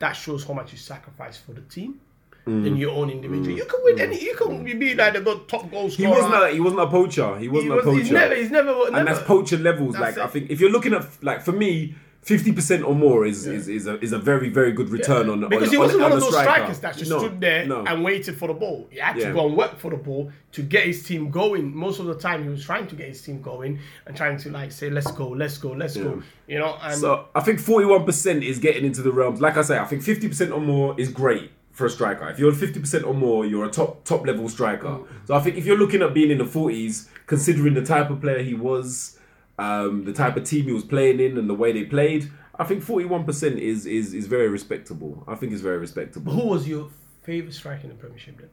that 0.00 0.14
shows 0.14 0.44
how 0.44 0.52
much 0.52 0.72
you 0.72 0.78
sacrifice 0.78 1.36
for 1.36 1.52
the 1.52 1.60
team. 1.62 2.00
Mm. 2.44 2.64
Than 2.64 2.76
your 2.76 2.92
own 2.92 3.10
individual. 3.10 3.56
You 3.56 3.64
can 3.66 3.80
win 3.84 3.96
mm. 3.96 4.00
any. 4.00 4.24
You 4.24 4.34
can 4.34 4.64
mm. 4.64 4.80
be 4.80 4.94
like 4.94 5.12
the 5.12 5.40
top 5.46 5.70
goal 5.70 5.88
He 5.88 6.06
wasn't 6.08 6.34
a 6.34 6.48
he 6.48 6.58
wasn't 6.58 6.80
a 6.80 6.88
poacher. 6.88 7.36
He 7.36 7.42
He 7.42 7.48
wasn't 7.48 7.74
was- 7.74 7.84
a 7.84 7.84
poacher. 7.84 8.00
He's 8.00 8.10
never. 8.10 8.34
He's 8.34 8.50
never. 8.50 8.72
never 8.72 8.98
and 8.98 9.06
that's 9.06 9.22
poacher 9.22 9.58
levels. 9.58 9.94
That's 9.94 10.16
like 10.16 10.26
I 10.26 10.28
think 10.28 10.50
if 10.50 10.60
you're 10.60 10.70
looking 10.70 10.94
at 10.94 11.06
like 11.22 11.42
for 11.42 11.52
me, 11.52 11.94
fifty 12.22 12.52
percent 12.52 12.84
or 12.84 12.94
more 12.94 13.24
is, 13.24 13.46
is, 13.46 13.68
is 13.68 13.86
a 13.86 13.98
is 14.00 14.12
a 14.12 14.18
very 14.18 14.48
very 14.50 14.72
good 14.72 14.90
return 14.90 15.30
on 15.30 15.40
because 15.48 15.68
on, 15.68 15.70
he 15.70 15.78
wasn't 15.78 16.02
on, 16.02 16.10
one 16.10 16.12
on 16.12 16.18
of 16.18 16.24
those 16.24 16.34
striker. 16.34 16.52
strikers 16.52 16.78
that 16.80 16.96
just 16.96 17.10
No, 17.10 17.18
stood 17.20 17.40
there 17.40 17.66
no. 17.66 17.84
and 17.86 18.04
waited 18.04 18.36
for 18.36 18.48
the 18.48 18.54
ball. 18.54 18.86
He 18.90 18.98
had 18.98 19.14
to 19.14 19.20
Yeah. 19.20 19.32
go 19.32 19.46
and 19.46 19.56
work 19.56 19.78
for 19.78 19.90
the 19.90 19.96
ball 19.96 20.30
to 20.52 20.62
get 20.62 20.84
his 20.86 21.02
team 21.06 21.30
going. 21.30 21.74
Most 21.74 22.00
of 22.00 22.06
the 22.06 22.14
time, 22.14 22.42
he 22.42 22.48
was 22.50 22.64
trying 22.64 22.86
to 22.88 22.96
get 22.96 23.08
his 23.08 23.22
team 23.22 23.40
going 23.40 23.78
and 24.06 24.16
trying 24.16 24.36
to 24.38 24.50
like 24.50 24.72
say, 24.72 24.90
"Let's 24.90 25.10
go, 25.12 25.28
let's 25.28 25.56
go, 25.58 25.70
let's 25.72 25.96
go." 25.96 26.22
You 26.46 26.58
know, 26.58 26.76
and 26.82 26.94
So 26.98 27.26
I 27.34 27.40
think 27.40 27.60
forty 27.60 27.86
one 27.86 28.04
percent 28.04 28.42
is 28.42 28.58
getting 28.58 28.84
into 28.84 29.02
the 29.02 29.12
realms. 29.12 29.40
Like 29.40 29.56
I 29.56 29.62
say, 29.62 29.78
I 29.78 29.84
think 29.86 30.02
fifty 30.02 30.28
percent 30.28 30.52
or 30.52 30.60
more 30.60 30.94
is 31.00 31.08
great 31.10 31.50
for 31.72 31.86
a 31.86 31.90
striker. 31.90 32.28
If 32.28 32.38
you're 32.38 32.52
fifty 32.52 32.80
percent 32.80 33.04
or 33.04 33.14
more, 33.14 33.46
you're 33.46 33.64
a 33.64 33.70
top 33.70 34.04
top 34.04 34.26
level 34.26 34.48
striker. 34.48 34.88
Mm. 34.88 35.06
So 35.26 35.34
I 35.34 35.40
think 35.40 35.56
if 35.56 35.64
you're 35.64 35.78
looking 35.78 36.02
at 36.02 36.12
being 36.12 36.30
in 36.30 36.38
the 36.38 36.44
forties, 36.46 37.08
considering 37.26 37.74
the 37.74 37.84
type 37.84 38.10
of 38.10 38.20
player 38.20 38.42
he 38.42 38.54
was, 38.54 39.17
um, 39.58 40.04
the 40.04 40.12
type 40.12 40.36
of 40.36 40.44
team 40.44 40.64
he 40.64 40.72
was 40.72 40.84
playing 40.84 41.20
in, 41.20 41.36
and 41.38 41.48
the 41.50 41.54
way 41.54 41.72
they 41.72 41.84
played, 41.84 42.30
I 42.58 42.64
think 42.64 42.82
forty 42.82 43.04
one 43.04 43.24
percent 43.24 43.58
is 43.58 43.86
is 43.86 44.14
is 44.14 44.26
very 44.26 44.48
respectable. 44.48 45.24
I 45.26 45.34
think 45.34 45.52
it's 45.52 45.62
very 45.62 45.78
respectable. 45.78 46.32
who 46.32 46.46
was 46.48 46.68
your 46.68 46.88
favorite 47.22 47.54
striker 47.54 47.82
in 47.84 47.88
the 47.90 47.94
Premiership 47.94 48.38
then? 48.38 48.50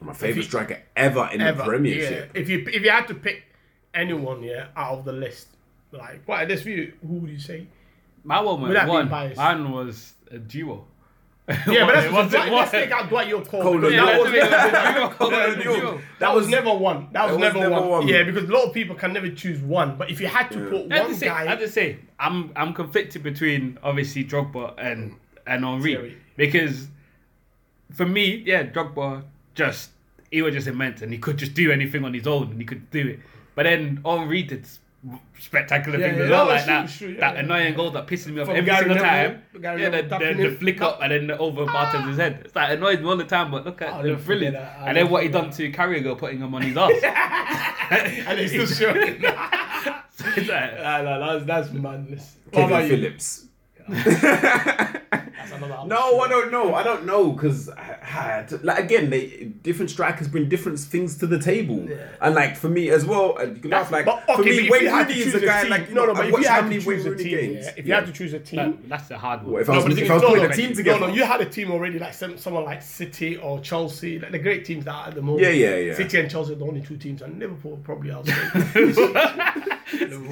My 0.00 0.12
favorite 0.12 0.36
you- 0.36 0.42
striker 0.42 0.80
ever 0.96 1.28
in 1.32 1.40
Ever, 1.40 1.58
the 1.58 1.64
Premiership. 1.64 2.30
Yeah. 2.34 2.40
If 2.40 2.48
you 2.48 2.64
if 2.68 2.82
you 2.82 2.90
had 2.90 3.08
to 3.08 3.14
pick 3.14 3.44
anyone, 3.94 4.42
yeah, 4.42 4.68
out 4.76 4.98
of 5.00 5.04
the 5.04 5.12
list, 5.12 5.48
like 5.92 6.22
what 6.26 6.46
this 6.48 6.62
view, 6.62 6.92
who 7.06 7.14
would 7.14 7.30
you 7.30 7.38
say? 7.40 7.66
My 8.24 8.40
one 8.40 8.60
was 8.60 8.88
one. 8.88 9.08
Mine 9.08 9.72
was 9.72 10.12
a 10.30 10.38
duo. 10.38 10.86
Yeah, 11.66 11.86
but 11.86 11.94
that's 11.94 12.06
It 12.06 12.12
wasn't 12.12 12.30
Dwight, 12.32 12.52
let's 12.52 12.72
one. 12.72 12.82
take 12.82 12.90
out 12.90 13.08
Dwight 13.08 13.28
Yorke 13.28 13.48
Cole. 13.48 13.62
Cole 13.62 13.78
because 13.78 13.94
and 13.94 14.08
that 14.08 14.20
was 14.20 14.32
Yeah, 14.32 14.48
never- 14.48 14.50
that's 14.70 15.16
a 15.18 15.22
duo. 15.22 15.30
Yeah, 15.30 15.46
That's 15.46 15.52
a 15.60 15.62
duo. 15.62 15.76
duo. 15.80 16.00
That 16.18 16.34
was 16.34 16.48
never 16.48 16.74
one. 16.74 17.08
That 17.12 17.22
was, 17.24 17.32
was 17.32 17.40
never, 17.40 17.58
never 17.60 17.70
one. 17.80 17.88
one. 17.88 18.08
Yeah, 18.08 18.22
because 18.24 18.48
a 18.48 18.52
lot 18.52 18.64
of 18.64 18.74
people 18.74 18.94
can 18.96 19.12
never 19.14 19.30
choose 19.30 19.60
one. 19.62 19.96
But 19.96 20.10
if 20.10 20.20
you 20.20 20.26
had 20.26 20.50
to 20.50 20.58
put 20.68 20.92
I 20.92 21.00
one 21.00 21.08
to 21.10 21.14
say, 21.16 21.28
I 21.28 21.44
guy, 21.44 21.50
have 21.50 21.58
to 21.60 21.68
say, 21.68 21.98
I'm 22.20 22.52
I'm 22.54 22.74
conflicted 22.74 23.22
between 23.22 23.78
obviously 23.82 24.24
Drogba 24.24 24.74
and 24.78 25.16
and 25.46 25.64
Henry 25.64 25.94
Thierry. 25.94 26.16
because 26.36 26.88
for 27.94 28.04
me, 28.04 28.42
yeah, 28.44 28.64
Drogba 28.64 29.22
just 29.54 29.90
he 30.30 30.42
was 30.42 30.52
just 30.54 30.66
immense 30.66 31.00
and 31.00 31.10
he 31.12 31.18
could 31.18 31.38
just 31.38 31.54
do 31.54 31.72
anything 31.72 32.04
on 32.04 32.12
his 32.12 32.26
own 32.26 32.50
and 32.50 32.60
he 32.60 32.66
could 32.66 32.90
do 32.90 33.06
it. 33.08 33.20
But 33.54 33.62
then 33.62 34.02
Henry 34.04 34.42
did 34.42 34.64
s- 34.64 34.80
spectacular 35.38 35.98
Yeah, 35.98 36.06
things 36.06 36.18
yeah, 36.18 36.24
as 36.24 36.30
well, 36.30 36.44
no, 36.44 36.50
like 36.50 36.66
that 36.66 36.88
true, 36.88 37.06
true, 37.08 37.14
yeah, 37.14 37.20
that 37.20 37.34
yeah. 37.34 37.40
annoying 37.40 37.74
goal 37.74 37.90
that 37.92 38.06
pisses 38.06 38.26
me 38.28 38.40
off 38.40 38.46
From 38.48 38.56
every 38.56 38.66
Gary 38.66 38.78
single 38.78 38.96
Neville, 38.96 39.30
time. 39.30 39.42
Gary 39.62 39.82
yeah, 39.82 39.90
the, 39.90 39.96
Neville 40.02 40.18
the, 40.18 40.24
tapping 40.24 40.36
the 40.42 40.50
flick 40.56 40.80
up 40.82 40.98
and 41.02 41.12
then 41.12 41.26
the 41.28 41.38
over 41.38 41.64
Barthez's 41.66 42.16
head. 42.16 42.42
It's 42.44 42.56
like 42.56 42.70
annoys 42.76 42.98
me 42.98 43.04
all 43.06 43.16
the 43.16 43.24
time. 43.24 43.50
But 43.50 43.64
look 43.64 43.80
at 43.82 43.92
ah, 43.92 43.96
I'll 43.98 44.02
the 44.02 44.14
brilliant. 44.16 44.54
that. 44.56 44.76
I'll 44.80 44.86
And 44.88 44.96
then 44.96 45.08
what 45.10 45.22
he 45.22 45.28
done 45.28 45.50
to 45.50 45.70
Carragher, 45.72 46.18
putting 46.18 46.40
him 46.40 46.54
on 46.54 46.62
his 46.62 46.76
ass. 46.76 46.92
and 47.90 48.38
it's 48.40 48.52
still 48.52 48.66
showing. 48.92 49.24
It's 50.36 50.48
like, 50.48 50.74
Nah, 50.78 51.02
nah, 51.02 51.38
that's 51.38 51.44
that's 51.46 51.70
madness. 51.70 52.36
What 52.52 52.66
about 52.66 52.90
Kevin 55.48 55.68
you? 55.68 55.74
Phillips. 55.74 55.88
That's 55.88 55.88
No, 55.88 56.20
I 56.20 56.28
don't 56.28 56.52
know. 56.52 56.74
I 56.74 56.82
don't 56.82 57.06
know 57.06 57.32
because 57.32 57.68
like 58.62 58.78
again, 58.78 59.10
they 59.10 59.44
different 59.62 59.90
strikers 59.90 60.28
bring 60.28 60.48
different 60.48 60.78
things 60.78 61.18
to 61.18 61.26
the 61.26 61.38
table, 61.38 61.88
and 62.20 62.34
like 62.34 62.56
for 62.56 62.68
me 62.68 62.90
as 62.90 63.04
well, 63.04 63.36
and 63.38 63.56
you 63.56 63.62
can 63.62 63.70
laugh 63.70 63.90
like 63.90 64.04
But 64.04 64.24
for 64.26 64.32
okay, 64.32 64.42
but 64.42 64.44
me, 64.44 64.58
if 64.58 64.70
Wayne 64.70 64.82
you 64.82 64.88
had 64.90 65.08
to 65.08 65.14
Rooney 65.14 65.20
is 65.20 65.32
choose 65.32 65.34
a 65.34 65.38
a 65.38 65.46
guy 65.46 65.62
team, 65.62 65.70
like 65.70 65.90
no, 65.90 66.04
no, 66.04 66.10
I've 66.12 66.16
but 66.16 66.26
if 66.26 66.38
you 66.38 66.48
how 66.48 66.54
had 66.54 66.60
to 66.60 66.68
many 66.68 66.80
choose 66.80 67.06
a 67.06 67.16
team, 67.16 67.54
yeah, 67.54 67.70
if 67.76 67.86
you 67.86 67.92
had 67.92 68.06
to 68.06 68.12
choose 68.12 68.32
a 68.34 68.40
team, 68.40 68.84
that's 68.86 69.10
a 69.10 69.18
hard 69.18 69.42
one. 69.42 69.52
What, 69.52 69.62
if 69.62 69.70
I 69.70 69.76
was, 69.76 69.84
but 69.84 69.98
if 69.98 70.10
I 70.10 70.14
was 70.14 70.22
no, 70.22 70.28
putting 70.28 70.44
no, 70.44 70.50
a 70.50 70.54
team 70.54 70.70
no, 70.70 70.74
together, 70.74 71.00
no, 71.00 71.06
no, 71.08 71.14
you 71.14 71.24
had 71.24 71.40
a 71.40 71.46
team 71.46 71.70
already, 71.70 71.98
like 71.98 72.14
some, 72.14 72.38
someone 72.38 72.64
like 72.64 72.82
City 72.82 73.36
or 73.36 73.60
Chelsea, 73.60 74.18
like 74.18 74.32
the 74.32 74.38
great 74.38 74.64
teams 74.64 74.84
that 74.84 74.94
are 74.94 75.08
at 75.08 75.14
the 75.14 75.22
moment. 75.22 75.44
Yeah, 75.44 75.50
yeah, 75.50 75.76
yeah. 75.76 75.94
City 75.94 76.20
and 76.20 76.30
Chelsea 76.30 76.52
are 76.52 76.56
the 76.56 76.66
only 76.66 76.80
two 76.82 76.96
teams, 76.96 77.22
and 77.22 77.38
Liverpool 77.38 77.78
probably 77.82 78.10
outside. 78.10 78.34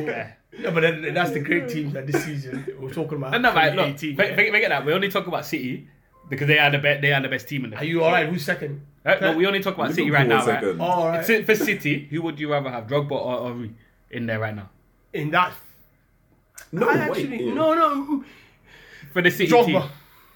Yeah. 0.06 0.32
No, 0.58 0.70
but 0.70 0.80
then, 0.80 1.14
that's 1.14 1.32
the 1.32 1.40
great 1.40 1.68
team 1.68 1.92
that 1.92 2.06
this 2.06 2.24
season 2.24 2.66
we're 2.80 2.92
talking 2.92 3.18
about. 3.18 3.34
And 3.34 3.42
no, 3.42 3.52
right, 3.52 3.74
look, 3.74 3.98
2018, 3.98 4.16
forget, 4.16 4.30
yeah. 4.30 4.36
forget 4.36 4.52
forget 4.52 4.68
that. 4.70 4.86
We 4.86 4.92
only 4.92 5.08
talk 5.08 5.26
about 5.26 5.44
City 5.44 5.88
because 6.28 6.48
they 6.48 6.58
are 6.58 6.70
the 6.70 6.78
best. 6.78 7.02
They 7.02 7.12
are 7.12 7.20
the 7.20 7.28
best 7.28 7.48
team 7.48 7.64
in 7.64 7.70
the. 7.70 7.76
Are 7.76 7.84
you 7.84 8.02
all 8.02 8.10
right? 8.10 8.28
Who's 8.28 8.44
second? 8.44 8.84
Uh, 9.04 9.16
no, 9.20 9.36
we 9.36 9.46
only 9.46 9.60
talk 9.60 9.74
about 9.74 9.90
City 9.90 10.10
right 10.10 10.26
Liverpool 10.26 10.46
now, 10.46 10.52
right? 10.52 10.62
second. 10.62 10.80
All 10.80 11.08
right. 11.08 11.46
For 11.46 11.54
City, 11.54 12.08
who 12.10 12.22
would 12.22 12.40
you 12.40 12.50
rather 12.50 12.70
have, 12.70 12.86
Drogba 12.86 13.12
or 13.12 13.48
Henry, 13.48 13.74
in 14.10 14.26
there 14.26 14.40
right 14.40 14.54
now? 14.54 14.68
In 15.12 15.30
that, 15.30 15.52
no, 16.72 16.88
I 16.88 16.94
wait, 16.94 17.02
actually 17.02 17.46
yeah. 17.46 17.54
no, 17.54 17.74
no. 17.74 18.24
For 19.12 19.22
the 19.22 19.30
City 19.30 19.50
team, 19.50 19.82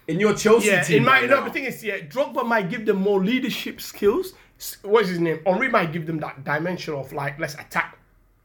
in 0.07 0.19
your 0.19 0.33
Chelsea 0.35 0.67
Yeah, 0.67 0.83
team, 0.83 0.97
in 0.99 1.03
my 1.03 1.21
right 1.21 1.29
no, 1.29 1.39
now, 1.41 1.45
the 1.45 1.51
thing 1.51 1.65
is, 1.65 1.83
yeah, 1.83 1.99
Drogba 1.99 2.45
might 2.45 2.69
give 2.69 2.85
them 2.85 2.97
more 2.97 3.23
leadership 3.23 3.81
skills. 3.81 4.33
What's 4.83 5.09
his 5.09 5.19
name? 5.19 5.41
Henry 5.45 5.69
might 5.69 5.91
give 5.91 6.05
them 6.05 6.19
that 6.19 6.43
dimension 6.43 6.93
of 6.93 7.11
like 7.11 7.39
let's 7.39 7.55
attack 7.55 7.97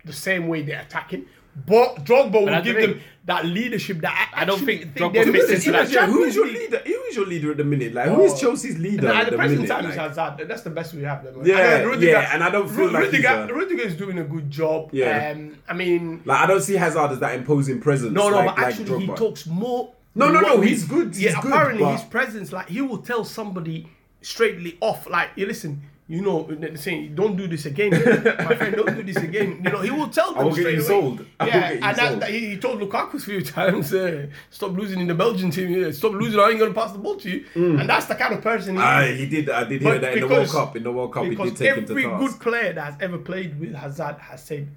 the 0.04 0.12
same 0.12 0.48
way 0.48 0.62
they're 0.62 0.80
attacking. 0.80 1.26
But 1.64 2.04
Drogba 2.04 2.32
will 2.32 2.46
that's 2.46 2.66
the 2.66 2.72
give 2.74 2.82
them 2.90 3.00
that 3.24 3.44
leadership 3.46 4.00
that 4.02 4.30
I, 4.34 4.42
I 4.42 4.44
don't 4.44 4.58
think 4.64 4.94
think 4.94 4.96
Drogba 4.96 5.12
they're 5.14 5.24
fits 5.32 5.48
missing. 5.50 5.54
into 5.56 5.68
Even 5.68 5.72
that. 5.86 5.90
Yeah, 5.90 6.06
who 6.06 6.24
is 6.24 6.34
your 6.36 6.46
leader? 6.46 6.78
Who 6.84 6.92
is 7.08 7.16
your 7.16 7.26
leader 7.26 7.50
at 7.50 7.56
the 7.56 7.64
minute? 7.64 7.94
Like, 7.94 8.08
who 8.10 8.22
is 8.24 8.32
Oh. 8.34 8.36
Chelsea's 8.36 8.78
leader 8.78 9.08
At 9.08 9.16
at 9.16 9.24
the 9.24 9.30
the 9.32 9.36
present 9.38 9.60
minute? 9.62 9.68
time, 9.74 9.86
it's 9.86 9.96
Like, 9.96 10.08
Hazard. 10.16 10.48
That's 10.48 10.62
the 10.62 10.70
best 10.70 10.94
we 10.94 11.02
have. 11.02 11.24
Them. 11.24 11.44
Yeah, 11.44 11.54
I 11.56 11.78
know 11.82 11.86
Rudiger- 11.88 12.06
yeah, 12.12 12.30
and 12.34 12.44
I 12.44 12.50
don't 12.50 12.68
feel 12.68 12.86
Ru- 12.86 12.90
like 12.92 13.04
he's 13.04 13.12
Rudiger, 13.24 13.28
a- 13.50 13.54
Rudiger 13.54 13.82
is 13.82 13.96
doing 13.96 14.18
a 14.18 14.24
good 14.24 14.50
job. 14.50 14.90
Yeah. 14.92 15.32
Um, 15.34 15.56
I 15.68 15.72
mean, 15.74 16.22
like, 16.26 16.40
I 16.40 16.46
don't 16.46 16.60
see 16.60 16.74
Hazard 16.74 17.12
as 17.12 17.18
that 17.20 17.34
imposing 17.34 17.80
presence. 17.80 18.12
no, 18.12 18.28
no, 18.28 18.36
like, 18.36 18.46
but 18.48 18.58
like 18.58 18.66
actually 18.66 19.06
he 19.06 19.12
talks 19.14 19.46
more. 19.46 19.92
No, 20.14 20.30
no, 20.30 20.40
no, 20.40 20.56
we- 20.56 20.68
he's 20.68 20.84
good, 20.84 21.08
he's 21.08 21.22
yeah, 21.24 21.40
good, 21.40 21.52
apparently 21.52 21.82
but- 21.84 21.92
his 21.96 22.02
presence, 22.02 22.52
like 22.52 22.68
he 22.68 22.80
will 22.82 22.98
tell 22.98 23.24
somebody 23.24 23.88
straightly 24.22 24.76
off, 24.80 25.08
like, 25.08 25.30
you 25.36 25.46
listen. 25.46 25.82
You 26.08 26.22
know, 26.22 26.46
they're 26.48 26.76
saying, 26.76 27.16
don't 27.16 27.36
do 27.36 27.48
this 27.48 27.66
again, 27.66 27.90
my 27.90 28.54
friend. 28.54 28.76
Don't 28.76 28.94
do 28.94 29.02
this 29.02 29.16
again. 29.16 29.60
You 29.64 29.70
know, 29.72 29.80
he 29.80 29.90
will 29.90 30.06
tell 30.08 30.30
them 30.32 30.42
I 30.42 30.44
will 30.44 30.50
get 30.54 30.60
straight 30.60 30.74
you 30.74 30.78
away. 30.78 30.86
sold. 30.86 31.26
I 31.40 31.46
Yeah, 31.48 31.70
and 31.70 31.82
that, 31.82 31.96
sold. 31.96 32.20
that- 32.20 32.30
he, 32.30 32.56
told 32.58 32.80
Lukaku 32.80 33.14
a 33.14 33.18
few 33.18 33.42
times, 33.58 33.92
uh, 33.92 34.26
stop 34.50 34.70
losing 34.76 35.00
in 35.00 35.08
the 35.08 35.14
Belgian 35.16 35.50
team. 35.50 35.68
Yeah, 35.70 35.90
stop 35.90 36.12
losing. 36.12 36.38
I 36.38 36.50
ain't 36.50 36.60
gonna 36.60 36.72
pass 36.72 36.92
the 36.92 36.98
ball 36.98 37.16
to 37.16 37.28
you. 37.28 37.44
And 37.56 37.88
that's 37.88 38.06
the 38.06 38.14
kind 38.14 38.34
of 38.34 38.40
person 38.40 38.76
he 38.76 38.82
is. 38.82 39.18
he 39.18 39.26
did. 39.26 39.50
I 39.50 39.64
did 39.64 39.82
hear 39.82 39.98
that 39.98 40.14
in 40.14 40.20
the 40.20 40.28
World 40.28 40.48
Cup. 40.48 40.76
In 40.76 40.84
the 40.84 40.92
World 40.92 41.12
Cup, 41.12 41.24
he 41.24 41.30
Because 41.30 41.50
did 41.54 41.58
take 41.58 41.76
him 41.76 41.84
to 41.86 41.90
every 41.92 42.02
good 42.28 42.38
player 42.40 42.72
that 42.72 42.84
has 42.84 42.94
ever 43.00 43.18
played 43.18 43.58
with 43.58 43.74
Hazard 43.74 44.16
has 44.20 44.44
said 44.44 44.68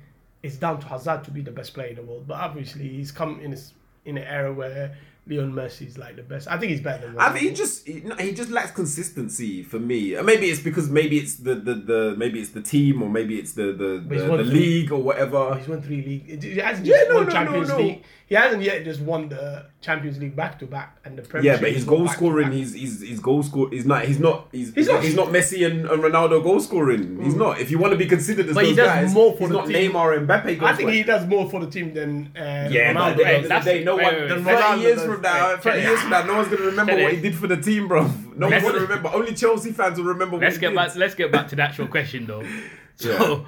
it's 0.42 0.56
down 0.56 0.80
to 0.80 0.88
Hazard 0.88 1.24
to 1.26 1.32
be 1.32 1.42
the 1.42 1.52
best 1.52 1.76
player 1.76 1.90
in 1.90 1.96
the 1.98 2.02
world. 2.02 2.26
But 2.28 2.40
obviously, 2.40 2.88
he's 2.88 3.12
come 3.12 3.40
in 3.40 3.52
a, 3.52 3.56
s- 3.56 3.74
in 4.06 4.18
an 4.18 4.24
era 4.24 4.52
where 4.52 4.96
Leon 5.30 5.54
Messi's 5.54 5.98
like 5.98 6.16
the 6.16 6.24
best. 6.24 6.48
I 6.48 6.58
think 6.58 6.72
he's 6.72 6.82
better 6.82 7.06
than. 7.08 7.20
I 7.20 7.30
think 7.30 7.46
he 7.50 7.54
just 7.54 7.86
he, 7.88 8.04
he 8.20 8.34
just 8.34 8.50
lacks 8.50 8.72
consistency 8.72 9.62
for 9.64 9.80
me. 9.80 10.16
Uh, 10.16 10.24
Maybe 10.24 10.48
it's 10.48 10.60
because 10.62 10.90
maybe 10.90 11.18
it's 11.20 11.36
the, 11.36 11.54
the, 11.56 11.76
the 11.76 12.16
maybe 12.18 12.40
it's 12.40 12.50
the 12.50 12.62
team 12.62 13.04
or 13.04 13.10
maybe 13.10 13.38
it's 13.38 13.54
the 13.54 13.68
the, 13.72 14.04
the, 14.06 14.16
the 14.26 14.44
league 14.44 14.92
or 14.92 15.02
whatever. 15.02 15.56
He's 15.56 15.68
won 15.68 15.82
three 15.82 16.02
league. 16.04 16.44
He 16.44 16.58
hasn't 16.58 16.88
Yeah, 16.88 17.04
no, 17.10 17.16
won 17.16 17.26
no, 17.26 17.32
Champions 17.32 17.70
no, 17.70 17.78
no. 17.78 17.84
League. 17.84 18.04
He 18.30 18.36
hasn't 18.36 18.62
yet 18.62 18.84
just 18.86 19.02
won 19.02 19.28
the 19.30 19.66
Champions 19.82 20.20
League 20.20 20.36
back 20.36 20.60
to 20.60 20.68
back 20.68 21.00
and 21.04 21.18
the 21.18 21.24
Premier 21.24 21.52
League. 21.52 21.62
Yeah, 21.62 21.66
but 21.68 21.74
his 21.74 21.84
goal 21.84 22.08
scoring, 22.08 22.50
back. 22.50 22.54
he's 22.54 22.74
he's 22.76 23.02
his 23.02 23.20
goal 23.20 23.42
score. 23.42 23.68
He's 23.72 23.88
not. 23.88 24.06
He's 24.06 24.20
not. 24.20 24.48
He's, 24.52 24.68
He's 24.68 24.76
he's 24.76 24.88
not- 24.88 24.94
not. 24.94 25.04
He's 25.04 25.16
not 25.16 25.28
Messi 25.30 25.66
and, 25.66 25.88
and 25.90 26.04
Ronaldo 26.04 26.44
goal 26.44 26.60
scoring. 26.60 27.20
He's 27.24 27.34
not. 27.34 27.60
If 27.60 27.72
you 27.72 27.80
want 27.80 27.94
to 27.94 27.98
be 27.98 28.06
considered 28.06 28.48
as 28.48 28.54
But 28.54 28.66
he 28.66 28.76
does 28.76 28.86
guys, 28.86 29.14
more 29.16 29.34
for 29.34 29.40
he's 29.40 29.50
the 29.50 29.56
not 29.56 29.66
team. 29.68 29.92
Neymar 29.92 30.16
and 30.18 30.28
Mbappe. 30.30 30.60
Goal 30.60 30.70
I 30.70 30.74
think 30.76 30.92
he 30.92 31.02
does 31.02 31.26
more 31.28 31.50
for 31.50 31.60
the 31.66 31.72
team 31.72 31.92
than 31.96 32.28
uh, 32.38 32.70
Yeah, 32.70 32.94
Ronaldo. 32.94 33.10
at 33.12 33.18
the 33.18 33.28
end 33.28 33.52
of 33.52 33.64
the 33.66 33.72
day, 33.72 33.84
no 33.84 33.96
Wait, 33.96 34.04
one. 34.04 34.14
wait, 34.14 34.30
wait. 34.32 34.44
Thirty 34.44 34.82
years 34.82 35.04
from 35.04 35.22
now, 35.24 35.50
wait, 35.50 35.64
thirty 35.64 35.82
years 35.82 36.00
from 36.02 36.10
now, 36.12 36.26
no 36.26 36.36
one's 36.36 36.48
gonna 36.50 36.66
remember 36.66 36.94
what 37.02 37.14
he 37.14 37.20
did 37.22 37.36
for 37.36 37.48
the 37.48 37.58
team, 37.58 37.88
bro. 37.88 38.08
No 38.36 38.48
one's 38.48 38.62
gonna 38.62 38.80
remember. 38.80 39.10
Only 39.12 39.34
Chelsea 39.34 39.72
fans 39.72 39.98
will 39.98 40.06
remember. 40.06 40.38
Let's 40.38 40.60
get 40.60 40.76
back. 40.76 40.96
Let's 40.96 41.16
get 41.16 41.32
back 41.32 41.48
to 41.48 41.56
the 41.56 41.64
actual 41.64 41.88
question 41.88 42.28
though. 42.28 42.44
So, 42.96 43.10
Yeah. 43.12 43.46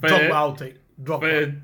for, 0.00 0.08
Drogba, 0.08 0.30
I'll 0.32 0.56
take. 0.56 0.76
For, 1.04 1.20
for 1.20 1.54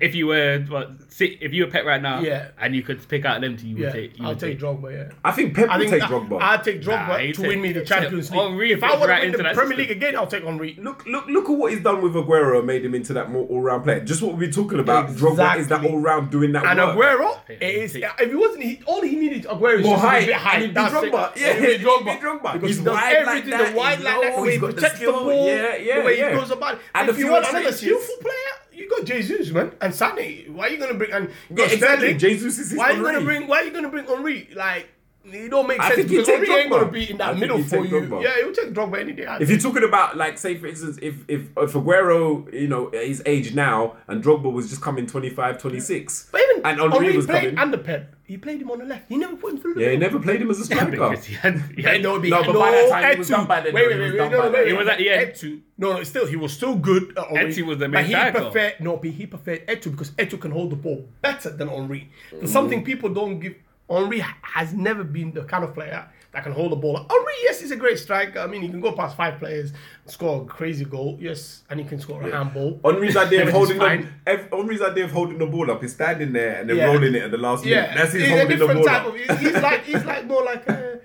if 0.00 0.14
you 0.14 0.26
were 0.26 0.60
what, 0.68 0.90
si- 1.08 1.38
if 1.40 1.52
you 1.52 1.64
were 1.64 1.70
Pep 1.70 1.84
right 1.84 2.00
now, 2.02 2.20
Yeah. 2.20 2.48
and 2.60 2.74
you 2.74 2.82
could 2.82 3.06
pick 3.08 3.24
out 3.24 3.40
them 3.40 3.56
two, 3.56 3.66
you 3.68 3.74
would 3.76 3.82
Yeah, 3.84 3.90
take. 3.92 4.18
You 4.18 4.24
I'll 4.24 4.30
would 4.32 4.40
take 4.40 4.58
Drogba. 4.58 4.92
Yeah. 4.92 5.12
I 5.24 5.32
think 5.32 5.54
Pep 5.54 5.68
I 5.70 5.76
will 5.76 5.80
think 5.80 5.90
take 5.92 6.00
that- 6.02 6.10
Drogba. 6.10 6.38
I'll 6.40 6.62
take 6.62 6.82
Drogba 6.82 7.08
Nah, 7.08 7.16
to 7.18 7.32
take- 7.32 7.46
win 7.46 7.60
me 7.62 7.72
the 7.72 7.84
Champions 7.84 8.30
oh, 8.30 8.34
League. 8.34 8.50
Henry 8.50 8.72
if 8.72 8.82
I 8.82 8.88
fits 8.88 8.98
want 9.00 9.10
right 9.10 9.20
to 9.20 9.26
win 9.28 9.32
the 9.32 9.38
Premier 9.42 9.54
system. 9.56 9.78
League 9.78 9.90
again, 9.90 10.16
I'll 10.16 10.26
take 10.26 10.44
Henry. 10.44 10.78
Look, 10.80 11.06
look, 11.06 11.26
look 11.26 11.44
at 11.44 11.50
what 11.56 11.72
he's 11.72 11.82
done 11.82 12.02
with 12.02 12.14
Aguero 12.14 12.64
made 12.64 12.84
him 12.84 12.94
into 12.94 13.12
that 13.14 13.30
more 13.30 13.46
all-round 13.46 13.84
player. 13.84 14.00
Just 14.00 14.22
what 14.22 14.36
we're 14.36 14.50
talking 14.50 14.78
about. 14.78 15.08
Drogba 15.10 15.58
is 15.58 15.68
that 15.68 15.84
all-round 15.84 16.30
doing 16.30 16.52
that 16.52 16.64
And 16.66 16.78
work. 16.96 17.18
Aguero, 17.20 17.38
it 17.48 17.62
is, 17.62 17.94
if 17.96 18.28
he 18.30 18.34
wasn't, 18.34 18.62
he, 18.62 18.80
all 18.86 19.00
he 19.02 19.16
needed 19.16 19.44
Aguero 19.44 19.78
is 19.78 19.86
More 19.86 19.96
just 19.96 20.22
a 20.22 20.26
bit 20.26 20.34
high. 20.36 20.54
and 20.56 20.62
he'd 20.64 20.74
be 20.74 20.80
it. 20.80 20.92
Drogba. 20.92 21.36
Yeah, 21.36 21.52
He'd 21.54 21.78
be 21.78 21.84
Drogba. 21.84 22.18
Drogba. 22.20 22.52
Because 22.54 22.68
He's 22.68 22.78
he 22.78 22.84
does 22.84 22.98
everything, 23.02 23.50
the 23.50 23.72
wide 23.76 23.96
he's 23.98 24.04
like 24.04 24.20
that, 24.20 24.36
the 24.36 24.42
way 24.42 24.46
he 24.48 24.52
he's 24.52 24.60
got 24.60 24.66
the 24.68 24.72
protects 24.74 24.98
the 25.00 25.06
ball, 25.12 25.46
Yeah, 25.46 25.76
yeah, 25.76 25.98
the 25.98 26.04
way 26.04 26.16
he 26.16 26.22
goes 26.22 26.50
about. 26.50 26.72
And 26.72 26.80
And 26.94 27.08
if 27.10 27.18
you 27.18 27.30
want 27.30 27.44
another 27.48 27.64
touches. 27.64 27.80
skillful 27.80 28.16
player, 28.20 28.34
you 28.72 28.88
got 28.90 29.04
Jesus, 29.06 29.50
man, 29.50 29.72
and 29.80 29.92
Sané. 29.92 30.48
Why 30.50 30.66
are 30.66 30.70
you 30.70 30.78
gonna 30.78 30.94
bring 30.94 31.12
and 31.12 31.28
you 31.28 31.34
Yeah, 31.50 31.56
got 31.56 31.72
exactly. 31.72 31.98
Sterling? 32.08 32.18
Jesus 32.18 32.58
is 32.58 32.74
Why 32.74 32.90
are 32.90 32.96
you 32.96 33.02
gonna 33.02 33.20
bring? 33.20 33.46
Why 33.46 33.60
are 33.60 33.64
you 33.64 33.72
gonna 33.72 33.88
bring 33.88 34.06
Henry? 34.06 34.48
Like. 34.54 34.88
It 35.24 35.50
don't 35.50 35.68
make 35.68 35.78
I 35.78 35.84
sense 35.88 35.96
think 35.98 36.10
he'd 36.10 36.16
because 36.26 36.26
take 36.40 36.48
ain't 36.50 36.70
gonna 36.70 36.90
be 36.90 37.10
in 37.10 37.16
that 37.18 37.28
think 37.30 37.40
middle 37.40 37.62
for 37.62 37.84
you. 37.84 38.00
Drogba. 38.00 38.22
Yeah, 38.24 38.34
he'll 38.38 38.52
take 38.52 38.72
Drogba 38.72 38.98
any 39.00 39.12
day. 39.12 39.24
I 39.26 39.34
If 39.36 39.46
think. 39.48 39.50
you're 39.50 39.72
talking 39.72 39.88
about, 39.88 40.16
like, 40.16 40.36
say 40.36 40.56
for 40.56 40.66
instance, 40.66 40.98
if 41.00 41.14
if 41.28 41.42
if 41.56 41.72
Aguero, 41.74 42.52
you 42.52 42.66
know, 42.66 42.88
at 42.88 43.06
his 43.06 43.22
age 43.24 43.54
now, 43.54 43.96
and 44.08 44.22
Drogba 44.22 44.52
was 44.52 44.68
just 44.68 44.82
coming 44.82 45.06
25, 45.06 45.58
26, 45.58 46.28
But 46.32 46.40
even 46.40 46.66
and 46.66 46.80
Henri 46.80 46.92
Henry 46.98 47.16
was 47.16 47.26
played 47.26 47.40
coming. 47.44 47.58
under 47.58 47.78
Pep. 47.78 48.16
He 48.24 48.36
played 48.38 48.62
him 48.62 48.70
on 48.70 48.78
the 48.78 48.84
left. 48.86 49.08
He 49.08 49.16
never 49.16 49.36
put 49.36 49.52
him 49.52 49.58
through 49.60 49.74
the 49.74 49.80
Yeah, 49.82 49.90
he 49.90 49.96
middle. 49.96 50.12
never 50.18 50.24
played 50.24 50.40
him 50.42 50.50
as 50.50 50.58
a 50.60 50.64
striker. 50.66 50.90
because 50.90 51.24
he 51.24 51.34
had, 51.34 51.58
he 51.76 51.82
Yeah, 51.82 51.92
had 51.92 52.02
no, 52.02 52.16
No, 52.16 52.42
but 52.44 52.52
by 52.54 52.70
that 52.70 52.88
time 52.90 53.12
he 53.12 53.18
was 53.18 53.28
Eto'o. 53.28 53.36
done 53.36 53.46
by 53.46 53.60
then, 53.60 53.74
Wait, 53.74 53.82
though. 53.82 53.88
wait, 53.88 53.94
He 53.96 54.00
was 54.02 54.10
wait, 54.12 54.18
done 54.18 54.30
no, 54.32 54.38
by 54.38 54.44
no, 54.46 54.50
then. 54.52 54.60
wait, 54.60 54.66
He 54.66 54.72
wait. 54.72 54.78
was 54.78 54.88
at 54.88 54.98
the 54.98 55.10
end. 55.10 55.30
Eto'o. 55.32 55.60
No, 55.78 55.92
no, 55.92 56.02
still 56.04 56.26
he 56.26 56.36
was 56.36 56.52
still 56.52 56.74
good. 56.76 57.16
At 57.18 57.26
Henry. 57.28 57.52
Eto'o 57.52 57.66
was 57.66 57.78
the 57.78 57.88
main 57.88 57.92
But 57.92 58.04
he 58.06 58.12
striker. 58.12 58.40
preferred 58.40 58.74
no, 58.80 58.96
but 58.96 59.10
he 59.10 59.26
preferred 59.26 59.66
Eto'o 59.68 59.90
because 59.92 60.10
Eto'o 60.12 60.40
can 60.40 60.50
hold 60.50 60.70
the 60.70 60.76
ball 60.76 61.06
better 61.20 61.50
than 61.50 61.68
Henry. 61.68 62.10
There's 62.30 62.50
Mm. 62.50 62.52
something 62.52 62.84
people 62.84 63.08
don't 63.10 63.38
give. 63.38 63.54
Henry 63.90 64.24
has 64.42 64.72
never 64.72 65.04
been 65.04 65.32
the 65.32 65.44
kind 65.44 65.64
of 65.64 65.74
player 65.74 66.08
that 66.32 66.42
can 66.44 66.52
hold 66.52 66.72
the 66.72 66.76
ball. 66.76 66.96
Henry, 66.96 67.32
yes, 67.42 67.60
he's 67.60 67.72
a 67.72 67.76
great 67.76 67.98
striker. 67.98 68.38
I 68.38 68.46
mean, 68.46 68.62
he 68.62 68.68
can 68.68 68.80
go 68.80 68.92
past 68.92 69.16
five 69.18 69.38
players, 69.38 69.72
score 70.06 70.42
a 70.42 70.44
crazy 70.46 70.84
goal. 70.86 71.18
Yes, 71.20 71.62
and 71.68 71.78
he 71.78 71.84
can 71.84 72.00
score 72.00 72.22
a 72.22 72.30
handball. 72.34 72.80
Henry's 72.84 73.16
idea 73.16 73.42
of 73.46 73.50
holding 73.52 73.78
the 73.78 74.08
Henry's 74.50 74.80
idea 74.80 75.04
of 75.04 75.10
holding 75.10 75.36
the 75.38 75.46
ball 75.46 75.70
up 75.70 75.84
is 75.84 75.92
standing 75.92 76.32
there 76.32 76.60
and 76.60 76.70
then 76.70 76.76
Yeah. 76.78 76.86
rolling 76.86 77.14
it 77.14 77.22
at 77.24 77.30
the 77.32 77.38
last 77.38 77.64
minute. 77.64 77.90
That's 77.94 78.12
his 78.12 78.22
he's 78.22 78.32
a 78.32 78.38
holding 78.38 78.58
the 78.58 78.66
ball 78.66 78.84
type 78.84 79.02
up. 79.02 79.08
of. 79.08 79.14
He's, 79.16 79.38
he's 79.40 79.62
like 79.62 79.84
he's 79.84 80.04
like 80.06 80.26
more 80.26 80.42
like 80.42 80.66
a, 80.68 81.00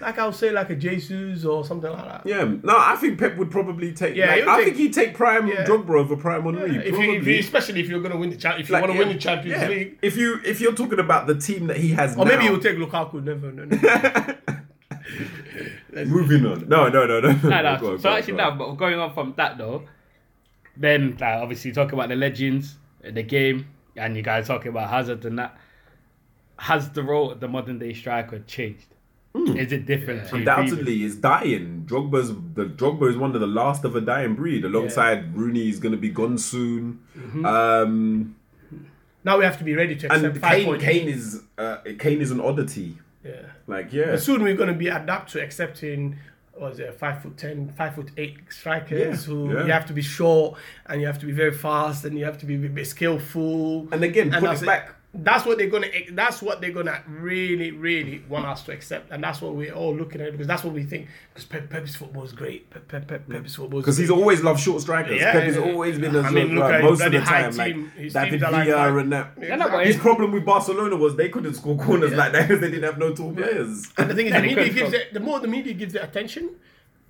like 0.00 0.18
I 0.18 0.26
would 0.26 0.34
say 0.34 0.50
like 0.50 0.68
a 0.70 0.76
Jesus 0.76 1.44
or 1.44 1.64
something 1.64 1.90
like 1.90 2.04
that. 2.04 2.22
Yeah, 2.26 2.44
no, 2.62 2.76
I 2.76 2.94
think 2.96 3.18
Pep 3.18 3.36
would 3.36 3.50
probably 3.50 3.92
take. 3.92 4.14
Yeah, 4.16 4.26
like, 4.34 4.46
I 4.46 4.56
take- 4.56 4.64
think 4.66 4.76
he'd 4.76 4.92
take 4.92 5.14
prime 5.14 5.46
Yeah. 5.48 5.64
Drogba 5.64 5.98
over 5.98 6.16
prime 6.16 6.42
Henry. 6.42 6.76
If 6.76 6.84
you, 6.86 6.92
probably. 6.92 7.16
if 7.16 7.26
you, 7.26 7.38
especially 7.38 7.80
if 7.80 7.88
you're 7.88 8.00
going 8.00 8.12
to 8.12 8.18
win 8.18 8.30
the 8.30 8.36
cha- 8.36 8.56
if 8.56 8.68
you 8.68 8.72
Like, 8.74 8.82
want 8.82 8.92
to 8.92 8.98
yeah, 8.98 9.04
win 9.06 9.16
the 9.16 9.20
Champions 9.20 9.62
yeah. 9.62 9.68
League, 9.68 9.98
If 10.02 10.16
you 10.16 10.40
if 10.44 10.60
you're 10.60 10.74
talking 10.74 10.98
about 10.98 11.26
the 11.26 11.34
team 11.36 11.66
that 11.68 11.78
he 11.78 11.88
has 11.90 12.14
or 12.16 12.24
now, 12.24 12.32
maybe 12.32 12.42
he'll 12.44 12.60
take 12.60 12.76
Lukaku. 12.76 13.22
Never, 13.24 13.50
no, 13.50 13.64
no. 13.64 14.34
moving 16.04 16.44
on. 16.46 16.68
No, 16.68 16.88
no, 16.88 17.06
no, 17.06 17.20
no. 17.20 17.32
No, 17.32 17.48
no. 17.62 17.78
Go 17.80 17.92
on, 17.92 17.98
so 17.98 18.02
go 18.04 18.10
on, 18.10 18.18
actually, 18.18 18.34
go 18.36 18.42
on. 18.42 18.58
now, 18.58 18.66
but 18.66 18.74
going 18.74 18.98
on 18.98 19.14
from 19.14 19.34
that 19.36 19.58
though, 19.58 19.84
then 20.76 21.12
like, 21.12 21.22
obviously 21.22 21.72
talk 21.72 21.92
about 21.92 22.08
the 22.10 22.16
legends, 22.16 22.76
the 23.02 23.22
game, 23.22 23.66
and 23.96 24.16
you 24.16 24.22
guys 24.22 24.46
talking 24.46 24.68
about 24.68 24.90
Hazard 24.90 25.24
and 25.24 25.38
that. 25.38 25.56
Has 26.60 26.90
the 26.90 27.02
role 27.04 27.30
of 27.30 27.38
the 27.40 27.46
modern 27.48 27.78
day 27.78 27.94
striker 27.94 28.40
changed? 28.40 28.86
Is 29.46 29.72
it 29.72 29.86
different? 29.86 30.24
to 30.24 30.28
previous? 30.30 30.48
Undoubtedly, 30.48 31.02
is 31.04 31.16
dying. 31.16 31.84
Drogba's 31.86 32.28
the 32.54 32.64
Drogba 32.66 33.10
is 33.10 33.16
one 33.16 33.34
of 33.34 33.40
the 33.40 33.46
last 33.46 33.84
of 33.84 33.96
a 33.96 34.00
dying 34.00 34.34
breed. 34.34 34.64
Alongside 34.64 35.36
Rooney, 35.36 35.68
is 35.68 35.78
going 35.80 35.92
to 35.92 35.98
be 35.98 36.10
gone 36.10 36.38
soon. 36.38 37.00
Mm-hmm. 37.16 37.44
Um, 37.44 38.36
now 39.24 39.38
we 39.38 39.44
have 39.44 39.58
to 39.58 39.64
be 39.64 39.74
ready 39.74 39.96
to 39.96 40.06
accept 40.06 40.24
and 40.24 40.42
Kane, 40.42 40.66
point. 40.66 40.82
Kane 40.82 41.08
is 41.08 41.42
uh, 41.58 41.78
Kane 41.98 42.20
is 42.20 42.30
an 42.30 42.40
oddity. 42.40 42.98
Yeah. 43.24 43.42
Like 43.66 43.92
yeah, 43.92 44.12
But 44.12 44.22
soon 44.22 44.42
we're 44.42 44.56
going 44.56 44.68
to 44.72 44.74
be 44.78 44.88
adapt 44.88 45.32
to 45.32 45.42
accepting. 45.42 46.16
Was 46.58 46.80
it 46.80 46.92
five 46.98 47.22
foot 47.22 47.36
ten, 47.36 47.72
five 47.76 47.94
foot 47.94 48.10
eight 48.16 48.38
strikers 48.50 49.00
Yeah, 49.28 49.32
who 49.32 49.52
yeah. 49.54 49.64
you 49.66 49.72
have 49.72 49.86
to 49.86 49.92
be 49.92 50.02
short 50.02 50.58
and 50.86 51.00
you 51.00 51.06
have 51.06 51.18
to 51.20 51.26
be 51.26 51.32
very 51.32 51.52
fast 51.52 52.04
and 52.04 52.18
you 52.18 52.24
have 52.24 52.38
to 52.38 52.46
be 52.46 52.54
a 52.54 52.68
bit 52.68 52.86
skillful. 52.86 53.86
and 53.92 54.02
again, 54.02 54.30
put 54.32 54.42
that's 54.42 54.62
it 54.62 54.66
back. 54.66 54.94
That's 55.14 55.46
what 55.46 55.56
they're 55.56 55.70
gonna. 55.70 55.88
That's 56.12 56.42
what 56.42 56.60
they're 56.60 56.70
gonna 56.70 57.02
really, 57.08 57.70
really 57.70 58.22
want 58.28 58.44
us 58.44 58.62
to 58.64 58.72
accept, 58.72 59.10
and 59.10 59.24
that's 59.24 59.40
what 59.40 59.54
we're 59.54 59.72
all 59.72 59.96
looking 59.96 60.20
at 60.20 60.32
because 60.32 60.46
that's 60.46 60.62
what 60.62 60.74
we 60.74 60.84
think. 60.84 61.08
Because 61.32 61.46
Pep, 61.46 61.70
Pep's 61.70 61.96
football 61.96 62.24
is 62.24 62.32
great. 62.32 62.68
Pep, 62.68 62.88
Pep, 62.88 63.08
Pep, 63.08 63.26
Pep's 63.26 63.54
football 63.54 63.78
is 63.78 63.84
Because 63.84 63.96
he's 63.96 64.10
always 64.10 64.42
loved 64.42 64.60
short 64.60 64.82
strikers. 64.82 65.18
Yeah, 65.18 65.32
Pep 65.32 65.44
has 65.44 65.56
yeah. 65.56 65.62
always 65.62 65.98
been 65.98 66.14
a 66.14 66.20
I 66.20 66.30
mean, 66.30 66.54
look 66.54 66.64
like, 66.64 66.74
at 66.74 66.82
most 66.82 67.00
of 67.00 67.12
the 67.12 67.20
time, 67.20 67.56
like 67.56 67.74
team. 67.74 67.92
His 67.96 68.12
David 68.12 68.30
teams 68.32 68.42
are 68.42 68.52
like 68.52 68.66
Villa 68.66 68.96
and 68.98 69.12
that. 69.12 69.32
Yeah, 69.40 69.56
no, 69.56 69.70
but 69.70 69.86
His 69.86 69.96
problem 69.96 70.30
with 70.30 70.44
Barcelona 70.44 70.96
was 70.96 71.16
they 71.16 71.30
couldn't 71.30 71.54
score 71.54 71.78
corners 71.78 72.12
like 72.12 72.32
that 72.32 72.42
because 72.48 72.60
they 72.60 72.70
didn't 72.70 72.84
have 72.84 72.98
no 72.98 73.14
tall 73.14 73.32
players. 73.32 73.90
And 73.96 74.10
the 74.10 74.14
thing 74.14 74.26
is, 74.26 74.32
And 74.34 74.44
the 74.44 74.48
he 74.50 74.54
media 74.54 74.72
gives 74.74 74.92
it. 74.92 75.14
The 75.14 75.20
more 75.20 75.40
the 75.40 75.48
media 75.48 75.72
gives 75.72 75.94
it 75.94 76.04
attention, 76.04 76.50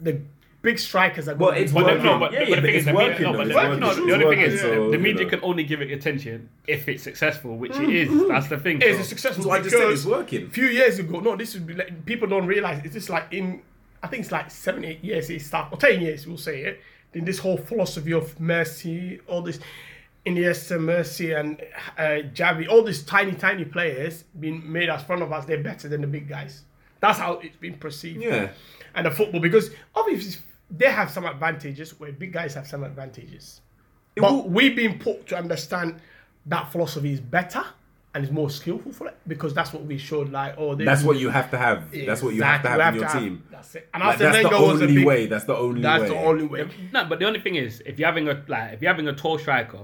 the 0.01 0.21
big 0.63 0.79
strikers 0.79 1.29
are. 1.29 1.35
Well, 1.37 1.51
gonna 1.51 1.61
it's 1.63 1.73
But 1.73 1.85
working. 1.85 1.99
the, 1.99 2.05
no, 2.05 2.19
but, 2.19 2.33
Yeah, 2.33 2.39
but 2.41 2.49
yeah, 2.49 2.55
the 2.57 2.61
but 2.61 2.65
thing 2.65 2.75
it's 2.75 2.79
is, 2.81 2.85
the 2.87 2.93
media, 2.93 3.09
working, 3.11 3.23
no, 3.25 3.33
but 3.33 3.41
it's 3.47 3.49
the, 3.49 3.55
working, 3.55 3.81
no, 3.81 3.95
the 3.95 4.13
only 4.25 4.37
thing 4.37 4.45
is, 4.45 4.61
so, 4.61 4.91
the 4.91 4.97
you 4.97 5.03
media 5.03 5.25
know. 5.25 5.31
can 5.31 5.41
only 5.43 5.65
give 5.65 5.81
it 5.83 5.91
attention 5.93 6.49
if 6.67 6.89
it's 6.89 7.03
successful, 7.03 7.57
which 7.57 7.77
it 7.77 7.91
is. 7.91 8.29
That's 8.29 8.49
the 8.49 8.59
thing. 8.59 8.81
It's 8.83 8.97
so- 8.97 9.03
a 9.03 9.05
successful. 9.05 9.45
So 9.45 9.51
I 9.51 9.59
just 9.59 9.71
said 9.71 9.79
because 9.79 10.01
it's 10.01 10.07
working. 10.07 10.47
A 10.47 10.51
few 10.51 10.67
years 10.67 10.99
ago, 10.99 11.21
no, 11.21 11.37
this 11.37 11.55
would 11.55 11.67
be 11.67 11.75
like 11.75 12.05
people 12.07 12.29
don't 12.29 12.47
realize. 12.47 12.85
It's 12.85 12.95
just 12.95 13.11
like 13.11 13.27
in, 13.33 13.63
I 14.03 14.07
think 14.09 14.23
it's 14.23 14.33
like 14.33 14.51
seven, 14.51 14.85
eight 14.85 15.03
years 15.05 15.31
it 15.31 15.41
started, 15.43 15.75
or 15.75 15.79
ten 15.79 16.01
years, 16.01 16.27
we'll 16.27 16.37
say 16.37 16.63
it. 16.63 16.81
Then 17.13 17.25
this 17.25 17.39
whole 17.39 17.57
philosophy 17.57 18.13
of 18.13 18.37
Messi, 18.39 19.21
all 19.29 19.41
this, 19.43 19.61
Iniesta, 20.27 20.79
Messi, 20.79 21.39
and 21.39 21.61
uh, 21.97 22.29
Xavi, 22.35 22.69
all 22.69 22.83
these 22.83 23.03
tiny, 23.03 23.33
tiny 23.33 23.65
players 23.65 24.25
being 24.39 24.71
made 24.71 24.91
as 24.91 25.03
front 25.03 25.23
of 25.23 25.33
us, 25.33 25.47
they're 25.47 25.63
better 25.63 25.89
than 25.89 26.03
the 26.03 26.07
big 26.07 26.29
guys. 26.29 26.65
That's 27.01 27.19
how 27.19 27.35
it's 27.35 27.57
been 27.57 27.75
perceived. 27.79 28.21
Yeah. 28.23 28.51
And 28.95 29.07
the 29.07 29.11
football, 29.11 29.41
because 29.41 29.71
obviously 29.95 30.41
they 30.71 30.91
have 30.91 31.11
some 31.11 31.25
advantages 31.25 31.99
where 31.99 32.13
big 32.13 32.33
guys 32.33 32.55
have 32.55 32.67
some 32.67 32.85
advantages. 32.85 33.61
But 34.17 34.33
will- 34.33 34.49
we've 34.49 34.77
been 34.77 34.99
put 34.99 35.27
to 35.29 35.37
understand 35.39 36.01
that 36.47 36.71
philosophy 36.73 37.13
is 37.13 37.21
better 37.21 37.65
and 38.15 38.25
is 38.25 38.31
more 38.31 38.51
skillful 38.51 38.91
for 38.93 39.07
it 39.09 39.17
because 39.27 39.53
that's 39.55 39.73
what 39.73 39.85
we 39.85 39.99
showed. 39.99 40.31
Like, 40.33 40.55
oh, 40.59 40.75
they 40.75 40.85
That's 40.85 41.03
what 41.05 41.19
you 41.19 41.29
have 41.29 41.51
to 41.51 41.59
have. 41.59 41.91
That's 41.93 42.23
what 42.23 42.35
you 42.35 42.43
have 42.43 42.63
to 42.63 42.69
Exactly. 42.69 42.83
have 42.85 42.95
in 42.95 43.01
your 43.01 43.09
have- 43.09 43.23
team. 43.23 43.43
That's 43.51 43.75
it. 43.75 43.89
And 43.95 44.03
Like, 44.03 44.13
Arsene 44.15 44.33
that's 44.33 44.43
the 44.43 44.49
Wenger 44.49 44.67
was 44.73 44.81
a 44.81 44.85
only 44.85 44.95
big- 44.97 45.07
way. 45.07 45.27
That's 45.27 45.45
the 45.45 45.57
only 45.57 45.75
way 45.77 45.83
That's 45.83 46.03
way. 46.03 46.09
the 46.09 46.17
only 46.17 46.47
way. 46.47 46.69
No, 46.93 47.05
but 47.05 47.19
the 47.19 47.27
only 47.27 47.41
thing 47.41 47.55
is, 47.57 47.83
if 47.87 47.99
you're 47.99 48.09
having 48.09 48.29
a 48.29 48.43
like, 48.49 48.73
if 48.73 48.83
you're 48.83 48.91
having 48.93 49.09
a 49.09 49.13
tall 49.15 49.39
striker 49.39 49.79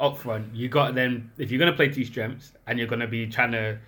up 0.00 0.18
front, 0.18 0.54
you 0.54 0.68
got 0.68 0.94
then 0.94 1.30
if 1.38 1.50
you're 1.50 1.58
gonna 1.60 1.72
play 1.72 1.88
two 1.88 2.04
strengths 2.04 2.52
and 2.66 2.78
you're 2.78 2.88
gonna 2.88 3.06
be 3.06 3.26
trying 3.28 3.52
to 3.52 3.78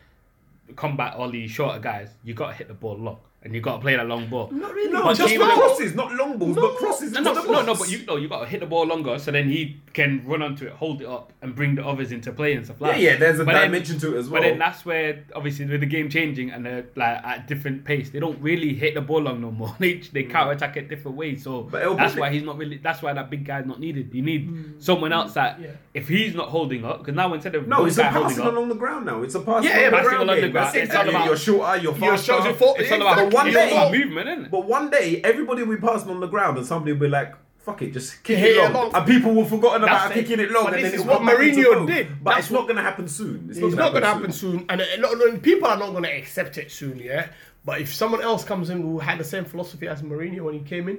combat 0.77 1.15
all 1.15 1.31
these 1.31 1.51
shorter 1.51 1.79
guys, 1.79 2.11
you 2.23 2.33
got 2.33 2.49
to 2.49 2.55
hit 2.55 2.69
the 2.69 2.75
ball 2.75 2.97
long 2.97 3.19
and 3.45 3.55
you've 3.55 3.63
got 3.63 3.77
to 3.77 3.81
play 3.81 3.95
that 3.95 4.07
long 4.07 4.29
ball. 4.29 4.51
Not 4.51 4.73
really. 4.75 4.91
No, 4.93 5.03
But 5.05 5.17
just 5.19 5.35
for 5.35 5.45
crosses, 5.45 5.95
not 5.95 6.13
long 6.15 6.39
balls, 6.39 6.57
but 6.57 6.77
crosses. 6.77 7.13
No, 7.13 7.21
no, 7.21 7.33
no, 7.45 7.63
no, 7.63 7.75
but 7.75 7.91
you 7.91 8.05
no, 8.07 8.17
you 8.17 8.29
got 8.29 8.41
to 8.41 8.47
hit 8.47 8.61
the 8.61 8.67
ball 8.67 8.87
longer 8.87 9.19
so 9.19 9.31
then 9.31 9.49
he 9.49 9.77
can 9.93 10.25
run 10.27 10.41
onto 10.43 10.67
it, 10.67 10.73
hold 10.73 11.03
it 11.03 11.07
up, 11.09 11.33
and 11.43 11.55
bring 11.55 11.75
the 11.75 11.85
others 11.87 12.11
into 12.11 12.33
play 12.33 12.55
and 12.55 12.65
stuff 12.65 12.81
like. 12.81 12.93
Yeah, 12.93 12.97
that. 12.97 13.03
yeah, 13.13 13.17
there's 13.19 13.41
a 13.41 13.45
But 13.45 13.53
then- 13.53 13.71
dimension 13.71 13.99
to 14.01 14.17
it 14.17 14.19
as 14.19 14.29
well. 14.29 14.41
But 14.41 14.49
then 14.49 14.59
that's 14.59 14.85
where 14.87 15.25
obviously 15.35 15.67
with 15.67 15.81
the 15.81 15.87
game 15.87 16.09
changing 16.09 16.51
and 16.51 16.65
they're 16.65 16.87
like 16.97 17.23
at 17.25 17.47
different 17.47 17.85
pace, 17.85 18.11
they 18.11 18.19
don't 18.19 18.41
really 18.41 18.75
hit 18.75 18.95
the 18.95 19.01
ball 19.03 19.21
long 19.23 19.41
no 19.41 19.51
more. 19.51 19.75
They 19.79 19.95
they 20.13 20.23
mm. 20.25 20.31
counter 20.31 20.53
attack 20.53 20.77
it 20.79 20.89
different 20.89 21.17
ways. 21.19 21.43
So 21.45 21.63
But 21.65 21.97
that's 21.97 22.17
why 22.17 22.31
he's 22.31 22.43
not 22.43 22.57
really. 22.57 22.79
That's 22.79 23.03
why 23.03 23.13
that 23.13 23.29
big 23.31 23.45
guy's 23.45 23.67
not 23.67 23.79
needed. 23.79 24.15
You 24.15 24.23
need 24.23 24.49
mm. 24.49 24.83
someone 24.83 25.13
else 25.13 25.35
that 25.35 25.61
Yeah. 25.61 25.69
if 25.93 26.09
he's 26.09 26.35
not 26.35 26.49
holding 26.49 26.85
up, 26.85 27.01
because 27.01 27.15
now 27.15 27.33
instead 27.35 27.55
of 27.57 27.69
No, 27.69 27.85
it's 27.85 27.99
a 27.99 28.03
guy 28.03 28.09
holding 28.09 28.29
passing 28.31 28.47
up, 28.47 28.53
along 28.55 28.69
the 28.71 28.75
ground 28.75 29.05
now. 29.07 29.23
It's 29.23 29.35
a 29.35 29.41
passing 29.41 29.69
Yeah, 29.71 29.81
yeah, 29.81 29.91
along 29.91 29.91
the 29.91 29.97
passing 29.97 30.09
ground. 30.09 30.23
along 30.31 30.37
the 30.37 30.43
game. 30.43 30.53
ground. 30.53 30.77
It's 30.77 30.95
all 30.95 31.09
about- 31.09 31.27
you're 31.27 31.37
shorter, 31.37 31.77
you're 31.77 31.83
You're 31.99 32.11
faster. 32.13 32.33
short, 32.33 32.45
you're 32.45 32.55
for- 32.55 32.75
it's 32.81 32.91
all 32.93 33.01
about 33.03 33.17
But 33.17 33.34
one 33.35 33.47
it's 33.49 33.57
day- 33.57 33.73
about 33.73 33.93
movement, 33.93 34.29
isn't 34.29 34.45
it? 34.47 34.51
But 34.51 34.65
one 34.67 34.91
day, 34.91 35.21
everybody 35.23 35.63
will 35.63 35.77
be 35.77 35.81
passing 35.81 36.11
on 36.11 36.21
the 36.21 36.27
ground, 36.27 36.57
and 36.59 36.67
somebody 36.67 36.93
will 36.93 37.01
be 37.01 37.09
like, 37.09 37.35
fuck 37.59 37.81
it, 37.83 37.93
just 37.93 38.23
kick 38.23 38.39
Hit 38.39 38.51
it 38.51 38.57
it 38.59 38.63
long. 38.65 38.73
long. 38.75 38.95
And 38.95 39.07
people 39.07 39.35
will 39.35 39.45
forgotten 39.47 39.83
about 39.85 40.11
it. 40.11 40.15
kicking 40.15 40.39
it 40.39 40.51
long 40.51 40.65
But 40.65 40.75
and 40.75 40.85
this 40.85 40.93
then 40.93 41.01
is 41.01 41.07
what 41.07 41.19
come 41.19 41.29
Mourinho 41.29 41.87
did. 41.87 42.23
But 42.23 42.33
That's 42.35 42.47
it's 42.47 42.53
not 42.53 42.63
going 42.65 42.77
to 42.77 42.83
happen 42.83 43.09
soon. 43.09 43.47
It's, 43.49 43.59
It's 43.59 43.75
not 43.75 43.93
going 43.93 44.03
to 44.03 44.09
happen 44.09 44.33
soon, 44.33 44.67
and 44.69 44.81
a 44.83 45.39
people 45.41 45.69
are 45.69 45.77
not 45.79 45.91
going 45.93 46.03
to 46.05 46.11
accept 46.17 46.59
it 46.59 46.71
soon. 46.71 46.99
Yeah, 46.99 47.29
but 47.65 47.81
if 47.81 47.95
someone 47.95 48.21
else 48.23 48.45
comes 48.45 48.69
in 48.71 48.83
who 48.83 48.99
had 48.99 49.19
the 49.19 49.25
same 49.25 49.45
philosophy 49.47 49.89
as 49.89 50.03
Mourinho 50.03 50.41
when 50.43 50.55
he 50.55 50.61
came 50.61 50.89
in, 50.89 50.99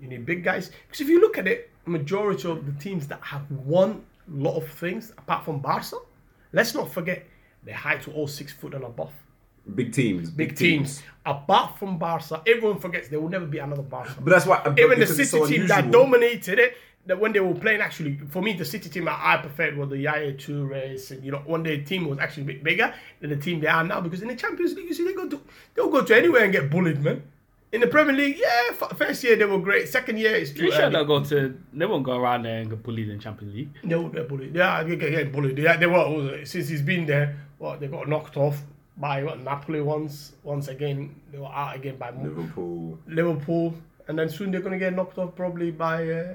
you 0.00 0.06
need 0.08 0.24
big 0.24 0.44
guys. 0.44 0.70
Because 0.86 1.00
if 1.00 1.08
you 1.08 1.20
look 1.20 1.36
at 1.38 1.48
it, 1.48 1.70
majority 1.86 2.48
of 2.48 2.64
the 2.64 2.72
teams 2.80 3.06
that 3.08 3.20
have 3.22 3.50
won 3.50 4.04
a 4.28 4.36
lot 4.40 4.56
of 4.56 4.68
things, 4.68 5.10
apart 5.18 5.44
from 5.44 5.58
Barca, 5.58 5.96
let's 6.52 6.74
not 6.74 6.92
forget 6.92 7.26
they're 7.64 7.74
high 7.74 7.96
to 7.96 8.12
all 8.12 8.28
six 8.28 8.52
foot 8.52 8.74
and 8.74 8.84
above. 8.84 9.10
Big 9.72 9.92
teams. 9.92 10.30
Big 10.30 10.56
teams. 10.56 11.02
Apart 11.24 11.78
from 11.78 11.98
Barca, 11.98 12.42
everyone 12.46 12.78
forgets 12.78 13.08
there 13.08 13.20
will 13.20 13.30
never 13.30 13.46
be 13.46 13.58
another 13.58 13.82
Barca. 13.82 14.14
But 14.20 14.30
that's 14.30 14.46
why. 14.46 14.60
but 14.62 14.78
Even 14.78 15.00
the 15.00 15.06
City 15.06 15.24
so 15.24 15.46
team 15.46 15.66
that 15.68 15.90
dominated 15.90 16.58
it, 16.58 16.76
that 17.06 17.18
when 17.18 17.32
they 17.32 17.40
were 17.40 17.54
playing, 17.54 17.80
actually, 17.80 18.18
for 18.28 18.42
me, 18.42 18.52
the 18.54 18.64
City 18.64 18.90
team 18.90 19.06
that 19.06 19.18
I 19.22 19.38
preferred 19.38 19.76
was 19.76 19.88
the 19.88 19.98
Yaya 19.98 20.34
Toures, 20.34 21.10
and 21.10 21.24
you 21.24 21.32
know, 21.32 21.38
one 21.46 21.62
day 21.62 21.78
team 21.80 22.08
was 22.08 22.18
actually 22.18 22.42
a 22.44 22.46
bit 22.46 22.64
bigger 22.64 22.92
than 23.20 23.30
the 23.30 23.36
team 23.36 23.60
they 23.60 23.66
are 23.66 23.84
now 23.84 24.00
because 24.00 24.20
in 24.22 24.28
the 24.28 24.36
Champions 24.36 24.74
League, 24.74 24.86
you 24.86 24.94
see, 24.94 25.04
they 25.04 25.14
go 25.14 25.28
to 25.28 25.40
they'll 25.74 25.88
go 25.88 26.02
to 26.02 26.16
anywhere 26.16 26.44
and 26.44 26.52
get 26.52 26.70
bullied, 26.70 27.02
man. 27.02 27.22
In 27.72 27.80
the 27.80 27.88
Premier 27.88 28.14
League, 28.14 28.38
yeah, 28.38 28.68
f- 28.70 28.96
first 28.96 29.24
year 29.24 29.34
they 29.34 29.44
were 29.46 29.58
great. 29.58 29.88
Second 29.88 30.18
year, 30.18 30.34
it's 30.36 30.50
too 30.50 30.60
Pretty 30.60 30.76
sure 30.76 30.90
they'll 30.90 31.04
go 31.04 31.24
to. 31.24 31.58
They 31.72 31.86
won't 31.86 32.04
go 32.04 32.16
around 32.16 32.44
there 32.44 32.60
and 32.60 32.70
get 32.70 32.82
bullied 32.82 33.08
in 33.08 33.18
Champions 33.18 33.54
League. 33.54 33.70
They 33.82 33.96
will 33.96 34.10
get 34.10 34.28
bullied. 34.28 34.54
Yeah, 34.54 34.82
they 34.84 34.94
get 34.96 35.10
get 35.10 35.32
bullied. 35.32 35.58
Yeah, 35.58 35.76
they 35.76 35.86
were 35.86 35.98
what 35.98 36.10
was 36.10 36.26
it? 36.26 36.48
since 36.48 36.68
he's 36.68 36.82
been 36.82 37.06
there. 37.06 37.36
What 37.58 37.80
they 37.80 37.88
got 37.88 38.08
knocked 38.08 38.36
off 38.36 38.62
by 38.96 39.22
what 39.24 39.40
Napoli 39.40 39.80
once. 39.80 40.32
Once 40.42 40.68
again, 40.68 41.14
they 41.32 41.38
were 41.38 41.46
out 41.46 41.76
again 41.76 41.96
by 41.96 42.10
Liverpool. 42.10 42.98
Liverpool, 43.06 43.74
and 44.08 44.18
then 44.18 44.28
soon 44.28 44.50
they're 44.50 44.60
gonna 44.60 44.78
get 44.78 44.94
knocked 44.94 45.18
off 45.18 45.34
probably 45.34 45.70
by 45.70 46.08
uh, 46.10 46.34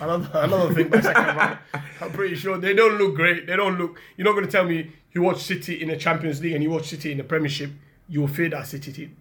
another 0.00 0.30
another 0.34 0.74
thing 0.74 0.88
by 0.88 1.00
second 1.00 1.36
round. 1.36 1.58
I'm 2.00 2.10
pretty 2.12 2.36
sure 2.36 2.58
they 2.58 2.74
don't 2.74 2.96
look 2.98 3.14
great. 3.14 3.46
They 3.46 3.56
don't 3.56 3.78
look. 3.78 4.00
You're 4.16 4.24
not 4.26 4.34
gonna 4.34 4.46
tell 4.50 4.64
me 4.64 4.90
you 5.12 5.22
watch 5.22 5.42
City 5.42 5.82
in 5.82 5.88
the 5.88 5.96
Champions 5.96 6.40
League 6.40 6.52
and 6.54 6.62
you 6.62 6.70
watch 6.70 6.86
City 6.88 7.12
in 7.12 7.18
the 7.18 7.24
Premiership. 7.24 7.70
You 8.08 8.20
will 8.22 8.28
fear 8.28 8.48
that 8.50 8.66
City 8.66 8.92
team. 8.92 9.16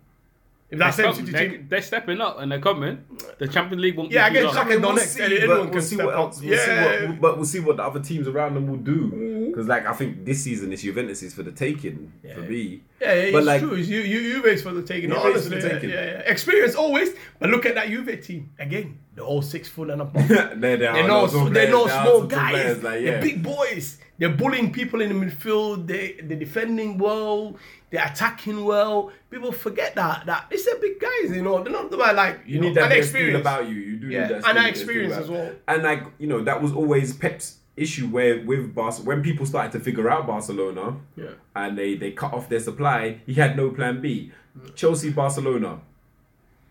If 0.70 0.80
that 0.80 0.94
same 0.94 1.06
Come- 1.06 1.16
City 1.16 1.32
they're, 1.32 1.50
team, 1.50 1.68
they're 1.70 1.82
stepping 1.82 2.20
up 2.20 2.40
and 2.40 2.52
they're 2.52 2.60
coming. 2.60 3.04
The 3.38 3.48
Champions 3.48 3.82
League 3.82 3.96
won't. 3.96 4.12
Yeah, 4.12 4.26
I 4.26 4.30
be 4.30 4.36
too 4.36 4.42
get 4.44 4.54
long. 4.54 4.66
Shaq 4.66 4.74
and 4.74 4.82
we'll 4.84 4.98
see, 4.98 5.20
but 5.20 5.32
anyone 5.32 5.60
we'll 5.60 5.70
can 5.70 5.82
see 5.82 5.96
step 5.96 6.06
what 6.08 6.16
else. 6.16 6.42
We'll 6.42 6.58
see 6.58 6.72
Yeah. 6.72 7.06
what, 7.10 7.22
but 7.22 7.36
we'll 7.38 7.46
see 7.46 7.60
what 7.62 7.78
the 7.78 7.84
other 7.84 8.00
teams 8.02 8.28
around 8.28 8.56
them 8.56 8.68
will 8.68 8.76
do. 8.78 9.47
Because, 9.58 9.68
like, 9.70 9.88
I 9.88 9.94
think 9.94 10.24
this 10.24 10.44
season 10.44 10.72
it's 10.72 10.84
Juventus 10.84 11.24
is 11.24 11.34
for 11.34 11.42
the 11.42 11.52
taking 11.52 12.14
for 12.36 12.42
me. 12.42 12.84
yeah, 13.02 13.12
yeah, 13.16 13.32
But 13.32 13.38
it's 13.40 13.48
like- 13.48 13.62
true. 13.62 13.74
It's 13.74 13.88
you, 13.88 14.02
you, 14.02 14.34
Juve's 14.44 14.62
for 14.62 14.72
the 14.72 14.84
taking. 14.84 15.10
Juve's 15.10 15.22
honestly, 15.26 15.50
for 15.50 15.62
the 15.64 15.68
yeah, 15.68 15.74
taking. 15.74 15.90
Yeah, 15.90 16.06
yeah, 16.06 16.20
experience 16.32 16.76
always. 16.76 17.10
But 17.40 17.50
look 17.50 17.66
at 17.66 17.74
that 17.74 17.88
Juve 17.90 18.22
team 18.24 18.52
again. 18.60 19.00
They're 19.16 19.26
all 19.26 19.42
six 19.42 19.68
foot 19.68 19.90
and 19.90 20.02
above. 20.02 20.28
they're, 20.28 20.54
they're, 20.56 20.78
They're 20.78 21.08
no, 21.08 21.26
small 21.26 21.46
they're 21.46 21.66
players, 21.66 21.72
no 21.72 21.88
they 21.88 21.92
are 21.92 22.06
small 22.06 22.24
guys. 22.28 22.52
players, 22.52 22.84
like, 22.84 23.02
yeah. 23.02 23.12
They're 23.14 23.22
big 23.24 23.42
boys. 23.42 23.98
They're 24.20 24.30
bullying 24.30 24.72
people 24.72 25.02
in 25.02 25.10
the 25.20 25.26
midfield. 25.26 25.88
They 25.88 26.18
they're 26.24 26.38
defending 26.38 27.00
well. 27.00 27.56
They're 27.90 28.06
attacking 28.06 28.64
well. 28.64 29.12
People 29.32 29.52
forget 29.52 29.96
that 29.96 30.28
that 30.28 30.52
these 30.52 30.68
are 30.68 30.78
big 30.78 31.00
guys. 31.00 31.36
You 31.36 31.42
know, 31.42 31.64
they're 31.64 31.74
not 31.74 31.90
they're 31.90 32.14
like 32.14 32.42
you, 32.46 32.56
You 32.56 32.62
know, 32.62 32.68
need 32.68 32.76
that 32.76 32.84
and 32.84 32.90
bit 32.92 33.00
of 33.00 33.06
skill 33.06 33.22
experience 33.22 33.42
about 33.42 33.68
you. 33.70 33.76
You 33.76 33.98
do 33.98 34.08
Yeah, 34.08 34.28
need 34.28 34.30
that 34.36 34.48
and 34.50 34.58
that 34.60 34.70
experience 34.70 35.14
about- 35.14 35.24
as 35.24 35.30
well. 35.32 35.52
And 35.68 35.82
like 35.82 36.04
you 36.20 36.28
know, 36.28 36.44
that 36.44 36.62
was 36.62 36.74
always 36.74 37.14
Pep's 37.16 37.58
issue 37.78 38.08
where 38.08 38.42
with 38.44 38.74
Barca 38.76 39.02
when 39.04 39.22
people 39.22 39.46
started 39.46 39.72
to 39.74 39.80
figure 39.80 40.10
out 40.10 40.28
Barcelona 40.28 40.98
Yeah. 41.16 41.30
and 41.56 41.78
they 41.78 41.96
they 41.96 42.12
cut 42.12 42.34
off 42.34 42.50
their 42.50 42.60
supply, 42.60 43.20
he 43.26 43.36
had 43.36 43.56
no 43.56 43.70
plan 43.70 44.02
B. 44.02 44.32
Chelsea, 44.76 45.12
Barcelona, 45.12 45.80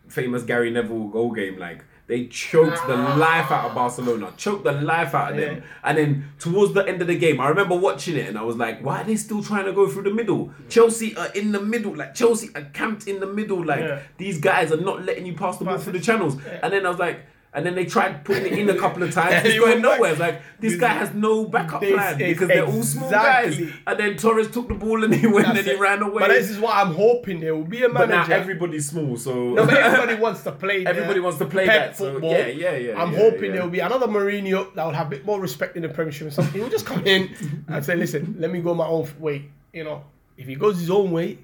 famous 0.08 0.42
Gary 0.42 0.70
Neville 0.70 1.08
goal 1.08 1.30
game, 1.32 1.58
like 1.58 1.84
they 2.08 2.26
choked 2.26 2.86
the 2.86 2.94
ah. 2.94 3.14
life 3.16 3.50
out 3.50 3.68
of 3.68 3.74
Barcelona, 3.74 4.32
choked 4.36 4.62
the 4.64 4.72
life 4.72 5.12
out 5.14 5.32
of 5.32 5.38
them. 5.38 5.62
And 5.82 5.98
then 5.98 6.32
towards 6.38 6.72
the 6.72 6.86
end 6.86 7.02
of 7.02 7.08
the 7.08 7.18
game, 7.18 7.40
I 7.40 7.48
remember 7.48 7.74
watching 7.74 8.16
it 8.16 8.28
and 8.28 8.38
I 8.38 8.42
was 8.42 8.56
like, 8.56 8.80
why 8.84 9.00
are 9.00 9.04
they 9.04 9.16
still 9.16 9.42
trying 9.42 9.64
to 9.64 9.72
go 9.72 9.88
through 9.88 10.04
the 10.04 10.14
middle? 10.14 10.52
Chelsea 10.68 11.16
are 11.16 11.28
in 11.34 11.50
the 11.50 11.60
middle, 11.60 11.94
like 11.96 12.14
Chelsea 12.14 12.50
are 12.54 12.62
camped 12.72 13.08
in 13.08 13.18
the 13.18 13.26
middle, 13.26 13.64
like 13.64 13.80
Yeah. 13.80 14.00
these 14.18 14.38
guys 14.40 14.70
are 14.70 14.80
not 14.80 15.04
letting 15.04 15.26
you 15.26 15.34
pass 15.34 15.58
the 15.58 15.64
ball 15.64 15.78
through 15.78 15.94
the 15.94 16.00
channels. 16.00 16.36
And 16.62 16.72
then 16.72 16.86
I 16.86 16.90
was 16.90 16.98
like, 17.00 17.20
and 17.56 17.64
then 17.64 17.74
they 17.74 17.86
tried 17.86 18.22
putting 18.22 18.44
it 18.52 18.58
in 18.58 18.68
a 18.68 18.76
couple 18.78 19.02
of 19.02 19.12
times. 19.12 19.32
And 19.34 19.46
it's 19.46 19.56
it 19.56 19.58
going 19.58 19.70
went 19.70 19.82
back. 19.82 19.96
nowhere. 19.96 20.10
It's 20.12 20.20
like 20.20 20.42
this 20.60 20.76
guy 20.76 20.88
has 20.88 21.14
no 21.14 21.46
backup 21.46 21.80
plan 21.80 22.18
because 22.18 22.48
they're 22.48 22.66
all 22.66 22.82
small 22.82 23.10
guys. 23.10 23.58
And 23.86 23.98
then 23.98 24.16
Torres 24.18 24.50
took 24.50 24.68
the 24.68 24.74
ball 24.74 25.02
and 25.02 25.14
he 25.14 25.26
went 25.36 25.46
and 25.48 25.56
That's 25.56 25.66
he 25.66 25.74
ran 25.74 26.02
away. 26.02 26.20
But 26.20 26.28
this 26.28 26.50
is 26.50 26.58
what 26.60 26.76
I'm 26.76 26.94
hoping 26.94 27.40
there 27.40 27.54
will 27.56 27.64
be 27.64 27.82
a 27.82 27.88
manager. 27.88 28.12
But 28.12 28.28
now 28.28 28.34
everybody's 28.36 28.86
small, 28.90 29.16
so 29.16 29.54
No, 29.54 29.64
but 29.64 29.74
everybody 29.88 30.20
wants 30.20 30.42
to 30.42 30.52
play. 30.52 30.84
Everybody 30.84 31.20
wants 31.20 31.38
to 31.38 31.46
play 31.46 31.66
Pep 31.66 31.90
that, 31.92 31.96
so 31.96 32.12
football. 32.12 32.32
yeah, 32.32 32.46
yeah, 32.48 32.76
yeah, 32.76 33.02
I'm 33.02 33.12
yeah, 33.12 33.18
hoping 33.18 33.44
yeah. 33.46 33.52
there 33.52 33.62
will 33.62 33.70
be 33.70 33.80
another 33.80 34.06
Mourinho 34.06 34.74
that 34.74 34.84
will 34.84 34.92
have 34.92 35.06
a 35.06 35.10
bit 35.10 35.24
more 35.24 35.40
respect 35.40 35.76
in 35.76 35.82
the 35.82 35.88
Premiership 35.88 36.26
and 36.26 36.34
something. 36.34 36.60
He'll 36.60 36.68
just 36.70 36.84
come 36.84 37.06
in 37.06 37.34
and 37.68 37.82
say, 37.82 37.96
"Listen, 37.96 38.36
let 38.38 38.50
me 38.52 38.60
go 38.60 38.74
my 38.74 38.86
own 38.86 39.08
way." 39.18 39.48
You 39.72 39.84
know, 39.84 40.04
if 40.36 40.46
he 40.46 40.56
goes 40.56 40.78
his 40.78 40.90
own 40.90 41.10
way, 41.10 41.38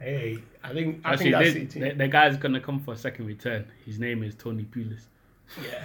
hey, 0.00 0.38
I 0.62 0.72
think 0.72 1.00
I 1.04 1.12
Actually, 1.14 1.32
think 1.32 1.42
that's 1.66 1.74
they- 1.74 1.80
it. 1.80 1.98
the, 1.98 2.04
the 2.04 2.08
guy's 2.08 2.36
gonna 2.36 2.60
come 2.60 2.78
for 2.80 2.94
a 2.94 2.96
second 2.96 3.26
return. 3.26 3.66
His 3.84 3.98
name 3.98 4.22
is 4.22 4.36
Tony 4.36 4.64
Pulis. 4.64 5.02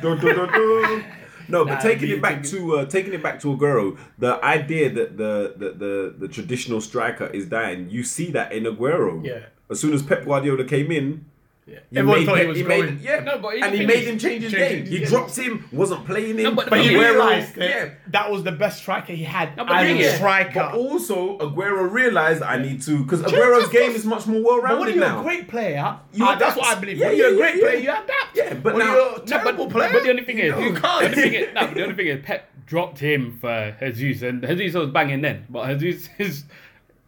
Dun, 0.01 0.19
dun, 0.19 0.35
dun, 0.35 0.51
dun. 0.51 1.05
No, 1.49 1.65
but 1.65 1.73
Nah, 1.75 1.79
taking 1.79 2.11
it 2.11 2.21
back 2.21 2.43
to 2.43 2.77
uh, 2.77 2.85
taking 2.85 3.11
it 3.11 3.23
back 3.23 3.39
to 3.39 3.47
Aguero, 3.47 3.97
the 4.19 4.43
idea 4.45 4.87
that 4.91 5.17
the, 5.17 5.55
the 5.57 5.71
the 5.71 6.15
the 6.19 6.27
traditional 6.27 6.79
striker 6.79 7.25
is 7.25 7.47
dying, 7.47 7.89
you 7.89 8.03
see 8.03 8.29
that 8.31 8.51
in 8.51 8.65
Aguero. 8.65 9.25
Yeah. 9.25 9.45
As 9.67 9.79
soon 9.79 9.93
as 9.93 10.03
Pep 10.03 10.25
Guardiola 10.25 10.63
came 10.65 10.91
in, 10.91 11.25
Yeah. 11.69 11.79
you 11.91 11.99
Everyone 11.99 12.19
made 12.19 12.25
thought 12.25 12.39
he 12.39 12.45
was 12.47 12.57
he 12.57 12.63
going. 12.63 12.85
made, 12.95 13.01
yeah, 13.01 13.19
No, 13.19 13.37
but 13.39 13.55
and 13.55 13.75
he 13.75 13.85
made 13.85 14.03
him 14.07 14.17
change 14.17 14.43
his 14.43 14.51
change 14.51 14.85
game. 14.85 14.85
He 14.87 14.99
game. 14.99 15.07
dropped 15.07 15.35
him, 15.37 15.65
wasn't 15.71 16.05
playing 16.05 16.37
him. 16.37 16.43
No, 16.43 16.51
but 16.55 16.69
But 16.69 16.81
he 16.81 16.95
realized 16.97 17.55
that 17.55 17.69
yeah. 17.69 17.89
that 18.07 18.31
was 18.31 18.43
the 18.43 18.51
best 18.51 18.79
striker 18.79 19.13
he 19.13 19.23
had 19.23 19.55
No, 19.55 19.65
but 19.65 19.75
as 19.77 19.87
the 19.97 20.03
a 20.05 20.15
striker. 20.15 20.69
But 20.71 20.73
also, 20.75 21.37
Aguero 21.37 21.91
realized 21.91 22.41
I 22.41 22.57
need 22.61 22.81
to 22.83 23.03
because 23.03 23.21
Aguero's 23.21 23.65
of 23.65 23.71
game 23.71 23.91
is 23.91 24.05
much 24.05 24.25
more 24.27 24.41
But 24.41 24.43
when 24.43 24.63
well-rounded 24.63 24.95
you're 24.95 25.05
now. 25.05 25.19
a 25.19 25.23
great 25.23 25.47
player, 25.47 25.99
you 26.13 26.25
uh, 26.25 26.35
that's 26.35 26.57
what 26.57 26.65
I 26.65 26.79
believe. 26.79 26.97
Yeah, 26.97 27.07
when 27.09 27.17
you're 27.17 27.29
yeah, 27.29 27.33
a 27.35 27.37
great 27.37 27.55
yeah, 27.55 27.61
player, 27.61 27.75
yeah. 27.77 27.81
you 27.97 28.03
adapt. 28.03 28.35
Yeah, 28.35 28.53
but 28.55 28.73
when 28.75 28.85
now- 28.87 28.93
you're 28.95 29.01
a 29.07 29.11
No, 29.11 29.15
but- 29.17 29.27
terrible 29.27 29.67
player, 29.69 29.89
but 29.93 30.03
the 30.03 30.09
only 30.09 30.23
thing 30.23 30.39
is, 30.39 30.45
you 30.45 30.51
the 30.51 30.57
only 30.57 30.81
can't. 30.81 31.13
thing 31.15 31.33
is, 31.33 31.47
no, 31.53 31.61
but 31.67 31.73
the 31.75 31.83
only 31.83 31.95
thing 31.95 32.07
is, 32.07 32.25
Pep 32.25 32.49
dropped 32.65 32.99
him 32.99 33.37
for 33.41 33.75
Jesus, 33.93 34.23
and 34.23 34.41
Jesus 34.57 34.75
was 34.79 34.89
banging 34.91 35.21
then, 35.21 35.45
but 35.49 35.77
Jesus 35.77 36.09
is. 36.17 36.45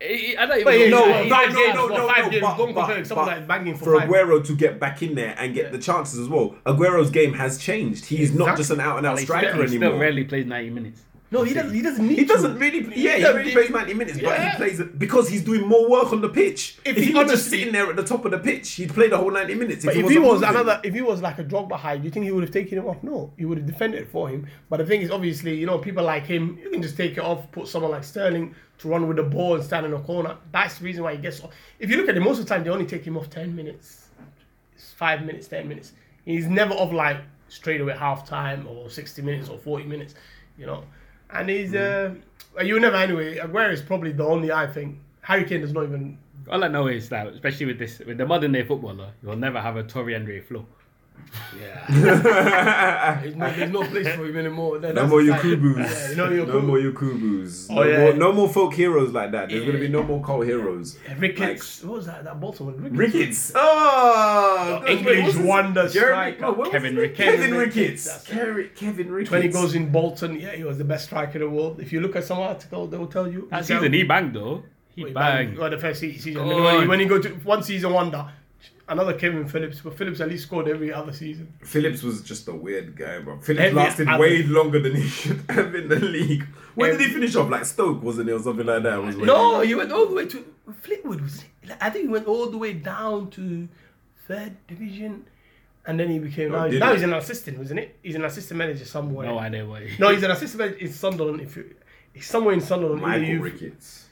I 0.04 0.36
I 0.39 0.45
don't 0.47 0.60
even 0.62 0.66
But 0.66 0.89
know. 0.89 1.06
No, 1.06 1.06
no, 1.06 1.24
no, 1.24 1.30
five 1.30 1.54
no, 1.54 1.60
games, 1.62 1.76
no, 1.76 1.88
no, 1.88 2.08
five 2.08 2.32
games, 2.32 2.41
but- 2.41 2.58
but- 2.74 3.08
someone 3.08 3.26
but 3.28 3.47
banging 3.47 3.76
for 3.78 3.86
for. 3.86 3.99
Aguero 3.99 4.45
to 4.45 4.56
get 4.56 4.80
back 4.80 5.04
in 5.04 5.16
there 5.16 5.36
and 5.38 5.54
get 5.54 5.72
the 5.72 5.78
chances 5.78 6.18
as 6.20 6.28
well. 6.28 6.56
Aguero's 6.66 7.12
game 7.12 7.34
has 7.34 7.58
changed. 7.58 8.06
He's 8.06 8.34
not 8.34 8.58
just 8.58 8.72
an 8.72 8.80
out 8.80 8.97
and 8.97 9.06
out 9.06 9.20
He 9.20 9.26
striker 9.26 9.49
still, 9.52 9.62
he 9.68 9.78
still 9.78 9.97
rarely 9.97 10.24
plays 10.24 10.45
90 10.47 10.70
minutes. 10.72 11.02
No, 11.32 11.43
he 11.43 11.53
doesn't. 11.53 11.73
He 11.73 11.82
doesn't 11.82 12.05
need. 12.05 12.19
he 12.19 12.25
doesn't 12.25 12.59
really. 12.59 12.79
Yeah, 12.93 13.15
he 13.15 13.21
doesn't 13.23 13.45
need- 13.45 13.53
plays 13.53 13.69
ninety 13.69 13.93
minutes, 13.93 14.19
but 14.19 14.38
he 14.38 14.55
plays 14.57 14.82
it 14.82 14.99
because 14.99 15.29
he's 15.29 15.41
doing 15.43 15.65
more 15.65 15.89
work 15.89 16.11
on 16.11 16.19
the 16.19 16.27
pitch. 16.27 16.77
If 16.84 16.97
If, 16.97 17.03
he 17.03 17.11
he 17.11 17.13
was 17.13 17.32
just 17.32 17.49
sitting 17.49 17.71
there 17.71 17.89
at 17.89 17.95
the 17.95 18.03
top 18.03 18.25
of 18.25 18.32
the 18.32 18.38
pitch, 18.38 18.73
he'd 18.73 18.93
play 18.93 19.07
the 19.07 19.17
whole 19.17 19.32
ninety 19.32 19.55
minutes. 19.55 19.86
But 19.86 19.95
if 19.95 20.09
he 20.09 20.19
moving. 20.19 20.43
another, 20.49 20.82
if 20.84 20.93
he 20.93 21.01
was 21.01 21.21
like 21.21 21.39
a 21.39 21.45
Drogba 21.45 21.77
high, 21.77 21.97
do 21.97 22.03
you 22.03 22.11
think 22.11 22.25
he 22.25 22.32
would 22.32 22.43
have 22.43 22.51
taken 22.51 22.77
him 22.77 22.86
off? 22.86 23.01
No, 23.01 23.32
he 23.38 23.45
would 23.45 23.59
have 23.59 23.65
defended 23.65 24.09
for 24.09 24.27
him. 24.27 24.45
But 24.69 24.77
the 24.77 24.86
thing 24.86 25.01
is, 25.01 25.09
obviously, 25.09 25.55
you 25.55 25.65
know, 25.65 25.77
people 25.77 26.03
like 26.03 26.25
him, 26.25 26.59
you 26.61 26.69
can 26.69 26.82
just 26.82 26.97
take 26.97 27.13
it 27.13 27.19
off, 27.23 27.49
put 27.53 27.69
someone 27.69 27.91
like 27.91 28.03
Sterling 28.03 28.53
to 28.79 28.89
run 28.89 29.07
with 29.07 29.15
the 29.15 29.23
ball 29.23 29.55
and 29.55 29.63
stand 29.63 29.86
in 29.86 29.93
the 29.93 29.99
corner. 29.99 30.36
That's 30.51 30.79
the 30.79 30.84
reason 30.86 31.03
why 31.03 31.15
he 31.15 31.21
gets 31.21 31.39
off. 31.41 31.51
If 31.79 31.89
you 31.89 31.95
look 31.95 32.09
at 32.09 32.17
it, 32.17 32.19
most 32.19 32.39
of 32.39 32.45
the 32.45 32.49
time 32.53 32.65
they 32.65 32.69
only 32.71 32.86
take 32.86 33.05
him 33.05 33.15
off 33.17 33.29
ten 33.29 33.55
minutes, 33.55 34.09
it's 34.75 34.91
five 34.91 35.23
minutes, 35.25 35.47
ten 35.47 35.65
minutes. 35.69 35.93
He's 36.25 36.47
never 36.47 36.73
off 36.73 36.91
like 36.91 37.21
straight 37.47 37.79
away 37.79 37.95
half 37.95 38.27
time 38.27 38.67
or 38.67 38.89
sixty 38.89 39.21
minutes 39.21 39.47
or 39.47 39.57
forty 39.59 39.86
minutes, 39.86 40.13
you 40.57 40.65
know. 40.65 40.84
And 41.34 41.49
he's 41.49 41.73
uh, 41.73 42.13
you 42.61 42.79
never 42.79 42.97
anyway. 42.97 43.38
Aguero 43.38 43.71
is 43.71 43.82
probably 43.82 44.11
the 44.11 44.25
only 44.25 44.51
I 44.51 44.67
think. 44.67 44.99
Harry 45.21 45.45
Kane 45.45 45.61
does 45.61 45.73
not 45.73 45.84
even. 45.84 46.17
All 46.49 46.63
I 46.63 46.67
know 46.67 46.88
is 46.88 47.09
that, 47.09 47.27
especially 47.27 47.67
with 47.67 47.79
this, 47.79 47.99
with 47.99 48.17
the 48.17 48.25
modern 48.25 48.51
day 48.51 48.63
footballer, 48.63 49.11
you'll 49.21 49.36
never 49.36 49.61
have 49.61 49.77
a 49.77 49.84
Tore 49.84 50.05
André 50.05 50.43
Flo. 50.43 50.65
There's 51.89 53.36
no, 53.36 53.49
there's 53.51 53.72
no 53.72 53.84
place 53.84 54.07
for 54.15 54.26
him 54.26 54.38
anymore. 54.38 54.80
That- 54.80 54.95
No 54.95 55.07
more 55.07 55.24
the. 55.24 55.32
Yakubus. 55.34 55.78
Yeah, 55.78 56.09
you 56.09 56.15
know 56.45 56.45
no 56.45 56.61
more 56.61 56.78
Yakubus. 56.78 57.67
Oh, 57.69 57.76
no, 57.76 57.84
yeah. 57.84 57.99
more, 57.99 58.13
no 58.13 58.34
more 58.34 58.49
folk 58.49 58.74
heroes 58.74 59.11
like 59.13 59.32
that. 59.32 59.49
There's 59.49 59.61
Yeah. 59.61 59.67
gonna 59.67 59.80
be 59.80 59.88
no 59.88 60.03
more 60.03 60.24
cult 60.24 60.45
heroes. 60.45 60.97
Ricketts. 61.17 61.84
what 61.84 61.97
was 61.97 62.05
that? 62.05 62.24
That 62.24 62.39
Bolton 62.39 62.67
one. 62.67 62.78
Ricketts. 62.95 62.97
Ricketts. 63.13 63.51
Oh, 63.55 64.84
oh 64.84 64.88
English 64.88 65.36
wonder 65.38 65.88
Jeremy, 65.89 66.36
striker. 66.36 66.57
no, 66.57 66.69
Kevin 66.69 66.93
his? 66.93 67.01
Ricketts. 67.01 67.17
Kevin 67.19 67.39
Kevin 67.41 67.57
Ricketts. 67.57 67.76
Ricketts, 67.78 68.03
that's 68.05 68.30
it. 68.30 68.34
Kerry- 68.34 68.69
Kevin 68.76 69.11
Ricketts. 69.11 69.32
When 69.32 69.41
he 69.41 69.47
goes 69.49 69.76
in 69.76 69.91
Bolton, 69.91 70.39
yeah, 70.39 70.51
he 70.51 70.63
was 70.63 70.78
the 70.78 70.84
best 70.86 71.05
striker 71.05 71.34
in 71.34 71.39
the 71.41 71.49
world. 71.49 71.80
If 71.80 71.91
you 71.91 71.99
look 72.01 72.15
at 72.15 72.24
some 72.24 72.39
article, 72.39 72.88
they 72.88 72.97
will 72.97 73.07
tell 73.07 73.28
you. 73.32 73.47
That 73.51 73.61
he 73.61 73.74
season 73.74 73.93
he 73.93 74.03
banged 74.03 74.36
though. 74.36 74.63
He 74.95 75.05
He 75.05 75.11
banged. 75.11 75.15
banged. 75.15 75.57
Well, 75.57 75.69
the 75.69 75.78
first 75.78 75.99
season. 76.01 76.34
God. 76.34 76.47
When 76.47 76.82
he, 76.82 76.88
when 76.88 76.99
he 76.99 77.05
go 77.05 77.19
to 77.19 77.30
one 77.43 77.63
season 77.63 77.93
wonder, 77.93 78.26
another 78.92 79.14
Kevin 79.14 79.48
Phillips, 79.48 79.82
but 79.82 79.98
Phillips 79.98 80.20
at 80.22 80.30
least 80.30 80.44
scored 80.44 80.68
every 80.68 80.92
other 80.94 81.14
season. 81.14 81.54
Phillips 81.64 82.04
was 82.04 82.22
just 82.22 82.48
a 82.48 82.54
weird 82.54 82.96
guy, 82.96 83.20
bro. 83.20 83.39
Phillips 83.39 83.66
Every 83.68 83.78
lasted 83.78 84.08
other- 84.08 84.22
way 84.22 84.44
longer 84.44 84.80
than 84.80 84.96
he 84.96 85.08
should 85.08 85.44
have 85.50 85.74
in 85.76 85.88
the 85.88 86.00
league. 86.00 86.46
Where 86.76 86.92
did 86.92 87.02
he 87.02 87.08
finish 87.14 87.36
off? 87.36 87.50
Like 87.50 87.66
Stoke, 87.66 88.02
wasn't 88.04 88.30
it, 88.30 88.34
or 88.34 88.39
something 88.39 88.66
like 88.66 88.84
that? 88.84 89.02
Was 89.02 89.18
No, 89.18 89.62
he- 89.62 89.70
he 89.70 89.76
went 89.76 89.92
all 89.92 90.08
the 90.08 90.16
way 90.16 90.26
to 90.28 90.46
Fleetwood. 90.82 91.22
Was 91.22 91.44
it? 91.44 91.72
I 91.82 91.89
think 91.89 92.04
he 92.06 92.10
went 92.10 92.28
all 92.28 92.48
the 92.50 92.58
way 92.58 92.74
down 92.74 93.30
to 93.32 93.68
third 94.28 94.56
division. 94.68 95.26
and 95.86 96.00
then 96.00 96.10
he 96.10 96.20
became 96.20 96.54
Oh, 96.54 96.60
now, 96.60 96.70
he's, 96.70 96.80
now 96.80 96.94
he's 96.94 97.02
an 97.02 97.14
assistant, 97.14 97.58
wasn't 97.58 97.80
it? 97.80 97.98
He's 98.04 98.14
an 98.16 98.24
assistant 98.24 98.58
manager 98.60 98.86
somewhere. 98.86 99.26
No 99.28 99.39
idea 99.39 99.66
what. 99.66 99.82
he- 99.82 99.98
No, 99.98 100.10
he's 100.14 100.22
an 100.24 100.30
assistant 100.32 100.60
manager 100.60 100.78
in 100.78 100.92
Sunderland. 100.94 101.42
If 101.42 101.58
you, 101.58 101.74
he's 102.14 102.28
somewhere 102.28 102.54
in 102.54 102.62
Sunderland. 102.62 103.02
Michael 103.02 103.38
Ricketts. 103.39 104.06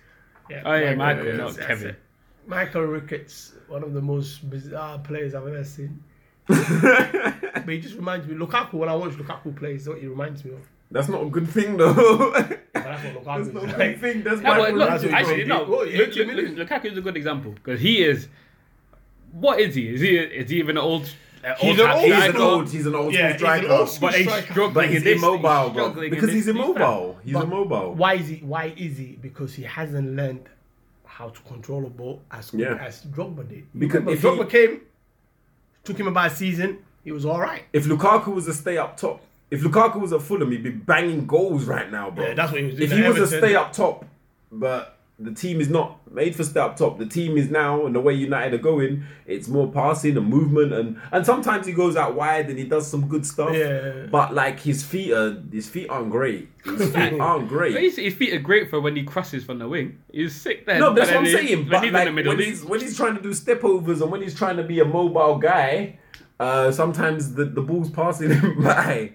Yeah, 0.50 0.64
Oh 0.66 0.74
yeah, 0.74 0.96
Michael, 0.96 1.26
yeah, 1.28 1.36
not 1.38 1.56
Kevin. 1.60 1.90
it. 1.90 2.00
Michael 2.48 2.84
Ricketts, 2.84 3.54
one 3.68 3.84
of 3.84 3.94
the 3.94 4.02
most 4.02 4.50
bizarre 4.50 4.98
players 5.00 5.36
I've 5.36 5.48
ever 5.48 5.64
seen. 5.64 6.04
But 6.50 7.74
he 7.76 7.80
just 7.82 7.96
reminds 7.96 8.26
me 8.28 8.36
Lukaku. 8.36 8.74
When 8.74 8.90
I 8.90 8.96
watch 8.96 9.12
Lukaku 9.12 9.56
play, 9.56 9.76
is 9.76 9.88
what 9.88 10.00
he 10.00 10.08
reminds 10.08 10.44
me 10.46 10.52
of. 10.54 10.60
That's 10.92 11.08
not 11.10 11.22
a 11.22 11.30
good 11.30 11.48
thing 11.48 11.78
though. 11.78 11.94
But 12.34 12.60
that's 12.74 13.04
what 13.16 13.24
Lukaku 13.24 13.26
That's 13.26 13.48
is 13.48 13.54
not 13.54 13.64
a 13.64 13.68
good 13.68 14.00
thing. 14.02 14.24
That's 14.24 14.42
No, 14.42 14.50
Michael 14.50 14.66
but 14.66 14.74
look, 14.76 14.90
That's 14.90 15.04
actually, 15.14 15.44
no. 15.46 15.60
did. 15.60 15.70
Oh, 15.70 15.84
Look, 15.84 16.16
look, 16.16 16.58
look. 16.58 16.70
Lukaku 16.70 16.86
is 16.86 16.98
a 16.98 17.02
good 17.02 17.18
example 17.18 17.52
because 17.52 17.80
he 17.80 18.02
is. 18.04 18.28
What 19.34 19.60
is 19.60 19.76
he? 19.76 19.90
Is 19.94 20.02
he? 20.02 20.18
Is 20.18 20.50
he 20.50 20.58
even 20.58 20.78
an 20.78 20.84
old? 20.84 21.04
Uh, 21.46 21.54
He's 21.60 21.80
an 21.80 21.90
old- 21.90 22.02
He's 22.04 22.14
an 22.14 22.22
striker? 22.22 22.38
old. 22.42 22.70
He's 22.70 22.86
an 22.88 22.96
old 22.96 23.14
Yeah, 23.14 23.20
school 23.20 23.28
he's 23.28 23.34
an 23.34 23.38
striker. 23.38 23.68
old 23.72 23.98
But 24.02 24.14
he's 24.16 24.28
striker. 24.28 24.52
struggling 24.52 24.74
But 24.74 24.90
he's 24.90 25.04
this- 25.04 25.18
immobile, 25.18 25.70
bro. 25.70 25.90
Because 26.10 26.32
he's 26.32 26.48
league, 26.48 26.56
immobile. 26.56 27.20
He's 27.24 27.34
But 27.34 27.44
immobile. 27.44 27.94
Why 27.94 28.14
is 28.16 28.28
he? 28.28 28.38
Why 28.38 28.74
is 28.76 28.98
he? 28.98 29.18
Because 29.22 29.54
he 29.54 29.64
hasn't 29.64 30.16
learned 30.16 30.50
how 31.20 31.28
to 31.28 31.42
control 31.42 31.86
a 31.86 31.90
ball 31.90 32.22
as 32.32 32.50
quick 32.50 32.62
Yeah. 32.62 32.76
as 32.76 33.04
Drogba 33.06 33.46
did. 33.50 33.66
Because 33.78 33.96
Remember, 34.06 34.12
if 34.14 34.22
Drogba 34.22 34.46
he- 34.46 34.50
came, 34.68 34.82
took 35.84 36.00
him 36.00 36.08
about 36.08 36.32
a 36.32 36.36
season. 36.36 36.78
He 37.04 37.12
was 37.12 37.26
all 37.26 37.42
right. 37.42 37.64
If 37.74 37.86
Lukaku 37.88 38.34
was 38.34 38.48
a 38.48 38.54
stay 38.54 38.78
up 38.78 38.96
top, 38.96 39.22
if 39.52 39.62
Lukaku 39.62 40.00
was 40.00 40.14
at 40.14 40.22
Fulham, 40.22 40.50
he'd 40.52 40.64
be 40.64 40.70
banging 40.70 41.28
goals 41.28 41.66
right 41.66 41.92
now, 41.92 42.10
bro. 42.10 42.26
Yeah, 42.26 42.34
that's 42.36 42.52
what 42.54 42.62
he 42.62 42.68
was 42.68 42.76
doing 42.76 42.90
If 42.92 42.98
he 42.98 43.04
was 43.20 43.34
a 43.34 43.38
stay 43.38 43.54
up 43.54 43.74
top, 43.74 44.06
but 44.50 44.98
the 45.22 45.32
team 45.34 45.60
is 45.60 45.70
not 45.70 46.00
made 46.12 46.34
for 46.36 46.44
stay 46.44 46.60
up 46.62 46.78
top. 46.78 46.98
The 46.98 47.06
team 47.06 47.38
is 47.38 47.50
now, 47.50 47.86
and 47.86 47.94
the 47.94 48.00
way 48.00 48.14
United 48.14 48.54
are 48.54 48.64
going, 48.64 49.04
it's 49.26 49.48
more 49.50 49.70
passing 49.70 50.16
and 50.16 50.26
movement, 50.28 50.72
and 50.72 51.00
and 51.12 51.26
sometimes 51.26 51.68
he 51.68 51.74
goes 51.74 51.96
out 51.98 52.16
wide 52.16 52.50
and 52.50 52.58
he 52.58 52.64
does 52.66 52.88
some 52.88 53.08
good 53.08 53.26
stuff. 53.26 53.54
Yeah. 53.54 54.08
But 54.10 54.34
like 54.34 54.60
his 54.60 54.84
feet 54.84 55.12
are, 55.12 55.42
his 55.52 55.68
feet 55.68 55.90
aren't 55.90 56.10
great. 56.10 56.50
His 56.64 56.92
feet 56.94 57.20
aren't 57.20 57.50
great. 57.50 57.76
his, 57.76 57.98
his 57.98 58.14
feet 58.14 58.34
are 58.34 58.40
great 58.40 58.70
for 58.70 58.80
when 58.80 58.96
he 58.96 59.04
crosses 59.04 59.44
from 59.44 59.60
the 59.60 59.68
wing. 59.68 60.00
He's 60.12 60.34
sick 60.36 60.66
there. 60.66 60.80
No, 60.80 60.94
that's 60.94 61.10
what 61.10 61.18
I'm 61.18 61.24
then 61.26 61.34
saying. 61.36 61.58
When 61.60 61.70
But 61.70 61.84
he's 61.84 61.94
like, 61.94 62.08
in 62.08 62.08
the 62.08 62.12
middle, 62.14 62.36
when 62.36 62.46
he's 62.46 62.64
when 62.64 62.80
he's 62.80 62.96
trying 62.96 63.16
to 63.16 63.22
do 63.22 63.34
step 63.34 63.64
overs 63.64 64.02
and 64.02 64.10
when 64.12 64.22
he's 64.22 64.36
trying 64.36 64.58
to 64.58 64.64
be 64.64 64.80
a 64.80 64.86
mobile 64.86 65.38
guy, 65.38 66.00
uh, 66.40 66.72
sometimes 66.72 67.34
the, 67.34 67.46
the 67.46 67.62
ball's 67.62 67.90
passing 67.90 68.32
him 68.32 68.64
by. 68.64 69.12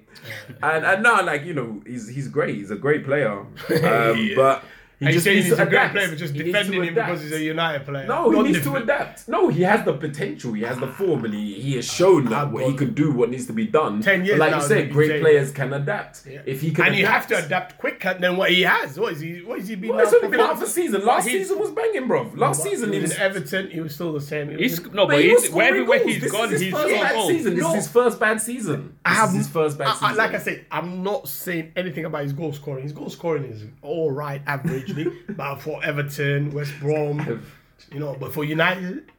And 0.62 0.84
and 0.84 1.02
no, 1.02 1.22
like 1.22 1.44
you 1.44 1.54
know, 1.54 1.82
he's 1.86 2.08
he's 2.08 2.28
great. 2.28 2.56
He's 2.56 2.70
a 2.70 2.76
great 2.76 3.04
player. 3.04 3.40
Um, 3.84 4.30
But 4.36 4.64
he 5.04 5.08
And 5.08 5.08
you 5.08 5.12
just 5.14 5.24
saying 5.24 5.36
needs 5.36 5.48
he's 5.48 5.56
to 5.56 5.62
a 5.62 5.66
great 5.66 5.76
adapt. 5.78 5.94
player, 5.94 6.08
but 6.08 6.18
just 6.18 6.32
He 6.34 6.38
needs 6.40 6.52
defending 6.52 6.80
to 6.80 6.86
him 6.88 6.92
adapt. 6.94 7.08
because 7.10 7.22
he's 7.22 7.32
a 7.32 7.42
United 7.42 7.84
player. 7.84 8.06
No, 8.06 8.30
he 8.30 8.36
Not 8.36 8.44
needs 8.46 8.58
to 8.58 8.64
defend- 8.64 8.84
adapt. 8.84 9.28
No, 9.28 9.48
he 9.48 9.62
has 9.62 9.84
the 9.84 9.92
potential. 9.94 10.52
He 10.52 10.62
has 10.62 10.78
the 10.78 10.86
form, 10.88 11.24
and 11.24 11.34
he, 11.34 11.54
he 11.60 11.76
has 11.76 11.84
shown 11.90 12.24
that 12.26 12.44
Ah, 12.46 12.48
what 12.50 12.64
he 12.66 12.74
can 12.74 12.94
do, 12.94 13.12
what 13.12 13.30
needs 13.30 13.46
to 13.46 13.52
be 13.52 13.66
done. 13.66 14.00
10 14.02 14.24
years 14.24 14.38
But 14.38 14.44
like 14.44 14.50
now, 14.52 14.62
you 14.62 14.68
said, 14.68 14.84
been 14.86 14.92
great 14.92 15.08
saying- 15.08 15.20
players 15.22 15.50
can 15.52 15.72
adapt. 15.72 16.22
Yeah. 16.28 16.40
If 16.46 16.60
he 16.60 16.70
can, 16.72 16.86
and 16.86 16.96
you 16.96 17.06
have 17.06 17.24
adapt. 17.26 17.40
to 17.42 17.46
adapt 17.46 17.78
quicker 17.78 18.14
than 18.18 18.36
what 18.36 18.50
he 18.50 18.62
has. 18.62 18.98
What 18.98 19.12
is 19.12 19.20
he? 19.20 19.40
What 19.42 19.58
is 19.58 19.68
he 19.68 19.74
been? 19.76 19.90
Well, 19.90 19.98
now 19.98 20.04
it's 20.04 20.14
only 20.14 20.26
for 20.26 20.30
been 20.30 20.40
out 20.40 20.46
months? 20.56 20.62
for 20.62 20.68
season. 20.68 21.04
Last 21.04 21.26
He's- 21.28 21.42
season 21.48 21.58
was 21.58 21.70
banging, 21.70 22.06
bro. 22.06 22.30
Last 22.34 22.62
season 22.62 22.90
he 22.90 22.96
he 22.96 23.00
was 23.02 23.10
was 23.10 23.18
in 23.18 23.22
Everton. 23.22 23.70
He 23.70 23.80
was 23.80 23.94
still 23.94 24.12
the 24.12 24.20
same. 24.20 24.50
He 24.50 24.56
He's 24.64 24.80
was, 24.80 24.92
no, 24.92 25.06
but, 25.06 25.20
he 25.20 25.30
he's, 25.30 25.42
was 25.42 25.50
wherever 25.50 25.76
scoring 25.76 25.88
where 25.88 25.98
goals. 25.98 26.12
he's 26.12 26.22
This 26.22 26.32
gone, 26.32 26.44
is 26.46 26.50
his 26.52 26.60
he's 26.62 26.72
first 26.72 26.88
bad 26.94 27.12
goals. 27.14 27.28
season. 27.28 27.54
This 27.54 27.62
No. 27.62 27.68
is 27.70 27.74
his 27.76 27.88
first 27.88 28.20
bad 28.20 28.40
season. 28.40 28.92
I 29.04 29.10
This 29.10 29.18
have 29.18 29.28
is 29.30 29.34
his 29.36 29.48
first 29.48 29.78
bad 29.78 29.88
I- 29.88 29.92
season. 29.94 30.16
Like 30.16 30.34
I 30.34 30.38
said, 30.38 30.66
I'm 30.70 31.02
not 31.02 31.28
saying 31.28 31.72
anything 31.76 32.04
about 32.04 32.22
his 32.22 32.32
goal 32.32 32.52
scoring. 32.52 32.82
His 32.82 32.92
goal 32.92 33.10
scoring 33.10 33.44
is 33.44 33.64
all 33.82 34.10
right, 34.10 34.40
averagely. 34.94 35.36
but 35.36 35.56
for 35.56 35.84
Everton, 35.84 36.50
West 36.52 36.72
Brom, 36.80 37.42
you 37.92 38.00
know, 38.00 38.16
but 38.18 38.32
for 38.32 38.44
United 38.44 39.10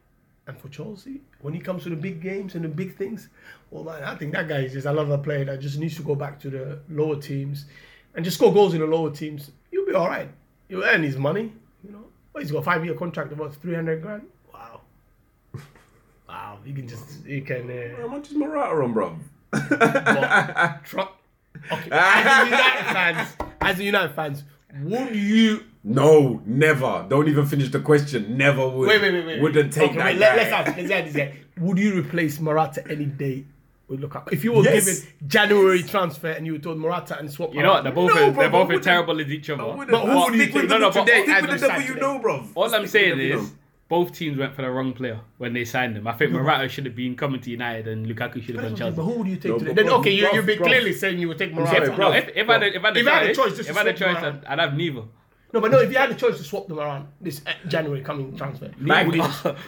and 0.48 0.58
for 0.60 0.70
Chelsea, 0.70 1.22
when 1.42 1.54
he 1.54 1.60
comes 1.60 1.84
to 1.84 1.90
the 1.90 1.96
big 1.96 2.22
games 2.22 2.56
and 2.56 2.64
the 2.64 2.70
big 2.70 2.96
things, 2.98 3.30
well, 3.72 3.84
man, 3.84 4.04
I 4.04 4.16
think 4.16 4.34
that 4.34 4.48
guy 4.48 4.60
is 4.60 4.74
just 4.74 4.86
another 4.88 5.18
player 5.18 5.46
that 5.46 5.60
just 5.60 5.78
needs 5.80 5.96
to 5.98 6.04
go 6.04 6.16
back 6.16 6.40
to 6.42 6.50
the 6.50 6.80
lower 6.90 7.20
teams 7.20 7.66
and 8.16 8.24
just 8.24 8.38
score 8.38 8.54
goals 8.54 8.74
in 8.74 8.80
the 8.82 8.88
lower 8.88 9.12
teams. 9.12 9.52
He'll 9.72 9.86
be 9.86 9.94
all 9.94 10.08
right. 10.08 10.30
He'll 10.70 10.84
earn 10.84 11.04
his 11.04 11.18
money. 11.18 11.52
You 11.84 11.92
know, 11.92 12.06
well, 12.34 12.42
he's 12.42 12.52
got 12.52 12.60
a 12.60 12.64
five-year 12.64 12.96
contract 12.96 13.32
about 13.32 13.56
three 13.56 13.76
hundred 13.76 14.02
grand. 14.02 14.24
Wow. 14.54 14.82
Wow, 16.28 16.60
he 16.66 16.74
can 16.74 16.88
just 16.88 17.26
he 17.26 17.42
can. 17.42 17.70
Uh, 17.70 18.02
How 18.02 18.08
much 18.08 18.30
is 18.30 18.36
Morata 18.36 18.82
on, 18.82 18.94
bro? 18.94 19.16
but 19.52 20.82
okay. 21.72 21.90
As 21.92 22.42
a 22.42 22.50
United 22.50 22.84
fans, 22.94 23.30
as 23.62 23.80
a 23.80 23.84
United 23.84 24.16
fans, 24.16 24.44
would 24.84 25.16
you 25.16 25.64
No, 25.84 26.42
never. 26.46 27.06
Don't 27.10 27.28
even 27.28 27.46
finish 27.46 27.70
the 27.70 27.80
question. 27.80 28.38
Never 28.38 28.68
would. 28.68 28.88
wait, 28.88 29.02
wait, 29.02 29.14
wait, 29.14 29.26
wait? 29.26 29.42
Wouldn't 29.42 29.72
take 29.74 29.92
okay, 29.92 29.98
that. 29.98 30.06
wait, 30.06 30.18
let, 30.18 30.40
us 30.40 30.52
ask. 30.52 30.78
Let's 30.78 30.92
ask 30.92 31.06
this 31.06 31.16
guy. 31.16 31.34
Would 31.60 31.78
you 31.78 32.00
replace 32.00 32.40
Morata 32.40 32.84
any 32.90 33.06
day 33.06 33.46
with 33.88 34.02
Lukaku? 34.02 34.34
If 34.34 34.44
you 34.44 34.52
were 34.54 34.64
Yes. 34.64 34.86
given 34.86 35.14
January 35.28 35.84
transfer 35.84 36.30
and 36.30 36.46
you 36.46 36.54
were 36.54 36.60
told 36.60 36.78
Morata 36.80 37.18
and 37.20 37.32
swap, 37.32 37.54
You 37.54 37.62
know 37.64 37.74
what? 37.74 37.84
They're 37.84 37.94
both, 37.94 38.10
No, 38.10 38.16
they're 38.16 38.32
both 38.32 38.42
but 38.52 38.62
as 38.62 38.68
wouldn't- 38.68 38.84
terrible 38.84 39.22
as 39.22 39.28
each 39.30 39.50
other. 39.50 39.64
But 39.64 40.06
who 40.06 40.16
would 40.26 40.34
you 40.36 40.46
take? 40.48 40.68
No, 40.70 40.78
no, 40.80 40.92
but 40.92 41.06
today, 41.06 41.20
as 41.22 41.26
stick 41.26 41.42
we 41.44 41.48
with 41.52 41.62
the 41.62 41.66
stand 41.68 41.88
you 41.88 41.96
know, 41.96 42.20
bro. 42.20 42.44
All 42.56 42.76
I'm 42.76 42.88
saying 42.88 43.18
the 43.18 43.24
devil 43.24 43.26
you 43.28 43.36
is 43.46 43.52
know. 43.52 43.58
Both 43.88 44.14
teams 44.14 44.38
went 44.38 44.56
for 44.56 44.64
the 44.64 44.70
wrong 44.70 44.94
player 44.94 45.20
when 45.38 45.54
they 45.54 45.64
signed 45.64 45.96
him. 45.96 46.08
I 46.08 46.14
think 46.14 46.32
Morata 46.32 46.68
should 46.68 46.86
have 46.86 46.96
been 46.96 47.16
coming 47.16 47.40
to 47.42 47.52
United 47.52 47.88
and 47.88 48.08
Lukaku 48.08 48.44
should 48.44 48.56
have 48.56 48.66
gone 48.66 48.76
Chelsea. 48.76 48.96
But 48.96 49.04
who 49.04 49.20
would 49.20 49.28
you 49.28 49.36
take 49.36 49.52
No, 49.52 49.60
today? 49.60 49.74
Then 49.74 49.90
okay, 49.90 50.12
you 50.12 50.24
bro, 50.24 50.34
you've 50.34 50.46
been 50.46 50.58
clearly 50.58 50.94
saying 50.94 51.20
you 51.20 51.28
would 51.28 51.38
take 51.38 51.54
Morata. 51.54 51.92
bro. 51.92 52.12
if, 52.12 52.50
I 52.50 52.54
had 52.54 52.64
a 53.30 53.36
choice, 53.36 53.60
if 53.60 53.76
I 53.76 53.80
had 53.80 53.88
a 53.88 53.94
choice, 53.94 54.18
I'd, 54.18 54.46
I'd 54.46 54.60
have 54.60 54.76
neither. 54.76 55.04
No, 55.56 55.62
but 55.62 55.72
no, 55.72 55.80
if 55.80 55.90
you 55.90 55.98
had 55.98 56.12
a 56.12 56.16
choice 56.16 56.38
to 56.38 56.44
swap 56.44 56.68
them 56.68 56.80
around 56.80 57.08
this 57.22 57.40
uh, 57.48 57.52
January 57.70 58.02
coming 58.02 58.36
transfer, 58.36 58.70
Like- 58.82 59.08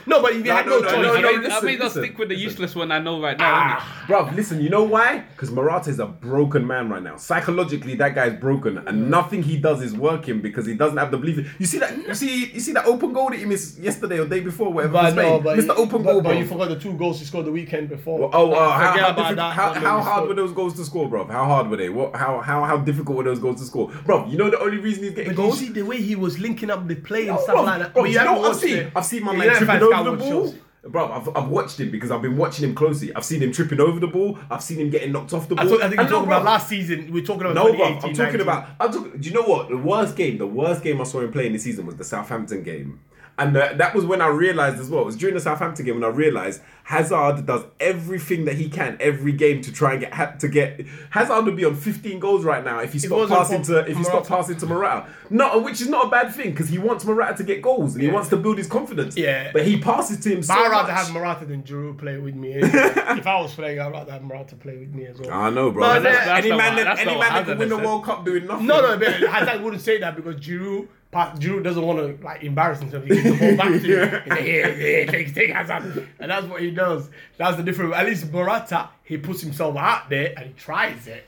no, 0.06 0.22
but 0.22 0.34
if 0.34 0.40
you 0.40 0.44
No, 0.44 0.56
had 0.58 0.66
no, 0.66 0.80
no, 0.80 0.80
no, 0.80 0.90
choice, 0.90 0.92
no, 1.02 1.16
I 1.16 1.22
no, 1.22 1.32
mean, 1.32 1.40
I 1.40 1.48
listen, 1.48 1.66
mean, 1.66 1.78
I'll 1.82 1.88
listen, 1.88 2.04
stick 2.04 2.18
with 2.18 2.28
the 2.28 2.36
listen. 2.36 2.50
useless 2.50 2.76
one 2.76 2.92
I 2.92 3.00
know 3.00 3.22
right 3.22 3.38
now. 3.38 3.52
Ah. 3.80 4.04
Bro, 4.06 4.32
listen, 4.36 4.62
you 4.62 4.68
know 4.70 4.84
why? 4.84 5.20
Because 5.32 5.50
Morata 5.50 5.90
is 5.90 6.00
a 6.00 6.06
broken 6.06 6.68
man 6.68 6.90
right 6.90 7.02
now. 7.02 7.16
Psychologically, 7.16 7.96
that 7.96 8.16
guy's 8.16 8.38
broken, 8.38 8.80
and 8.80 9.10
nothing 9.10 9.42
he 9.44 9.56
does 9.56 9.82
is 9.82 9.94
working 9.96 10.42
because 10.42 10.66
he 10.66 10.74
doesn't 10.76 10.98
have 10.98 11.10
the 11.10 11.18
belief. 11.18 11.56
You 11.58 11.66
see 11.66 11.80
that? 11.80 11.96
You 12.06 12.14
see? 12.16 12.48
You 12.52 12.60
see 12.60 12.74
that 12.74 12.86
open 12.86 13.14
goal 13.14 13.30
that 13.30 13.40
he 13.40 13.46
missed 13.46 13.80
yesterday 13.80 14.20
or 14.20 14.28
day 14.28 14.42
before, 14.42 14.74
whatever. 14.74 14.92
But 14.94 15.16
no, 15.16 15.40
but, 15.40 15.56
Missed 15.56 15.70
the 15.70 15.76
you- 15.76 15.84
open 15.84 16.04
but, 16.04 16.12
goal, 16.12 16.22
but 16.22 16.38
you 16.38 16.46
forgot 16.46 16.68
the 16.68 16.80
two 16.80 16.94
goals 16.98 17.20
he 17.20 17.26
scored 17.26 17.46
the 17.46 17.52
weekend 17.54 17.88
before. 17.88 18.20
Well, 18.20 18.30
oh, 18.34 18.52
uh, 18.52 18.72
how, 18.72 18.78
how, 18.78 18.94
about 18.98 19.16
difficult- 19.16 19.36
that 19.38 19.54
how, 19.54 19.74
how 19.74 20.02
hard 20.02 20.16
scored. 20.18 20.28
were 20.30 20.36
those 20.36 20.52
goals 20.52 20.74
to 20.76 20.84
score, 20.84 21.08
bro? 21.08 21.26
How 21.28 21.46
hard 21.46 21.70
were 21.70 21.78
they? 21.78 21.88
What? 21.88 22.14
How 22.14 22.42
how 22.42 22.66
how 22.66 22.76
difficult 22.78 23.18
were 23.18 23.24
those 23.24 23.40
goals 23.40 23.62
to 23.62 23.66
score, 23.66 23.88
bro? 24.06 24.26
You 24.28 24.38
know 24.38 24.50
the 24.50 24.60
only 24.60 24.78
reason 24.80 25.04
he's 25.04 25.14
getting 25.14 25.30
But 25.34 25.38
goals. 25.38 25.60
The 25.78 25.86
way 25.86 26.02
he 26.02 26.16
was 26.16 26.40
linking 26.40 26.70
up 26.70 26.88
the 26.88 26.96
play 26.96 27.28
and 27.28 27.40
stuff 27.40 27.56
bro, 27.56 27.64
like 27.64 27.80
that. 27.80 27.94
bro, 27.94 28.04
But 28.04 28.12
you 28.12 28.18
know 28.24 28.40
what 28.40 28.52
I've 28.52 28.58
seen? 28.60 28.78
it. 28.78 28.92
I've 28.96 29.06
seen 29.06 29.24
my 29.24 29.32
Yeah, 29.34 29.38
man 29.40 29.56
tripping 29.58 29.82
over 29.84 30.12
the 30.12 30.18
ball. 30.18 30.56
Bro, 30.84 31.12
I've, 31.12 31.36
I've 31.36 31.50
watched 31.50 31.80
him 31.82 31.92
because 31.92 32.12
I've 32.12 32.22
been 32.22 32.38
watching 32.38 32.64
him 32.70 32.74
closely. 32.74 33.14
I've 33.14 33.26
seen 33.26 33.42
him 33.44 33.52
tripping 33.52 33.82
over 33.82 34.00
the 34.00 34.08
ball. 34.08 34.40
I've 34.50 34.64
seen 34.64 34.78
him 34.80 34.90
getting 34.90 35.12
knocked 35.12 35.34
off 35.34 35.50
the 35.50 35.56
ball. 35.56 35.66
I, 35.66 35.70
thought, 35.70 35.82
I 35.82 35.90
think 35.90 35.94
you're 35.96 36.02
And 36.02 36.10
no, 36.10 36.16
talking 36.16 36.28
about 36.32 36.46
last 36.46 36.70
season. 36.70 37.12
We're 37.12 37.26
talking 37.26 37.42
about 37.42 37.56
No, 37.56 37.74
bro, 37.76 37.86
I'm 37.86 38.00
talking 38.00 38.16
19. 38.18 38.42
about. 38.42 38.70
I'm 38.80 38.92
talking. 38.94 39.20
Do 39.20 39.28
you 39.30 39.36
know 39.36 39.42
what? 39.42 39.68
The 39.68 39.78
worst 39.78 40.16
game, 40.16 40.38
the 40.38 40.48
worst 40.48 40.84
game 40.84 41.02
I 41.02 41.04
saw 41.04 41.20
him 41.20 41.32
play 41.34 41.48
in 41.48 41.54
this 41.54 41.64
season 41.64 41.86
was 41.86 41.98
the 41.98 42.06
Southampton 42.06 42.64
game, 42.64 43.02
and 43.38 43.56
uh, 43.56 43.74
that 43.74 43.94
was 43.94 44.06
when 44.06 44.22
I 44.22 44.28
realized 44.28 44.80
as 44.80 44.90
well. 44.90 45.02
It 45.04 45.06
was 45.06 45.16
during 45.16 45.36
the 45.36 45.42
Southampton 45.42 45.86
game 45.86 45.96
when 45.96 46.04
I 46.04 46.08
realized 46.14 46.62
Hazard 46.84 47.46
does 47.46 47.64
everything 47.80 48.46
that 48.46 48.56
he 48.56 48.70
can 48.70 48.98
every 49.00 49.32
game 49.34 49.62
to 49.62 49.72
try 49.72 49.92
and 49.92 50.00
get 50.02 50.14
ha- 50.14 50.32
to 50.40 50.48
get 50.48 50.86
Hazard 51.10 51.44
would 51.46 51.56
be 51.56 51.66
on 51.66 51.76
15 51.76 52.20
goals 52.20 52.44
right 52.46 52.64
now 52.64 52.80
if 52.80 52.94
he 52.94 53.00
stopped 53.00 53.30
passing 53.30 53.62
to 53.64 53.80
if 53.90 53.98
he 53.98 54.04
stopped 54.04 54.28
passing 54.30 54.56
to 54.58 54.66
Morata. 54.66 55.08
No, 55.30 55.60
which 55.60 55.82
is 55.82 55.90
not 55.90 56.08
a 56.08 56.10
bad 56.10 56.34
thing 56.34 56.52
because 56.52 56.70
he 56.70 56.78
wants 56.78 57.04
Morata 57.06 57.38
to 57.38 57.44
get 57.44 57.62
goals 57.62 57.94
and 57.96 58.04
he 58.04 58.10
wants 58.10 58.30
to 58.30 58.38
build 58.38 58.58
his 58.58 58.68
confidence. 58.68 59.18
Yeah. 59.18 59.52
but 59.52 59.66
he 59.68 59.80
passes 59.80 60.20
to 60.22 60.30
him 60.34 60.42
so 60.44 60.54
I'd 60.54 60.72
rather 60.72 60.92
much. 60.94 60.98
have 61.06 61.14
Morata 61.14 61.46
than 61.46 61.64
Giroud 61.64 61.98
play 61.98 62.18
with 62.18 62.36
me. 62.36 62.54
if 62.62 63.28
I 63.28 63.42
was 63.42 63.54
playing, 63.54 63.80
I'd 63.80 63.92
rather 63.92 64.12
have 64.14 64.24
Morata 64.24 64.56
play 64.56 64.78
with 64.78 64.94
me 64.94 65.06
as 65.06 65.20
well. 65.20 65.32
I 65.32 65.50
know, 65.50 65.72
bro. 65.72 65.82
But 65.82 65.96
Any 65.98 66.04
that's- 66.06 66.26
that's 66.26 66.48
man, 66.48 66.76
what- 66.76 66.84
that, 66.86 67.00
any 67.00 67.12
man 67.20 67.34
that 67.34 67.46
can 67.46 67.58
win 67.58 67.70
the. 67.70 67.78
World 67.78 68.04
Cup 68.06 68.26
doing 68.26 68.48
nothing. 68.48 68.66
No, 68.66 68.82
no, 68.82 68.98
but 68.98 69.08
Hazard 69.30 69.62
wouldn't 69.62 69.82
say 69.84 70.00
that 70.00 70.16
because 70.16 70.36
Giroud, 70.38 70.88
Giroud 71.26 71.64
doesn't 71.64 71.82
want 71.86 72.00
to 72.00 72.26
like 72.26 72.44
embarrass 72.44 72.80
himself. 72.80 73.04
He 73.04 73.10
gives 73.10 73.24
the 73.24 73.38
ball 73.38 73.58
back 73.58 73.82
to 73.82 73.88
you. 73.88 74.06
He's 74.06 74.28
like, 74.28 74.46
yeah, 74.46 74.68
yeah, 74.68 75.06
take, 75.12 75.34
take 75.34 75.52
Hazard, 75.52 76.08
and 76.20 76.32
that's 76.32 76.46
what 76.48 76.62
he 76.62 76.72
does. 76.72 77.10
That's 77.38 77.58
the 77.58 77.64
difference. 77.64 77.96
At 77.96 78.06
least 78.06 78.32
Morata, 78.32 78.90
he 79.04 79.18
puts 79.18 79.42
himself 79.42 79.76
out 79.78 80.10
there 80.10 80.34
and 80.38 80.48
he 80.48 80.54
tries 80.54 81.08
it, 81.08 81.26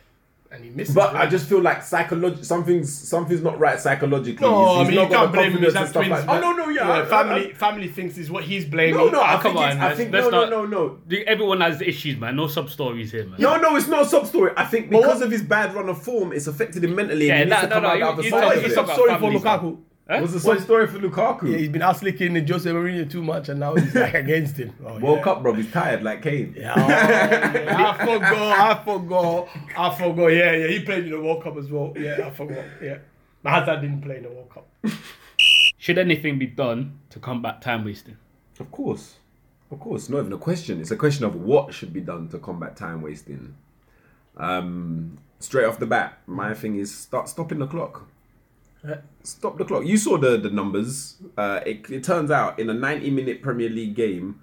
and 0.51 0.63
he 0.63 0.69
misses. 0.71 0.95
But 0.95 1.13
it. 1.13 1.17
I 1.19 1.27
just 1.27 1.47
feel 1.47 1.61
like 1.61 1.83
psychology 1.83 2.43
something's 2.43 2.91
something's 2.91 3.41
not 3.43 3.59
right 3.59 3.79
psychologically. 3.79 4.45
No, 4.47 4.57
He's- 4.59 4.69
I 4.69 4.79
he's 4.79 4.87
mean 4.87 4.93
you 4.95 5.01
not 5.03 5.11
got 5.11 5.19
can't 5.19 5.31
blame 5.33 5.45
him. 5.45 5.51
confidence 5.51 5.65
He's 5.65 5.75
and 5.75 5.79
had 5.85 5.89
stuff 5.89 6.05
twins. 6.07 6.25
like- 6.27 6.43
Oh 6.43 6.51
no, 6.51 6.51
no, 6.65 6.69
yeah. 6.69 6.89
I- 6.89 7.01
I- 7.01 7.05
family, 7.05 7.53
family 7.53 7.87
thinks 7.87 8.17
is 8.17 8.31
what 8.31 8.43
he's 8.43 8.65
blaming. 8.65 8.95
No, 8.95 9.09
no, 9.09 9.19
ah, 9.21 9.25
I 9.37 9.41
come 9.41 9.41
think 9.53 9.57
on, 9.57 9.71
it's, 9.71 9.81
I 9.81 9.95
think 9.95 10.11
let's 10.13 10.31
no, 10.31 10.49
no, 10.49 10.65
no, 10.65 10.97
no. 11.07 11.17
Everyone 11.27 11.61
has 11.61 11.81
issues, 11.81 12.17
man. 12.19 12.35
No 12.35 12.47
sub 12.47 12.69
stories 12.69 13.11
here, 13.11 13.25
man. 13.25 13.35
No, 13.39 13.57
no, 13.57 13.75
it's 13.75 13.87
not 13.87 14.01
a 14.05 14.09
sub 14.09 14.25
story. 14.25 14.51
I 14.57 14.65
think 14.65 14.89
because 14.89 15.05
what- 15.19 15.21
of 15.23 15.31
his 15.31 15.41
bad 15.43 15.73
run 15.75 15.87
of 15.89 16.01
form, 16.01 16.33
it's 16.33 16.47
affected 16.47 16.83
him 16.83 16.95
mentally. 16.95 17.27
Yeah, 17.27 17.35
and 17.35 17.49
he 17.49 17.55
needs 17.55 17.61
no, 17.63 17.67
to 17.67 17.73
come 17.73 17.83
no, 17.83 17.89
out 17.89 17.99
no, 17.99 17.99
the 17.99 18.11
other 18.11 18.23
side 18.29 18.43
you 18.53 18.59
of 18.59 18.65
it. 18.65 18.69
the 18.69 18.75
talk 18.75 18.85
sub 18.87 18.95
story 18.95 19.13
for 19.13 19.19
family 19.19 19.39
stuff. 19.39 19.61
Lukaku? 19.61 19.77
Huh? 20.09 20.21
What's 20.21 20.33
the 20.33 20.39
sub 20.39 20.59
story 20.59 20.87
for 20.87 20.97
Lukaku? 20.97 21.51
Yeah, 21.51 21.57
he's 21.59 21.69
been 21.69 21.83
ass 21.83 22.01
licking 22.01 22.33
the 22.33 22.41
Jose 22.41 22.67
Mourinho 22.67 23.07
too 23.07 23.21
much, 23.21 23.47
and 23.47 23.59
now 23.59 23.75
he's 23.75 23.93
like 23.93 24.13
against 24.25 24.57
him. 24.57 24.73
Oh, 24.83 24.97
World 24.97 25.17
yeah. 25.19 25.23
Cup, 25.23 25.43
bro. 25.43 25.53
He's 25.53 25.71
tired 25.71 26.01
like 26.01 26.23
Kane. 26.23 26.55
Yeah, 26.57 26.73
oh, 26.75 26.87
yeah, 26.87 27.95
I 27.99 28.05
forgot. 28.05 28.33
I 28.33 28.83
forgot. 28.83 29.49
I 29.77 29.95
forgot. 29.95 30.27
Yeah, 30.27 30.51
yeah. 30.53 30.67
He 30.67 30.79
played 30.79 31.03
in 31.05 31.11
the 31.11 31.21
World 31.21 31.43
Cup 31.43 31.57
as 31.57 31.69
well. 31.69 31.93
Yeah, 31.95 32.25
I 32.25 32.31
forgot. 32.31 32.65
Yeah, 32.81 32.97
but 33.43 33.51
Hazard 33.51 33.81
didn't 33.81 34.01
play 34.01 34.17
in 34.17 34.23
the 34.23 34.29
World 34.29 34.49
Cup. 34.49 34.67
Should 35.77 35.99
anything 35.99 36.39
be 36.39 36.47
done 36.47 36.99
to 37.11 37.19
combat 37.19 37.61
time 37.61 37.85
wasting? 37.85 38.17
Of 38.59 38.71
course. 38.71 39.17
Of 39.69 39.79
course, 39.79 40.09
not 40.09 40.21
even 40.21 40.33
a 40.33 40.37
question. 40.39 40.81
It's 40.81 40.89
a 40.89 40.97
question 40.97 41.23
of 41.25 41.35
what 41.35 41.71
should 41.71 41.93
be 41.93 42.01
done 42.01 42.27
to 42.29 42.39
combat 42.39 42.75
time 42.75 43.03
wasting. 43.03 43.55
Um, 44.35 45.19
straight 45.37 45.65
off 45.65 45.77
the 45.77 45.85
bat, 45.85 46.17
my 46.25 46.55
thing 46.55 46.77
is 46.77 46.93
start 46.93 47.29
stopping 47.29 47.59
the 47.59 47.67
clock. 47.67 48.07
Uh, 48.87 48.95
Stop 49.23 49.57
the 49.57 49.65
clock. 49.65 49.85
You 49.85 49.97
saw 49.97 50.17
the 50.17 50.37
the 50.37 50.49
numbers. 50.49 51.17
Uh, 51.37 51.59
it, 51.65 51.89
it 51.89 52.03
turns 52.03 52.31
out 52.31 52.59
in 52.59 52.69
a 52.69 52.73
90 52.73 53.09
minute 53.11 53.41
Premier 53.41 53.69
League 53.69 53.93
game, 53.95 54.41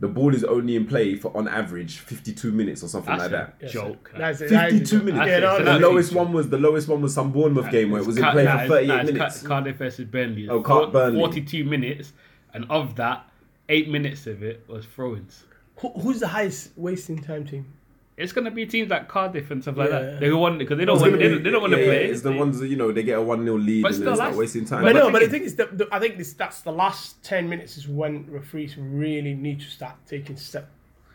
the 0.00 0.08
ball 0.08 0.34
is 0.34 0.44
only 0.44 0.76
in 0.76 0.86
play 0.86 1.14
for 1.16 1.34
on 1.36 1.48
average 1.48 1.98
52 1.98 2.52
minutes 2.52 2.82
or 2.82 2.88
something 2.88 3.16
That's 3.16 3.32
like 3.32 3.40
a 3.40 3.52
that. 3.60 3.70
joke. 3.70 4.12
That's 4.16 4.40
it, 4.40 4.50
that 4.50 4.72
is 4.72 4.90
52 4.90 4.96
it. 4.96 5.04
minutes. 5.04 5.26
Yeah, 5.26 5.38
no, 5.38 5.54
the 5.64 5.76
it. 5.76 5.80
no, 5.80 5.88
lowest 5.88 6.12
one 6.12 6.32
was 6.32 6.50
the 6.50 6.58
lowest 6.58 6.88
one 6.88 7.00
was 7.00 7.14
some 7.14 7.32
Bournemouth 7.32 7.70
game 7.70 7.90
where 7.90 8.02
it 8.02 8.06
was 8.06 8.18
in 8.18 8.24
play 8.24 8.44
for 8.44 8.68
38 8.68 8.86
nah, 8.86 9.02
minutes. 9.02 9.42
Cardiff 9.42 9.76
versus 9.76 10.04
Burnley. 10.04 10.48
Oh, 10.48 10.60
Car- 10.60 10.88
Burnley. 10.88 11.18
42 11.20 11.64
minutes, 11.64 12.12
and 12.52 12.66
of 12.70 12.96
that, 12.96 13.26
eight 13.68 13.88
minutes 13.88 14.26
of 14.26 14.42
it 14.42 14.64
was 14.68 14.84
throw-ins. 14.84 15.44
Who, 15.76 15.90
who's 15.92 16.20
the 16.20 16.28
highest 16.28 16.72
wasting 16.76 17.20
time 17.22 17.46
team? 17.46 17.72
It's 18.16 18.32
gonna 18.32 18.50
be 18.52 18.64
teams 18.64 18.90
like 18.90 19.08
Cardiff 19.08 19.50
and 19.50 19.60
stuff 19.60 19.76
like 19.76 19.90
Yeah. 19.90 19.98
that. 19.98 20.20
They 20.20 20.30
want 20.32 20.58
because 20.60 20.78
they 20.78 20.84
don't 20.84 21.00
want 21.00 21.12
gonna 21.12 21.22
they, 21.22 21.28
be- 21.28 21.34
don't- 21.34 21.42
they 21.42 21.50
don't 21.50 21.60
want 21.62 21.72
to 21.74 21.80
yeah, 21.80 21.86
play. 21.86 22.04
It's 22.06 22.22
the 22.22 22.30
ones 22.32 22.60
that 22.60 22.68
you 22.68 22.76
know 22.76 22.92
they 22.92 23.02
get 23.02 23.18
a 23.18 23.22
one 23.22 23.42
0 23.44 23.56
lead 23.58 23.82
But 23.82 23.88
and 23.88 23.94
still, 23.96 24.06
then 24.06 24.16
start 24.16 24.36
wasting 24.36 24.64
time. 24.64 24.82
But 24.84 24.92
the 24.92 24.98
no, 25.00 25.10
but 25.10 25.18
the 25.18 25.24
is- 25.26 25.30
thing 25.32 25.42
is, 25.42 25.56
that 25.56 25.76
the, 25.76 25.88
I 25.90 25.98
think 25.98 26.18
this, 26.18 26.32
that's 26.34 26.60
the 26.60 26.70
last 26.72 27.22
ten 27.24 27.48
minutes 27.48 27.76
is 27.76 27.88
when 27.88 28.26
referees 28.30 28.76
really 28.78 29.34
need 29.34 29.58
to 29.60 29.66
start 29.66 29.94
taking 30.06 30.36
steps 30.36 30.68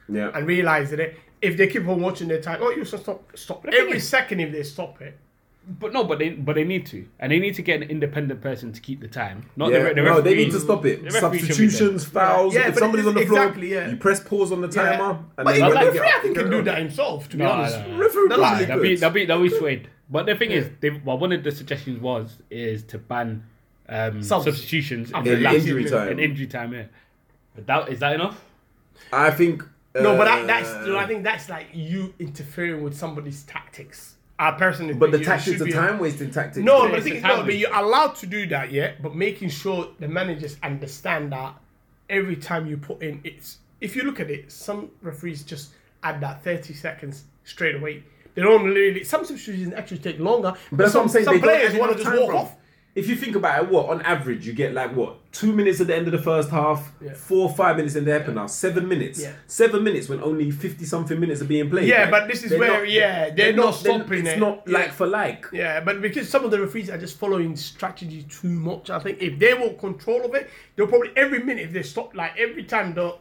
yeah, 0.10 0.32
and 0.34 0.45
realize 0.45 0.89
that 0.91 1.14
if 1.41 1.56
they 1.56 1.68
keep 1.68 1.88
on 1.88 2.02
watching 2.02 2.28
their 2.28 2.41
time, 2.41 2.60
oh, 2.62 2.72
you 2.72 2.84
should 2.84 3.00
stop, 3.00 3.32
stop 3.38 3.66
every 3.72 4.00
second 4.02 4.41
if 4.41 4.52
they 4.52 4.64
stop 4.64 5.02
it. 5.02 5.18
But 5.80 5.94
no, 5.94 6.04
but 6.04 6.18
they 6.18 6.30
but 6.32 6.56
they 6.56 6.64
need 6.64 6.88
to, 6.88 7.06
and 7.20 7.32
they 7.32 7.38
need 7.38 7.54
to 7.56 7.62
get 7.62 7.84
an 7.84 7.90
independent 7.90 8.42
person 8.42 8.72
to 8.74 8.82
keep 8.82 9.02
the 9.02 9.08
time. 9.08 9.46
Not 9.56 9.72
yeah. 9.72 9.90
the, 9.90 9.94
the 9.94 10.02
no, 10.02 10.20
they 10.20 10.34
need 10.36 10.52
to 10.52 10.60
stop 10.60 10.84
it. 10.86 11.04
the 11.04 11.12
referee 11.12 11.38
should 11.40 11.48
be 11.48 11.70
Substitutions, 11.70 12.06
fouls. 12.06 12.56
Yeah, 12.56 12.70
if 12.70 12.78
somebody's 12.78 13.06
on 13.06 13.14
the 13.14 13.26
floor, 13.26 13.44
exactly, 13.44 13.72
yeah. 13.74 13.90
you 13.90 13.98
press 13.98 14.20
pause 14.20 14.52
on 14.52 14.62
the 14.62 14.68
Yeah. 14.68 14.98
timer. 14.98 15.20
And 15.38 15.46
But 15.46 15.46
then 15.56 15.70
the 15.70 15.76
referee, 15.76 15.94
get 16.00 16.16
I 16.16 16.20
think, 16.22 16.38
can 16.38 16.50
do 16.50 16.62
that 16.64 16.78
himself. 16.80 17.30
To 17.30 17.38
be 17.38 17.44
No, 17.44 17.52
honest, 17.52 17.78
no, 17.78 17.88
no. 17.92 17.98
Referee 18.00 18.28
Nah, 18.30 18.36
probably 18.38 18.66
They'll 18.66 18.80
be 18.82 18.90
could. 18.90 19.00
they'll 19.00 19.10
be 19.12 19.26
they'll 19.26 19.42
be 19.44 19.50
swayed. 19.50 19.90
But 20.10 20.26
the 20.26 20.36
thing 20.36 20.50
is, 20.50 20.70
they, 20.80 20.90
well, 20.90 21.20
one 21.20 21.32
of 21.34 21.44
the 21.44 21.52
suggestions 21.52 22.02
was 22.02 22.38
is 22.50 22.84
to 22.86 22.98
ban 22.98 23.44
um, 23.88 24.24
Subs. 24.24 24.46
substitutions 24.46 25.12
After 25.14 25.34
In 25.34 25.44
last- 25.44 25.56
injury 25.58 25.84
in 25.86 25.92
time. 25.92 26.20
injury 26.20 26.48
time. 26.48 26.74
Yeah, 26.74 26.84
but 27.56 27.68
that 27.68 27.90
is 27.90 28.00
that 28.00 28.14
enough? 28.16 28.44
I 29.14 29.30
think. 29.32 29.64
No, 29.96 30.16
but 30.18 30.28
uh, 30.28 30.36
that, 30.46 30.48
that's 30.48 30.70
I 30.90 31.06
think 31.06 31.24
that's 31.24 31.48
like 31.50 31.68
you 31.74 32.14
interfering 32.20 32.82
with 32.84 32.96
somebody's 32.96 33.44
tactics. 33.44 34.16
I 34.40 34.52
personally, 34.52 34.94
But 34.94 35.12
the 35.12 35.18
think 35.18 35.28
tactics 35.28 35.62
be- 35.62 35.74
time 35.74 36.00
wasting 36.00 36.32
tactics. 36.32 36.66
No, 36.66 36.88
but 36.90 36.96
the 36.96 37.02
thing 37.02 37.16
is, 37.18 37.24
no, 37.24 37.44
but 37.44 37.58
you're 37.58 37.76
allowed 37.76 38.16
to 38.16 38.26
do 38.26 38.48
that, 38.48 38.72
yeah. 38.72 38.94
But 39.02 39.14
making 39.14 39.50
sure 39.50 39.90
the 40.00 40.08
managers 40.08 40.56
understand 40.64 41.34
that 41.34 41.56
every 42.10 42.38
time 42.38 42.66
you 42.66 42.78
put 42.78 43.02
in, 43.02 43.20
it's 43.26 43.58
if 43.82 43.98
you 43.98 44.04
look 44.04 44.22
at 44.22 44.32
it, 44.32 44.50
some 44.50 44.92
referees 45.02 45.44
just 45.44 45.72
add 46.04 46.22
that 46.22 46.42
30 46.42 46.74
seconds 46.74 47.26
straight 47.44 47.76
away. 47.76 48.02
They 48.34 48.42
don't 48.42 48.64
really. 48.64 49.04
Some 49.04 49.26
substitutions 49.26 49.74
actually 49.74 49.98
take 49.98 50.20
longer. 50.20 50.54
But 50.72 50.78
that's 50.78 50.94
some, 50.94 51.02
what 51.02 51.04
I'm 51.04 51.10
saying. 51.10 51.26
Some 51.26 51.36
they 51.36 51.42
players 51.42 51.76
want 51.76 51.98
to 51.98 52.04
just 52.04 52.18
walk 52.18 52.34
off. 52.34 52.56
If 52.96 53.08
you 53.08 53.16
think 53.16 53.36
about 53.36 53.64
it, 53.64 53.70
what 53.70 53.90
on 53.90 54.02
average 54.02 54.46
you 54.48 54.54
get 54.54 54.74
like 54.74 54.96
what 54.96 55.32
two 55.32 55.54
minutes 55.54 55.80
at 55.80 55.88
the 55.88 55.96
end 55.96 56.08
of 56.08 56.12
the 56.12 56.22
first 56.22 56.50
half, 56.50 56.92
Yeah. 57.00 57.14
four 57.14 57.50
five 57.50 57.78
minutes 57.78 57.96
in 57.96 58.04
the 58.04 58.20
half 58.20 58.28
now, 58.30 58.48
seven 58.48 58.88
minutes, 58.88 59.22
Yeah. 59.22 59.34
seven 59.48 59.84
minutes 59.84 60.10
when 60.10 60.22
only 60.22 60.50
fifty 60.52 60.86
something 60.86 61.20
minutes 61.20 61.42
are 61.42 61.46
being 61.46 61.70
played. 61.70 61.88
Yeah, 61.88 62.02
Like, 62.02 62.12
but 62.12 62.28
this 62.28 62.44
is 62.44 62.50
they're 62.50 62.60
where- 62.60 62.86
yeah, 62.86 63.30
they're 63.30 63.54
not 63.54 63.76
stopping 63.76 64.26
It's 64.26 64.30
it. 64.30 64.40
not 64.40 64.64
Yeah. 64.66 64.74
like 64.80 64.92
for 64.92 65.06
like. 65.08 65.46
Yeah, 65.54 65.80
but 65.82 66.02
because 66.02 66.28
some 66.28 66.44
of 66.44 66.52
the 66.52 66.60
referees 66.60 66.90
are 66.90 66.98
just 66.98 67.18
following 67.20 67.56
strategy 67.56 68.24
too 68.24 68.50
much, 68.50 68.90
I 68.90 69.00
think 69.00 69.22
if 69.22 69.38
they 69.38 69.54
want 69.54 69.80
control 69.80 70.26
of 70.26 70.34
it, 70.34 70.50
they'll 70.76 70.88
probably 70.88 71.12
every 71.16 71.40
minute 71.44 71.66
if 71.66 71.74
they 71.74 71.84
stop, 71.84 72.16
like 72.16 72.38
every 72.38 72.64
time 72.64 72.94
the 72.96 73.16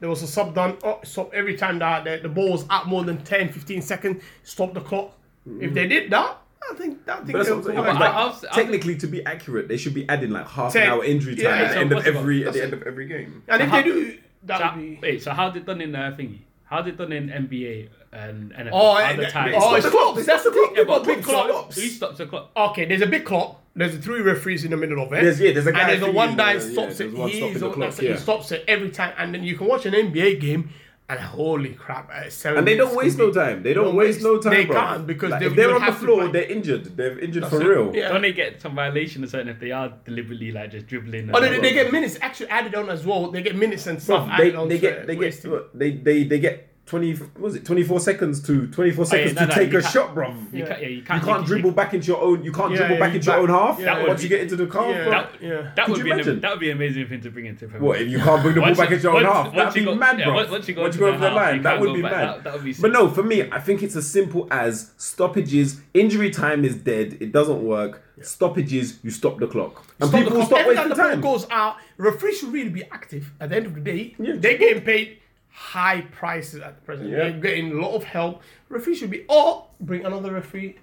there 0.00 0.10
was 0.10 0.22
a 0.22 0.26
sub 0.26 0.54
done, 0.54 0.76
oh, 0.82 1.00
stop 1.02 1.32
every 1.32 1.56
time 1.56 1.78
that 1.78 2.04
the, 2.04 2.18
the 2.22 2.28
ball 2.28 2.50
was 2.52 2.66
out 2.68 2.86
more 2.86 3.04
than 3.04 3.16
10, 3.24 3.48
15 3.50 3.80
seconds, 3.80 4.22
stop 4.42 4.74
the 4.74 4.80
clock. 4.80 5.16
If 5.46 5.70
mm. 5.70 5.74
they 5.74 5.86
did 5.86 6.10
that, 6.10 6.38
I 6.70 6.74
think 6.76 6.98
I 7.08 7.16
think 7.16 7.26
But 7.32 7.32
that's 7.38 7.48
they'll 7.48 7.56
what 7.56 7.60
I'm 7.60 7.64
saying. 7.64 7.76
go 7.76 7.82
Like, 7.82 7.98
back. 7.98 8.14
I- 8.14 8.18
I'll- 8.18 8.26
I'll- 8.28 8.54
technically, 8.54 8.96
to 8.96 9.06
be 9.06 9.24
accurate, 9.26 9.68
they 9.68 9.76
should 9.76 9.94
be 9.94 10.08
adding 10.08 10.30
like 10.30 10.48
half 10.48 10.72
Ten- 10.72 10.82
an 10.84 10.88
hour 10.88 11.04
injury 11.04 11.36
time 11.36 11.44
yeah, 11.44 11.50
at 11.50 11.68
the 11.68 11.74
so 11.74 11.80
end 11.80 11.92
of 11.92 12.06
every 12.06 12.46
at 12.46 12.52
the 12.54 12.62
end 12.62 12.72
of 12.72 12.82
every 12.84 13.06
game. 13.06 13.42
and 13.48 13.62
if 13.62 13.68
how- 13.68 13.76
they 13.76 13.82
do, 13.82 14.14
that 14.44 14.58
So, 14.58 14.64
would 14.76 14.80
be. 14.80 14.98
wait, 15.02 15.22
so 15.22 15.30
how's 15.32 15.56
it 15.56 15.66
done 15.66 15.80
in 15.80 15.94
uh, 15.94 16.14
thingy? 16.18 16.38
How's 16.64 16.86
it 16.86 16.96
done 16.96 17.12
in 17.12 17.28
NBA 17.28 17.88
and 18.12 18.52
NFL? 18.52 18.70
Oh, 18.72 18.94
How 18.94 19.00
eh, 19.10 19.16
the 19.16 19.26
time? 19.26 19.52
oh, 19.54 19.60
Stop 19.60 19.74
it's 19.76 19.84
the 19.84 19.90
clock. 19.90 20.12
clocks. 20.14 20.26
That's 20.26 20.44
the 20.44 20.50
thing. 20.50 20.62
clock. 20.64 20.74
They've 20.76 20.86
got 20.86 21.00
Yeah, 21.06 21.14
big 21.14 21.16
but 21.24 21.30
clocks. 21.30 21.50
clocks. 21.50 21.76
Who 21.76 21.86
stops 21.88 22.18
the 22.18 22.26
clock? 22.26 22.50
Okay, 22.56 22.84
there's 22.86 23.02
a 23.02 23.06
big 23.06 23.24
clock. 23.24 23.60
There's 23.76 23.96
three 23.98 24.20
referees 24.22 24.64
in 24.64 24.70
the 24.70 24.76
middle 24.76 25.02
of 25.04 25.12
it. 25.12 25.20
There's- 25.20 25.40
yeah, 25.40 25.52
there's 25.52 25.66
a 25.66 25.72
guy 25.72 25.80
and 25.80 25.90
there's 25.90 26.02
a 26.08 26.12
one 26.12 26.30
in 26.30 26.36
guy 26.36 26.58
stops 26.58 27.00
it. 27.00 27.12
one 27.12 27.28
He's 27.28 27.38
stopping 27.38 27.52
the 27.54 27.58
the 27.60 27.66
one 27.66 27.74
clock, 27.74 27.90
that's 27.90 27.98
it. 28.00 28.04
yeah. 28.06 28.12
He 28.12 28.18
stops 28.18 28.52
it 28.52 28.64
every 28.68 28.90
time, 28.90 29.12
and 29.18 29.34
then 29.34 29.44
you 29.44 29.56
can 29.56 29.66
watch 29.66 29.84
an 29.84 29.94
NBA 29.94 30.40
game. 30.40 30.70
And 31.06 31.20
holy 31.20 31.74
crap! 31.74 32.08
Uh, 32.10 32.48
and 32.56 32.66
they 32.66 32.78
don't 32.78 32.96
waste 32.96 33.18
no 33.18 33.30
time. 33.30 33.62
They 33.62 33.74
don't 33.74 33.94
waste 33.94 34.22
no 34.22 34.38
time. 34.40 34.54
They 34.54 34.64
bro. 34.64 34.74
can't 34.74 35.06
because 35.06 35.32
Like, 35.32 35.40
they, 35.40 35.46
if 35.46 35.54
they're 35.54 35.74
on 35.74 35.84
the 35.84 35.92
floor, 35.92 36.28
they're 36.28 36.50
injured. 36.50 36.96
They're 36.96 37.18
injured 37.18 37.42
That's 37.42 37.54
for 37.54 37.60
it. 37.60 37.66
real. 37.66 37.94
Yeah. 37.94 38.08
Don't 38.08 38.22
they 38.22 38.32
get 38.32 38.62
some 38.62 38.74
violation 38.74 39.22
or 39.22 39.26
something 39.26 39.48
if 39.48 39.60
they 39.60 39.70
are 39.70 39.92
deliberately 40.06 40.50
like 40.50 40.70
just 40.70 40.86
dribbling? 40.86 41.30
Oh, 41.34 41.42
and- 41.42 41.56
they, 41.56 41.60
they 41.60 41.72
get 41.74 41.92
minutes 41.92 42.16
actually 42.22 42.48
added 42.48 42.74
on 42.74 42.88
as 42.88 43.04
well. 43.04 43.30
They 43.30 43.42
get 43.42 43.54
minutes 43.54 43.86
and 43.86 43.98
Bro, 43.98 44.16
stuff 44.16 44.38
they, 44.38 44.54
added 44.54 44.70
they 44.70 44.74
to 44.76 44.80
get 44.80 45.06
they 45.06 45.16
get 45.16 45.78
they 45.78 45.90
they 45.92 46.24
they 46.24 46.38
get 46.38 46.73
twenty 46.86 47.14
what 47.14 47.38
was 47.40 47.54
it 47.56 47.64
twenty 47.64 47.82
four 47.82 47.98
seconds 47.98 48.40
to 48.46 48.66
twenty 48.68 48.90
four 48.90 49.04
Oh, 49.04 49.16
yeah, 49.16 49.22
seconds 49.28 49.34
no, 49.34 49.40
to 49.40 49.46
no, 49.46 49.54
take 49.54 49.72
a 49.74 49.82
shot, 49.82 50.14
bro. 50.14 50.28
You 50.30 50.36
Yeah. 50.52 50.66
can't, 50.66 50.82
yeah, 50.82 50.88
you 50.88 50.96
You 50.96 51.02
can't, 51.02 51.24
can't 51.24 51.46
dribble 51.46 51.70
back 51.70 51.94
into 51.94 52.08
your 52.08 52.20
own. 52.20 52.44
You 52.44 52.52
can't 52.52 52.74
dribble 52.74 52.98
back 52.98 53.12
you 53.12 53.16
into 53.16 53.30
your 53.30 53.40
own 53.40 53.48
half. 53.48 53.76
once 53.78 53.80
yeah. 53.82 54.16
you 54.22 54.28
get 54.28 54.40
into 54.42 54.56
the 54.56 54.66
car. 54.66 54.92
That, 54.92 55.30
Yeah. 55.40 55.72
that 55.74 55.86
Could 55.86 55.88
would 55.88 55.98
you 55.98 56.04
be 56.04 56.10
an, 56.30 56.40
that 56.40 56.50
would 56.50 56.60
be 56.60 56.70
an 56.70 56.76
amazing 56.76 57.06
thing 57.08 57.20
to 57.22 57.30
bring 57.30 57.46
into 57.46 57.66
Premier 57.68 57.82
What 57.88 58.00
if 58.02 58.08
you 58.08 58.18
can't 58.18 58.42
bring 58.42 58.54
the 58.54 58.60
ball 58.66 58.74
back 58.74 58.90
into 58.90 59.02
your 59.02 59.16
own 59.16 59.22
once- 59.24 59.34
half? 59.34 59.44
once 59.46 59.56
That'd 59.56 59.74
you 59.76 59.80
be 59.82 59.86
go- 59.86 59.94
mad, 59.98 60.16
bro. 60.18 60.34
once- 60.50 60.68
you 60.68 60.74
go 60.74 60.82
Once 60.82 60.94
you 60.94 61.00
go 61.00 61.06
the 61.06 61.12
over 61.16 61.24
the 61.24 61.30
line, 61.30 61.62
that 61.62 61.80
would 61.80 61.94
be 61.94 62.02
mad. 62.02 62.12
That- 62.12 62.44
that 62.44 62.52
would 62.54 62.64
be 62.64 62.74
But 62.74 62.92
no, 62.92 63.08
for 63.08 63.22
me, 63.22 63.48
I 63.50 63.60
think 63.60 63.82
it's 63.82 63.96
as 63.96 64.06
simple 64.10 64.46
as 64.50 64.90
stoppages. 64.98 65.80
Injury 65.94 66.30
time 66.30 66.64
is 66.64 66.74
dead. 66.76 67.16
It 67.20 67.32
doesn't 67.32 67.62
work. 67.62 68.02
Stoppages, 68.20 68.98
you 69.02 69.10
stop 69.10 69.38
the 69.38 69.46
clock, 69.46 69.84
and 70.00 70.10
people 70.12 70.36
will 70.36 70.46
stop 70.46 70.66
wasting 70.66 70.88
the 70.88 70.94
time. 70.94 71.20
goes 71.20 71.46
out, 71.50 71.76
referees 71.98 72.38
should 72.38 72.52
really 72.52 72.68
be 72.70 72.84
active. 72.84 73.32
At 73.40 73.50
the 73.50 73.56
end 73.56 73.66
of 73.66 73.74
the 73.74 73.80
day, 73.80 74.14
they're 74.18 74.56
getting 74.56 74.82
paid 74.82 75.18
high 75.54 76.00
prices 76.10 76.60
at 76.60 76.74
the 76.74 76.82
present. 76.82 77.08
Yeah. 77.08 77.16
They're 77.16 77.32
getting 77.32 77.70
a 77.70 77.80
lot 77.80 77.94
of 77.94 78.02
help. 78.02 78.42
Referee 78.68 78.96
should 78.96 79.10
be, 79.10 79.24
or 79.28 79.68
bring 79.80 80.04
another 80.04 80.32
referee 80.32 80.76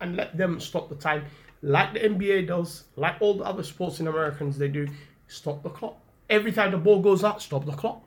and 0.00 0.14
let 0.14 0.36
them 0.36 0.60
stop 0.60 0.88
the 0.88 0.94
time, 0.94 1.24
like 1.60 1.92
the 1.92 2.00
NBA 2.00 2.46
does, 2.46 2.84
like 2.94 3.16
all 3.20 3.34
the 3.34 3.44
other 3.44 3.64
sports 3.64 3.98
in 3.98 4.06
Americans 4.06 4.58
they 4.58 4.68
do. 4.68 4.86
Stop 5.26 5.64
the 5.64 5.70
clock. 5.70 5.98
Every 6.30 6.52
time 6.52 6.70
the 6.70 6.78
ball 6.78 7.00
goes 7.00 7.24
out, 7.24 7.42
stop 7.42 7.66
the 7.66 7.72
clock. 7.72 8.02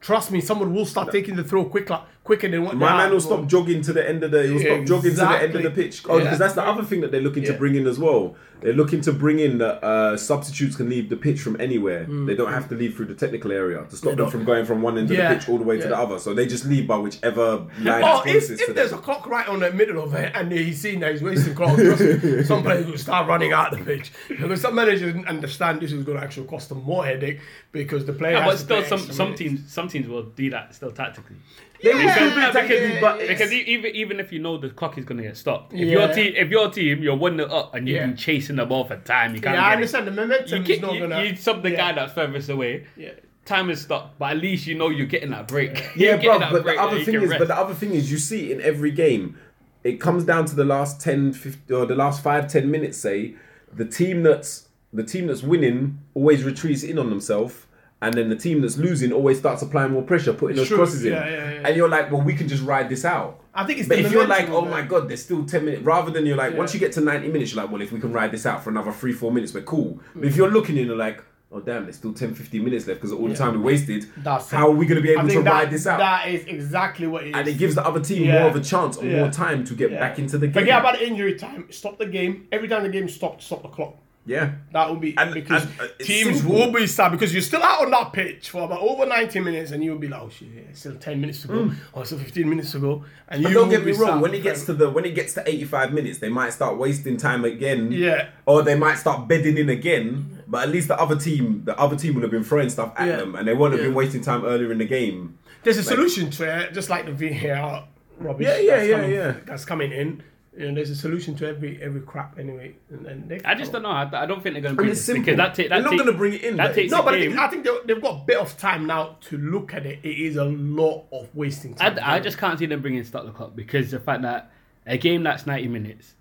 Trust 0.00 0.30
me, 0.30 0.40
someone 0.40 0.72
will 0.72 0.86
start 0.86 1.10
taking 1.10 1.34
the 1.34 1.44
throw 1.44 1.64
quicker, 1.64 2.00
quicker 2.24 2.48
than 2.48 2.64
what 2.64 2.76
My 2.76 2.96
man 2.96 3.10
will 3.12 3.20
stop 3.20 3.46
jogging 3.46 3.82
to 3.82 3.92
the 3.92 4.08
end 4.08 4.22
of 4.22 4.30
the. 4.30 4.42
He'll 4.44 4.60
Yeah, 4.60 4.74
stop 4.76 4.86
jogging 4.86 5.10
to 5.12 5.16
the 5.16 5.28
end 5.28 5.44
of 5.44 5.52
the 5.52 5.58
exactly. 5.68 5.84
pitch. 5.84 6.02
Oh, 6.08 6.16
Yeah. 6.18 6.24
because 6.24 6.38
that's 6.38 6.54
the 6.54 6.62
other 6.64 6.82
thing 6.84 7.00
that 7.00 7.10
they're 7.10 7.20
looking 7.20 7.44
to 7.44 7.52
bring 7.54 7.74
in 7.74 7.86
as 7.86 7.98
well. 7.98 8.36
They're 8.60 8.72
looking 8.72 9.00
to 9.00 9.12
bring 9.12 9.40
in 9.40 9.58
that 9.58 9.82
uh, 9.82 10.16
substitutes 10.16 10.76
can 10.76 10.88
leave 10.88 11.08
the 11.08 11.16
pitch 11.16 11.40
from 11.40 11.60
anywhere. 11.60 12.04
Mm. 12.04 12.26
They 12.28 12.36
don't 12.36 12.52
have 12.52 12.68
to 12.68 12.76
leave 12.76 12.94
through 12.94 13.06
the 13.06 13.14
technical 13.16 13.50
area 13.50 13.84
to 13.90 13.96
stop 13.96 14.14
them 14.16 14.30
from 14.30 14.44
going 14.44 14.64
from 14.66 14.82
one 14.82 14.96
end 14.98 15.10
of 15.10 15.16
the 15.16 15.34
pitch 15.34 15.48
all 15.48 15.58
the 15.58 15.64
way 15.64 15.78
to 15.80 15.88
the 15.88 15.98
other. 15.98 16.20
So 16.20 16.32
they 16.32 16.46
just 16.46 16.64
leave 16.66 16.86
by 16.86 16.96
whichever 16.96 17.66
line 17.80 18.02
Oh, 18.04 18.22
if, 18.24 18.48
if 18.50 18.72
there's 18.72 18.92
a 18.92 18.94
them. 18.94 19.02
clock 19.02 19.26
right 19.26 19.48
on 19.48 19.58
the 19.58 19.72
middle 19.72 20.00
of 20.00 20.14
it 20.14 20.30
and 20.36 20.52
he's 20.52 20.80
seen 20.80 21.00
that 21.00 21.10
he's 21.10 21.22
wasting 21.22 21.56
clock, 21.56 21.76
some 22.44 22.62
players 22.62 22.86
will 22.86 22.98
start 22.98 23.26
running 23.26 23.52
out 23.52 23.72
of 23.72 23.80
the 23.80 23.84
pitch. 23.84 24.12
Because 24.28 24.60
some 24.60 24.76
managers 24.76 25.00
didn't 25.12 25.26
understand 25.26 25.80
this 25.80 25.90
is 25.90 26.04
going 26.04 26.18
to 26.18 26.22
actually 26.24 26.46
cost 26.46 26.68
them 26.68 26.84
more 26.84 27.04
headache 27.04 27.40
because 27.72 28.04
the 28.06 28.12
player 28.12 28.34
Yeah, 28.34 28.44
has 28.44 28.62
but 28.62 28.76
to 28.82 28.84
still, 28.86 28.98
some 28.98 29.12
some 29.12 29.26
minutes. 29.32 29.40
teams 29.40 29.72
some 29.72 29.88
teams 29.88 30.06
will 30.06 30.22
do 30.22 30.50
that 30.50 30.72
still 30.72 30.92
tactically. 30.92 31.34
They 31.82 31.92
will 31.94 32.00
Yeah, 32.02 32.14
still 32.14 32.28
do 32.30 32.34
because- 32.36 32.52
tactically, 32.54 33.00
but 33.00 33.18
Because 33.26 33.52
even 33.52 33.94
even 33.96 34.20
if 34.20 34.32
you 34.32 34.38
know 34.38 34.56
the 34.56 34.70
clock 34.70 34.98
is 34.98 35.04
gonna 35.04 35.22
get 35.22 35.36
stopped, 35.36 35.72
if 35.72 35.80
Yeah. 35.80 35.86
your 35.86 36.08
team 36.14 36.32
if 36.36 36.48
your 36.50 36.70
team 36.70 37.02
you're 37.02 37.16
one 37.16 37.36
nil 37.36 37.52
up 37.52 37.74
and 37.74 37.88
you've 37.88 37.96
Yeah. 37.96 38.06
been 38.06 38.16
chasing 38.16 38.56
the 38.56 38.66
ball 38.66 38.84
for 38.84 38.96
time, 38.98 39.34
you 39.34 39.40
can't 39.40 39.56
Yeah, 39.56 39.64
I 39.66 39.70
get 39.70 39.76
understand. 39.76 40.06
The 40.06 40.10
momentum 40.12 40.56
You, 40.56 40.62
is 40.62 40.66
get, 40.68 40.80
not 40.82 40.92
you, 40.94 40.98
going 41.00 41.10
to. 41.10 41.26
you 41.28 41.36
sub 41.36 41.62
the 41.62 41.70
yeah. 41.70 41.76
guy 41.76 41.92
that's 41.92 42.12
furthest 42.12 42.48
away. 42.48 42.84
Yeah. 42.96 43.10
Time 43.44 43.70
is 43.70 43.80
stopped, 43.80 44.18
but 44.20 44.30
at 44.30 44.36
least 44.36 44.68
you 44.68 44.76
know 44.76 44.88
you're 44.90 45.06
getting 45.06 45.30
that 45.30 45.48
break. 45.48 45.72
Yeah, 45.96 46.14
You're 46.22 46.38
bro. 46.38 46.50
But 46.52 46.64
the 46.64 46.80
other 46.80 47.00
thing 47.02 47.16
is, 47.16 47.30
rest. 47.30 47.38
but 47.40 47.48
the 47.48 47.56
other 47.56 47.74
thing 47.74 47.92
is, 47.92 48.10
you 48.12 48.18
see 48.18 48.52
in 48.52 48.60
every 48.60 48.92
game, 48.92 49.36
it 49.82 49.98
comes 50.00 50.22
down 50.22 50.44
to 50.44 50.54
the 50.54 50.64
last 50.64 51.00
10, 51.00 51.32
50, 51.32 51.74
or 51.74 51.84
the 51.84 51.96
last 51.96 52.22
five, 52.22 52.46
10 52.46 52.70
minutes. 52.70 52.98
Say 52.98 53.34
the 53.74 53.84
team 53.84 54.22
that's 54.22 54.68
the 54.92 55.02
team 55.02 55.26
that's 55.26 55.42
winning 55.42 55.98
always 56.14 56.44
retreats 56.44 56.84
in 56.84 56.98
on 57.00 57.10
themselves. 57.10 57.66
And 58.02 58.12
then 58.14 58.28
the 58.28 58.36
team 58.36 58.60
that's 58.60 58.76
losing 58.76 59.12
always 59.12 59.38
starts 59.38 59.62
applying 59.62 59.92
more 59.92 60.02
pressure, 60.02 60.32
putting 60.32 60.56
those 60.56 60.68
True, 60.68 60.76
crosses 60.78 61.04
in. 61.04 61.12
yeah, 61.12 61.28
yeah, 61.28 61.36
yeah. 61.52 61.62
And 61.68 61.76
you're 61.76 61.88
like, 61.88 62.10
well, 62.12 62.20
we 62.20 62.34
can 62.34 62.48
just 62.48 62.62
ride 62.64 62.88
this 62.88 63.04
out. 63.04 63.40
I 63.54 63.64
think 63.64 63.78
it's 63.78 63.88
But 63.88 63.98
the 63.98 64.04
if 64.04 64.12
you're 64.12 64.26
like, 64.26 64.48
oh 64.50 64.62
my 64.66 64.80
it. 64.80 64.88
god, 64.88 65.08
there's 65.08 65.22
still 65.22 65.44
ten 65.46 65.64
minutes. 65.64 65.82
Rather 65.84 66.10
than 66.10 66.26
you're 66.26 66.36
like, 66.36 66.52
Yeah. 66.52 66.58
once 66.58 66.74
you 66.74 66.80
get 66.80 66.92
to 66.92 67.00
ninety 67.00 67.28
minutes, 67.28 67.54
you're 67.54 67.62
like, 67.62 67.72
well, 67.72 67.80
if 67.80 67.92
we 67.92 68.00
can 68.00 68.12
ride 68.12 68.32
this 68.32 68.44
out 68.44 68.64
for 68.64 68.70
another 68.70 68.92
three, 68.92 69.12
four 69.12 69.30
minutes, 69.32 69.54
we're 69.54 69.62
cool. 69.62 70.00
But 70.14 70.24
if 70.24 70.36
you're 70.36 70.50
looking 70.50 70.76
and 70.78 70.86
you're 70.88 70.96
like, 70.96 71.22
oh 71.54 71.60
damn, 71.60 71.82
there's 71.84 71.96
still 71.96 72.14
10, 72.14 72.34
15 72.34 72.64
minutes 72.64 72.86
left 72.86 72.98
because 72.98 73.12
of 73.12 73.20
all 73.20 73.28
the 73.28 73.34
time 73.36 73.52
we 73.52 73.58
wasted. 73.60 74.06
That's 74.16 74.50
how 74.50 74.68
it. 74.68 74.72
are 74.72 74.74
we 74.74 74.86
going 74.86 74.96
to 74.96 75.02
be 75.02 75.10
able 75.12 75.28
to 75.28 75.42
that, 75.42 75.52
ride 75.52 75.70
this 75.70 75.86
out? 75.86 75.98
that 75.98 76.28
is 76.28 76.46
exactly 76.46 77.06
what 77.06 77.24
it 77.24 77.28
is. 77.28 77.34
and 77.36 77.46
it 77.46 77.58
gives 77.58 77.74
the 77.74 77.86
other 77.86 78.00
team 78.00 78.24
Yeah. 78.24 78.38
more 78.40 78.48
of 78.48 78.56
a 78.56 78.60
chance 78.60 78.96
or 78.96 79.04
Yeah. 79.04 79.20
more 79.20 79.30
time 79.30 79.62
to 79.66 79.74
get 79.74 79.90
Yeah. 79.92 80.00
back 80.00 80.18
into 80.18 80.38
the 80.38 80.46
game. 80.46 80.54
Forget 80.62 80.80
about 80.80 80.94
the 80.98 81.06
injury 81.06 81.34
time. 81.34 81.66
Stop 81.70 81.98
the 81.98 82.06
game. 82.06 82.46
Every 82.50 82.68
time 82.68 82.84
the 82.84 82.88
game 82.88 83.06
stopped, 83.06 83.42
stop 83.42 83.60
the 83.62 83.68
clock. 83.68 83.96
Yeah. 84.24 84.52
That 84.72 84.88
would 84.88 85.00
be 85.00 85.16
And- 85.18 85.34
because 85.34 85.64
and, 85.64 85.72
uh, 85.80 85.86
teams 85.98 86.38
simple. 86.38 86.54
will 86.54 86.72
be 86.72 86.86
sad 86.86 87.10
because 87.10 87.32
you're 87.32 87.42
still 87.42 87.62
out 87.62 87.82
on 87.84 87.90
that 87.90 88.12
pitch 88.12 88.50
for 88.50 88.62
about 88.62 88.80
over 88.80 89.04
90 89.04 89.40
minutes 89.40 89.72
and 89.72 89.82
you'll 89.82 89.98
be 89.98 90.06
like, 90.06 90.20
oh 90.22 90.28
shit, 90.30 90.48
yeah, 90.54 90.62
still 90.74 90.94
10 90.94 91.20
minutes 91.20 91.42
to 91.42 91.48
go, 91.48 91.72
or 91.92 92.04
still 92.04 92.18
15 92.18 92.48
minutes 92.48 92.70
to 92.72 92.78
go. 92.78 93.04
And 93.28 93.42
But 93.42 93.48
you 93.48 93.54
don't 93.58 93.68
get 93.68 93.84
me 93.84 93.92
wrong. 93.92 94.20
When 94.20 94.32
it 94.32 94.42
gets 94.44 94.64
to 94.66 94.74
the 94.74 94.88
when 94.90 95.04
it 95.04 95.14
gets 95.16 95.32
to 95.34 95.42
eighty 95.48 95.64
five 95.64 95.92
minutes, 95.92 96.18
they 96.18 96.28
might 96.28 96.50
start 96.52 96.76
wasting 96.78 97.16
time 97.16 97.44
again. 97.44 97.90
Yeah. 97.90 98.28
Or 98.46 98.62
they 98.62 98.76
might 98.76 98.94
start 98.98 99.26
bedding 99.26 99.56
in 99.58 99.68
again. 99.68 100.38
But 100.46 100.64
at 100.64 100.68
least 100.68 100.88
the 100.88 101.00
other 101.00 101.16
team, 101.16 101.62
the 101.64 101.76
other 101.78 101.96
team 101.96 102.14
would 102.14 102.22
have 102.22 102.30
been 102.30 102.44
throwing 102.44 102.68
stuff 102.68 102.92
at 102.96 103.08
Yeah. 103.08 103.16
them, 103.16 103.34
and 103.34 103.48
they 103.48 103.54
won't 103.54 103.72
have 103.72 103.82
been 103.82 103.94
wasting 103.94 104.20
time 104.20 104.44
earlier 104.44 104.70
in 104.70 104.78
the 104.78 104.84
game. 104.84 105.38
There's 105.64 105.78
a 105.78 105.82
solution 105.82 106.30
to 106.30 106.60
it, 106.60 106.74
just 106.74 106.90
like 106.90 107.06
the 107.06 107.12
VAR 107.12 107.88
rubbish. 108.18 108.46
Yeah, 108.46 108.58
yeah, 108.58 108.82
yeah, 108.82 108.94
coming, 108.96 109.10
yeah. 109.12 109.34
That's 109.46 109.64
coming 109.64 109.92
in. 109.92 110.22
You 110.54 110.68
know, 110.68 110.74
there's 110.74 110.90
a 110.90 110.96
solution 110.96 111.34
to 111.36 111.48
every 111.48 111.82
every 111.82 112.02
crap 112.02 112.38
anyway. 112.38 112.76
And, 112.90 113.06
and 113.06 113.28
they 113.28 113.40
I 113.42 113.54
just 113.54 113.72
don't 113.72 113.82
know. 113.82 113.88
I, 113.90 114.02
I 114.12 114.26
don't 114.26 114.42
think 114.42 114.52
they're 114.54 114.60
going 114.62 114.74
to 114.74 114.76
bring 114.76 114.90
it's 114.90 114.98
this 114.98 115.06
simple. 115.06 115.24
because 115.24 115.36
that, 115.38 115.54
ta- 115.54 115.62
that 115.62 115.68
They're 115.70 115.80
not 115.82 115.90
take- 115.90 115.98
going 116.00 116.12
to 116.12 116.18
bring 116.18 116.34
it 116.34 116.42
in. 116.42 116.56
that 116.56 116.68
but- 116.68 116.74
takes 116.74 116.90
No, 116.92 117.00
a 117.00 117.02
but 117.04 117.14
I 117.14 117.20
think, 117.20 117.38
I 117.38 117.48
think 117.48 117.64
they- 117.64 117.78
they've 117.86 118.02
got 118.02 118.22
a 118.22 118.24
bit 118.26 118.36
of 118.36 118.56
time 118.58 118.86
now 118.86 119.16
to 119.22 119.38
look 119.38 119.72
at 119.72 119.86
it. 119.86 120.00
It 120.02 120.18
is 120.18 120.36
a 120.36 120.44
lot 120.44 121.06
of 121.10 121.34
wasting 121.34 121.74
time. 121.74 121.98
I, 122.02 122.16
I 122.16 122.20
just 122.20 122.36
can't 122.36 122.58
see 122.58 122.66
them 122.66 122.82
bringing 122.82 123.02
Stock 123.04 123.24
the 123.24 123.30
Clock 123.32 123.56
because 123.56 123.90
the 123.92 123.98
fact 124.00 124.22
that 124.22 124.50
a 124.86 124.98
game 124.98 125.22
that's 125.22 125.46
90 125.46 125.68
minutes, 125.68 126.14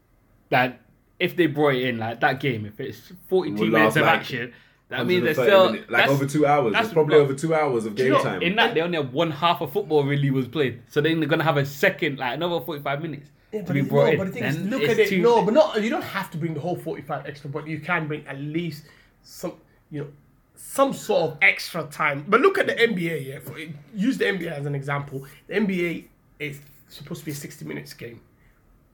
that 0.50 0.80
if 1.20 1.36
they 1.36 1.48
brought 1.48 1.76
it 1.76 1.84
in 1.84 1.98
like 1.98 2.22
that 2.22 2.40
game, 2.40 2.66
if 2.66 2.80
it's 2.80 3.12
42 3.28 3.56
Will 3.60 3.68
minutes 3.70 3.98
of 3.98 4.04
like 4.04 4.20
action, 4.20 4.54
that 4.88 5.06
means 5.06 5.24
there's 5.26 5.38
130 5.38 5.50
still 5.50 5.72
minutes, 5.74 5.92
like 5.92 6.08
over 6.10 6.26
two 6.26 6.46
hours. 6.46 6.72
that's 6.72 6.86
It's 6.86 6.94
probably 6.94 7.18
what- 7.18 7.24
over 7.24 7.34
two 7.34 7.54
hours 7.54 7.86
of 7.86 8.00
you 8.00 8.06
game 8.06 8.14
know, 8.14 8.24
time. 8.24 8.42
In 8.42 8.56
that, 8.56 8.76
they 8.76 8.82
only 8.82 8.98
have 8.98 9.12
one 9.12 9.32
half 9.32 9.60
of 9.60 9.74
football 9.74 10.06
really 10.06 10.32
was 10.32 10.48
played, 10.48 10.82
so 10.88 11.02
then 11.02 11.20
they're 11.20 11.28
gonna 11.28 11.44
have 11.44 11.58
a 11.58 11.66
second, 11.66 12.18
like 12.18 12.34
another 12.36 12.62
45 12.64 13.02
minutes 13.02 13.30
Yeah, 13.52 13.62
but 13.66 13.76
no, 13.76 13.84
but 14.18 14.26
the 14.28 14.32
thing 14.32 14.44
is, 14.44 14.60
look 14.60 14.84
at 14.84 14.98
it. 14.98 15.20
No, 15.20 15.44
but 15.44 15.54
not. 15.54 15.82
You 15.82 15.90
don't 15.90 16.04
have 16.04 16.32
to 16.32 16.38
bring 16.38 16.54
the 16.54 16.60
whole 16.60 16.76
forty-five 16.76 17.26
extra, 17.26 17.50
but 17.50 17.68
you 17.68 17.80
can 17.80 18.08
bring 18.08 18.26
at 18.28 18.40
least 18.40 18.86
some. 19.24 19.54
You 19.90 20.02
know, 20.02 20.08
some 20.56 20.94
sort 20.94 21.32
of 21.32 21.38
extra 21.42 21.84
time. 21.84 22.24
But 22.28 22.42
look 22.42 22.58
at 22.58 22.68
the 22.68 22.74
NBA. 22.74 23.26
Yeah, 23.26 23.40
for, 23.40 23.58
use 23.94 24.18
the 24.18 24.26
NBA 24.26 24.52
as 24.52 24.66
an 24.66 24.76
example. 24.76 25.26
The 25.48 25.56
NBA 25.56 26.06
is 26.40 26.62
supposed 26.88 27.22
to 27.22 27.26
be 27.26 27.32
a 27.32 27.36
sixty 27.36 27.66
minutes 27.66 27.94
game. 27.94 28.22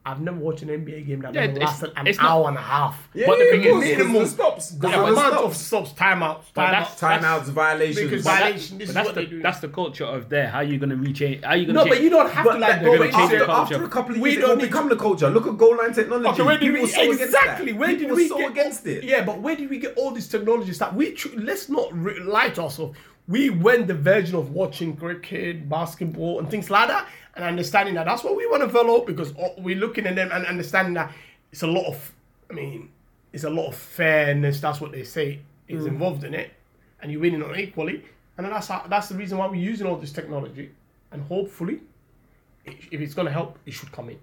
I've 0.06 0.20
never 0.22 0.38
watched 0.38 0.62
an 0.62 0.68
NBA 0.70 1.06
game 1.06 1.20
that 1.20 1.34
Yeah, 1.34 1.40
never 1.46 1.56
it's- 1.56 1.68
lasted 1.68 1.92
an 1.96 2.06
it's 2.06 2.18
not- 2.18 2.30
hour 2.30 2.48
and 2.48 2.56
a 2.56 2.60
half. 2.62 3.08
yeah, 3.12 3.26
but 3.26 3.36
the 3.38 3.44
yeah, 3.44 3.50
thing 3.50 3.64
is- 3.82 3.98
minimum 3.98 4.22
the 4.22 4.26
stops. 4.26 4.70
The 4.70 4.78
There's 4.88 4.94
the 4.94 5.02
amount 5.04 5.34
of 5.34 5.54
stops. 5.56 5.90
stops, 5.90 5.92
timeouts, 6.00 6.44
But 6.54 6.70
that's- 6.70 6.98
timeouts. 7.00 7.20
Timeouts, 7.20 7.44
violations. 7.50 8.10
Because 8.10 8.24
that- 8.24 8.40
violation, 8.40 8.78
this 8.78 8.86
but 8.86 8.90
is 8.90 8.94
that's 8.94 9.06
what 9.06 9.14
the 9.16 9.20
they 9.20 9.26
do. 9.26 9.42
that's 9.42 9.60
the 9.60 9.68
culture 9.68 10.04
of 10.06 10.28
there. 10.30 10.48
How 10.48 10.58
are 10.58 10.64
you 10.64 10.78
gonna 10.78 10.96
rechange? 10.96 11.44
How 11.44 11.50
are 11.50 11.56
you 11.58 11.66
gonna? 11.66 11.78
No, 11.80 11.84
change? 11.84 11.96
but 11.96 12.02
you 12.04 12.10
don't 12.10 12.30
have 12.30 12.44
But 12.46 12.52
to 12.54 12.58
like 12.58 12.70
like, 12.70 12.82
go 12.84 12.98
change 12.98 13.14
after, 13.14 13.28
their 13.28 13.42
it. 13.42 13.46
culture. 13.46 13.74
after 13.74 13.84
a 13.84 13.88
couple 13.88 14.10
of 14.12 14.16
years, 14.18 14.22
We 14.36 14.40
don't 14.40 14.50
will 14.50 14.56
need- 14.56 14.62
become 14.62 14.88
the 14.88 14.96
culture. 14.96 15.28
Look 15.30 15.46
at 15.46 15.58
goal 15.58 15.76
line 15.76 15.92
technology. 15.92 16.28
Okay, 16.28 16.42
where 16.42 16.54
did 16.56 16.60
People 16.60 16.74
we 16.74 16.80
were 16.80 16.86
so 16.88 17.02
exactly? 17.12 17.72
that. 17.72 17.78
Where 17.78 17.88
People 17.88 18.00
did 18.00 18.10
were 18.10 18.16
we 18.16 18.28
so 18.28 18.38
get 18.38 18.50
against 18.52 18.86
it? 18.86 19.04
Yeah, 19.04 19.24
but 19.24 19.40
where 19.40 19.56
did 19.56 19.68
we 19.68 19.78
get 19.78 19.94
all 19.98 20.10
this 20.12 20.26
technology 20.28 20.72
stuff? 20.72 20.94
We 20.94 21.10
tr- 21.12 21.28
let's 21.36 21.68
not 21.68 21.88
re- 21.92 22.20
lie 22.20 22.48
to 22.50 22.62
ourselves. 22.62 22.96
We 23.26 23.50
went 23.50 23.88
the 23.88 23.94
version 23.94 24.36
of 24.36 24.52
watching 24.52 24.96
cricket, 24.96 25.68
basketball, 25.68 26.38
and 26.38 26.50
things 26.50 26.70
like 26.70 26.88
that, 26.88 27.06
and 27.38 27.46
understanding 27.46 27.94
that 27.94 28.04
that's 28.04 28.24
what 28.24 28.36
we 28.36 28.46
want 28.48 28.64
to 28.64 28.68
follow 28.68 29.04
because 29.04 29.32
we're 29.58 29.76
looking 29.76 30.06
at 30.06 30.16
them 30.16 30.30
and 30.32 30.44
understanding 30.44 30.94
that 30.94 31.12
it's 31.52 31.62
a 31.62 31.66
lot 31.68 31.86
of, 31.86 32.12
I 32.50 32.52
mean, 32.52 32.90
it's 33.32 33.44
a 33.44 33.50
lot 33.50 33.68
of 33.68 33.76
fairness. 33.76 34.60
That's 34.60 34.80
what 34.80 34.90
they 34.90 35.04
say 35.04 35.38
is 35.68 35.84
Mm. 35.84 35.88
involved 35.88 36.24
in 36.24 36.34
it, 36.34 36.50
and 37.00 37.12
you're 37.12 37.20
winning 37.20 37.42
on 37.44 37.54
equally, 37.56 38.02
and 38.36 38.44
then 38.44 38.50
that's 38.52 38.66
how, 38.68 38.84
that's 38.88 39.08
the 39.08 39.14
reason 39.14 39.38
why 39.38 39.46
we're 39.46 39.54
using 39.54 39.86
all 39.86 39.96
this 39.96 40.12
technology, 40.12 40.70
and 41.12 41.22
hopefully, 41.22 41.80
it, 42.64 42.76
if 42.90 43.00
it's 43.00 43.14
gonna 43.14 43.30
help, 43.30 43.56
it 43.66 43.70
should 43.72 43.92
come 43.92 44.10
in. 44.10 44.18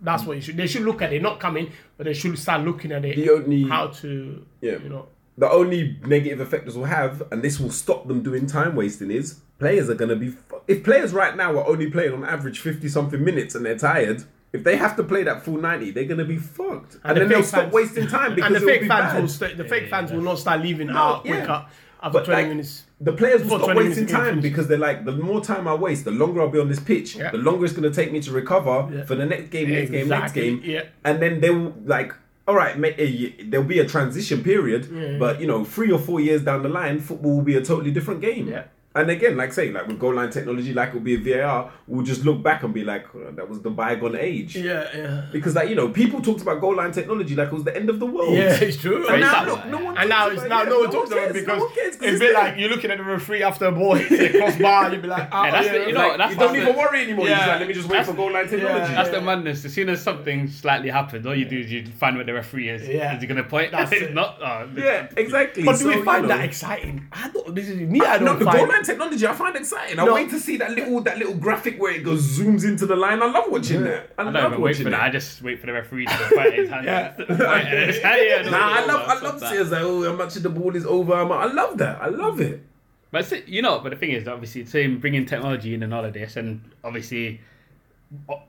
That's 0.00 0.24
what 0.24 0.36
you 0.36 0.42
should. 0.42 0.56
They 0.56 0.66
should 0.66 0.82
look 0.82 1.02
at 1.02 1.12
it, 1.12 1.20
not 1.22 1.40
come 1.40 1.56
in, 1.58 1.70
but 1.98 2.04
they 2.04 2.14
should 2.14 2.38
start 2.38 2.62
looking 2.64 2.90
at 2.92 3.04
it. 3.04 3.16
The 3.16 3.30
only- 3.30 3.64
how 3.64 3.88
to, 3.88 4.44
Yeah. 4.62 4.78
you 4.82 4.88
know, 4.88 5.08
The 5.38 5.50
only 5.50 5.98
negative 6.06 6.40
effect 6.40 6.64
this 6.64 6.74
will 6.74 6.84
have, 6.86 7.22
and 7.30 7.42
this 7.42 7.60
will 7.60 7.70
stop 7.70 8.08
them 8.08 8.22
doing 8.22 8.46
time 8.46 8.74
wasting, 8.74 9.10
is 9.10 9.40
players 9.58 9.90
are 9.90 9.94
going 9.94 10.08
to 10.08 10.16
be. 10.16 10.34
If 10.66 10.82
players 10.82 11.12
right 11.12 11.36
now 11.36 11.52
are 11.58 11.66
only 11.66 11.90
playing 11.90 12.12
on 12.14 12.24
average 12.24 12.60
50 12.60 12.88
something 12.88 13.22
minutes 13.22 13.54
and 13.54 13.64
they're 13.66 13.76
tired, 13.78 14.24
if 14.52 14.64
they 14.64 14.76
have 14.76 14.96
to 14.96 15.02
play 15.04 15.22
that 15.24 15.44
full 15.44 15.58
90, 15.58 15.90
they're 15.90 16.04
going 16.04 16.18
to 16.18 16.24
be 16.24 16.38
fucked. 16.38 16.96
And, 17.04 17.16
the 17.16 17.20
then 17.20 17.28
they'll 17.28 17.38
fake 17.40 17.46
stop 17.48 17.72
wasting 17.72 18.06
time 18.06 18.34
because 18.34 18.46
and 18.52 18.56
the 18.56 18.66
fake 18.66 18.80
be 18.82 18.88
fans 18.88 19.12
bad. 19.12 19.20
will 19.20 19.28
stay, 19.28 19.54
the 19.54 19.64
fake 19.64 19.90
fans 19.90 20.10
will 20.10 20.22
not 20.22 20.38
start 20.38 20.62
leaving 20.62 20.88
out 20.88 21.26
yeah. 21.26 21.36
quicker 21.38 21.66
after 22.02 22.18
But 22.18 22.24
20 22.24 22.40
like, 22.42 22.48
minutes. 22.48 22.84
the 23.00 23.12
players 23.12 23.42
will 23.42 23.58
Before 23.58 23.64
stop 23.64 23.76
wasting 23.76 24.06
time 24.06 24.24
finishes. 24.36 24.42
because 24.50 24.68
they're 24.68 24.78
like, 24.78 25.04
the 25.04 25.12
more 25.12 25.42
time 25.42 25.68
I 25.68 25.74
waste, 25.74 26.04
the 26.06 26.10
longer 26.12 26.40
I'll 26.40 26.48
be 26.48 26.58
on 26.60 26.68
this 26.68 26.80
pitch, 26.80 27.16
Yeah. 27.16 27.30
the 27.30 27.38
longer 27.38 27.64
it's 27.66 27.74
going 27.74 27.90
to 27.90 27.94
take 27.94 28.10
me 28.12 28.20
to 28.20 28.32
recover 28.32 28.88
Yeah. 28.90 29.04
for 29.04 29.14
the 29.16 29.26
next 29.26 29.50
game, 29.50 29.70
next 29.70 29.90
game, 29.90 30.08
next 30.08 30.32
game. 30.32 30.62
yeah. 30.64 30.84
And 31.04 31.20
then 31.20 31.40
they'll 31.40 31.74
like, 31.84 32.14
all 32.48 32.54
right, 32.54 32.76
eh, 32.98 33.30
there'll 33.44 33.66
be 33.66 33.80
a 33.80 33.86
transition 33.88 34.42
period, 34.42 34.88
but 35.18 35.40
you 35.40 35.46
know, 35.46 35.64
three 35.64 35.90
or 35.90 35.98
four 35.98 36.20
years 36.20 36.42
down 36.42 36.62
the 36.62 36.68
line, 36.68 37.00
football 37.00 37.36
will 37.36 37.42
be 37.42 37.56
a 37.56 37.62
totally 37.62 37.90
different 37.90 38.20
game. 38.20 38.48
Yeah. 38.48 38.64
And 38.96 39.10
again, 39.10 39.36
like 39.36 39.52
say, 39.52 39.70
like 39.70 39.86
with 39.86 39.98
goal 39.98 40.14
line 40.14 40.30
technology, 40.30 40.72
like 40.74 40.88
it'll 40.90 41.00
be 41.00 41.14
a 41.14 41.18
VAR, 41.38 41.70
we'll 41.86 42.04
just 42.04 42.24
look 42.24 42.42
back 42.42 42.62
and 42.62 42.72
be 42.74 42.82
like, 42.84 43.06
"Oh, 43.14 43.30
that 43.32 43.48
was 43.48 43.60
the 43.60 43.70
bygone 43.70 44.16
age. 44.16 44.56
Yeah, 44.56 44.88
yeah. 44.96 45.26
Because 45.32 45.54
like 45.54 45.68
you 45.68 45.74
know, 45.74 45.88
people 45.88 46.20
talked 46.22 46.42
about 46.42 46.60
goal 46.60 46.74
line 46.76 46.92
technology 46.92 47.34
like 47.36 47.48
it 47.48 47.52
was 47.54 47.64
the 47.64 47.76
end 47.76 47.90
of 47.90 48.00
the 48.00 48.06
world. 48.06 48.34
Yeah, 48.34 48.54
it's 48.60 48.76
true. 48.78 49.04
And 49.06 49.14
And 49.16 49.20
now, 49.22 49.44
look, 49.44 49.66
no 49.66 49.78
one 49.84 49.98
and 49.98 50.08
now 50.08 50.24
talks 50.24 50.34
it's 50.36 50.44
about 50.46 50.48
now 50.48 50.62
it. 50.62 50.74
no 50.74 50.80
one 50.80 50.90
talks 50.90 51.10
about 51.12 51.28
it 51.28 51.32
because 51.34 51.60
one 51.60 51.74
cares, 51.74 51.96
'cause 51.96 52.02
it's 52.02 52.02
a 52.02 52.08
it's 52.14 52.18
bit 52.20 52.34
like 52.34 52.58
you're 52.58 52.70
looking 52.70 52.90
at 52.90 52.98
the 52.98 53.04
referee 53.04 53.42
after 53.42 53.66
a 53.66 53.72
ball 53.72 53.94
hits 53.94 54.34
a 54.34 54.38
crossbar, 54.38 54.92
you'd 54.92 55.02
be 55.02 55.08
like, 55.08 55.28
oh, 55.32 55.44
Yeah, 55.44 55.50
that's 55.50 55.66
yeah, 55.66 55.72
the- 55.72 55.86
you 55.86 55.92
know, 55.92 56.08
like, 56.08 56.18
that's 56.18 56.32
you 56.32 56.38
don't 56.38 56.52
the- 56.54 56.62
even 56.62 56.76
worry 56.76 57.02
anymore. 57.02 57.28
Yeah. 57.28 57.46
like, 57.46 57.58
let 57.60 57.68
me 57.68 57.74
just 57.74 57.88
wait 57.88 58.06
for 58.06 58.14
goal 58.14 58.32
line 58.32 58.48
technology. 58.48 58.94
That's 58.94 59.08
Yeah. 59.10 59.14
the 59.18 59.20
madness. 59.20 59.64
As 59.64 59.72
soon 59.74 59.88
as 59.90 60.00
something 60.02 60.48
slightly 60.48 60.88
happens, 60.90 61.26
all 61.26 61.34
you 61.34 61.44
do 61.44 61.58
is 61.58 61.70
you 61.70 61.84
find 61.86 62.16
where 62.16 62.24
the 62.24 62.34
referee 62.34 62.68
is. 62.70 62.88
Yeah. 62.88 63.14
Is 63.14 63.20
he 63.20 63.26
going 63.26 63.42
to 63.42 63.44
point? 63.48 63.72
That's 63.72 63.90
That's 63.96 64.02
it. 64.02 64.14
not. 64.14 64.38
Oh, 64.42 64.68
Yeah, 64.76 65.08
exactly. 65.16 65.62
But 65.64 65.78
do 65.78 65.88
we 65.88 66.02
find 66.02 66.28
that 66.30 66.44
exciting? 66.44 67.06
I 67.12 67.28
don't. 67.28 67.54
This 67.54 67.68
is 67.68 67.78
me. 67.80 68.00
I 68.00 68.18
don't 68.18 68.42
find. 68.42 68.58
Line 68.88 68.98
technology 68.98 69.26
I 69.26 69.32
find 69.34 69.56
exciting. 69.56 69.98
I 69.98 70.04
No. 70.04 70.14
wait 70.14 70.30
to 70.30 70.38
see 70.40 70.56
that 70.58 70.70
little 70.72 71.00
that 71.02 71.18
little 71.18 71.34
graphic 71.34 71.80
where 71.80 71.92
it 71.92 72.02
goes 72.02 72.38
zooms 72.38 72.64
into 72.64 72.86
the 72.86 72.96
line. 72.96 73.22
I 73.22 73.26
love 73.30 73.44
watching 73.48 73.82
that. 73.84 74.10
I, 74.18 74.22
I 74.22 74.24
don't 74.24 74.34
love 74.34 74.52
even 74.52 74.60
wait 74.62 74.70
watching 74.72 74.84
for 74.84 74.90
that. 74.90 75.00
I 75.02 75.10
just 75.10 75.42
wait 75.42 75.60
for 75.60 75.66
the 75.66 75.72
referee 75.72 76.06
to 76.06 76.12
fight 76.12 76.54
his 76.54 76.68
hand. 76.70 76.86
Yeah. 76.86 77.12
Fight, 77.16 77.66
and 77.66 77.90
it's- 77.90 78.00
yeah, 78.02 78.50
Nah, 78.50 78.74
I 78.76 78.84
love 78.86 79.02
I 79.08 79.20
love 79.20 79.40
like 79.42 79.52
seeing 79.52 79.70
like, 79.70 79.82
oh, 79.82 80.02
how 80.04 80.12
much 80.16 80.36
of 80.36 80.42
the 80.42 80.50
ball 80.50 80.74
is 80.76 80.86
over. 80.86 81.14
I'm- 81.14 81.32
I 81.32 81.46
love 81.46 81.78
that. 81.78 82.00
I 82.00 82.08
love 82.08 82.40
it. 82.40 82.62
But 83.10 83.24
see, 83.24 83.42
you 83.46 83.62
know, 83.62 83.78
but 83.78 83.90
the 83.90 83.96
thing 83.96 84.10
is, 84.10 84.26
obviously, 84.28 84.64
same 84.66 84.98
bringing 84.98 85.26
technology 85.26 85.74
in 85.74 85.82
and 85.82 85.94
all 85.94 86.04
of 86.04 86.12
this, 86.12 86.36
and 86.36 86.60
obviously, 86.84 87.40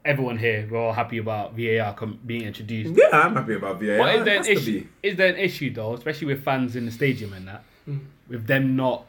everyone 0.06 0.38
here 0.38 0.68
we're 0.70 0.78
all 0.80 0.94
happy 0.94 1.18
about 1.20 1.54
VAR 1.56 1.94
com- 1.94 2.20
being 2.26 2.44
introduced. 2.44 2.94
Yeah, 2.96 3.10
I'm 3.12 3.36
happy 3.36 3.54
about 3.56 3.80
VAR. 3.80 3.98
What 3.98 4.16
is 4.16 4.22
It 4.22 4.26
there 4.26 4.34
an 4.34 4.38
has 4.38 4.46
to 4.48 4.52
issue? 4.54 4.82
be. 4.82 4.88
Is 5.04 5.16
there 5.16 5.28
an 5.34 5.38
issue 5.38 5.74
though, 5.74 5.94
especially 5.94 6.28
with 6.28 6.44
fans 6.44 6.76
in 6.76 6.86
the 6.86 6.92
stadium 6.92 7.34
and 7.34 7.48
that, 7.48 7.64
hmm. 7.86 7.98
with 8.28 8.46
them 8.48 8.76
not 8.76 9.06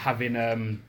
having 0.00 0.36
um, 0.36 0.82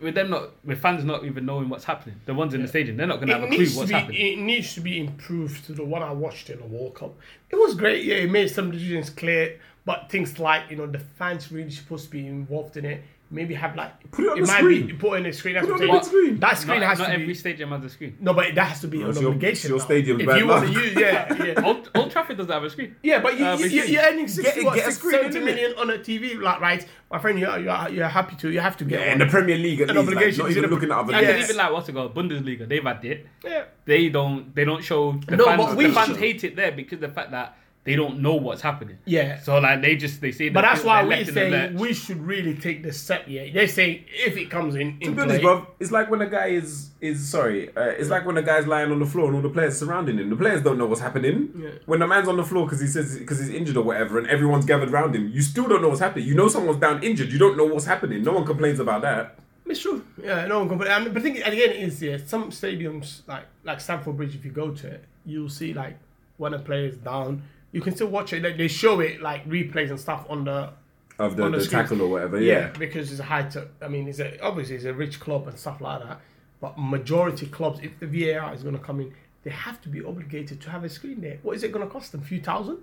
with 0.00 0.14
them 0.14 0.30
not 0.30 0.50
with 0.64 0.80
fans 0.80 1.04
not 1.04 1.24
even 1.24 1.44
knowing 1.44 1.68
what's 1.68 1.84
happening. 1.84 2.20
The 2.26 2.34
ones 2.34 2.54
in 2.54 2.62
the 2.62 2.68
stadium, 2.68 2.96
they're 2.96 3.06
not 3.06 3.16
going 3.16 3.28
to 3.28 3.34
have 3.34 3.42
a 3.42 3.48
clue 3.48 3.66
what's 3.74 3.88
be, 3.88 3.94
happening. 3.94 4.20
it 4.20 4.38
needs 4.38 4.74
to 4.74 4.80
be 4.80 5.00
improved 5.00 5.64
to 5.66 5.72
the 5.72 5.84
one 5.84 6.02
I 6.02 6.12
watched 6.12 6.50
in 6.50 6.58
the 6.58 6.66
World 6.66 6.94
Cup. 6.94 7.14
It 7.50 7.56
was 7.56 7.74
great, 7.74 8.04
yeah. 8.04 8.16
It 8.16 8.30
made 8.30 8.50
some 8.50 8.70
decisions 8.70 9.10
clear, 9.10 9.58
but 9.84 10.10
things 10.10 10.38
like 10.38 10.70
you 10.70 10.76
know 10.76 10.86
the 10.86 11.00
fans 11.00 11.50
really 11.50 11.70
supposed 11.70 12.06
to 12.06 12.10
be 12.10 12.26
involved 12.26 12.76
in 12.76 12.84
it. 12.84 13.02
Maybe 13.30 13.52
have 13.54 13.76
like 13.76 14.10
Put 14.10 14.24
it 14.24 14.30
on 14.30 14.40
the 14.40 14.46
might 14.46 14.56
screen. 14.58 14.86
be 14.86 14.92
put 14.94 15.18
in 15.18 15.24
the 15.24 15.32
screen. 15.32 15.54
That's 15.56 15.66
Put 15.66 15.82
it 15.82 15.90
on 15.90 15.96
the 15.98 16.02
screen. 16.02 16.40
That 16.40 16.56
screen 16.56 16.80
not 16.80 16.88
has 16.88 16.98
not 16.98 17.06
to 17.08 17.12
every 17.12 17.26
be. 17.26 17.34
stadium 17.34 17.68
has 17.72 17.84
a 17.84 17.90
screen. 17.90 18.16
No, 18.20 18.32
but 18.32 18.54
that 18.54 18.64
has 18.68 18.80
to 18.80 18.88
be 18.88 19.02
an 19.02 19.10
it's 19.10 19.20
your- 19.20 19.28
obligation. 19.32 19.52
it's 19.52 19.68
your 19.68 19.78
now. 19.78 19.84
stadium, 19.84 20.20
If 20.22 20.36
you 20.38 20.46
want 20.46 20.66
to 20.66 20.72
use, 20.72 20.94
yeah, 20.94 21.44
yeah. 21.44 21.62
Old, 21.62 21.90
Old 21.94 22.10
Trafford 22.10 22.38
doesn't 22.38 22.50
have 22.50 22.64
a 22.64 22.70
screen. 22.70 22.96
Yeah, 23.02 23.20
but 23.20 23.38
you, 23.38 23.44
Uh, 23.44 23.56
you, 23.56 23.64
but 23.64 23.70
you, 23.70 23.82
see- 23.82 23.92
you're 23.92 24.02
earning 24.02 24.28
60, 24.28 24.54
Get- 24.54 24.64
what, 24.64 24.76
get 24.76 24.88
a 24.88 24.92
60, 24.92 25.08
screen, 25.10 25.32
70 25.32 25.74
on 25.74 25.90
a 25.90 25.98
TV, 25.98 26.40
like, 26.40 26.60
right? 26.62 26.86
My 27.10 27.18
friend, 27.18 27.38
you're, 27.38 27.58
you're, 27.58 27.88
you're 27.90 28.08
happy 28.08 28.36
to. 28.36 28.50
You 28.50 28.60
have 28.60 28.78
to 28.78 28.84
get 28.86 28.98
Yeah, 29.00 29.12
in 29.12 29.18
the 29.18 29.26
Premier 29.26 29.58
League, 29.58 29.82
at 29.82 29.90
An 29.90 29.96
least, 29.96 30.08
like, 30.08 30.16
obligation 30.16 30.42
not 30.44 30.50
is 30.50 30.56
even 30.56 30.70
looking 30.70 30.90
at 30.90 30.96
other 30.98 31.12
And 31.14 31.26
Yes. 31.26 31.44
even 31.44 31.56
like 31.56 31.72
what's 31.72 31.88
it 31.90 31.92
called, 31.92 32.14
Bundesliga, 32.14 32.66
they've 32.66 32.82
had 32.82 33.04
it. 33.04 33.26
Yeah. 33.44 33.64
They 33.84 34.08
don't. 34.08 34.54
They 34.54 34.64
don't 34.64 34.82
show 34.82 35.12
the 35.26 35.36
No, 35.36 35.44
fans. 35.44 35.62
but 35.66 35.76
we 35.76 35.86
the 35.86 35.92
fans 35.92 36.16
hate 36.16 36.44
it 36.44 36.56
there 36.56 36.72
because 36.72 36.98
the 37.00 37.08
fact 37.10 37.30
that 37.32 37.56
they 37.84 37.96
don't 37.96 38.20
know 38.20 38.34
what's 38.34 38.60
happening. 38.60 38.98
Yeah. 39.06 39.40
So 39.40 39.58
like 39.58 39.80
they 39.80 39.96
just 39.96 40.20
they 40.20 40.32
say. 40.32 40.50
But 40.50 40.62
that's 40.62 40.84
why 40.84 41.02
we're 41.02 41.08
left 41.08 41.20
in 41.20 41.26
the 41.28 41.32
saying 41.32 41.52
lurch. 41.52 41.72
we 41.72 41.94
should 41.94 42.20
really 42.20 42.54
take 42.54 42.82
the 42.82 42.92
step. 42.92 43.24
Yeah, 43.26 43.50
they 43.52 43.66
say 43.66 44.04
if 44.10 44.36
it 44.36 44.50
comes 44.50 44.74
in, 44.74 45.00
To 45.00 45.06
in 45.06 45.14
be 45.14 45.22
honest, 45.22 45.40
bro, 45.40 45.66
it's 45.80 45.90
like 45.90 46.10
when 46.10 46.20
a 46.20 46.28
guy 46.28 46.48
is 46.48 46.90
is 47.00 47.26
sorry. 47.26 47.74
Uh, 47.74 47.82
it's 47.82 48.10
like 48.10 48.26
when 48.26 48.36
a 48.36 48.42
guy's 48.42 48.66
lying 48.66 48.90
on 48.92 48.98
the 48.98 49.06
floor 49.06 49.28
and 49.28 49.36
all 49.36 49.42
the 49.42 49.48
players 49.48 49.78
surrounding 49.78 50.18
him. 50.18 50.28
The 50.28 50.36
players 50.36 50.62
don't 50.62 50.76
know 50.76 50.86
what's 50.86 51.00
happening. 51.00 51.50
Yeah. 51.56 51.70
When 51.86 52.00
the 52.00 52.06
man's 52.06 52.28
on 52.28 52.36
the 52.36 52.44
floor 52.44 52.66
because 52.66 52.80
he 52.80 52.86
says 52.88 53.18
because 53.18 53.38
he's 53.38 53.48
injured 53.48 53.76
or 53.76 53.84
whatever, 53.84 54.18
and 54.18 54.26
everyone's 54.26 54.66
gathered 54.66 54.90
around 54.90 55.16
him, 55.16 55.30
you 55.30 55.40
still 55.40 55.66
don't 55.66 55.80
know 55.80 55.88
what's 55.88 56.00
happening. 56.00 56.26
You 56.28 56.34
know 56.34 56.48
someone's 56.48 56.80
down 56.80 57.02
injured. 57.02 57.32
You 57.32 57.38
don't 57.38 57.56
know 57.56 57.64
what's 57.66 57.86
happening. 57.86 58.22
No 58.22 58.32
one 58.32 58.44
complains 58.44 58.80
about 58.80 59.02
that. 59.02 59.38
It's 59.66 59.80
true. 59.80 60.04
Yeah, 60.22 60.46
no 60.46 60.60
one 60.60 60.68
complains. 60.68 60.92
And 60.92 61.04
but 61.06 61.14
the 61.14 61.20
thing 61.20 61.42
again 61.42 61.72
is, 61.72 62.02
yeah, 62.02 62.16
some 62.26 62.50
stadiums 62.50 63.26
like 63.26 63.44
like 63.64 63.80
Stamford 63.80 64.16
Bridge, 64.16 64.34
if 64.34 64.44
you 64.44 64.50
go 64.50 64.72
to 64.72 64.86
it, 64.88 65.04
you'll 65.24 65.48
see 65.50 65.72
like 65.72 65.98
when 66.38 66.54
a 66.54 66.58
player 66.58 66.86
is 66.86 66.96
down, 66.96 67.42
you 67.72 67.80
can 67.80 67.94
still 67.94 68.08
watch 68.08 68.32
it. 68.32 68.42
Like, 68.42 68.56
they 68.56 68.68
show 68.68 69.00
it 69.00 69.20
like 69.20 69.48
replays 69.48 69.90
and 69.90 70.00
stuff 70.00 70.24
on 70.28 70.44
the 70.44 70.70
Of 71.18 71.36
the, 71.36 71.48
the 71.50 71.58
the 71.58 71.66
tackle 71.66 72.00
or 72.02 72.08
whatever. 72.08 72.40
yeah, 72.40 72.52
Yeah. 72.52 72.68
because 72.78 73.10
it's 73.10 73.20
a 73.20 73.24
high. 73.24 73.42
T- 73.42 73.60
I 73.82 73.88
mean, 73.88 74.08
it's 74.08 74.20
a 74.20 74.40
obviously 74.42 74.76
it's 74.76 74.84
a 74.84 74.94
rich 74.94 75.20
club 75.20 75.46
and 75.48 75.58
stuff 75.58 75.80
like 75.80 76.02
that. 76.02 76.20
But 76.60 76.74
majority 76.78 77.46
clubs, 77.46 77.80
if 77.82 77.98
the 78.00 78.06
VAR 78.06 78.52
is 78.54 78.62
going 78.62 78.76
to 78.76 78.82
come 78.82 79.00
in, 79.00 79.14
they 79.44 79.50
have 79.50 79.80
to 79.82 79.88
be 79.88 80.02
obligated 80.02 80.60
to 80.62 80.70
have 80.70 80.82
a 80.84 80.88
screen 80.88 81.20
there. 81.20 81.38
What 81.42 81.54
is 81.56 81.62
it 81.62 81.70
going 81.72 81.86
to 81.86 81.92
cost 81.92 82.12
them? 82.12 82.22
A 82.22 82.24
few 82.24 82.40
thousand? 82.40 82.78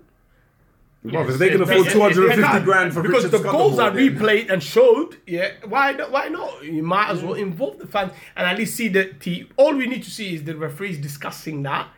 Bruv, 1.04 1.28
if 1.28 1.38
they 1.38 1.50
can 1.50 1.60
Yes, 1.60 1.68
afford 1.68 1.84
yes, 1.84 1.92
two 1.92 1.98
yes, 2.00 2.14
hundred 2.14 2.30
and 2.32 2.42
fifty 2.44 2.64
grand 2.64 2.92
for 2.94 3.02
because 3.02 3.24
Richard 3.26 3.38
the 3.42 3.50
goals 3.50 3.78
are 3.78 3.90
then- 3.92 4.16
replayed 4.16 4.50
and 4.50 4.60
showed. 4.62 5.16
Yeah, 5.26 5.52
why 5.66 5.92
not? 5.92 6.10
Why 6.10 6.28
not? 6.28 6.64
You 6.64 6.82
might 6.82 7.10
as 7.10 7.22
well 7.22 7.34
involve 7.34 7.78
the 7.78 7.86
fans 7.86 8.12
and 8.34 8.46
at 8.46 8.56
least 8.58 8.74
see 8.74 8.88
the 8.88 9.12
team. 9.12 9.48
All 9.56 9.74
we 9.76 9.86
need 9.86 10.02
to 10.04 10.10
see 10.10 10.34
is 10.34 10.42
the 10.44 10.56
referees 10.56 10.98
discussing 10.98 11.62
that, 11.64 11.88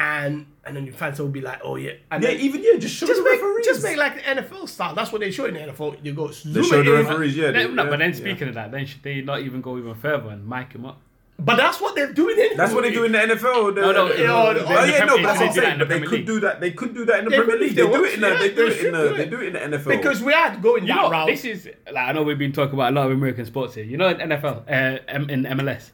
and 0.00 0.46
and 0.64 0.76
then 0.76 0.84
the 0.86 0.92
fans 0.92 1.18
will 1.20 1.28
be 1.28 1.40
like, 1.40 1.60
oh 1.62 1.76
yeah, 1.76 1.92
and 2.10 2.22
Yeah, 2.22 2.30
then 2.30 2.40
even 2.40 2.62
yeah, 2.62 2.78
just 2.78 2.94
show 2.96 3.06
just 3.06 3.18
the 3.22 3.30
make 3.30 3.40
referees. 3.42 3.66
just 3.66 3.82
make 3.82 3.96
like 3.98 4.14
the 4.16 4.22
NFL 4.22 4.68
style. 4.68 4.94
That's 4.94 5.12
what 5.12 5.20
they 5.20 5.30
show 5.30 5.44
in 5.46 5.54
the 5.54 5.60
NFL. 5.60 5.98
You 6.02 6.12
go 6.14 6.30
zoom 6.30 6.64
show 6.64 6.80
it 6.80 6.84
the 6.84 6.96
in. 7.00 7.06
referees, 7.06 7.36
yeah. 7.36 7.50
No, 7.50 7.52
they- 7.68 7.74
no, 7.74 7.84
yeah, 7.84 7.90
but 7.90 7.98
then 7.98 8.10
yeah. 8.10 8.16
speaking 8.16 8.48
of 8.48 8.54
that, 8.54 8.70
then 8.72 8.86
should 8.86 9.02
they 9.02 9.20
not 9.20 9.40
even 9.40 9.60
go 9.60 9.76
even 9.78 9.94
further 9.94 10.30
and 10.30 10.48
mic 10.48 10.72
him 10.72 10.86
up? 10.86 10.98
But 11.42 11.56
that's 11.56 11.80
what 11.80 11.94
they're 11.94 12.12
doing. 12.12 12.38
Anyway. 12.38 12.54
That's 12.54 12.74
what 12.74 12.82
they 12.82 12.92
do 12.92 13.04
in 13.04 13.12
the 13.12 13.18
NFL. 13.18 13.74
The, 13.74 13.80
No, 13.80 13.92
no, 13.92 14.08
the- 14.08 14.14
in 14.14 14.26
the- 14.26 14.32
oh, 14.32 14.50
in 14.50 14.56
the 14.56 14.60
yeah, 14.62 14.66
Premier 14.98 15.06
no, 15.06 15.16
but 15.16 15.22
that's 15.22 15.38
they 15.38 15.46
what 15.46 15.56
I'm 15.56 15.62
saying. 15.64 15.78
But 15.78 15.88
they 15.88 16.00
could 16.02 16.26
do 16.26 16.40
that. 16.40 16.60
They 16.60 16.70
could 16.72 16.94
do 16.94 17.04
that 17.06 17.18
in 17.20 17.24
the 17.24 17.30
They 17.30 17.36
Premier 17.38 17.58
League. 17.58 17.74
they 17.76 17.82
They 17.86 17.92
do 17.92 18.04
it 18.04 18.14
in 18.14 18.20
the. 18.20 18.28
yeah, 18.28 18.38
They 18.38 18.48
do 18.50 18.54
they 18.68 18.74
it 18.74 18.84
in 18.86 18.92
the. 18.92 19.14
They 19.16 19.26
do 19.26 19.40
it 19.40 19.46
in 19.56 19.70
the 19.72 19.78
NFL. 19.78 19.88
because 19.96 20.22
we 20.22 20.32
are 20.34 20.56
going 20.56 20.82
You 20.82 20.88
that 20.88 20.96
know, 21.02 21.10
route. 21.10 21.26
this 21.28 21.44
is 21.46 21.68
like 21.90 22.08
I 22.08 22.12
know 22.12 22.22
we've 22.24 22.38
been 22.38 22.52
talking 22.52 22.74
about 22.74 22.92
a 22.92 22.94
lot 22.94 23.06
of 23.06 23.12
American 23.12 23.46
sports 23.46 23.74
here. 23.74 23.84
You 23.84 23.96
know, 23.96 24.08
in 24.08 24.18
NFL, 24.18 24.64
uh, 24.68 24.98
in 25.32 25.44
MLS. 25.46 25.92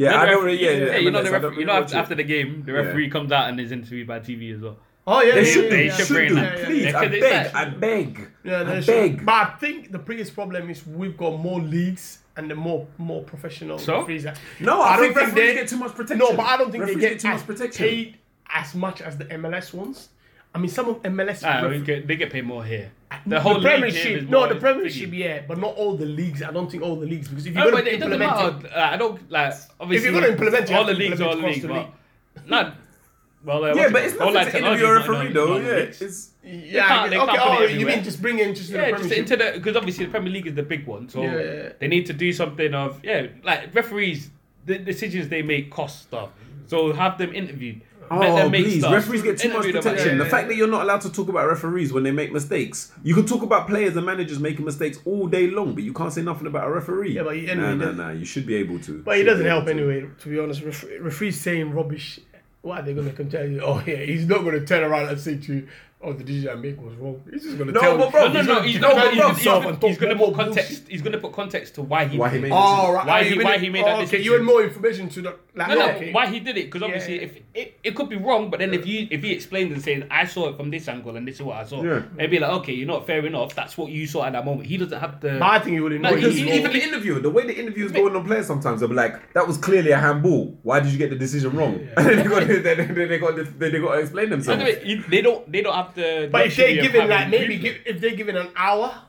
Yeah, 0.00 0.16
I 0.20 0.24
The 0.26 0.30
don't 0.32 0.36
ref- 0.36 0.44
really. 0.44 0.64
Yeah, 0.64 0.96
you 0.96 1.10
know, 1.10 1.22
the 1.22 1.30
ref- 1.30 1.56
you 1.56 1.64
know 1.64 1.72
after, 1.74 1.96
after 1.96 2.14
the 2.14 2.22
game, 2.24 2.62
the 2.64 2.72
Yeah. 2.72 2.78
referee 2.80 3.10
comes 3.10 3.30
out 3.32 3.48
and 3.48 3.60
is 3.60 3.70
interviewed 3.72 4.06
by 4.06 4.18
TV 4.20 4.54
as 4.54 4.60
well. 4.62 4.78
oh 5.06 5.22
yeah, 5.22 5.34
They 5.34 5.46
yeah, 5.46 5.52
should. 5.52 5.64
yeah, 5.64 5.70
They 5.70 5.86
yeah, 5.86 5.96
should 5.96 6.08
bring 6.08 6.28
do. 6.28 6.34
that. 6.36 6.58
Please, 6.64 6.82
Yeah, 6.84 6.88
I 6.88 6.92
'cause 7.06 7.12
it's 7.14 7.20
beg. 7.26 7.44
like- 7.46 7.54
I 7.54 7.64
beg. 7.86 8.28
Yeah, 8.44 8.62
I 8.70 8.80
should. 8.80 8.86
beg. 8.86 9.26
But 9.26 9.32
I 9.32 9.44
think 9.60 9.92
the 9.92 9.98
biggest 9.98 10.34
problem 10.34 10.70
is 10.70 10.86
we've 10.86 11.16
got 11.16 11.38
more 11.38 11.60
leagues 11.60 12.18
and 12.36 12.50
the 12.50 12.54
more 12.54 12.86
more 12.98 13.22
professional 13.24 13.78
So? 13.78 13.98
referees. 14.00 14.26
No, 14.60 14.80
I, 14.80 14.94
I 14.94 14.96
don't 14.96 15.14
think 15.14 15.34
they 15.34 15.54
get 15.54 15.68
too 15.68 15.76
much 15.76 15.92
protection. 15.94 16.18
No, 16.18 16.34
but 16.36 16.46
I 16.46 16.56
don't 16.58 16.70
think 16.72 16.82
referees 16.84 17.02
they 17.02 17.08
get 17.10 17.20
too 17.20 17.28
much 17.28 17.46
protection. 17.46 17.84
paid 17.86 18.16
as 18.52 18.74
much 18.74 19.00
as 19.02 19.16
the 19.18 19.24
MLS 19.26 19.72
ones. 19.74 20.08
I 20.54 20.58
mean, 20.58 20.68
some 20.68 20.88
of 20.88 21.02
MLS. 21.02 21.42
Ah, 21.44 21.60
ref- 21.66 21.84
get, 21.84 22.06
they 22.08 22.16
get 22.16 22.30
paid 22.30 22.44
more 22.44 22.64
here. 22.64 22.90
the, 23.24 23.30
The 23.36 23.40
whole 23.40 23.54
league 23.54 23.62
Premiership, 23.64 24.28
no, 24.28 24.48
the 24.48 24.56
Premiership, 24.56 25.10
thingy. 25.10 25.18
yeah, 25.18 25.42
but 25.46 25.58
not 25.58 25.76
all 25.76 25.96
the 25.96 26.06
leagues. 26.06 26.42
I 26.42 26.50
don't 26.50 26.68
think 26.70 26.82
all 26.82 26.96
the 26.96 27.06
leagues 27.06 27.28
because 27.28 27.46
if 27.46 27.54
you're 27.54 27.64
No, 27.64 27.70
going 27.70 27.84
to 27.84 27.94
implement 27.94 28.18
matter. 28.20 28.48
it, 28.56 28.62
Like, 28.64 28.72
I 28.74 28.96
don't 28.96 29.30
like. 29.30 29.54
Obviously, 29.78 30.10
gonna 30.12 30.26
implement 30.26 30.70
it, 30.70 30.74
all 30.74 30.84
the 30.84 30.94
leagues, 30.94 31.20
all 31.20 31.36
the 31.36 31.46
implement 31.46 31.54
league, 31.56 31.64
it 31.64 31.70
across 31.70 31.94
but 32.34 32.48
not. 32.48 32.76
Well, 33.42 33.64
uh, 33.64 33.74
Yeah, 33.74 33.88
but 33.90 34.04
it's 34.04 34.16
called? 34.16 34.34
nothing 34.34 34.64
All 34.64 34.70
to 34.74 34.78
interview 34.78 34.86
a 34.86 34.98
technology 34.98 35.02
is 35.02 35.08
not 35.08 35.18
referee 35.18 35.32
though. 35.32 35.56
Yeah, 35.56 36.06
it's 36.06 36.30
yeah, 36.44 36.88
can't- 36.88 37.10
they 37.10 37.16
okay. 37.18 37.26
can't 37.36 37.58
put 37.58 37.60
Oh, 37.62 37.64
you 37.72 37.86
mean 37.86 38.02
just 38.04 38.20
bring 38.20 38.38
in 38.38 38.54
just 38.54 38.66
to 38.66 38.72
the 38.76 38.78
Yeah, 38.82 38.90
just 38.98 39.12
into 39.12 39.36
the 39.36 39.52
because 39.54 39.76
obviously 39.76 40.04
the 40.06 40.10
Premier 40.10 40.30
League 40.32 40.46
is 40.46 40.54
the 40.54 40.62
big 40.62 40.86
one, 40.86 41.08
so 41.08 41.22
Yeah. 41.22 41.70
they 41.78 41.88
need 41.88 42.04
to 42.06 42.12
do 42.12 42.32
something 42.34 42.74
of 42.74 43.00
yeah, 43.04 43.28
like 43.42 43.74
referees, 43.74 44.28
the 44.66 44.78
decisions 44.78 45.28
they 45.28 45.40
make 45.42 45.70
cost 45.70 46.02
stuff. 46.02 46.30
So 46.66 46.92
have 46.92 47.16
them 47.18 47.34
interviewed. 47.34 47.80
Let 48.10 48.30
Oh, 48.30 48.48
make 48.48 48.64
please. 48.64 48.80
stuff. 48.80 48.92
Referees 48.92 49.22
get 49.22 49.38
too 49.38 49.48
much 49.50 49.58
Interview 49.66 49.72
them 49.74 49.80
about 49.82 49.90
protection. 49.92 50.20
it. 50.20 50.24
The 50.24 50.30
fact 50.30 50.48
that 50.48 50.56
you're 50.56 50.66
not 50.68 50.82
allowed 50.82 51.00
to 51.02 51.12
talk 51.12 51.28
about 51.28 51.46
referees 51.46 51.92
when 51.92 52.02
they 52.02 52.10
make 52.10 52.32
mistakes. 52.32 52.90
You 53.04 53.14
can 53.14 53.24
talk 53.24 53.42
about 53.42 53.68
players 53.68 53.96
and 53.96 54.04
managers 54.04 54.40
making 54.40 54.64
mistakes 54.64 54.98
all 55.04 55.28
day 55.28 55.46
long, 55.48 55.74
but 55.74 55.84
you 55.84 55.92
can't 55.92 56.12
say 56.12 56.22
nothing 56.22 56.48
about 56.48 56.66
a 56.66 56.72
referee. 56.72 57.12
Yeah, 57.12 57.22
but 57.22 57.36
he- 57.36 57.46
nah, 57.46 57.52
anyway, 57.52 57.74
nah, 57.76 57.84
that- 57.86 57.96
nah. 57.96 58.10
You 58.10 58.24
should 58.24 58.46
be 58.46 58.56
able 58.56 58.80
to. 58.80 59.02
But 59.04 59.18
it 59.18 59.24
doesn't 59.24 59.46
help 59.46 59.66
to. 59.66 59.70
anyway, 59.70 60.06
to 60.22 60.28
be 60.28 60.38
honest. 60.40 60.62
Ref- 60.62 60.84
referees 61.00 61.40
saying 61.40 61.72
rubbish. 61.72 62.18
What 62.62 62.80
are 62.80 62.82
they 62.82 62.94
going 62.94 63.08
to 63.08 63.12
come 63.14 63.28
tell 63.30 63.46
you? 63.48 63.60
Oh, 63.64 63.82
yeah, 63.86 63.96
he's 63.96 64.26
not 64.26 64.42
going 64.42 64.58
to 64.58 64.66
turn 64.66 64.82
around 64.82 65.08
and 65.08 65.18
say 65.20 65.36
to 65.38 65.54
you, 65.54 65.68
oh, 66.02 66.12
the 66.12 66.24
decision 66.24 66.48
I 66.50 66.54
make 66.54 66.80
was 66.80 66.94
wrong. 66.96 67.20
He's 67.30 67.42
just 67.42 67.56
going 67.58 67.68
to 67.68 67.72
No, 67.74 67.80
tell 67.80 67.98
but 67.98 68.06
you. 68.06 68.10
bro, 68.10 68.26
No, 68.28 68.32
no, 68.32 68.40
no. 68.42 68.46
gonna 68.54 68.66
He's, 68.66 68.74
defend 68.76 68.94
no, 68.96 69.02
but 69.02 69.12
he's, 69.12 69.22
he's, 69.22 69.26
himself 69.30 69.62
gonna- 69.62 69.68
and 69.74 69.80
talk 69.80 69.90
he's 69.90 69.98
gonna 69.98 70.16
put 70.16 70.34
context. 70.34 70.82
He's 70.88 71.02
gonna 71.02 71.18
put 71.18 71.32
context 71.32 71.74
to 71.76 71.82
why 71.82 72.04
he. 72.06 72.18
Why 72.18 72.28
he 72.30 72.38
it. 72.38 72.42
made 72.42 72.52
Oh, 72.52 72.92
right. 72.92 73.06
Why 73.06 73.24
he- 73.24 73.38
why 73.38 73.58
he 73.58 73.68
made 73.68 73.84
that 73.84 73.90
oh, 73.90 73.94
Okay, 73.96 74.04
decision. 74.04 74.24
you 74.24 74.32
want 74.32 74.44
more 74.44 74.62
information 74.62 75.08
to 75.10 75.22
the. 75.22 75.36
Like, 75.54 75.68
No, 75.68 75.74
no, 75.74 75.90
okay. 75.90 76.12
why 76.12 76.26
he 76.28 76.40
did 76.40 76.56
it? 76.56 76.66
Because 76.66 76.82
obviously, 76.82 77.16
Yeah. 77.16 77.22
if 77.22 77.36
it, 77.54 77.78
it 77.82 77.96
could 77.96 78.08
be 78.08 78.16
wrong, 78.16 78.50
but 78.50 78.60
then 78.60 78.72
if 78.72 78.86
you 78.86 79.08
if 79.10 79.22
he 79.22 79.32
explained 79.32 79.72
and 79.72 79.82
said, 79.82 80.06
"I 80.10 80.24
saw 80.24 80.48
it 80.48 80.56
from 80.56 80.70
this 80.70 80.86
angle 80.88 81.16
and 81.16 81.26
this 81.26 81.36
is 81.36 81.42
what 81.42 81.56
I 81.56 81.64
saw," 81.64 81.82
Yeah. 81.82 82.02
they'd 82.16 82.28
be 82.30 82.38
like, 82.38 82.50
"Okay, 82.60 82.72
you're 82.72 82.86
not 82.86 83.06
fair 83.06 83.24
enough. 83.26 83.54
That's 83.54 83.76
what 83.76 83.90
you 83.90 84.06
saw 84.06 84.24
at 84.24 84.32
that 84.32 84.44
moment." 84.44 84.66
He 84.68 84.76
doesn't 84.76 84.98
have 84.98 85.20
the. 85.20 85.30
But 85.40 85.42
I 85.42 85.58
think 85.58 85.74
he 85.74 85.80
would 85.80 85.92
No, 86.00 86.08
know. 86.10 86.14
Because 86.14 86.34
he- 86.36 86.42
he's 86.42 86.52
he- 86.52 86.58
even 86.60 86.72
the 86.72 86.82
interview, 86.82 87.20
the 87.20 87.30
way 87.30 87.44
the 87.46 87.58
interview 87.58 87.84
is 87.84 87.92
going 87.92 88.14
on 88.16 88.24
players 88.24 88.46
sometimes, 88.46 88.80
they'll 88.80 88.88
be 88.88 88.94
like, 88.94 89.32
"That 89.34 89.46
was 89.46 89.58
clearly 89.58 89.90
a 89.90 89.98
handball. 89.98 90.56
Why 90.62 90.80
did 90.80 90.92
you 90.92 90.98
get 90.98 91.10
the 91.10 91.16
decision 91.16 91.50
wrong?" 91.56 91.80
And 91.96 92.06
then 92.06 92.16
they 92.18 92.22
got, 92.24 92.40
to- 92.46 92.60
they, 92.60 92.74
they 93.06 93.18
got, 93.18 93.36
to- 93.36 93.42
they 93.44 93.70
got 93.80 93.94
to 93.94 94.00
explain 94.00 94.30
themselves. 94.30 94.60
the 94.62 94.70
way, 94.70 94.82
you- 94.84 95.02
they 95.08 95.20
don't. 95.20 95.50
They 95.50 95.62
don't 95.62 95.74
have 95.74 95.89
the. 95.94 96.28
But 96.30 96.46
if 96.46 96.56
they 96.56 96.78
of 96.78 96.82
given 96.84 97.00
having 97.02 97.16
like 97.16 97.28
maybe 97.30 97.56
give, 97.58 97.76
if 97.86 98.00
they're 98.00 98.14
given 98.16 98.36
an 98.36 98.48
hour 98.56 99.02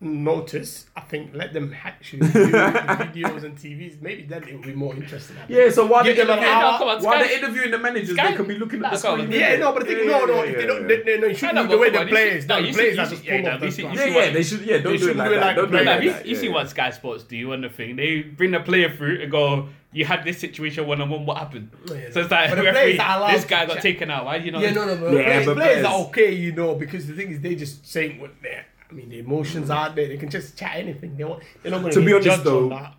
notice, 0.00 0.86
I 0.94 1.00
think 1.00 1.30
let 1.34 1.52
them 1.54 1.74
actually 1.82 2.20
do 2.28 2.50
the 2.50 2.58
videos 3.14 3.44
and 3.44 3.56
TVs. 3.56 4.02
Maybe 4.02 4.22
then 4.24 4.42
it 4.44 4.54
will 4.54 4.62
be 4.62 4.74
more 4.74 4.94
interesting. 4.94 5.36
Yeah, 5.48 5.70
so 5.70 5.86
while 5.86 6.04
they're 6.04 6.14
them 6.14 6.28
an 6.30 6.38
interviewing, 6.38 6.54
hour. 6.62 6.78
come 6.78 6.88
on, 6.88 7.02
while 7.02 7.14
Sky- 7.14 7.22
they're 7.28 7.38
interviewing 7.38 7.70
the 7.70 7.78
managers, 7.78 8.10
Sky- 8.16 8.30
they 8.30 8.36
could 8.36 8.48
be 8.48 8.58
looking 8.58 8.80
at 8.80 8.82
Nah, 8.82 8.96
the 8.96 9.02
come 9.02 9.20
screen. 9.20 9.32
Yeah, 9.40 9.56
no, 9.56 9.72
but 9.72 9.86
the 9.86 9.94
thing, 9.94 10.06
no, 10.08 10.24
no, 10.26 10.42
if 10.42 10.56
they 10.56 10.66
don't, 10.66 10.86
they, 10.86 11.02
they, 11.02 11.18
no, 11.18 11.26
you 11.28 11.34
shouldn't 11.34 11.54
No, 11.54 11.62
do 11.62 11.68
the 11.70 11.78
way 11.78 11.90
but 11.90 11.92
the 11.92 11.98
come 11.98 12.02
on, 12.06 12.08
players, 12.10 12.42
you 12.44 12.48
no, 12.48 12.56
see- 12.56 12.62
the 12.62 12.68
you 12.68 12.74
players 12.74 12.94
see- 12.94 13.00
are 13.00 13.04
you 13.04 13.10
just 13.10 13.22
see- 13.22 13.28
pull 13.30 13.38
no, 13.42 13.50
off 13.50 13.60
you 13.62 13.66
the 13.66 13.72
see- 13.72 13.82
you 13.82 13.88
grass. 13.88 13.98
Yeah, 14.08 14.14
yeah, 14.24 14.30
they 14.32 14.42
should. 14.42 14.60
Yeah, 14.60 14.78
don't 14.78 14.98
do 14.98 15.08
it 15.10 15.16
like 15.16 15.30
that. 15.30 15.56
Don't 15.56 15.70
do 15.70 15.76
it 15.78 15.86
like 15.86 16.02
you, 16.02 16.10
that. 16.12 16.26
you 16.26 16.36
see 16.36 16.48
what 16.48 16.68
Sky 16.68 16.90
Sports 16.90 17.24
do 17.24 17.52
on 17.52 17.60
the 17.62 17.68
thing. 17.70 17.96
They 17.96 18.20
bring 18.22 18.50
the 18.50 18.60
player 18.60 18.90
through 18.94 19.22
and 19.22 19.30
go, 19.30 19.68
"You 19.94 20.04
had 20.04 20.24
this 20.24 20.38
situation 20.38 20.86
one 20.86 21.00
on 21.00 21.08
one. 21.08 21.24
What 21.24 21.38
happened?" 21.38 21.70
Yeah. 21.86 22.10
So 22.10 22.20
it's 22.20 22.30
like, 22.30 22.50
referee, 22.50 22.70
players 22.72 22.98
are 23.00 23.32
this 23.32 23.42
to 23.44 23.48
guy 23.48 23.66
got 23.66 23.74
chat. 23.74 23.82
taken 23.82 24.10
out. 24.10 24.26
Why 24.26 24.36
you 24.36 24.50
know? 24.52 24.60
Yeah, 24.60 24.72
no, 24.72 24.84
no, 24.84 24.96
but 24.96 25.12
Yeah, 25.14 25.22
players, 25.24 25.46
but 25.46 25.56
players 25.56 25.84
are 25.86 25.94
okay, 26.06 26.32
you 26.34 26.52
know, 26.52 26.74
because 26.74 27.06
the 27.06 27.14
thing 27.14 27.30
is, 27.30 27.40
they 27.40 27.54
just 27.54 27.86
saying 27.86 28.20
what 28.20 28.32
they're. 28.42 28.66
I 28.90 28.92
mean, 28.92 29.08
the 29.08 29.18
emotions 29.20 29.70
are 29.70 29.88
there. 29.90 30.08
They 30.08 30.16
can 30.18 30.28
just 30.30 30.58
chat 30.58 30.72
anything. 30.74 31.16
They 31.16 31.24
want. 31.24 31.42
They're 31.62 31.72
not 31.72 31.80
going 31.80 31.94
To 31.94 32.00
to 32.00 32.06
be 32.06 32.12
honest, 32.12 32.26
judge 32.28 32.42
though- 32.44 32.64
on 32.64 32.68
that. 32.70 32.94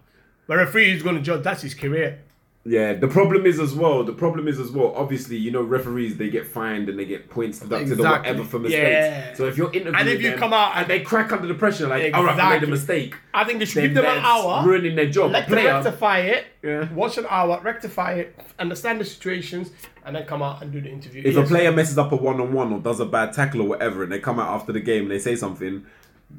But 0.48 0.58
referee 0.58 0.91
is 0.91 1.04
going 1.04 1.16
to 1.18 1.22
judge. 1.22 1.43
That's 1.43 1.62
his 1.62 1.74
career. 1.74 2.20
Yeah, 2.68 2.93
the 2.93 3.07
problem 3.07 3.45
is 3.45 3.59
as 3.59 3.76
well. 3.76 4.03
The 4.03 4.11
problem 4.11 4.47
is 4.47 4.59
as 4.59 4.72
well. 4.72 4.91
Obviously, 4.95 5.38
you 5.38 5.51
know, 5.51 5.61
referees 5.61 6.18
they 6.18 6.30
get 6.30 6.47
fined 6.47 6.89
and 6.89 6.97
they 6.97 7.05
get 7.05 7.30
points 7.30 7.59
deducted 7.59 7.99
or 7.99 8.03
whatever 8.03 8.43
for 8.43 8.57
mistakes. 8.57 8.82
Yeah. 8.82 9.34
So 9.36 9.45
if 9.45 9.55
you're 9.55 9.68
interviewing 9.72 9.95
And 9.95 10.09
if 10.09 10.20
you 10.20 10.32
them 10.32 10.39
come 10.39 10.53
out 10.53 10.76
and 10.76 10.88
they 10.88 11.01
crack 11.01 11.32
under 11.32 11.47
the 11.47 11.53
pressure, 11.53 11.88
like, 11.88 12.11
all 12.16 12.24
right, 12.24 12.39
I 12.39 12.49
made 12.55 12.63
a 12.63 12.68
mistake. 12.68 13.18
I 13.36 13.43
think 13.43 13.59
they 13.59 13.66
should 13.66 13.84
give 13.84 13.93
them 13.93 14.05
an 14.05 14.18
hour. 14.18 14.66
ruining 14.66 14.95
their 14.95 15.09
job. 15.09 15.32
Let 15.32 15.47
them 15.47 15.63
rectify 15.63 16.20
it. 16.22 16.47
Yeah. 16.63 16.91
Watch 16.91 17.20
an 17.20 17.28
hour, 17.30 17.61
rectify 17.63 18.13
it, 18.13 18.39
understand 18.57 18.99
the 18.99 19.05
situations, 19.05 19.70
and 20.03 20.16
then 20.16 20.26
come 20.26 20.41
out 20.41 20.63
and 20.63 20.72
do 20.72 20.82
the 20.82 20.89
interview. 20.89 21.22
if 21.24 21.36
Yes. 21.36 21.45
a 21.45 21.47
player 21.47 21.72
messes 21.72 21.99
up 21.99 22.11
a 22.11 22.16
one 22.16 22.41
on 22.41 22.51
one 22.51 22.74
or 22.74 22.80
does 22.80 22.99
a 22.99 23.05
bad 23.05 23.34
tackle 23.34 23.61
or 23.61 23.68
whatever, 23.68 24.01
and 24.01 24.11
they 24.11 24.18
come 24.18 24.39
out 24.39 24.49
after 24.49 24.72
the 24.72 24.80
game 24.80 25.03
and 25.03 25.11
they 25.11 25.20
say 25.20 25.36
something, 25.36 25.86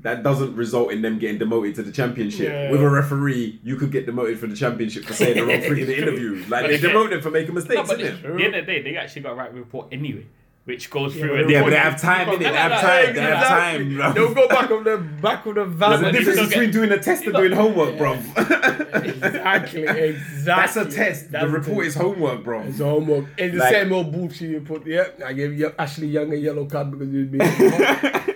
that 0.03 0.23
doesn't 0.23 0.55
result 0.57 0.93
in 0.93 1.03
them 1.03 1.19
getting 1.19 1.39
demoted 1.39 1.75
to 1.77 1.83
the 1.83 1.91
championship. 1.93 2.49
Yeah. 2.53 2.71
With 2.71 2.83
a 2.83 2.89
referee, 2.89 3.61
you 3.65 3.77
could 3.77 3.91
get 3.91 4.05
demoted 4.07 4.39
for 4.39 4.47
the 4.47 4.57
championship 4.57 5.05
for 5.05 5.15
saying 5.15 5.37
the 5.37 5.43
wrong 5.47 5.61
thing 5.63 5.79
in 5.79 5.87
the 5.87 5.97
interview. 5.99 6.45
Like 6.49 6.67
they 6.67 6.79
demote 6.79 7.11
them 7.11 7.21
for 7.23 7.31
making 7.31 7.55
No, 7.55 7.61
mistakes, 7.61 7.89
but 7.89 8.01
isn't 8.01 8.25
at 8.25 8.37
the 8.37 8.45
end 8.45 8.55
of 8.55 8.67
the 8.67 8.73
day, 8.73 8.83
they 8.83 8.97
actually 8.97 9.23
got 9.23 9.33
a 9.33 9.35
right 9.37 9.53
report 9.55 9.89
anyway, 9.93 10.27
which 10.65 10.91
goes 10.91 11.15
Yeah, 11.17 11.23
through. 11.23 11.41
and 11.43 11.51
Yeah, 11.51 11.63
but 11.63 11.71
they 11.71 11.77
have 11.77 12.01
time 12.01 12.29
in 12.29 12.35
it. 12.35 12.39
They 12.41 12.45
No, 12.47 12.51
no, 12.53 12.57
have 12.59 12.81
time. 12.81 13.15
They 13.15 13.21
have 13.23 13.47
time, 13.47 13.97
bro. 13.97 14.13
They'll 14.13 14.35
go 14.35 14.49
back 14.49 14.71
of 14.71 14.85
the 14.85 14.97
back 15.23 15.47
of 15.47 15.55
the 15.55 15.65
van. 15.65 16.03
There's 16.03 16.15
a 16.15 16.19
difference 16.19 16.49
between 16.51 16.65
get- 16.67 16.73
doing 16.73 16.93
a 16.93 16.99
test 16.99 17.25
and 17.25 17.35
doing 17.35 17.53
homework, 17.63 17.97
bro. 17.97 18.13
exactly, 18.15 19.83
exactly. 19.83 20.17
That's 20.45 20.77
a 20.77 20.85
test. 20.85 21.31
That's 21.33 21.45
the 21.45 21.51
report 21.51 21.85
test. 21.85 21.97
is 21.97 22.03
homework, 22.03 22.45
bro. 22.45 22.61
It's 22.63 22.79
homework. 22.81 23.27
It's 23.39 23.53
the 23.55 23.61
Like- 23.61 23.73
same 23.73 23.93
old 23.93 24.13
bullshit 24.13 24.51
you 24.51 24.61
put. 24.61 24.87
Yeah, 24.87 25.07
I 25.25 25.33
gave 25.33 25.59
you 25.59 25.73
Ashley 25.79 26.09
Young 26.09 26.33
a 26.33 26.37
yellow 26.37 26.67
card 26.67 26.91
because 26.91 27.09
you 27.13 27.25
being. 27.27 28.36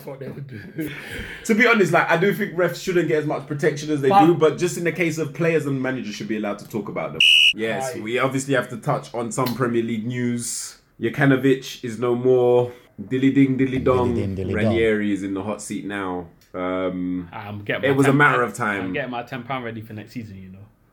That's 0.00 0.06
what 0.06 0.20
they 0.20 0.28
would 0.28 0.46
do. 0.46 0.90
To 1.44 1.54
be 1.54 1.66
honest, 1.66 1.92
like 1.92 2.08
I 2.10 2.16
do 2.16 2.32
think 2.32 2.54
refs 2.54 2.82
shouldn't 2.82 3.08
get 3.08 3.18
as 3.18 3.26
much 3.26 3.46
protection 3.46 3.90
as 3.90 4.00
they 4.00 4.08
But- 4.08 4.26
do, 4.26 4.34
but 4.34 4.58
just 4.58 4.76
in 4.78 4.84
the 4.84 4.92
case 4.92 5.18
of 5.18 5.34
players 5.34 5.66
and 5.66 5.80
managers 5.82 6.14
should 6.14 6.28
be 6.28 6.36
allowed 6.36 6.58
to 6.60 6.68
talk 6.68 6.88
about 6.88 7.12
them. 7.12 7.20
Yes, 7.54 7.94
Aye. 7.96 8.00
we 8.00 8.18
obviously 8.18 8.54
have 8.54 8.68
to 8.70 8.76
touch 8.76 9.12
on 9.14 9.30
some 9.32 9.54
Premier 9.54 9.82
League 9.82 10.06
news. 10.06 10.78
Jokanovic 11.00 11.84
is 11.84 11.98
no 11.98 12.14
more. 12.14 12.72
Dilly 13.08 13.32
ding, 13.32 13.56
dilly 13.56 13.78
dong. 13.78 14.14
Dilly 14.14 14.26
ding, 14.26 14.34
dilly 14.36 14.54
Ranieri 14.54 15.12
is 15.12 15.22
in 15.22 15.32
the 15.34 15.42
hot 15.42 15.62
seat 15.62 15.84
now. 15.86 16.26
Um, 16.52 17.28
I'm 17.32 17.62
getting 17.62 17.84
It 17.84 17.92
my 17.92 17.96
was 17.96 18.06
a 18.06 18.12
matter 18.12 18.42
of 18.42 18.54
time. 18.54 18.82
I'm 18.82 18.92
getting 18.92 19.10
my 19.10 19.22
ten 19.22 19.42
pound 19.44 19.64
ready 19.64 19.80
for 19.80 19.92
next 19.94 20.12
season. 20.12 20.36
You 20.36 20.49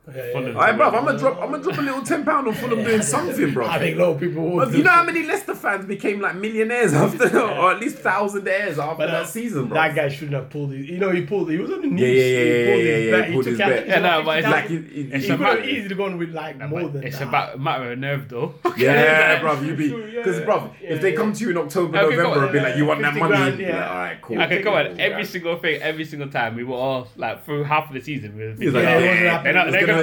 know. 0.08 0.14
Yeah, 0.16 0.40
yeah. 0.40 0.48
Alright, 0.50 0.76
bruv, 0.76 0.94
I'm 0.98 1.06
gonna 1.06 1.18
drop. 1.20 1.42
I'm 1.42 1.52
gonna 1.52 1.64
drop 1.64 1.78
a 1.78 1.82
little 1.82 2.02
ten 2.04 2.24
pound 2.26 2.48
on 2.48 2.54
Fulham 2.54 2.84
doing 2.84 3.02
something, 3.02 3.54
bro. 3.54 3.66
I 3.68 3.80
think 3.80 3.98
a 3.98 4.02
lot 4.02 4.10
of 4.12 4.20
people 4.20 4.44
would. 4.52 4.74
You 4.74 4.84
know 4.84 4.92
how 4.92 5.04
many 5.04 5.24
Leicester 5.24 5.56
fans 5.56 5.86
became 5.86 6.20
like 6.22 6.36
millionaires 6.36 6.94
after, 6.94 7.40
or 7.40 7.72
at 7.74 7.80
least 7.80 7.98
thousandaires 7.98 8.78
after 8.78 8.98
But, 8.98 9.10
uh, 9.10 9.20
that 9.24 9.30
season, 9.30 9.68
bro? 9.68 9.76
That 9.76 9.96
guy 9.96 10.10
shouldn't 10.10 10.34
have 10.34 10.50
pulled 10.50 10.72
his. 10.72 10.86
You 10.88 10.98
know, 10.98 11.12
he 11.12 11.26
pulled. 11.26 11.50
He 11.52 11.58
was 11.58 11.72
on 11.72 11.82
the 11.82 11.88
knees. 11.88 12.02
Yeah, 12.02 12.08
yeah, 12.08 12.14
yeah, 12.14 12.24
he 12.24 12.48
yeah, 12.48 12.66
pulled 12.74 12.86
yeah, 12.86 12.92
his 12.96 13.06
yeah, 13.06 13.12
bet. 13.12 13.28
he 13.28 13.34
pulled 13.34 13.44
took 13.44 13.50
his 13.52 13.58
bet. 13.60 13.88
Yeah, 13.88 14.00
no, 14.00 14.24
but 14.24 14.40
it's 14.40 14.48
like 14.48 14.66
he, 14.68 14.78
he, 14.78 15.02
It's 15.02 15.14
He 15.14 15.20
he- 15.22 15.28
could 15.28 15.40
about- 15.42 15.58
have 15.60 15.68
easily 15.68 15.96
gone 15.96 16.18
with 16.18 16.30
like 16.34 16.58
more 16.70 16.82
But 16.84 16.94
than 16.94 17.04
it's 17.04 17.20
that. 17.20 17.28
about 17.28 17.60
matter 17.60 17.92
of 17.92 18.00
nerve, 18.00 18.30
though. 18.30 18.54
Yeah, 18.78 19.40
bro, 19.42 19.60
you 19.62 19.76
be 19.76 19.90
because, 19.90 20.40
bro, 20.42 20.72
if 20.82 21.02
they 21.02 21.14
come 21.14 21.34
to 21.34 21.44
you 21.44 21.50
in 21.50 21.58
October, 21.58 21.94
November, 22.02 22.26
on, 22.28 22.44
and 22.44 22.54
be 22.54 22.60
like, 22.60 22.76
"You 22.78 22.86
want 22.86 23.02
that 23.02 23.16
money?" 23.16 23.64
yeah. 23.64 23.80
like, 23.80 23.90
all 23.90 23.96
right, 23.98 24.22
cool. 24.22 24.42
Okay, 24.44 24.62
come 24.64 24.74
on. 24.76 25.00
Every 25.00 25.26
single 25.26 25.58
thing, 25.58 25.82
every 25.82 26.06
single 26.06 26.30
time, 26.30 26.56
we 26.56 26.64
were 26.64 26.76
all 26.76 27.08
like 27.16 27.44
through 27.44 27.64
half 27.64 27.88
of 27.88 27.94
the 27.96 28.02
season. 28.02 28.38
We 28.38 28.44
were 28.46 28.54
He's 28.54 28.74
like, 28.74 28.86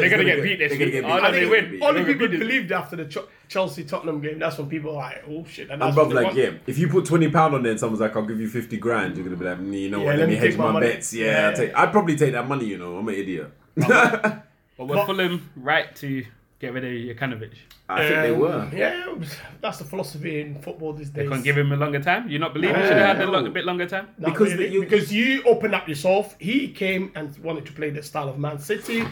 Yeah, 0.01 0.07
it 0.07 0.11
yeah, 0.11 0.11
wasn't 0.11 0.11
yeah, 0.11 0.11
happening. 0.11 0.11
they're 0.11 0.11
not, 0.11 0.11
It's 0.11 0.11
they're, 0.11 0.11
gonna- 0.11 0.11
gonna, 0.11 0.11
they're 0.11 0.11
it's 0.11 0.11
gonna 0.11 0.23
gonna 0.23 0.25
get 0.25 0.37
get- 0.37 0.43
beat 0.45 0.59
this 0.59 0.69
they're 0.71 0.79
gonna 0.79 0.85
week. 0.85 0.93
get 0.93 1.05
Oh 1.05 1.15
beat. 1.17 1.23
no, 1.23 1.29
I 1.29 1.31
they 1.31 1.41
think 1.41 1.73
win. 1.73 1.83
Only 1.83 2.01
people 2.05 2.15
gonna 2.15 2.29
beat 2.31 2.39
this. 2.39 2.47
believed 2.47 2.73
after 2.73 2.97
the 2.97 3.05
Ch- 3.07 3.29
Chelsea 3.49 3.85
Tottenham 3.85 4.21
game. 4.21 4.39
That's 4.39 4.59
when 4.59 4.69
people 4.69 4.91
are 4.93 4.95
like, 5.11 5.25
"Oh 5.29 5.45
shit!" 5.49 5.65
And 5.65 5.73
And 5.73 5.83
that's 5.83 5.95
bro, 5.95 6.05
what 6.07 6.15
like, 6.15 6.25
want. 6.27 6.37
yeah, 6.37 6.51
if 6.67 6.79
you 6.79 6.89
put 6.89 7.05
twenty 7.05 7.29
pound 7.31 7.55
on 7.55 7.63
there, 7.63 7.71
and 7.73 7.81
someone's 7.81 8.01
like, 8.01 8.17
"I'll 8.17 8.25
give 8.27 8.41
you 8.41 8.49
fifty 8.49 8.77
grand," 8.77 9.17
you're 9.17 9.25
gonna 9.25 9.37
be 9.37 9.45
like, 9.45 9.59
mm, 9.59 9.81
"You 9.81 9.91
know 9.91 9.99
Yeah, 10.01 10.05
what? 10.05 10.11
Let, 10.13 10.19
let 10.21 10.29
me 10.29 10.35
me 10.35 10.41
hedge 10.41 10.57
my, 10.57 10.73
my 10.73 10.81
bets." 10.81 11.13
Yeah, 11.13 11.27
Yeah. 11.27 11.49
I'd, 11.49 11.55
take, 11.57 11.75
I'd 11.79 11.93
probably 11.93 12.17
take 12.17 12.33
that 12.33 12.49
money. 12.49 12.65
You 12.67 12.79
know, 12.79 12.97
I'm 12.99 13.09
an 13.09 13.15
idiot. 13.15 13.51
But 13.77 14.45
with 14.79 14.89
But- 14.89 15.07
Fulham 15.07 15.51
right 15.57 15.95
to 15.97 16.25
get 16.61 16.73
rid 16.73 16.85
of 16.85 17.17
Jokanovic? 17.17 17.53
I 17.87 17.99
think 18.09 18.15
they 18.23 18.31
Um, 18.31 18.39
were. 18.41 18.69
Yeah, 18.75 19.15
that's 19.61 19.77
the 19.77 19.85
philosophy 19.85 20.41
in 20.41 20.59
football 20.63 20.95
these 20.95 21.11
days. 21.11 21.25
They 21.25 21.31
can't 21.31 21.45
give 21.45 21.59
him 21.59 21.71
a 21.73 21.77
longer 21.77 22.01
time. 22.01 22.31
You 22.31 22.39
not 22.39 22.55
believe 22.55 22.71
he 22.75 22.81
should 22.83 22.97
have 22.97 23.19
had 23.19 23.29
a, 23.29 23.31
lo- 23.31 23.45
a 23.45 23.51
bit 23.51 23.67
longer 23.67 23.85
time? 23.87 24.09
Not 24.17 24.33
Because 24.33 24.55
really, 24.55 24.73
you- 24.73 24.81
because 24.81 25.13
you 25.13 25.43
opened 25.45 25.75
up 25.75 25.87
yourself. 25.87 26.35
He 26.39 26.69
came 26.69 27.13
and 27.15 27.37
wanted 27.39 27.67
to 27.67 27.73
play 27.73 27.91
the 27.91 28.03
style 28.03 28.31
of 28.31 28.39
Man 28.39 28.59
City. 28.59 29.05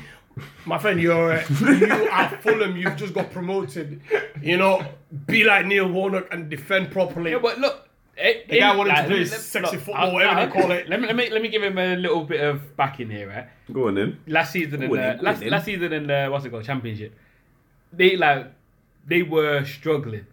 My 0.65 0.79
friend, 0.79 1.01
you're 1.01 1.33
uh, 1.33 1.45
you 1.61 2.09
are 2.11 2.29
Fulham. 2.41 2.77
You've 2.77 2.97
just 2.97 3.15
got 3.15 3.31
promoted. 3.33 4.01
You 4.41 4.57
know, 4.57 4.85
be 5.27 5.45
like 5.45 5.67
Neil 5.67 5.89
Warnock 5.91 6.29
and 6.33 6.49
defend 6.49 6.91
properly. 6.91 7.33
Yeah, 7.33 7.39
but 7.39 7.59
look. 7.59 7.89
eh, 8.17 8.43
The 8.49 8.59
guy 8.61 8.71
in- 8.73 8.79
wanted 8.79 8.91
to 8.95 8.97
like, 8.99 9.07
play 9.09 9.25
sexy 9.25 9.61
look, 9.61 9.85
football, 9.85 9.97
I'll- 9.97 10.13
whatever 10.13 10.35
I'll- 10.41 10.47
they 10.47 10.53
call 10.53 10.71
it. 10.71 10.89
Let 10.89 11.01
me, 11.01 11.07
let 11.07 11.17
me 11.17 11.31
let 11.31 11.43
me 11.43 11.49
give 11.49 11.63
him 11.63 11.79
a 11.79 11.97
little 11.97 12.25
bit 12.25 12.41
of 12.41 12.77
backing 12.77 13.11
here, 13.11 13.29
right? 13.29 13.47
Go 13.73 13.89
on 13.89 13.95
then. 13.95 14.19
last 14.27 14.53
season 14.53 14.83
in 14.83 14.91
Go 14.91 14.97
the 14.97 15.11
in, 15.13 15.17
go 15.19 15.23
last, 15.23 15.43
in. 15.43 15.51
last 15.51 15.65
season 15.65 15.93
in 15.93 16.07
the 16.07 16.29
what's 16.31 16.45
it 16.45 16.51
called 16.51 16.65
championship, 16.65 17.15
they 17.93 18.17
like 18.17 18.47
they 19.07 19.23
were 19.23 19.65
struggling 19.65 20.27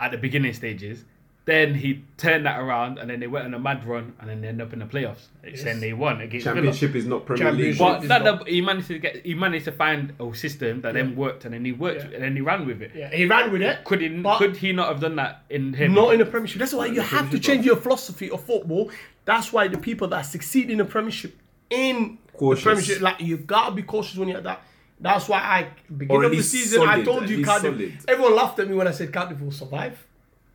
at 0.00 0.10
the 0.10 0.18
beginning 0.18 0.52
stages. 0.52 1.04
Then 1.48 1.74
he 1.74 2.04
turned 2.18 2.44
that 2.44 2.60
around, 2.60 2.98
and 2.98 3.08
then 3.08 3.20
they 3.20 3.26
went 3.26 3.46
on 3.46 3.54
a 3.54 3.58
mad 3.58 3.82
run, 3.86 4.12
and 4.20 4.28
then 4.28 4.42
they 4.42 4.48
ended 4.48 4.66
up 4.66 4.74
in 4.74 4.80
the 4.80 4.84
playoffs. 4.84 5.28
Then 5.64 5.80
they 5.80 5.94
won 5.94 6.20
against 6.20 6.44
Villa. 6.44 6.56
Championship 6.56 6.94
is 6.94 7.06
not 7.06 7.24
Premier 7.24 7.50
League. 7.52 7.78
But 7.78 8.02
that, 8.08 8.22
not- 8.22 8.46
he 8.46 8.60
managed 8.60 8.88
to 8.88 8.98
get 8.98 9.24
he 9.24 9.32
managed 9.32 9.64
to 9.64 9.72
find 9.72 10.12
a 10.20 10.34
system 10.36 10.82
that 10.82 10.92
then 10.92 11.16
worked, 11.16 11.46
and 11.46 11.54
then 11.54 11.64
he 11.64 11.72
worked, 11.72 12.00
Yeah. 12.04 12.10
and 12.16 12.22
then 12.22 12.36
he 12.36 12.42
ran 12.42 12.66
with 12.66 12.82
it. 12.82 12.90
Yeah, 12.94 13.10
he 13.10 13.24
ran 13.24 13.50
with 13.50 13.62
it. 13.62 13.82
Could 13.84 14.02
he 14.02 14.22
could 14.36 14.56
he 14.58 14.72
not 14.72 14.88
have 14.88 15.00
done 15.00 15.16
that 15.16 15.44
in 15.48 15.72
him? 15.72 15.94
Not 15.94 16.12
in 16.12 16.18
the 16.18 16.26
Premiership. 16.26 16.58
That's 16.58 16.74
why 16.74 16.84
you 16.84 17.00
have 17.00 17.08
to 17.10 17.16
Premiership, 17.16 17.42
change 17.42 17.64
your 17.64 17.76
philosophy 17.76 18.30
of 18.30 18.44
football. 18.44 18.90
That's 19.24 19.50
why 19.50 19.68
the 19.68 19.78
people 19.78 20.06
that 20.08 20.22
succeed 20.26 20.68
in 20.68 20.76
the 20.76 20.84
Premiership, 20.84 21.34
in 21.70 22.18
Cautious. 22.34 22.62
the 22.62 22.68
Premiership, 22.70 23.00
like 23.00 23.20
you 23.22 23.38
gotta 23.38 23.74
be 23.74 23.84
cautious 23.84 24.18
when 24.18 24.28
you're 24.28 24.36
at 24.36 24.44
that. 24.44 24.60
That's 25.00 25.28
why 25.28 25.38
I 25.38 25.68
beginning 25.96 26.24
of 26.24 26.30
the 26.30 26.36
least 26.36 26.50
season 26.50 26.82
I 26.86 27.02
told 27.04 27.26
you 27.30 27.42
Cardiff. 27.42 27.72
solid. 27.74 27.98
Everyone 28.06 28.34
laughed 28.36 28.58
at 28.58 28.68
me 28.68 28.74
when 28.74 28.86
I 28.86 28.90
said 28.90 29.10
Cardiff 29.14 29.40
will 29.40 29.50
survive. 29.52 30.04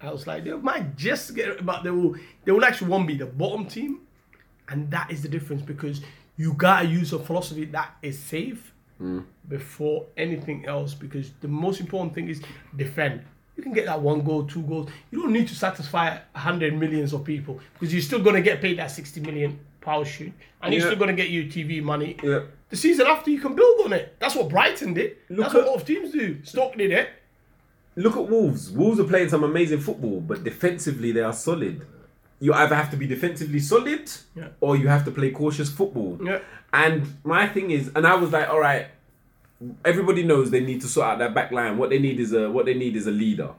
I 0.03 0.11
was 0.11 0.27
like, 0.27 0.43
they 0.43 0.51
might 0.51 0.97
just 0.97 1.33
get, 1.33 1.47
it, 1.47 1.65
but 1.65 1.83
they 1.83 1.89
will. 1.89 2.15
They 2.43 2.51
will 2.51 2.65
actually 2.65 2.89
won't 2.89 3.07
be 3.07 3.15
the 3.15 3.25
bottom 3.25 3.65
team, 3.65 4.01
and 4.67 4.91
that 4.91 5.09
is 5.09 5.21
the 5.21 5.29
difference 5.29 5.61
because 5.61 6.01
you 6.35 6.53
gotta 6.53 6.85
use 6.85 7.13
a 7.13 7.19
philosophy 7.19 7.65
that 7.65 7.95
is 8.01 8.19
safe 8.19 8.73
hmm. 8.97 9.21
before 9.47 10.05
anything 10.17 10.65
else. 10.65 10.93
Because 10.93 11.31
the 11.39 11.47
most 11.47 11.79
important 11.79 12.13
thing 12.13 12.27
is 12.27 12.41
defend. 12.75 13.23
You 13.55 13.63
can 13.63 13.71
get 13.71 13.85
that 13.85 14.01
one 14.01 14.23
goal, 14.23 14.43
two 14.45 14.63
goals. 14.63 14.89
You 15.11 15.21
don't 15.21 15.31
need 15.31 15.47
to 15.47 15.55
satisfy 15.55 16.17
hundred 16.35 16.77
millions 16.77 17.13
of 17.13 17.23
people 17.23 17.59
because 17.73 17.93
you're 17.93 18.01
still 18.01 18.21
gonna 18.21 18.41
get 18.41 18.61
paid 18.61 18.79
that 18.79 18.91
sixty 18.91 19.21
million 19.21 19.57
pound 19.79 20.07
shoot, 20.07 20.33
and 20.61 20.73
you're 20.73 20.81
still 20.81 20.97
gonna 20.97 21.13
get 21.13 21.29
your 21.29 21.45
TV 21.45 21.81
money. 21.81 22.17
Yeah. 22.21 22.41
The 22.69 22.77
season 22.77 23.05
after, 23.05 23.29
you 23.29 23.39
can 23.39 23.55
build 23.55 23.85
on 23.85 23.93
it. 23.93 24.15
That's 24.19 24.35
what 24.35 24.49
Brighton 24.49 24.95
did. 24.95 25.17
Look 25.29 25.41
That's 25.41 25.53
what 25.53 25.61
at- 25.61 25.67
a 25.67 25.71
lot 25.71 25.81
of 25.81 25.85
teams 25.85 26.11
do. 26.11 26.43
Stoke 26.43 26.75
did 26.75 26.91
it. 26.91 27.09
Look 27.95 28.15
at 28.17 28.27
Wolves. 28.27 28.71
Wolves 28.71 28.99
are 28.99 29.03
playing 29.03 29.29
some 29.29 29.43
amazing 29.43 29.79
football, 29.79 30.19
but 30.21 30.43
defensively 30.43 31.11
they 31.11 31.21
are 31.21 31.33
solid. 31.33 31.85
You 32.39 32.53
either 32.53 32.75
have 32.75 32.89
to 32.91 32.97
be 32.97 33.07
defensively 33.07 33.59
solid, 33.59 34.11
Yeah. 34.35 34.47
or 34.59 34.75
you 34.75 34.87
have 34.87 35.05
to 35.05 35.11
play 35.11 35.31
cautious 35.31 35.69
football. 35.69 36.19
Yeah. 36.23 36.39
And 36.73 37.13
my 37.23 37.47
thing 37.47 37.71
is, 37.71 37.91
and 37.95 38.05
I 38.07 38.15
was 38.15 38.31
like, 38.31 38.49
all 38.49 38.59
right, 38.59 38.87
everybody 39.85 40.23
knows 40.23 40.49
they 40.51 40.59
need 40.59 40.81
to 40.81 40.87
sort 40.87 41.07
out 41.07 41.19
that 41.19 41.33
back 41.33 41.51
line. 41.51 41.77
What 41.77 41.89
they 41.91 41.99
need 41.99 42.19
is 42.19 42.33
a 42.33 42.49
what 42.51 42.65
they 42.65 42.73
need 42.73 42.95
is 42.95 43.07
a 43.07 43.11
leader. 43.11 43.51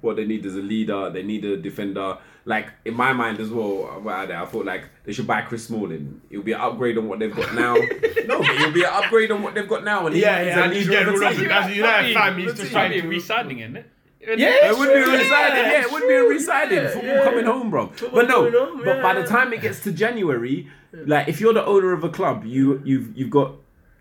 What 0.00 0.16
they 0.16 0.24
need 0.26 0.44
is 0.46 0.54
a 0.56 0.60
leader. 0.62 1.10
They 1.10 1.22
need 1.22 1.44
a 1.44 1.56
defender. 1.56 2.18
Like 2.46 2.68
in 2.86 2.94
my 2.94 3.12
mind 3.12 3.38
as 3.38 3.50
well, 3.50 4.00
what 4.02 4.14
are 4.14 4.26
they? 4.26 4.34
I 4.34 4.46
thought 4.46 4.64
like 4.64 4.84
they 5.04 5.12
should 5.12 5.26
buy 5.26 5.42
Chris 5.42 5.66
Smalling. 5.66 6.20
It'll 6.30 6.42
be 6.42 6.52
an 6.52 6.60
upgrade 6.60 6.96
on 6.96 7.06
what 7.08 7.18
they've 7.18 7.34
got 7.34 7.54
now. 7.54 7.74
no, 8.26 8.38
but 8.38 8.50
it'll 8.50 8.72
be 8.72 8.82
an 8.82 8.90
upgrade 8.92 9.30
on 9.30 9.42
what 9.42 9.54
they've 9.54 9.68
got 9.68 9.84
now. 9.84 10.06
And 10.06 10.14
he- 10.16 10.22
Yeah, 10.22 10.42
yeah, 10.42 10.64
and 10.64 10.72
he's 10.72 10.88
getting 10.88 11.08
of 11.08 11.14
the 11.14 11.20
rid 11.20 11.30
of 11.32 11.36
team. 11.36 11.44
it. 11.44 11.48
That's- 11.48 11.76
you 11.76 11.82
know, 11.82 12.12
fam, 12.14 12.38
he's 12.38 12.54
just 12.54 12.72
trying 12.72 12.92
to- 13.00 13.06
re-signing, 13.06 13.58
isn't 13.60 13.76
it? 13.76 13.90
Yeah, 14.38 14.70
It 14.70 14.78
would 14.78 14.88
be 14.88 14.94
a 14.94 15.06
resigning, 15.06 15.28
yeah, 15.28 15.72
yeah, 15.72 15.80
it 15.82 15.90
would 15.92 16.06
be 16.06 16.14
a 16.14 16.22
resigning. 16.24 16.74
yeah, 16.76 16.88
Football 16.90 17.08
yeah. 17.10 17.24
coming 17.24 17.44
home, 17.46 17.70
bro. 17.70 17.86
Football 17.88 18.20
But 18.20 18.28
no, 18.28 18.50
home, 18.50 18.82
but 18.84 19.00
by 19.02 19.14
the 19.14 19.26
time 19.26 19.52
it 19.54 19.62
gets 19.62 19.80
to 19.84 19.92
January, 19.92 20.68
like 20.92 21.28
if 21.28 21.40
you're 21.40 21.54
the 21.54 21.64
owner 21.64 21.92
of 21.92 22.04
a 22.04 22.10
club, 22.10 22.44
you 22.44 22.82
you've 22.84 23.16
you've 23.16 23.30
got 23.30 23.52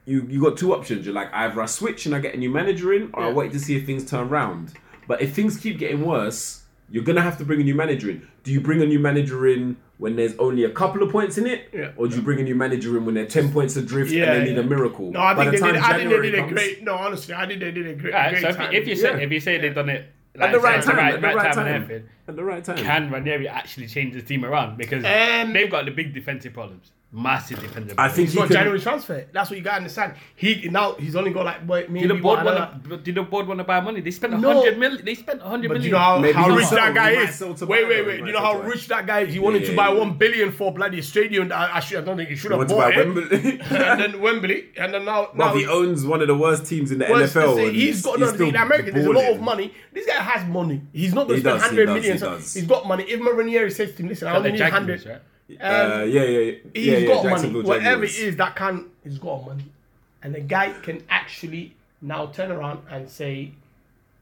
you 0.06 0.26
you 0.30 0.42
got 0.42 0.58
two 0.58 0.74
options. 0.74 1.06
You're 1.06 1.16
like 1.16 1.30
either 1.34 1.62
I 1.62 1.68
switch 1.68 2.06
and 2.06 2.14
I 2.14 2.20
get 2.20 2.34
a 2.36 2.38
new 2.38 2.50
manager 2.50 2.92
in, 2.94 3.12
or 3.14 3.24
I 3.24 3.32
wait 3.32 3.52
to 3.54 3.60
see 3.60 3.78
if 3.78 3.86
things 3.86 4.10
turn 4.10 4.28
round. 4.28 4.74
But 5.10 5.24
if 5.24 5.34
things 5.34 5.58
keep 5.58 5.80
getting 5.80 6.06
worse, 6.06 6.62
you're 6.92 7.04
gonna 7.04 7.24
have 7.24 7.36
to 7.40 7.44
bring 7.44 7.60
a 7.60 7.64
new 7.64 7.74
manager 7.74 8.12
in. 8.12 8.28
Do 8.44 8.52
you 8.52 8.62
bring 8.62 8.80
a 8.84 8.86
new 8.86 9.00
manager 9.00 9.48
in 9.48 9.76
when 9.98 10.16
there's 10.16 10.36
only 10.38 10.66
a 10.66 10.70
couple 10.70 11.02
of 11.02 11.12
points 11.12 11.40
in 11.40 11.48
it, 11.48 11.68
Yeah. 11.74 11.92
or 11.98 12.08
do 12.08 12.16
you 12.18 12.22
bring 12.22 12.40
a 12.40 12.44
new 12.44 12.54
manager 12.54 12.96
in 12.96 13.06
when 13.06 13.16
they're 13.16 13.26
ten 13.26 13.52
points 13.52 13.76
adrift 13.76 14.12
Yeah, 14.12 14.26
and 14.26 14.34
they 14.44 14.50
need 14.52 14.58
yeah. 14.58 14.64
a 14.64 14.68
miracle? 14.68 15.12
No, 15.12 15.20
I 15.20 15.34
think 15.34 15.52
the 15.52 15.58
they 15.58 15.72
did. 15.72 15.82
time 15.82 15.84
I 15.84 15.88
think 15.98 16.10
they 16.10 16.16
January 16.16 16.32
did 16.32 16.40
a 16.46 16.48
great. 16.48 16.84
No, 16.84 16.94
honestly, 16.94 17.34
I 17.34 17.48
think 17.48 17.60
they 17.60 17.72
did 17.72 17.88
a 17.88 17.96
great. 17.96 18.14
Alright, 18.14 18.30
great 18.34 18.42
so 18.44 18.50
if, 18.50 18.58
time. 18.58 18.72
if 18.74 18.88
you 18.88 18.96
say 18.96 19.10
Yeah. 19.10 19.18
if 19.26 19.32
you 19.32 19.40
say 19.40 19.58
they've 19.58 19.74
done 19.74 19.90
it 19.90 20.06
At 20.40 20.52
the 20.52 20.60
right 20.60 20.84
say, 20.84 20.92
time, 20.92 21.00
at 21.00 21.22
the 21.22 21.28
right 21.28 21.46
and 21.48 21.54
time, 21.56 21.68
everything, 21.82 22.04
at 22.30 22.36
the 22.36 22.44
right 22.44 22.64
time. 22.64 22.78
can 22.78 23.12
Ranieri 23.12 23.48
actually 23.48 23.88
change 23.88 24.14
the 24.14 24.22
team 24.22 24.46
around 24.46 24.78
because 24.78 25.04
Um, 25.04 25.54
they've 25.54 25.70
got 25.70 25.86
the 25.86 25.92
big 25.92 26.14
defensive 26.14 26.54
problems, 26.54 26.92
massive 27.12 27.60
defensive. 27.60 27.96
problems. 27.96 28.14
I 28.14 28.16
think 28.16 28.28
He's 28.28 28.34
he 28.34 28.40
got 28.40 28.48
could- 28.48 28.54
January 28.54 28.80
transfer. 28.80 29.26
That's 29.32 29.50
what 29.50 29.58
you 29.58 29.64
got 29.64 29.72
to 29.72 29.78
understand. 29.78 30.14
He 30.36 30.70
now 30.70 30.94
he's 30.94 31.16
only 31.16 31.32
got 31.32 31.46
like 31.46 31.62
what, 31.66 31.90
maybe 31.90 32.08
Did 32.08 32.18
the 32.18 32.22
board 32.22 32.44
what, 32.44 32.48
I 32.48 32.52
don't 32.60 32.60
want 32.72 32.88
know. 32.90 32.98
to? 32.98 33.04
Did 33.04 33.16
the 33.16 33.24
board 33.24 33.48
want 33.48 33.58
to 33.60 33.64
buy 33.64 33.80
money? 33.82 34.02
They 34.02 34.12
spent 34.12 34.34
a 34.34 34.38
No. 34.38 34.54
hundred 34.54 34.78
million. 34.78 35.04
They 35.04 35.16
spent 35.16 35.42
a 35.42 35.46
hundred 35.46 35.70
do 35.80 35.86
you 35.88 35.92
know 35.92 35.98
how, 35.98 36.20
Maybe 36.20 36.34
how 36.34 36.50
rich 36.56 36.70
that 36.70 36.94
guy 36.94 37.12
is? 37.12 37.42
Wait, 37.42 37.88
wait, 37.88 38.06
wait. 38.06 38.20
Do 38.22 38.26
you 38.28 38.32
know 38.32 38.40
how 38.40 38.60
rich 38.62 38.88
that 38.88 39.08
guy 39.08 39.22
is? 39.22 39.34
He 39.34 39.40
wanted 39.40 39.64
Yeah, 39.64 39.70
to 39.72 39.76
buy 39.76 39.88
yeah. 39.90 39.94
one 40.00 40.18
billion 40.18 40.52
for 40.52 40.72
bloody 40.74 41.02
stadium. 41.02 41.48
that 41.50 41.58
I, 41.58 41.78
actually, 41.78 41.98
I 41.98 42.02
don't 42.02 42.18
think 42.18 42.30
he 42.30 42.36
should 42.36 42.52
have 42.52 42.60
Want 42.60 42.70
to 42.70 42.76
bought 42.76 42.92
it. 42.94 42.98
Wembley? 42.98 43.60
and 43.78 44.00
then 44.02 44.22
Wembley, 44.22 44.66
and 44.78 44.94
then 44.94 45.06
now, 45.06 45.30
But 45.36 45.38
now 45.48 45.56
he 45.56 45.66
owns 45.66 46.06
one 46.06 46.22
of 46.22 46.28
the 46.28 46.36
worst 46.38 46.66
teams 46.68 46.92
in 46.92 47.00
the 47.00 47.06
well, 47.10 47.22
NFL. 47.22 47.72
he's 47.72 48.02
got 48.04 48.20
he's 48.20 48.28
no, 48.30 48.34
still 48.36 48.50
in 48.50 48.56
America. 48.56 48.92
There's 48.92 49.06
a 49.08 49.12
lot 49.12 49.32
of 49.34 49.42
money. 49.42 49.74
This 49.94 50.06
guy 50.06 50.14
has 50.22 50.48
money. 50.48 50.82
He's 50.94 51.14
not 51.14 51.28
gonna 51.28 51.40
spend 51.40 51.60
does, 51.60 51.64
he 51.64 51.68
hundred 51.70 51.86
does, 51.88 51.96
million. 51.96 52.19
He 52.20 52.26
so 52.26 52.36
does. 52.36 52.54
He's 52.54 52.66
got 52.66 52.88
money. 52.88 53.04
If 53.04 53.20
Ranieri 53.20 53.72
says 53.72 53.94
to 53.96 54.04
him, 54.04 54.10
"Listen, 54.10 54.28
I 54.28 54.32
the 54.32 54.38
only 54.38 54.52
need 54.52 54.58
Jaguars, 54.58 55.04
hundred, 55.04 55.06
right? 55.06 55.22
Uh, 55.62 56.04
yeah, 56.04 56.24
yeah, 56.24 56.40
yeah. 56.40 56.52
He's 56.74 56.86
yeah, 56.86 56.98
yeah, 56.98 57.08
got 57.08 57.26
money. 57.26 57.62
Whatever 57.62 58.04
it 58.04 58.18
is 58.18 58.36
that 58.38 58.56
can 58.56 58.86
he's 59.04 59.18
got 59.18 59.46
money, 59.46 59.66
and 60.22 60.36
the 60.36 60.42
guy 60.42 60.74
can 60.84 61.04
actually 61.10 61.76
now 62.02 62.28
turn 62.28 62.52
around 62.52 62.82
and 62.90 63.10
say, 63.10 63.52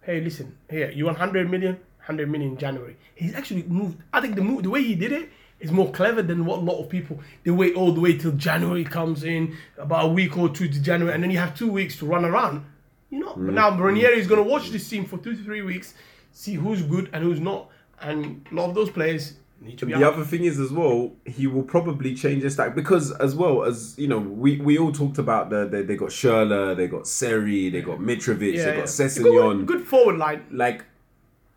"Hey, 0.01 0.21
listen, 0.21 0.55
here 0.69 0.89
you 0.91 1.05
want 1.05 1.17
100 1.17 1.49
million? 1.49 1.73
100 1.99 2.29
million 2.29 2.51
in 2.51 2.57
January." 2.57 2.95
He's 3.15 3.35
actually 3.35 3.63
moved. 3.63 3.97
I 4.13 4.21
think 4.21 4.35
the 4.35 4.41
move, 4.41 4.63
the 4.63 4.69
way 4.69 4.83
he 4.83 4.95
did 4.95 5.11
it, 5.11 5.29
is 5.59 5.71
more 5.71 5.91
clever 5.91 6.21
than 6.21 6.45
what 6.45 6.59
a 6.59 6.61
lot 6.61 6.79
of 6.79 6.89
people. 6.89 7.19
They 7.43 7.51
wait 7.51 7.75
all 7.75 7.91
the 7.91 8.01
way 8.01 8.17
till 8.17 8.31
January 8.33 8.83
comes 8.83 9.23
in, 9.23 9.57
about 9.77 10.05
a 10.05 10.07
week 10.07 10.37
or 10.37 10.49
two 10.49 10.67
to 10.67 10.81
January, 10.81 11.13
and 11.13 11.23
then 11.23 11.31
you 11.31 11.39
have 11.39 11.55
two 11.55 11.71
weeks 11.71 11.97
to 11.97 12.05
run 12.05 12.25
around. 12.25 12.65
You 13.09 13.19
know, 13.19 13.33
but 13.35 13.53
now 13.53 13.77
Ranieri 13.77 14.19
is 14.19 14.27
going 14.27 14.43
to 14.43 14.49
watch 14.49 14.69
this 14.69 14.87
team 14.89 15.05
for 15.05 15.17
two 15.17 15.35
to 15.35 15.43
three 15.43 15.61
weeks, 15.61 15.93
see 16.33 16.55
who's 16.55 16.81
good 16.81 17.09
and 17.13 17.23
who's 17.23 17.39
not, 17.39 17.69
and 18.01 18.45
a 18.51 18.55
lot 18.55 18.69
of 18.69 18.75
those 18.75 18.89
players 18.89 19.33
need 19.59 19.77
to 19.79 19.85
be 19.87 19.93
The 19.93 20.03
out. 20.05 20.13
other 20.13 20.23
thing 20.23 20.43
is 20.43 20.59
as 20.59 20.71
well, 20.71 21.13
he 21.25 21.47
will 21.47 21.63
probably 21.63 22.13
change 22.13 22.43
his 22.43 22.53
stack 22.53 22.75
because 22.75 23.11
as 23.13 23.35
well 23.35 23.63
as 23.63 23.95
you 23.97 24.07
know, 24.07 24.19
we, 24.19 24.57
we 24.61 24.77
all 24.77 24.91
talked 24.91 25.17
about 25.17 25.49
the, 25.49 25.65
the 25.67 25.81
they 25.83 25.95
got 25.95 26.09
Schürrle, 26.09 26.75
they 26.77 26.87
got 26.87 27.07
Seri, 27.07 27.69
they 27.69 27.81
got 27.81 27.97
Mitrovic, 27.99 28.55
they 28.55 28.63
got 28.65 28.75
Good- 28.75 28.83
Sessegnon. 28.85 29.65
Good 29.65 29.85
forward 29.87 30.17
line. 30.17 30.45
Like 30.51 30.85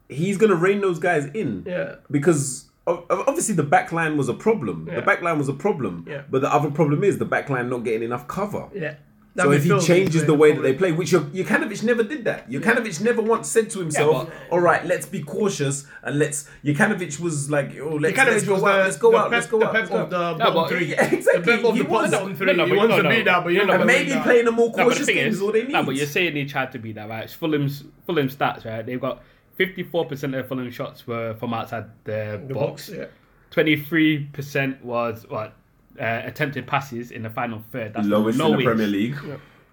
he's 0.08 0.38
gonna 0.38 0.54
rein 0.56 0.80
those 0.80 0.98
guys 0.98 1.26
in. 1.34 1.64
Yeah. 1.66 1.96
Because 2.10 2.66
obviously 2.86 3.54
the 3.54 3.62
back 3.62 3.92
line 3.92 4.16
was 4.16 4.28
a 4.28 4.34
problem. 4.34 4.86
Yeah. 4.88 4.96
The 4.96 5.02
back 5.02 5.20
line 5.22 5.38
was 5.38 5.48
a 5.48 5.52
problem. 5.52 6.06
Yeah. 6.08 6.22
But 6.30 6.40
the 6.40 6.52
other 6.52 6.70
problem 6.70 7.04
is 7.04 7.18
the 7.18 7.24
back 7.26 7.50
line 7.50 7.68
not 7.68 7.84
getting 7.84 8.02
enough 8.02 8.26
cover. 8.26 8.68
Yeah. 8.74 8.94
So 9.42 9.52
if 9.52 9.64
he 9.64 9.78
changes 9.80 10.24
the 10.24 10.34
way 10.34 10.52
that 10.52 10.60
they 10.62 10.72
play, 10.74 10.92
which 10.92 11.12
Juk- 11.12 11.30
Jokanovic 11.32 11.82
never 11.82 12.02
did 12.02 12.24
that. 12.24 12.50
Jokanovic 12.50 13.00
never 13.02 13.22
once 13.22 13.48
said 13.48 13.70
to 13.70 13.78
himself, 13.80 14.26
but- 14.28 14.34
"All 14.52 14.60
right, 14.60 14.84
let's 14.84 15.06
be 15.06 15.22
cautious 15.22 15.86
and 16.02 16.18
let's." 16.18 16.48
Jokanovic 16.64 17.18
was 17.20 17.50
like, 17.50 17.76
"Oh, 17.80 17.96
let's, 17.96 18.16
let's 18.16 18.44
go 18.44 18.52
was 18.54 18.62
out, 18.62 18.66
the- 18.66 18.84
let's 18.84 18.96
go 18.96 19.10
the 19.10 19.16
out, 19.18 19.30
let's 19.30 19.46
go 19.46 19.58
the 19.58 19.66
out." 19.66 19.74
Let's 19.74 19.90
go 19.90 19.96
out." 19.98 20.10
the 20.10 20.44
No, 20.44 20.52
bottom 20.54 20.78
three. 20.78 20.86
Yeah, 20.86 21.04
exactly. 21.14 21.42
The 21.42 21.56
Pep 21.56 21.64
of 21.64 21.74
He 21.76 21.82
the 21.82 21.88
was. 21.88 22.10
bottom 22.10 22.34
three. 22.36 22.46
No, 22.46 22.52
no, 22.52 22.64
he 22.64 22.70
but 22.70 22.78
wants 22.78 22.96
no, 22.96 23.02
to 23.02 23.08
be 23.08 23.22
that, 23.22 23.44
but 23.44 23.52
you're 23.52 23.66
not 23.66 23.76
And 23.76 23.86
maybe 23.86 24.12
playing 24.22 24.46
a 24.46 24.50
more 24.52 24.66
No, 24.68 24.72
but 24.72 24.76
the 24.78 24.90
cautious 24.90 25.06
game 25.06 25.26
is, 25.28 25.36
is 25.36 25.42
all 25.42 25.52
they 25.52 25.62
need. 25.62 25.72
no, 25.72 25.82
but 25.84 25.94
you're 25.96 26.06
saying 26.06 26.36
he 26.36 26.44
tried 26.46 26.72
to 26.72 26.78
be 26.78 26.92
that, 26.92 27.08
right? 27.08 27.24
It's 27.24 27.34
Fulham's 27.34 27.84
Fulham 28.06 28.28
stats, 28.28 28.64
right? 28.64 28.84
They've 28.84 29.00
got 29.00 29.22
54% 29.58 30.38
of 30.38 30.48
Fulham 30.48 30.70
shots 30.70 31.06
were 31.06 31.34
from 31.34 31.52
outside 31.54 31.84
the, 32.04 32.40
The 32.46 32.54
box. 32.54 32.88
box, 32.88 32.98
yeah. 32.98 33.06
23% 33.52 34.82
was 34.82 35.26
what 35.28 35.54
uh, 36.00 36.22
attempted 36.24 36.66
passes 36.66 37.10
in 37.10 37.22
the 37.22 37.30
final 37.30 37.62
third. 37.72 37.92
That's 37.94 38.06
lowest 38.06 38.38
the 38.38 38.44
in 38.44 38.50
the 38.50 38.56
lowest. 38.56 38.66
Premier 38.66 38.86
League. 38.86 39.16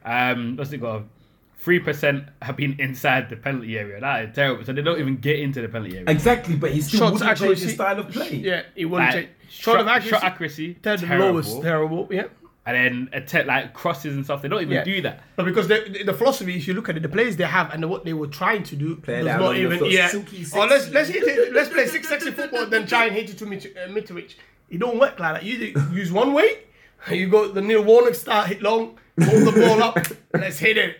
Um, 0.05 0.55
what's 0.57 0.71
it 0.71 0.77
got? 0.79 1.03
Three 1.59 1.79
percent 1.79 2.25
have 2.41 2.55
been 2.55 2.79
inside 2.79 3.29
the 3.29 3.35
penalty 3.35 3.77
area. 3.77 3.99
That 3.99 4.25
is 4.29 4.35
terrible. 4.35 4.63
So 4.63 4.71
they 4.73 4.81
don't 4.81 4.99
even 4.99 5.17
get 5.17 5.39
into 5.39 5.61
the 5.61 5.67
penalty 5.67 5.95
area. 5.95 6.05
Exactly, 6.09 6.55
but 6.55 6.71
he 6.71 6.81
still 6.81 6.99
Shots 6.99 7.13
wouldn't 7.19 7.37
change 7.39 7.59
his 7.59 7.73
style 7.73 7.99
of 7.99 8.09
play. 8.09 8.35
Yeah, 8.35 8.61
he 8.75 8.85
wouldn't 8.85 9.09
Like, 9.09 9.15
take. 9.25 9.29
shot, 9.49 9.71
Shot 9.73 9.79
of 9.81 9.87
accuracy. 9.87 10.09
shot 10.09 10.23
accuracy, 10.23 10.73
Third 10.83 10.99
and 10.99 11.07
terrible. 11.07 11.27
lowest, 11.31 11.61
terrible. 11.61 12.07
Yeah. 12.11 12.23
and 12.67 12.75
then 12.75 13.09
attack 13.13 13.47
like 13.47 13.73
crosses 13.73 14.13
and 14.15 14.23
stuff. 14.25 14.41
They 14.41 14.49
don't 14.49 14.61
even 14.61 14.73
Yeah. 14.73 14.83
do 14.83 15.01
that. 15.01 15.23
But 15.37 15.45
because 15.45 15.67
the, 15.69 15.85
the, 15.89 16.03
the 16.03 16.13
philosophy, 16.13 16.55
if 16.57 16.67
you 16.67 16.73
look 16.73 16.89
at 16.89 16.97
it, 16.97 17.01
the 17.01 17.09
players 17.09 17.35
they 17.37 17.45
have 17.45 17.73
and 17.73 17.89
what 17.89 18.03
they 18.05 18.11
were 18.13 18.27
trying 18.27 18.63
to 18.63 18.75
do, 18.75 18.95
Play 18.97 19.23
does 19.23 19.39
not 19.39 19.55
even 19.55 19.83
yeah. 19.85 20.09
silky, 20.09 20.45
Oh, 20.53 20.65
let's 20.65 20.89
let's 20.89 21.09
hit 21.09 21.23
it. 21.23 21.53
Let's 21.53 21.69
play 21.69 21.87
six 21.87 22.07
sexy 22.07 22.31
football, 22.31 22.65
then 22.67 22.85
try 22.85 23.05
and 23.05 23.15
hit 23.15 23.29
it 23.29 23.37
to 23.39 23.45
Mit- 23.45 23.73
uh, 23.75 23.87
Mitrovic. 23.89 24.35
It 24.69 24.79
don't 24.79 24.99
work 24.99 25.19
like 25.19 25.35
that. 25.35 25.43
You 25.43 25.73
use 25.91 26.11
one 26.11 26.33
way. 26.33 26.59
You 27.11 27.29
go 27.29 27.47
the 27.51 27.61
Neil 27.61 27.83
Warnock 27.83 28.15
start, 28.15 28.47
hit 28.47 28.61
long, 28.61 28.97
hold 29.21 29.45
the 29.47 29.51
ball 29.61 29.81
up, 29.83 29.97
let's 30.33 30.59
hit 30.59 30.77
it. 30.77 30.97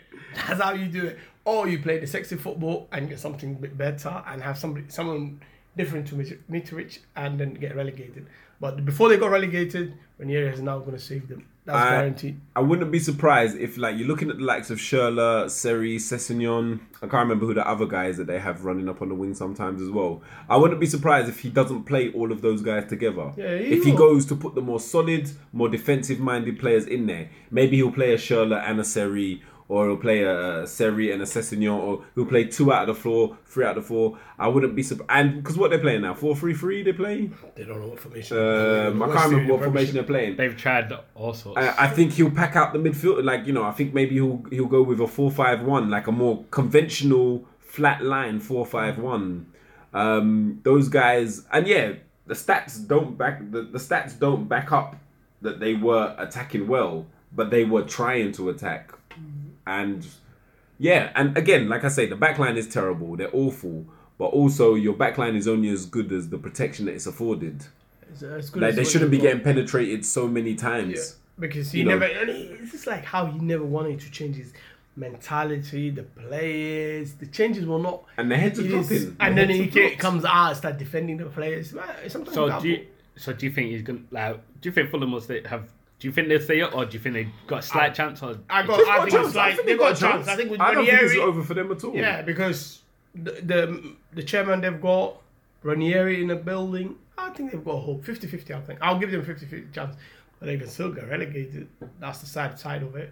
That's 0.48 0.62
how 0.62 0.74
you 0.74 0.86
do 0.88 1.08
it. 1.08 1.20
Or 1.44 1.68
you 1.68 1.80
play 1.80 1.98
the 2.00 2.08
sexy 2.08 2.36
football 2.36 2.88
and 2.92 3.10
get 3.10 3.20
something 3.20 3.56
a 3.56 3.58
bit 3.58 3.78
better 3.78 4.24
and 4.28 4.42
have 4.42 4.58
somebody, 4.58 4.86
someone 4.90 5.42
different 5.76 6.08
to 6.10 6.16
Mit- 6.16 6.50
Mitrovic 6.52 7.00
and 7.16 7.40
then 7.40 7.54
get 7.56 7.76
relegated. 7.76 8.28
But 8.60 8.86
before 8.86 9.10
they 9.10 9.18
got 9.18 9.32
relegated, 9.32 9.94
Ranieri 10.18 10.50
is 10.54 10.62
now 10.62 10.80
going 10.80 10.94
to 10.94 11.00
save 11.00 11.28
them. 11.28 11.46
That's 11.68 11.78
I- 11.78 11.90
guaranteed. 11.92 12.40
I 12.56 12.62
wouldn't 12.62 12.92
be 12.92 12.98
surprised 12.98 13.58
if, 13.58 13.78
like, 13.78 13.98
you're 13.98 14.08
looking 14.08 14.32
at 14.32 14.38
the 14.38 14.44
likes 14.44 14.72
of 14.72 14.80
Schürrle, 14.80 15.48
Seri, 15.50 15.98
Sessegnon. 15.98 16.80
I 16.98 17.02
can't 17.02 17.14
remember 17.28 17.46
who 17.46 17.54
the 17.54 17.68
other 17.68 17.86
guys 17.86 18.18
that 18.18 18.26
they 18.26 18.40
have 18.40 18.66
running 18.66 18.90
up 18.90 19.02
on 19.02 19.10
the 19.10 19.16
wing 19.16 19.36
sometimes 19.36 19.82
as 19.82 19.90
well. 19.92 20.24
I 20.50 20.58
wouldn't 20.58 20.80
be 20.80 20.88
surprised 20.88 21.30
if 21.30 21.42
he 21.42 21.50
doesn't 21.50 21.84
play 21.84 22.12
all 22.14 22.32
of 22.32 22.42
those 22.42 22.62
guys 22.64 22.88
together. 22.90 23.34
Yeah, 23.38 23.58
he 23.58 23.66
if 23.74 23.84
he 23.84 23.92
goes 23.92 24.26
to 24.28 24.36
put 24.36 24.56
the 24.56 24.62
more 24.62 24.80
solid, 24.80 25.30
more 25.54 25.70
defensive-minded 25.70 26.58
players 26.58 26.86
in 26.86 27.06
there, 27.06 27.30
maybe 27.52 27.76
he'll 27.78 27.92
play 27.92 28.14
a 28.14 28.18
Schürrle 28.18 28.60
and 28.60 28.80
a 28.80 28.84
Seri, 28.84 29.44
or 29.70 29.88
he'll 29.88 29.98
play 29.98 30.24
a, 30.24 30.64
a 30.64 30.68
Seri 30.68 31.12
and 31.12 31.22
a 31.22 31.26
Sessegnon, 31.26 31.76
or 31.76 32.04
he'll 32.16 32.26
play 32.26 32.46
two 32.46 32.72
out 32.72 32.88
of 32.88 32.96
the 32.96 33.02
four, 33.02 33.38
three 33.46 33.66
out 33.66 33.78
of 33.78 33.84
the 33.84 33.88
four. 33.88 34.18
I 34.40 34.48
wouldn't 34.48 34.76
be 34.76 34.84
surprised. 34.84 35.10
And 35.10 35.44
because 35.44 35.58
what 35.58 35.70
they're 35.70 35.80
playing 35.80 36.02
now, 36.02 36.14
four-three-three, 36.14 36.84
they 36.84 36.94
play. 36.94 37.30
They 37.56 37.66
don't 37.66 37.82
know 37.82 37.88
what 37.88 38.00
formation. 38.00 38.38
Um, 38.38 39.04
I 39.04 39.14
can't 39.14 39.32
remember 39.32 39.54
what 39.54 39.64
formation 39.64 39.96
they're 39.96 40.04
playing. 40.04 40.38
They've 40.38 40.56
tried 40.56 40.94
all 41.16 41.34
sorts. 41.34 41.60
I, 41.60 41.86
I 41.86 41.88
think 41.88 42.14
he'll 42.14 42.32
pack 42.32 42.56
out 42.56 42.74
the 42.74 42.80
midfield. 42.80 43.24
Like 43.24 43.46
you 43.46 43.54
know, 43.54 43.64
I 43.64 43.72
think 43.72 43.94
maybe 43.94 44.16
he'll 44.16 44.44
he'll 44.50 44.68
go 44.68 44.84
with 44.84 45.00
a 45.00 45.08
four-five-one, 45.08 45.90
like 45.90 46.08
a 46.08 46.12
more 46.12 46.46
conventional 46.52 47.46
flat 47.60 48.04
line 48.04 48.40
four-five-one. 48.40 49.48
Um, 49.94 50.60
those 50.64 50.90
guys, 50.90 51.46
and 51.52 51.68
yeah, 51.68 51.94
the 52.26 52.34
stats 52.34 52.86
don't 52.86 53.18
back 53.18 53.40
the, 53.52 53.64
the 53.64 53.80
stats 53.80 54.18
don't 54.20 54.48
back 54.48 54.72
up 54.72 54.96
that 55.42 55.60
they 55.60 55.74
were 55.74 56.16
attacking 56.18 56.68
well, 56.68 57.06
but 57.34 57.50
they 57.50 57.64
were 57.64 57.84
trying 57.84 58.32
to 58.34 58.50
attack, 58.50 58.92
and 59.68 60.08
yeah, 60.80 61.12
and 61.16 61.38
again, 61.38 61.70
like 61.70 61.84
I 61.84 61.90
say, 61.90 62.06
the 62.08 62.16
back 62.16 62.40
line 62.40 62.58
is 62.58 62.68
terrible. 62.68 63.16
They're 63.18 63.30
awful. 63.34 63.86
But 64.18 64.26
also, 64.28 64.74
your 64.74 64.94
back 64.96 65.18
line 65.20 65.36
is 65.36 65.48
only 65.48 65.70
as 65.70 65.86
good 65.86 66.12
as 66.12 66.30
the 66.30 66.38
protection 66.40 66.86
that 66.86 66.94
it's 66.94 67.06
afforded. 67.06 67.64
It's, 68.10 68.24
as 68.24 68.50
good 68.50 68.64
Like 68.64 68.70
as 68.72 68.76
they 68.78 68.84
shouldn't 68.86 69.12
be 69.12 69.18
got. 69.18 69.24
getting 69.24 69.42
penetrated 69.42 70.04
so 70.06 70.28
many 70.28 70.56
times. 70.56 70.96
Yeah, 70.96 71.42
because 71.48 71.72
he 71.72 71.80
You 71.80 71.86
know. 71.86 71.98
never. 72.00 72.06
And 72.06 72.30
it's 72.30 72.72
just 72.72 72.88
like 72.88 73.04
how 73.06 73.28
he 73.28 73.38
never 73.40 73.64
wanted 73.66 74.00
to 74.00 74.10
change 74.12 74.38
his 74.38 74.54
mentality, 74.96 75.90
the 75.92 76.04
players, 76.04 77.14
the 77.14 77.28
changes 77.28 77.66
were 77.66 77.80
not. 77.80 78.04
And 78.18 78.32
the 78.32 78.38
heads 78.38 78.60
are 78.60 78.64
it 78.66 78.72
is- 78.72 78.88
dropping. 78.90 79.18
The 79.18 79.24
and 79.24 79.38
then 79.38 79.50
he 79.50 79.82
are 79.86 79.96
comes 79.98 80.26
out 80.26 80.50
and 80.50 80.58
start 80.58 80.78
defending 80.78 81.18
the 81.18 81.26
players. 81.26 81.74
Man, 81.74 81.86
Sometimes 82.08 82.34
so 82.36 82.60
do 82.60 82.68
you, 82.70 82.86
so 83.16 83.34
do 83.34 83.46
you 83.46 83.52
think 83.52 83.70
he's 83.72 83.82
gonna 83.84 84.00
like? 84.12 84.40
Do 84.62 84.70
you 84.70 84.74
think 84.74 84.90
Fulham 84.90 85.12
will 85.12 85.22
stay, 85.22 85.42
have? 85.46 85.70
Do 86.00 86.08
you 86.08 86.14
think 86.14 86.28
they'll 86.28 86.40
stay 86.40 86.62
up, 86.62 86.76
or 86.76 86.86
do 86.86 86.94
you 86.94 87.00
think 87.00 87.16
they 87.16 87.28
got 87.48 87.60
a 87.60 87.62
slight 87.64 87.96
chance? 87.96 88.22
Or 88.22 88.38
I 88.50 88.66
got. 88.66 88.80
I 88.88 89.00
think 89.00 89.12
chance. 89.12 89.28
it's 89.30 89.36
I 89.36 89.48
like 89.48 89.58
they 89.58 89.64
they've 89.64 89.80
got 89.80 89.98
a 89.98 90.00
chance. 90.00 90.28
I 90.28 90.36
think 90.36 90.52
with 90.52 90.62
I 90.62 90.74
don't 90.74 90.86
think 90.86 91.02
it's 91.02 91.16
over 91.16 91.44
for 91.44 91.56
them 91.56 91.72
at 91.72 91.84
all. 91.84 91.96
yeah, 91.96 92.22
because 92.22 92.82
the, 93.16 93.32
the 93.32 93.96
the 94.14 94.24
chairman 94.24 94.62
they've 94.62 94.80
got 94.80 95.16
Ranieri 95.64 96.22
in 96.22 96.28
the 96.28 96.36
building. 96.36 96.96
I 97.18 97.32
think 97.32 97.52
they've 97.52 97.64
got 97.64 97.72
a 97.72 97.80
hope. 97.80 98.06
50-50, 98.06 98.52
I 98.56 98.62
think. 98.62 98.80
I'll 98.82 99.00
give 99.00 99.10
them 99.12 99.26
50-50 99.26 99.74
chance, 99.74 99.96
but 100.40 100.46
they 100.46 100.58
can 100.58 100.68
still 100.68 100.92
get 100.92 101.10
relegated. 101.10 101.68
That's 102.00 102.20
the 102.20 102.28
sad 102.28 102.60
side 102.60 102.84
of 102.84 102.96
it. 102.96 103.12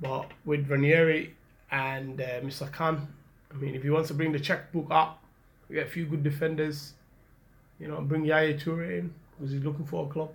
But 0.00 0.30
with 0.44 0.70
Ranieri 0.70 1.34
and 1.70 2.20
uh, 2.20 2.40
Mr. 2.40 2.70
Khan, 2.70 3.12
I 3.52 3.56
mean, 3.56 3.74
if 3.74 3.82
he 3.82 3.90
wants 3.90 4.08
to 4.08 4.14
bring 4.14 4.30
the 4.32 4.38
checkbook 4.38 4.86
up, 4.90 5.22
we 5.68 5.74
get 5.74 5.88
a 5.88 5.90
few 5.90 6.06
good 6.06 6.22
defenders. 6.22 6.94
You 7.80 7.88
know, 7.88 8.00
bring 8.00 8.24
Yaya 8.24 8.54
Toure 8.54 8.98
in 8.98 9.12
because 9.36 9.52
he's 9.52 9.64
looking 9.64 9.84
for 9.84 10.06
a 10.06 10.08
club. 10.08 10.30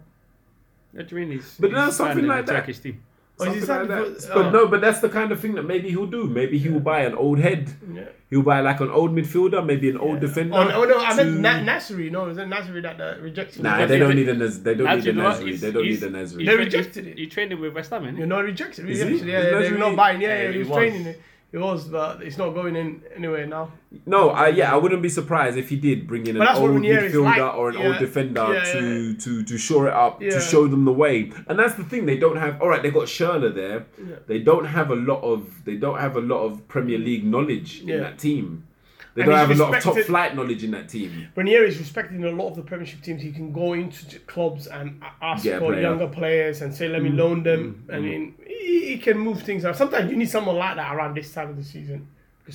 What 0.95 1.07
do 1.07 1.15
you 1.15 1.21
mean 1.21 1.31
he's? 1.37 1.55
But 1.59 1.69
he's 1.71 1.75
that's 1.77 1.97
something 1.97 2.25
like 2.25 2.45
the 2.45 2.53
that. 2.53 2.59
Turkish 2.61 2.79
team. 2.79 3.01
Oh, 3.37 3.51
is 3.51 3.67
like 3.67 3.87
that. 3.89 4.21
for- 4.21 4.33
But 4.33 4.45
oh. 4.45 4.49
no, 4.51 4.67
but 4.73 4.79
that's 4.79 5.01
the 5.01 5.09
kind 5.09 5.29
of 5.33 5.41
thing 5.41 5.55
that 5.55 5.63
maybe 5.63 5.89
he'll 5.89 6.05
do. 6.19 6.23
Maybe 6.25 6.57
he 6.57 6.69
will 6.69 6.79
buy 6.79 7.01
an 7.01 7.15
old 7.15 7.39
head. 7.39 7.63
Yeah. 7.93 8.03
He'll 8.29 8.43
buy 8.43 8.61
like 8.61 8.79
an 8.79 8.89
old 8.89 9.11
midfielder, 9.13 9.59
maybe 9.65 9.89
an 9.89 9.97
old 9.97 10.21
defender. 10.21 10.55
Oh, 10.55 10.63
no, 10.63 10.85
no, 10.85 10.97
I 10.99 11.13
meant 11.15 11.41
Na- 11.41 11.59
Nasri. 11.73 12.09
No, 12.09 12.29
is 12.29 12.37
it 12.37 12.47
Nasri 12.47 12.81
that 12.83 12.99
uh, 13.01 13.19
rejected 13.21 13.61
Nah, 13.61 13.85
they 13.85 13.99
don't 13.99 14.15
need 14.15 14.29
a 14.29 14.33
Naz- 14.35 14.63
they 14.63 14.73
don't 14.75 14.87
need 14.99 15.07
a 15.07 15.13
Nasri. 15.13 15.59
They 15.59 15.71
don't 15.71 15.83
need 15.83 16.01
a 16.03 16.09
Nasri. 16.09 16.45
They 16.45 16.55
rejected 16.55 17.07
it. 17.07 17.17
He 17.17 17.27
trained 17.27 17.51
him 17.51 17.59
with 17.59 17.73
West 17.75 17.89
Ham, 17.89 18.03
innit? 18.05 18.19
You 18.19 18.25
know, 18.25 18.39
rejected. 18.41 18.89
Is 18.89 19.01
he? 19.01 19.05
Yeah, 19.17 19.25
yeah, 19.25 19.43
Nasri- 19.51 19.61
they're 19.69 19.77
not 19.79 19.95
buying. 19.97 20.21
Yeah, 20.21 20.29
Yeah, 20.29 20.41
yeah, 20.43 20.47
he 20.47 20.53
he 20.53 20.59
was 20.59 20.69
was. 20.69 20.77
training 20.77 21.05
it. 21.07 21.21
He 21.51 21.57
was, 21.57 21.87
but 21.87 22.21
it's 22.21 22.37
not 22.37 22.49
going 22.53 22.75
in 22.75 23.01
anywhere 23.15 23.47
now. 23.47 23.71
No, 24.05 24.31
I, 24.31 24.49
yeah, 24.49 24.73
I 24.73 24.75
wouldn't 24.75 25.01
be 25.01 25.07
surprised 25.07 25.57
if 25.57 25.69
he 25.69 25.77
did 25.77 26.05
bring 26.05 26.27
in 26.27 26.35
an 26.35 26.41
old 26.47 26.71
midfielder 26.71 27.23
like. 27.23 27.55
or 27.55 27.69
an 27.69 27.77
Yeah. 27.77 27.87
old 27.87 27.99
defender 27.99 28.53
Yeah, 28.53 28.73
to, 28.73 29.13
to 29.15 29.43
to 29.43 29.57
shore 29.57 29.87
it 29.87 29.93
up, 29.93 30.19
to 30.19 30.41
show 30.41 30.67
them 30.67 30.83
the 30.83 30.91
way. 30.91 31.31
And 31.47 31.57
that's 31.57 31.75
the 31.75 31.83
thing; 31.85 32.05
they 32.05 32.17
don't 32.17 32.35
have. 32.37 32.61
All 32.61 32.67
right, 32.67 32.83
they 32.83 32.91
got 32.91 33.05
Schürrle 33.07 33.53
there. 33.55 33.85
They 34.27 34.39
don't 34.39 34.65
have 34.65 34.91
a 34.91 34.95
lot 34.95 35.21
of. 35.21 35.63
They 35.63 35.77
don't 35.77 35.99
have 35.99 36.17
a 36.17 36.21
lot 36.21 36.41
of 36.43 36.67
Premier 36.67 36.97
League 36.97 37.23
knowledge 37.23 37.81
in 37.81 37.99
that 38.01 38.17
team. 38.19 38.67
They 39.15 39.21
And 39.21 39.31
don't 39.31 39.39
have 39.39 39.51
a 39.51 39.55
lot 39.55 39.73
of 39.73 39.81
top 39.81 39.97
flight 39.99 40.35
knowledge 40.35 40.65
in 40.65 40.71
that 40.71 40.89
team. 40.89 41.29
Ranieri 41.35 41.69
is 41.69 41.79
respected 41.79 42.17
in 42.17 42.25
a 42.25 42.31
lot 42.31 42.49
of 42.49 42.57
the 42.57 42.63
Premiership 42.63 43.01
teams. 43.01 43.21
He 43.21 43.31
can 43.31 43.53
go 43.53 43.71
into 43.71 44.19
clubs 44.19 44.67
and 44.67 45.01
ask 45.21 45.45
Get 45.45 45.59
for 45.59 45.71
player. 45.71 45.83
younger 45.83 46.07
players 46.07 46.61
and 46.61 46.75
say, 46.75 46.89
"Let 46.89 47.01
me 47.01 47.09
mm. 47.09 47.17
loan 47.17 47.43
them." 47.43 47.85
Mm, 47.87 47.95
I 47.95 47.99
mean, 47.99 48.35
mm. 48.37 48.45
he, 48.45 48.87
he 48.87 48.97
can 48.97 49.17
move 49.17 49.41
things 49.41 49.63
around. 49.63 49.75
Sometimes 49.75 50.11
you 50.11 50.17
need 50.17 50.29
someone 50.29 50.57
like 50.57 50.75
that 50.75 50.93
around 50.93 51.15
this 51.15 51.33
time 51.33 51.49
of 51.49 51.55
the 51.55 51.63
season. 51.63 52.09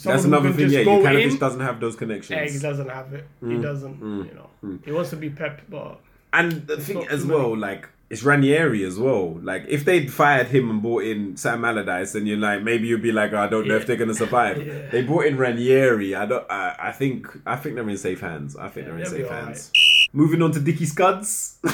That's 0.05 0.25
another 0.25 0.53
thing. 0.53 0.71
Yeah, 0.71 0.83
just 0.83 0.85
go 0.85 0.99
Jokanovic 0.99 1.33
in. 1.33 1.39
doesn't 1.39 1.61
have 1.61 1.81
those 1.81 1.97
connections. 1.97 2.31
Yeah, 2.31 2.47
he 2.47 2.59
doesn't 2.59 2.89
have 2.91 3.15
it. 3.15 3.27
He 3.43 3.57
doesn't. 3.57 3.99
You 3.99 4.35
know, 4.35 4.79
he 4.85 4.93
wants 4.93 5.11
to 5.11 5.17
be 5.17 5.31
Pep, 5.31 5.63
but 5.71 5.99
And 6.35 6.67
the 6.67 6.77
thing 6.77 7.07
as 7.09 7.23
too 7.23 7.33
well, 7.33 7.57
like 7.57 7.89
it's 8.11 8.23
Ranieri 8.25 8.85
as 8.85 8.99
well. 8.99 9.39
Like 9.43 9.65
if 9.69 9.85
they'd 9.85 10.13
fired 10.13 10.49
him 10.49 10.69
and 10.69 10.83
brought 10.83 11.05
in 11.05 11.37
Sam 11.37 11.65
Allardyce, 11.65 12.13
then 12.13 12.27
you're 12.27 12.37
like 12.39 12.63
maybe 12.63 12.89
you'd 12.89 13.03
be 13.03 13.13
like, 13.13 13.33
oh, 13.33 13.39
I 13.39 13.47
don't 13.47 13.67
know 13.69 13.77
if 13.77 13.87
they're 13.87 13.97
gonna 13.97 14.15
survive. 14.15 14.59
Yeah. 14.67 14.89
They 14.91 15.03
brought 15.03 15.27
in 15.27 15.37
Ranieri. 15.39 16.15
I 16.17 16.27
don't. 16.27 16.45
I, 16.51 16.77
I 16.79 16.93
think. 16.93 17.27
I 17.47 17.57
think 17.57 17.77
they're 17.77 17.89
in 17.89 17.97
safe 17.97 18.21
hands. 18.21 18.57
I 18.57 18.69
think 18.69 18.87
they're 18.87 18.99
in 18.99 19.07
safe 19.07 19.29
hands. 19.29 19.71
Moving 20.13 20.43
on 20.43 20.51
to 20.53 20.61
Dicky 20.61 20.85
Scuds. 20.87 21.59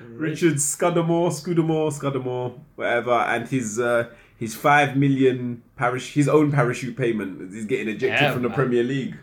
Richard 0.00 0.60
Scudamore, 0.60 1.30
Scudamore, 1.30 1.92
Scudamore, 1.92 2.58
whatever, 2.74 3.12
and 3.12 3.46
his 3.48 3.78
uh, 3.78 4.08
his 4.36 4.54
five 4.56 4.96
million 4.96 5.62
parish 5.76 6.12
his 6.14 6.28
own 6.28 6.50
parachute 6.50 6.96
payment. 6.96 7.52
He's 7.52 7.64
getting 7.64 7.88
ejected 7.88 8.20
Yeah, 8.20 8.32
from 8.32 8.42
the 8.42 8.48
man. 8.48 8.56
Premier 8.56 8.82
League. 8.82 9.16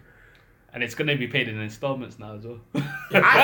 And 0.75 0.83
it's 0.83 0.93
going 0.93 1.07
to 1.07 1.15
be 1.15 1.25
paid 1.27 1.47
in 1.47 1.57
installments 1.59 2.19
now 2.19 2.35
as 2.35 2.45
well. 2.45 2.59
I 2.75 2.81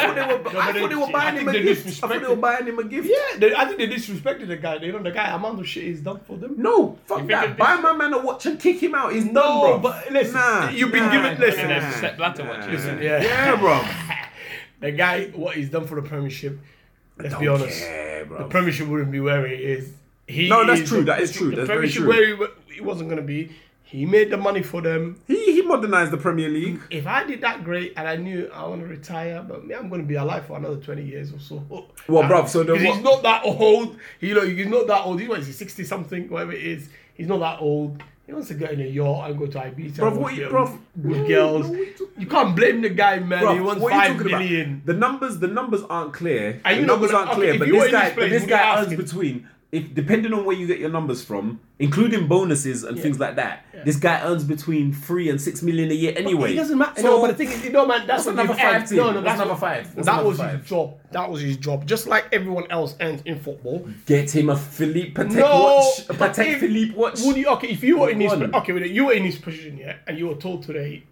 thought 0.05 0.15
they 0.15 0.21
were. 0.21 0.59
I 0.61 0.73
thought 0.73 0.89
they 0.89 0.95
were 0.95 1.03
I 1.05 1.11
buying 1.13 1.35
think 1.37 1.41
him 1.43 1.47
a 1.47 1.51
they 1.53 1.63
gift. 1.63 1.87
I 1.87 1.91
thought 1.91 2.09
they 2.09 2.17
were 2.19 2.25
disrespected- 2.35 2.41
buying 2.41 2.65
him 2.67 2.79
a 2.79 2.83
gift. 2.83 3.09
yeah, 3.09 3.37
they, 3.39 3.55
I 3.55 3.65
think 3.65 3.77
they 3.77 3.87
disrespected 3.87 4.47
the 4.49 4.57
guy. 4.57 4.75
You 4.75 4.91
know, 4.91 5.01
the 5.01 5.11
guy 5.11 5.33
amount 5.33 5.59
of 5.61 5.65
shit 5.67 5.83
he's 5.85 6.01
done 6.01 6.19
for 6.27 6.35
them. 6.37 6.55
No, 6.57 6.99
fuck 7.05 7.21
You 7.21 7.27
that. 7.27 7.57
Buy 7.57 7.77
my 7.77 7.93
man 7.93 8.13
a 8.13 8.19
watch 8.21 8.45
and 8.47 8.59
kick 8.59 8.83
him 8.83 8.93
out. 8.95 9.13
He's 9.13 9.23
done, 9.23 9.33
No, 9.33 9.61
bro. 9.61 9.79
but 9.79 10.11
listen, 10.11 10.33
nah, 10.35 10.69
you've 10.69 10.91
been 10.91 11.05
nah, 11.05 11.11
given- 11.13 11.39
listen, 11.39 11.69
nah, 11.69 11.79
there's 11.79 11.95
Sepp 11.95 12.17
Blatter 12.17 12.43
watch, 12.43 12.59
nah. 12.65 12.71
listen, 12.73 13.01
yeah. 13.01 13.21
yeah, 13.23 13.55
bro. 13.55 13.81
The 14.81 14.91
guy, 14.91 15.27
what 15.27 15.55
he's 15.55 15.69
done 15.69 15.85
for 15.85 15.95
the 16.01 16.07
Premiership. 16.07 16.59
Let's 17.17 17.35
be 17.35 17.47
honest. 17.47 17.79
care, 17.79 18.25
bro. 18.25 18.39
The 18.39 18.45
Premiership 18.49 18.87
wouldn't 18.87 19.11
be 19.11 19.19
where 19.19 19.45
it 19.45 19.59
is. 19.59 19.93
He 20.27 20.49
No, 20.49 20.65
that's 20.65 20.81
is 20.81 20.89
true, 20.89 21.03
that 21.05 21.21
is 21.21 21.31
true, 21.31 21.51
The 21.51 21.57
that's 21.57 21.67
very 21.67 21.87
Premiership 21.89 22.01
true. 22.01 22.09
where 22.09 22.27
he, 22.27 22.33
wa- 22.33 22.47
he 22.73 22.81
wasn't 22.81 23.09
going 23.09 23.21
to 23.21 23.25
be. 23.27 23.51
He 23.83 24.05
made 24.05 24.29
the 24.31 24.37
money 24.37 24.63
for 24.63 24.81
them. 24.81 25.21
he 25.27 25.50
he 25.61 25.67
modernized 25.67 26.11
the 26.11 26.17
Premier 26.17 26.49
League. 26.49 26.79
If 26.89 27.07
I 27.07 27.23
did 27.23 27.41
that 27.41 27.63
great 27.63 27.93
and 27.97 28.07
I 28.07 28.15
knew 28.15 28.49
I 28.53 28.67
want 28.67 28.81
to 28.81 28.87
retire, 28.87 29.43
but 29.47 29.65
me, 29.65 29.75
I'm 29.75 29.89
going 29.89 30.01
to 30.01 30.07
be 30.07 30.15
alive 30.15 30.45
for 30.45 30.57
another 30.57 30.77
20 30.77 31.03
years 31.03 31.33
or 31.33 31.39
so. 31.39 31.63
Well, 32.07 32.23
bruv, 32.23 32.49
so 32.49 32.63
what- 32.65 32.79
he's 32.81 32.99
not 33.01 33.23
that 33.23 33.43
old. 33.45 33.97
You 34.19 34.33
know, 34.35 34.41
he's 34.41 34.67
not 34.67 34.87
that 34.87 35.05
old. 35.05 35.19
He's 35.19 35.29
what 35.29 35.39
is 35.39 35.47
he, 35.47 35.53
60 35.53 35.83
something, 35.83 36.29
whatever 36.29 36.53
it 36.53 36.63
is. 36.63 36.89
He's 37.13 37.27
not 37.27 37.39
that 37.39 37.61
old. 37.61 38.01
He 38.25 38.33
wants 38.33 38.47
to 38.49 38.53
get 38.53 38.71
in 38.71 38.79
a 38.81 38.85
yacht 38.85 39.29
and 39.29 39.37
go 39.39 39.45
to 39.47 39.57
Ibiza. 39.59 39.95
Bruv, 39.97 40.15
what 40.17 40.35
you- 40.35 40.47
bruv, 40.47 40.77
Good 41.01 41.17
no, 41.21 41.27
girls. 41.27 41.69
no, 41.69 41.85
you 42.17 42.27
can't 42.27 42.55
blame 42.55 42.81
the 42.81 42.89
guy, 42.89 43.19
man. 43.19 43.41
Bro, 43.41 43.53
he 43.55 43.59
wants 43.59 43.81
what 43.81 43.91
are 43.93 44.07
you 44.07 44.13
five 44.17 44.25
million. 44.25 44.69
about? 44.75 44.85
The 44.85 44.93
numbers, 44.93 45.39
the 45.39 45.47
numbers 45.47 45.81
aren't 45.89 46.13
clear. 46.13 46.61
Are 46.63 46.73
the 46.75 46.81
numbers 46.85 47.11
gonna- 47.11 47.25
aren't 47.29 47.39
okay, 47.39 47.57
clear, 47.57 47.59
but 47.59 47.67
this 47.67 47.91
guy, 47.91 48.13
but 48.15 48.29
this 48.29 48.45
guy 48.45 48.81
earns 48.81 48.93
between. 48.95 49.47
If 49.71 49.93
depending 49.93 50.33
on 50.33 50.43
where 50.43 50.55
you 50.55 50.67
get 50.67 50.79
your 50.79 50.89
numbers 50.89 51.23
from, 51.23 51.61
including 51.79 52.27
bonuses 52.27 52.83
and 52.83 52.99
things 52.99 53.21
like 53.21 53.37
that, 53.37 53.65
this 53.85 53.95
guy 53.95 54.21
earns 54.21 54.43
between 54.43 54.91
three 54.91 55.29
and 55.29 55.39
six 55.39 55.61
million 55.63 55.89
a 55.89 55.93
year 55.93 56.13
anyway. 56.17 56.51
It 56.51 56.55
doesn't 56.57 56.77
matter. 56.77 56.99
So, 57.01 57.07
no, 57.07 57.21
but 57.21 57.27
the 57.27 57.35
thing 57.35 57.51
is, 57.53 57.63
you 57.63 57.71
know, 57.71 57.85
man, 57.85 58.05
that's, 58.05 58.25
That's 58.25 58.27
another 58.37 58.53
five 58.53 58.89
team. 58.89 58.97
No, 58.97 59.11
no, 59.11 59.21
That's 59.21 59.25
that's 59.37 59.41
another 59.41 59.59
five. 59.59 59.95
That's 59.95 60.05
that 60.07 60.13
another 60.15 60.27
was 60.27 60.37
five. 60.39 60.59
his 60.59 60.69
job. 60.69 60.97
That 61.11 61.31
was 61.31 61.41
his 61.41 61.55
job. 61.55 61.87
Just 61.87 62.05
like 62.05 62.25
everyone 62.33 62.69
else 62.69 62.97
earns 62.99 63.21
in 63.23 63.39
football. 63.39 63.87
get 64.05 64.35
him 64.35 64.49
a 64.49 64.57
Philippe 64.57 65.11
Patek 65.11 65.35
No, 65.35 65.63
watch, 65.63 66.09
a 66.09 66.13
but 66.15 66.33
Patek 66.33 66.47
if- 66.55 66.59
Philippe 66.59 66.93
watch. 66.93 67.21
Would 67.21 67.37
you 67.37 67.47
okay 67.47 67.69
if 67.69 67.81
you 67.81 67.97
were 67.97 68.09
in 68.09 68.19
his 68.19 68.31
One. 68.31 68.53
okay, 68.53 68.87
you 68.89 69.05
were 69.05 69.13
in 69.13 69.23
his 69.23 69.37
position, 69.37 69.77
yeah, 69.77 69.95
and 70.05 70.17
you 70.19 70.27
were 70.27 70.35
told 70.35 70.63
today, 70.63 71.03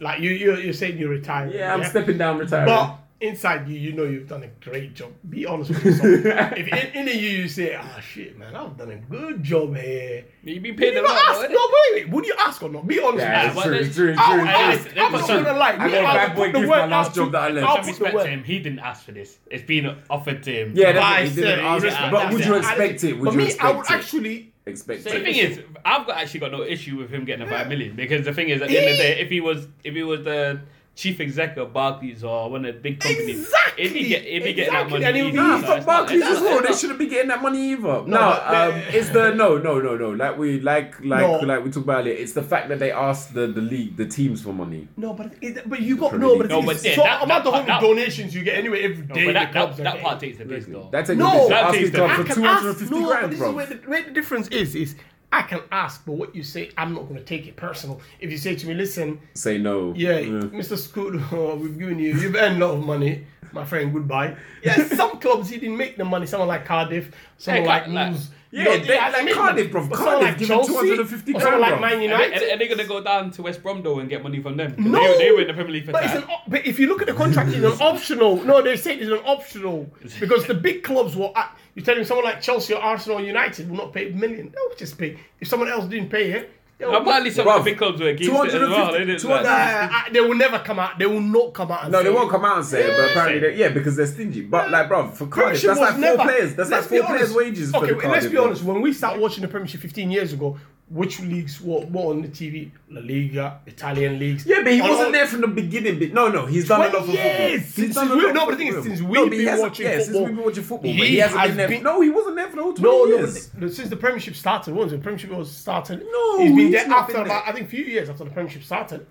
like 0.00 0.20
you 0.20 0.32
you 0.32 0.54
you're 0.56 0.74
saying 0.74 0.98
you're 0.98 1.08
retiring. 1.08 1.54
yeah, 1.54 1.72
I'm 1.72 1.82
stepping 1.84 2.18
down, 2.18 2.36
retiring. 2.36 2.66
But 2.66 2.98
inside 3.20 3.68
you, 3.68 3.78
you 3.78 3.92
know 3.92 4.04
you've 4.04 4.28
done 4.28 4.42
a 4.42 4.48
great 4.64 4.94
job. 4.94 5.12
Be 5.28 5.46
honest 5.46 5.70
with 5.70 5.84
yourself. 5.84 6.04
if 6.56 6.68
in, 6.68 7.08
in 7.08 7.18
you 7.18 7.28
you 7.30 7.48
say, 7.48 7.74
"Ah, 7.74 8.00
shit, 8.00 8.38
man, 8.38 8.54
I've 8.54 8.76
done 8.76 8.90
a 8.90 8.96
good 8.96 9.42
job 9.42 9.76
here," 9.76 10.24
You've 10.42 10.62
been 10.62 10.72
would 10.74 10.78
paid 10.78 10.94
you 10.94 11.00
a 11.00 11.02
not 11.02 11.10
lot, 11.10 11.22
ask? 11.28 11.40
though, 11.48 11.54
No, 11.54 11.68
wait, 11.92 12.04
wait. 12.04 12.10
Would 12.10 12.26
you 12.26 12.34
ask 12.38 12.62
or 12.62 12.68
not? 12.68 12.86
Be 12.86 13.00
honest. 13.00 13.18
yeah, 13.18 13.42
with 13.42 13.46
it's 13.46 13.54
but 13.56 13.64
true, 13.64 13.74
it's 13.78 13.94
true, 13.96 14.10
it's 14.10 14.20
I'll 14.20 14.38
true, 14.38 14.46
ask. 14.48 14.88
I'm 14.96 15.12
not 15.12 15.26
gonna 15.28 15.52
lie. 15.58 15.70
I 15.72 15.86
Me, 15.86 15.92
got 15.92 16.02
a 16.02 16.06
I'll 16.06 16.14
bad 16.28 16.36
boy 16.36 16.46
the 16.52 16.58
gift 16.58 16.68
my 16.70 16.86
last 16.86 17.14
job 17.14 17.32
that 17.32 17.42
I 17.42 17.48
left. 17.50 17.66
I'll 17.66 17.76
Some 17.76 17.84
put 17.84 17.98
the 17.98 18.04
respect 18.04 18.24
to 18.24 18.30
him. 18.30 18.44
He 18.44 18.58
didn't 18.58 18.78
ask 18.80 19.04
for 19.04 19.12
this. 19.12 19.38
It's 19.50 19.64
been 19.64 19.98
offered 20.10 20.42
to 20.44 20.52
him. 20.52 20.72
Yeah, 20.74 20.88
I 20.88 20.92
definitely. 20.92 21.28
said 21.28 21.34
Didn't 21.42 21.58
it, 21.84 21.92
ask, 21.92 22.10
but 22.12 22.32
would 22.32 22.44
you 22.44 22.54
expect 22.54 23.04
it? 23.04 23.12
Would 23.14 23.24
but 23.24 23.32
you 23.32 23.38
me, 23.38 23.58
I 23.58 23.72
would 23.72 23.86
actually 23.90 24.52
expect. 24.66 25.04
So 25.04 25.10
the 25.10 25.20
thing 25.20 25.36
is, 25.36 25.60
I've 25.84 26.06
got 26.06 26.16
actually 26.18 26.40
got 26.40 26.52
no 26.52 26.62
issue 26.62 26.96
with 26.96 27.10
him 27.10 27.24
getting 27.24 27.46
a 27.46 27.50
five 27.50 27.68
million 27.68 27.96
because 27.96 28.24
the 28.24 28.32
thing 28.34 28.48
is, 28.50 28.60
at 28.62 28.68
the 28.68 28.76
end 28.76 28.90
of 28.90 28.96
the 28.96 29.02
day, 29.02 29.20
if 29.20 29.30
he 29.30 29.40
was 29.40 29.68
if 29.84 29.94
he 29.94 30.02
was 30.02 30.22
the 30.24 30.60
chief 30.96 31.20
executive 31.20 31.66
of 31.68 31.72
Barclays 31.74 32.24
or 32.24 32.48
one 32.50 32.64
of 32.64 32.74
the 32.74 32.80
big 32.80 32.98
companies, 32.98 33.40
Exactly. 33.40 33.84
if 33.84 33.92
he 33.92 34.08
get 34.08 34.24
if 34.24 34.44
he 34.46 34.52
getting 34.54 34.72
that 34.72 34.82
Exactly. 34.86 34.90
money, 34.92 35.04
And 35.04 35.16
he'll 35.16 35.26
be- 35.30 35.36
Nah, 35.36 35.60
so 35.60 35.66
for 35.66 35.76
not- 35.76 35.86
Barclays 35.86 36.20
it's 36.22 36.30
as 36.30 36.40
well. 36.40 36.58
it's 36.60 36.68
They 36.68 36.74
shouldn't 36.78 36.98
be 36.98 37.06
getting 37.06 37.28
that 37.28 37.42
money 37.42 37.72
either. 37.72 37.82
No, 37.82 38.04
but 38.06 38.54
um, 38.54 38.82
it's 38.88 39.10
the 39.10 39.34
no, 39.34 39.58
no, 39.58 39.78
no, 39.78 39.94
no. 39.96 40.10
Like 40.12 40.38
we 40.38 40.58
like 40.60 40.94
like 41.04 41.20
No. 41.20 41.38
like 41.46 41.62
we 41.62 41.70
talked 41.70 41.84
about 41.84 42.06
it. 42.06 42.18
It's 42.18 42.32
the 42.32 42.42
fact 42.42 42.70
that 42.70 42.78
they 42.78 42.90
asked 42.92 43.34
the 43.34 43.46
the 43.46 43.60
league, 43.60 43.96
the 43.98 44.06
teams 44.06 44.40
for 44.42 44.54
money. 44.54 44.88
No, 44.96 45.12
but 45.12 45.34
it, 45.42 45.68
but 45.68 45.80
you 45.82 45.98
got 45.98 46.10
Premier 46.10 46.28
no, 46.28 46.38
but, 46.38 46.48
No, 46.48 46.60
the 46.62 46.66
but 46.68 46.76
thing 46.78 46.90
yeah, 46.92 46.96
so 46.96 47.02
that- 47.02 47.22
amount 47.22 47.44
that 47.44 47.48
of 47.50 47.54
part- 47.54 47.66
that- 47.66 47.80
donations 47.82 48.34
you 48.34 48.42
get 48.42 48.56
anyway 48.56 48.82
every 48.84 48.96
No, 49.06 49.14
day. 49.14 49.24
but 49.26 49.26
the 49.26 49.32
that, 49.34 49.52
clubs 49.52 49.76
that, 49.76 49.84
that 49.84 50.00
part 50.02 50.18
takes 50.20 50.38
the 50.38 50.46
piss 50.46 50.64
though. 50.64 50.88
That's 50.90 51.10
a 51.10 51.14
No, 51.14 51.30
good 51.30 51.50
that 51.52 51.64
asking 51.66 51.80
takes 51.80 51.90
the- 51.92 51.98
club 51.98 52.10
for 52.12 52.24
can 52.24 52.34
two 52.36 52.42
hundred 52.42 52.58
and 52.60 52.68
ask. 52.70 52.78
fifty 52.78 52.94
No, 53.00 53.06
grand, 53.06 53.32
this 53.32 53.38
bro. 53.38 53.58
is 53.58 53.86
where 53.86 54.02
the 54.02 54.10
difference 54.12 54.48
is. 54.48 54.74
Is 54.74 54.94
I 55.36 55.42
can 55.42 55.60
ask, 55.70 56.04
but 56.06 56.12
what 56.12 56.34
you 56.34 56.42
say, 56.42 56.70
I'm 56.78 56.94
not 56.94 57.02
going 57.08 57.16
to 57.16 57.24
take 57.24 57.46
it 57.46 57.56
personal. 57.56 58.00
If 58.20 58.30
you 58.30 58.38
say 58.38 58.56
to 58.56 58.66
me, 58.66 58.74
listen, 58.74 59.20
Say 59.34 59.58
no. 59.58 59.92
yeah, 59.96 60.20
Mr. 60.20 60.78
Scoot, 60.78 61.20
oh, 61.32 61.56
we've 61.60 61.78
given 61.78 61.98
you, 61.98 62.14
you've 62.16 62.34
earned 62.36 62.62
a 62.62 62.66
lot 62.66 62.74
of 62.78 62.84
money, 62.84 63.26
my 63.52 63.64
friend. 63.64 63.92
Goodbye. 63.92 64.36
Yeah, 64.62 64.76
some 65.00 65.18
clubs 65.20 65.50
he 65.50 65.58
didn't 65.58 65.76
make 65.76 65.96
the 65.96 66.04
money. 66.04 66.26
Someone 66.26 66.48
like 66.48 66.64
Cardiff, 66.64 67.12
someone 67.38 67.62
Hey, 67.64 67.68
like 67.68 67.84
Car- 67.84 67.92
like- 67.94 68.10
Wolves. 68.12 68.30
Yeah, 68.52 68.62
you 68.62 68.78
know, 68.78 68.84
they- 68.86 68.96
had 68.96 69.12
like 69.12 69.34
Cardiff, 69.34 69.72
money. 69.72 69.86
bruv. 69.88 69.92
Cardiff 69.92 70.22
like 70.22 70.38
give 70.38 70.48
him 70.48 70.56
Chelsea, 70.56 70.72
250 70.72 71.34
or 71.34 71.40
someone 71.40 71.60
like 71.60 71.74
bruv. 71.74 71.80
Man 71.80 71.92
Are 71.92 71.96
they, 71.98 72.02
United. 72.04 72.52
are 72.54 72.58
they 72.58 72.66
going 72.68 72.78
to 72.78 72.84
go 72.86 73.02
down 73.02 73.30
to 73.32 73.42
West 73.42 73.62
Brom 73.62 73.82
though 73.82 73.98
and 73.98 74.08
get 74.08 74.22
money 74.22 74.40
from 74.40 74.56
them? 74.56 74.74
No, 74.78 75.02
they, 75.18 75.18
they 75.26 75.30
were 75.32 75.40
in 75.42 75.48
the 75.48 75.52
Premier 75.54 75.72
League 75.72 75.84
for 75.84 75.92
but, 75.92 76.04
it's 76.04 76.14
an, 76.14 76.22
op- 76.24 76.48
but 76.48 76.64
if 76.64 76.78
you 76.78 76.86
look 76.86 77.00
at 77.02 77.08
the 77.08 77.12
contract, 77.12 77.50
it's 77.50 77.58
an 77.58 77.86
optional. 77.86 78.36
No, 78.44 78.62
they 78.62 78.76
say 78.76 78.94
it's 78.96 79.10
an 79.10 79.20
optional 79.26 79.90
because 80.20 80.46
the 80.46 80.54
big 80.54 80.82
clubs 80.84 81.14
will. 81.16 81.32
act- 81.36 81.58
You're 81.76 81.84
telling 81.84 82.00
me 82.00 82.04
someone 82.06 82.24
like 82.24 82.40
Chelsea 82.40 82.74
or 82.74 82.80
Arsenal 82.80 83.18
or 83.18 83.22
United 83.22 83.68
will 83.70 83.76
not 83.76 83.92
pay 83.92 84.10
a 84.10 84.12
million. 84.12 84.50
They'll 84.52 84.76
just 84.76 84.98
pay. 84.98 85.18
If 85.40 85.46
someone 85.46 85.68
else 85.68 85.84
didn't 85.84 86.08
pay 86.08 86.32
it, 86.32 86.50
they'll 86.78 86.94
Apparently, 86.96 87.30
some 87.30 87.46
Bruv, 87.46 87.58
of 87.58 87.64
the 87.64 87.70
big 87.72 87.78
clubs 87.78 88.00
were 88.00 88.08
against 88.08 88.30
it 88.32 88.34
as 88.34 88.38
well. 88.38 88.46
250 88.48 88.98
They 88.98 89.04
didn't, 89.04 89.20
200 89.20 89.42
like, 89.44 89.46
I- 89.92 90.08
they 90.10 90.20
will 90.22 90.34
never 90.34 90.58
come 90.60 90.78
out. 90.78 90.98
They 90.98 91.04
will 91.06 91.20
not 91.20 91.52
come 91.52 91.70
out. 91.70 91.84
And 91.84 91.92
No, 91.92 92.02
they 92.02 92.08
won't 92.10 92.30
come 92.30 92.44
out 92.46 92.56
and 92.56 92.66
say 92.66 92.82
it, 92.82 92.96
but 92.96 93.10
apparently, 93.10 93.40
they, 93.40 93.56
yeah, 93.58 93.68
because 93.68 93.94
they're 93.94 94.06
stingy. 94.06 94.40
But 94.40 94.70
like, 94.70 94.88
bro, 94.88 95.08
for 95.10 95.26
Cardiff, 95.26 95.60
Premiership 95.62 95.68
that's 95.68 95.80
like 95.80 95.90
four 95.92 96.00
never- 96.00 96.22
players. 96.22 96.54
That's 96.56 96.70
like 96.70 96.80
let's 96.80 96.90
be 96.90 96.96
four 96.98 97.06
players' 97.08 97.22
honest. 97.22 97.36
wages 97.36 97.70
for 97.70 97.76
Okay, 97.76 97.86
the 97.88 97.92
wait, 97.94 98.02
Cardiff. 98.02 98.22
let's 98.22 98.26
be 98.32 98.36
bro. 98.36 98.44
honest. 98.46 98.62
When 98.64 98.80
we 98.80 98.92
started 98.94 99.20
watching 99.20 99.42
the 99.42 99.48
Premiership 99.48 99.80
15 99.82 100.10
years 100.10 100.32
ago, 100.32 100.56
which 100.88 101.18
leagues 101.20 101.60
were, 101.60 101.80
were 101.86 102.10
on 102.12 102.22
the 102.22 102.28
TV? 102.28 102.70
La 102.90 103.00
Liga, 103.00 103.60
Italian 103.66 104.18
leagues. 104.20 104.46
Yeah, 104.46 104.62
but 104.62 104.72
he 104.72 104.80
wasn't 104.80 105.12
there 105.12 105.26
from 105.26 105.40
the 105.40 105.48
beginning. 105.48 105.98
But 105.98 106.12
no, 106.12 106.28
no, 106.28 106.46
he's 106.46 106.68
done 106.68 106.80
a 106.80 106.84
lot 106.84 107.04
for 107.06 107.12
20 107.12 107.16
football. 107.16 107.48
years 107.48 107.62
He's 107.62 107.74
since 107.74 107.96
a 107.96 108.00
we- 108.14 108.32
no, 108.32 108.46
but 108.46 108.50
the 108.52 108.56
thing 108.56 108.66
is, 108.68 108.84
since 108.84 109.00
No, 109.00 109.06
we've 109.08 109.32
he 109.32 109.44
been 109.44 109.58
watching 109.58 109.86
yeah, 109.86 109.92
since 109.94 110.06
football, 110.06 110.24
we've 110.26 110.36
been 110.36 110.44
watching 110.44 110.62
football, 110.62 110.90
but 110.92 111.00
he 111.00 111.06
he 111.06 111.16
hasn't 111.18 111.40
has 111.40 111.48
been 111.50 111.56
there. 111.56 111.68
been- 111.68 111.82
no, 111.82 112.00
he 112.00 112.10
wasn't 112.10 112.36
there 112.36 112.48
for 112.50 112.56
the 112.56 112.62
whole 112.62 112.72
20 112.74 112.82
No, 112.82 113.04
no, 113.04 113.16
years. 113.16 113.48
the- 113.48 113.68
since 113.68 113.88
the 113.88 113.96
Premiership 113.96 114.36
started, 114.36 114.74
once 114.74 114.92
the 114.92 114.98
Premiership 114.98 115.30
was 115.30 115.50
started, 115.50 116.04
No, 116.08 116.38
he's 116.38 116.50
been 116.50 116.58
he's 116.58 116.72
there 116.72 116.86
after 116.92 117.12
about 117.16 117.26
there. 117.28 117.42
I 117.46 117.52
think 117.52 117.66
a 117.66 117.70
few 117.70 117.84
years 117.84 118.08
after 118.08 118.22
the 118.24 118.30
Premiership 118.30 118.62
started. 118.62 119.06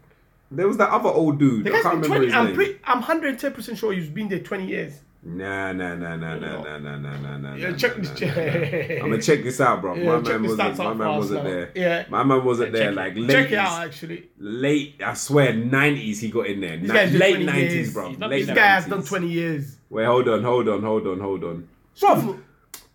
There 0.51 0.67
was 0.67 0.77
that 0.77 0.91
other 0.91 1.09
old 1.09 1.39
dude. 1.39 1.67
I 1.67 1.71
can't 1.71 1.85
remember 1.85 2.07
20, 2.07 2.25
his 2.27 2.33
I'm 2.35 2.55
name. 2.57 2.79
I'm 2.85 2.99
110 2.99 3.51
percent 3.51 3.77
sure 3.77 3.91
he's 3.91 4.07
been 4.09 4.29
there 4.29 4.39
20 4.39 4.65
years. 4.67 4.93
Nah, 5.27 5.71
nah, 5.73 5.95
nah, 5.95 6.15
nah, 6.15 6.35
nah, 6.35 6.61
nah, 6.61 6.77
nah, 6.77 6.97
nah, 6.97 7.17
nah, 7.17 7.37
nah. 7.37 7.55
Yeah, 7.55 7.71
nah, 7.71 7.75
check 7.77 7.97
nah, 7.97 8.03
this. 8.13 8.21
nah, 8.21 8.27
nah. 8.27 9.03
I'm 9.03 9.09
gonna 9.09 9.21
check 9.21 9.43
this 9.43 9.59
out, 9.59 9.81
bro. 9.81 9.95
Yeah, 9.95 10.03
my 10.19 10.21
man 10.21 10.43
wasn't. 10.43 10.77
My 10.77 10.93
man 10.93 11.17
wasn't 11.17 11.43
now. 11.43 11.49
there. 11.49 11.71
Yeah. 11.75 12.05
my 12.09 12.23
man 12.23 12.43
wasn't 12.45 12.67
Yeah, 12.73 12.77
there. 12.79 12.87
check 12.89 12.95
Like 12.95 13.15
late, 13.15 13.29
Check 13.31 13.51
it 13.51 13.57
out, 13.57 13.83
actually. 13.85 14.29
late. 14.37 15.01
I 15.03 15.13
swear, 15.15 15.53
nineties 15.53 16.19
he 16.21 16.29
got 16.29 16.45
in 16.45 16.61
there. 16.61 16.77
Ni- 16.77 16.87
guy's 16.87 17.09
done 17.11 17.19
late 17.19 17.29
20 17.37 17.45
nineties, 17.45 17.73
years. 17.73 17.93
bro. 17.93 18.09
Late 18.09 18.29
This 18.29 18.45
been 18.45 18.55
guy 18.55 18.65
has 18.67 18.85
done 18.85 19.03
20 19.03 19.27
years. 19.27 19.77
Wait, 19.89 20.05
hold 20.05 20.29
on, 20.29 20.43
hold 20.43 20.69
on, 20.69 20.83
hold 20.83 21.07
on, 21.07 21.19
hold 21.19 21.43
on. 21.43 21.67
Bruv, 21.99 22.39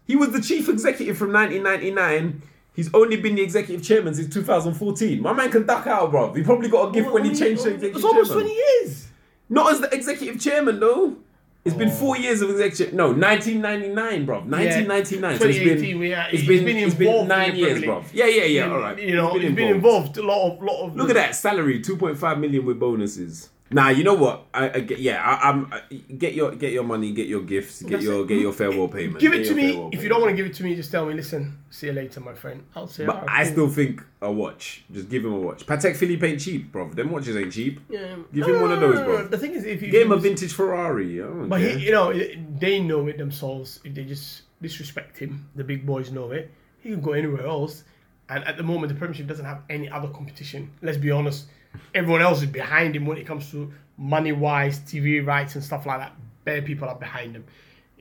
he 0.06 0.14
was 0.14 0.30
the 0.30 0.40
chief 0.40 0.68
executive 0.68 1.16
from 1.18 1.32
1999. 1.32 2.42
He's 2.74 2.94
only 2.94 3.16
been 3.16 3.34
the 3.34 3.42
executive 3.42 3.82
chairman 3.84 4.14
since 4.14 4.32
2014. 4.32 5.20
My 5.20 5.32
man 5.32 5.50
can 5.50 5.66
duck 5.66 5.88
out, 5.88 6.12
bro. 6.12 6.32
He 6.32 6.44
probably 6.44 6.68
got 6.68 6.90
a 6.90 6.92
gift 6.92 7.10
when 7.10 7.24
he 7.24 7.34
changed 7.34 7.64
to 7.64 7.70
executive 7.74 7.96
It's 7.96 8.04
almost 8.04 8.28
chairman. 8.30 8.46
20 8.46 8.56
years. 8.56 9.08
Not 9.48 9.72
as 9.72 9.80
the 9.80 9.92
executive 9.92 10.40
chairman, 10.40 10.78
though. 10.78 11.16
It's 11.64 11.76
been 11.76 11.90
four 11.90 12.16
oh. 12.16 12.18
years 12.18 12.40
of 12.40 12.50
executive. 12.50 12.94
No, 12.94 13.08
1999, 13.08 14.24
bro. 14.24 14.36
1999. 14.40 15.38
so 15.38 15.44
it's 15.44 15.58
2018, 15.58 15.82
been, 15.82 15.98
we 16.00 16.14
are- 16.14 16.28
it's 16.32 16.46
been, 16.46 16.64
been 16.64 16.76
it's 16.78 16.94
been 16.94 17.08
involved 17.08 17.22
in 17.22 17.28
nine 17.28 17.56
years, 17.56 17.84
bro. 17.84 18.04
Yeah, 18.14 18.26
yeah, 18.26 18.44
yeah. 18.44 18.62
Been- 18.64 18.72
All 18.72 18.78
right. 18.78 18.98
You 18.98 19.14
know, 19.14 19.32
He's 19.34 19.42
he's 19.42 19.52
been 19.52 19.74
involved 19.74 20.16
a 20.16 20.22
lot 20.22 20.52
of 20.52 20.62
lot 20.62 20.86
of. 20.86 20.96
Look 20.96 21.10
at 21.10 21.16
that 21.16 21.34
salary, 21.34 21.80
2.5 21.80 22.40
million 22.40 22.64
with 22.64 22.80
bonuses. 22.80 23.50
Nah, 23.72 23.88
you 23.90 24.02
know 24.02 24.14
what? 24.14 24.46
I, 24.52 24.70
I 24.70 24.80
get, 24.80 24.98
yeah, 24.98 25.22
I, 25.22 25.48
I'm 25.48 25.72
I, 25.72 25.80
get 26.18 26.34
your 26.34 26.52
get 26.56 26.72
your 26.72 26.82
money, 26.82 27.12
get 27.12 27.28
your 27.28 27.42
gifts, 27.42 27.82
get 27.82 27.92
That's 27.92 28.04
your 28.04 28.22
it. 28.22 28.28
get 28.28 28.40
your 28.40 28.52
farewell 28.52 28.88
payment. 28.88 29.20
Give 29.20 29.32
it 29.32 29.46
to 29.46 29.54
me. 29.54 29.88
If 29.92 30.02
you 30.02 30.08
don't 30.08 30.20
want 30.20 30.30
to 30.30 30.36
give 30.36 30.46
it 30.46 30.54
to 30.54 30.64
me, 30.64 30.74
just 30.74 30.90
tell 30.90 31.06
me. 31.06 31.14
Listen, 31.14 31.56
see 31.70 31.86
you 31.86 31.92
later, 31.92 32.18
my 32.20 32.34
friend. 32.34 32.64
I'll 32.74 32.88
say. 32.88 33.06
But 33.06 33.24
I 33.28 33.44
cool. 33.44 33.52
still 33.52 33.68
think 33.68 34.02
a 34.20 34.30
watch. 34.30 34.82
Just 34.90 35.08
give 35.08 35.24
him 35.24 35.34
a 35.34 35.38
watch. 35.38 35.66
Patek 35.66 35.94
Philippe 35.94 36.26
ain't 36.26 36.40
cheap, 36.40 36.72
bro. 36.72 36.90
Them 36.90 37.12
watches 37.12 37.36
ain't 37.36 37.52
cheap. 37.52 37.80
Yeah. 37.88 38.16
Give 38.34 38.48
him 38.48 38.60
one 38.60 38.72
of 38.72 38.80
those, 38.80 38.98
bro. 39.00 39.18
Uh, 39.18 39.28
the 39.28 39.38
thing 39.38 39.52
is, 39.52 39.64
if 39.64 39.82
you 39.82 39.90
Get 39.90 40.02
him 40.02 40.12
a 40.12 40.16
vintage 40.16 40.52
Ferrari. 40.52 41.20
But 41.20 41.60
he, 41.60 41.86
you 41.86 41.92
know, 41.92 42.12
they 42.58 42.80
know 42.80 43.06
it 43.06 43.18
themselves. 43.18 43.78
If 43.84 43.94
they 43.94 44.04
just 44.04 44.42
disrespect 44.60 45.18
him, 45.18 45.48
the 45.54 45.62
big 45.62 45.86
boys 45.86 46.10
know 46.10 46.32
it. 46.32 46.50
He 46.80 46.90
can 46.90 47.00
go 47.00 47.12
anywhere 47.12 47.46
else. 47.46 47.84
And 48.28 48.44
at 48.44 48.56
the 48.56 48.62
moment, 48.62 48.92
the 48.92 48.98
Premiership 48.98 49.26
doesn't 49.26 49.44
have 49.44 49.62
any 49.68 49.88
other 49.88 50.08
competition. 50.08 50.72
Let's 50.82 50.98
be 50.98 51.10
honest. 51.10 51.46
Everyone 51.94 52.22
else 52.22 52.40
is 52.42 52.48
behind 52.48 52.94
him 52.96 53.06
when 53.06 53.18
it 53.18 53.26
comes 53.26 53.50
to 53.50 53.72
money 53.96 54.32
wise, 54.32 54.78
TV 54.80 55.24
rights, 55.24 55.54
and 55.54 55.64
stuff 55.64 55.86
like 55.86 55.98
that. 55.98 56.12
Bare 56.44 56.62
people 56.62 56.88
are 56.88 56.94
behind 56.94 57.34
him. 57.36 57.44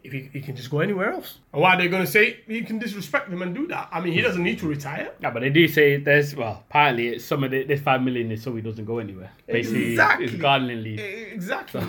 If 0.02 0.14
he, 0.14 0.30
he 0.32 0.40
can 0.40 0.56
just 0.56 0.72
go 0.72 0.80
anywhere 0.80 1.12
else. 1.12 1.40
And 1.52 1.62
why 1.62 1.76
are 1.76 1.78
they 1.78 1.90
going 1.90 2.06
to 2.06 2.10
say 2.10 2.40
he 2.48 2.62
can 2.62 2.80
disrespect 2.80 3.30
them 3.30 3.42
and 3.42 3.54
do 3.54 3.68
that? 3.68 3.90
I 3.92 4.00
mean, 4.00 4.14
he 4.14 4.22
doesn't 4.22 4.42
need 4.42 4.58
to 4.60 4.68
retire. 4.68 5.12
Yeah, 5.20 5.30
but 5.32 5.42
they 5.42 5.50
do 5.50 5.68
say 5.68 5.98
there's 5.98 6.34
well, 6.34 6.64
apparently 6.70 7.10
it's 7.10 7.26
some 7.26 7.44
of 7.44 7.52
the, 7.52 7.64
this 7.66 7.82
five 7.82 8.02
million 8.02 8.32
is 8.32 8.42
so 8.42 8.56
he 8.56 8.62
doesn't 8.62 8.86
go 8.86 9.00
anywhere. 9.00 9.30
Basically, 9.46 9.92
Exactly. 9.92 10.26
it's 10.28 10.36
gardening 10.36 10.84
leave. 10.84 11.00
Exactly. 11.00 11.82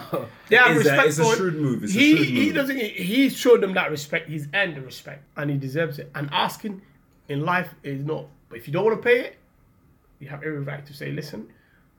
They 0.48 0.56
have 0.56 0.76
It's 0.76 0.86
a- 0.86 0.90
respect 0.90 1.06
it's 1.08 1.18
a 1.20 1.22
for 1.22 1.30
him. 1.30 1.36
shrewd 1.36 1.54
move. 1.54 1.84
It's 1.84 1.94
a 1.94 1.98
he 1.98 2.16
shrewd 2.16 2.28
he 2.28 2.52
doesn't. 2.52 2.76
He 2.80 3.28
showed 3.28 3.60
them 3.60 3.74
that 3.74 3.90
respect. 3.92 4.28
He's 4.28 4.48
earned 4.54 4.76
the 4.76 4.80
respect, 4.82 5.22
and 5.36 5.48
he 5.48 5.56
deserves 5.56 6.00
it. 6.00 6.10
And 6.16 6.28
asking 6.32 6.82
in 7.28 7.42
life 7.44 7.72
is 7.84 8.04
not. 8.04 8.26
But 8.48 8.58
if 8.58 8.66
you 8.66 8.72
don't 8.72 8.84
want 8.86 9.00
to 9.00 9.08
pay 9.08 9.20
it, 9.20 9.36
you 10.18 10.26
have 10.30 10.42
every 10.42 10.58
right 10.60 10.84
to 10.84 10.92
say, 10.92 11.12
"Listen, 11.12 11.46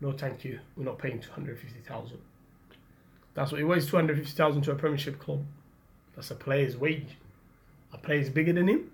no, 0.02 0.12
thank 0.12 0.44
you. 0.44 0.60
We're 0.76 0.84
not 0.86 0.98
paying 0.98 1.20
two 1.20 1.32
hundred 1.32 1.60
fifty 1.60 1.80
thousand. 1.80 2.18
That's 3.34 3.52
what 3.52 3.62
it 3.62 3.66
was. 3.66 3.88
Two 3.88 3.96
hundred 3.96 4.18
fifty 4.18 4.34
thousand 4.34 4.64
to 4.64 4.72
a 4.72 4.76
Premiership 4.76 5.20
club. 5.20 5.44
That's 6.16 6.32
a 6.32 6.36
player's 6.36 6.76
wage. 6.78 7.18
A 7.94 7.98
player's 7.98 8.30
bigger 8.30 8.54
than 8.54 8.68
him. 8.68 8.92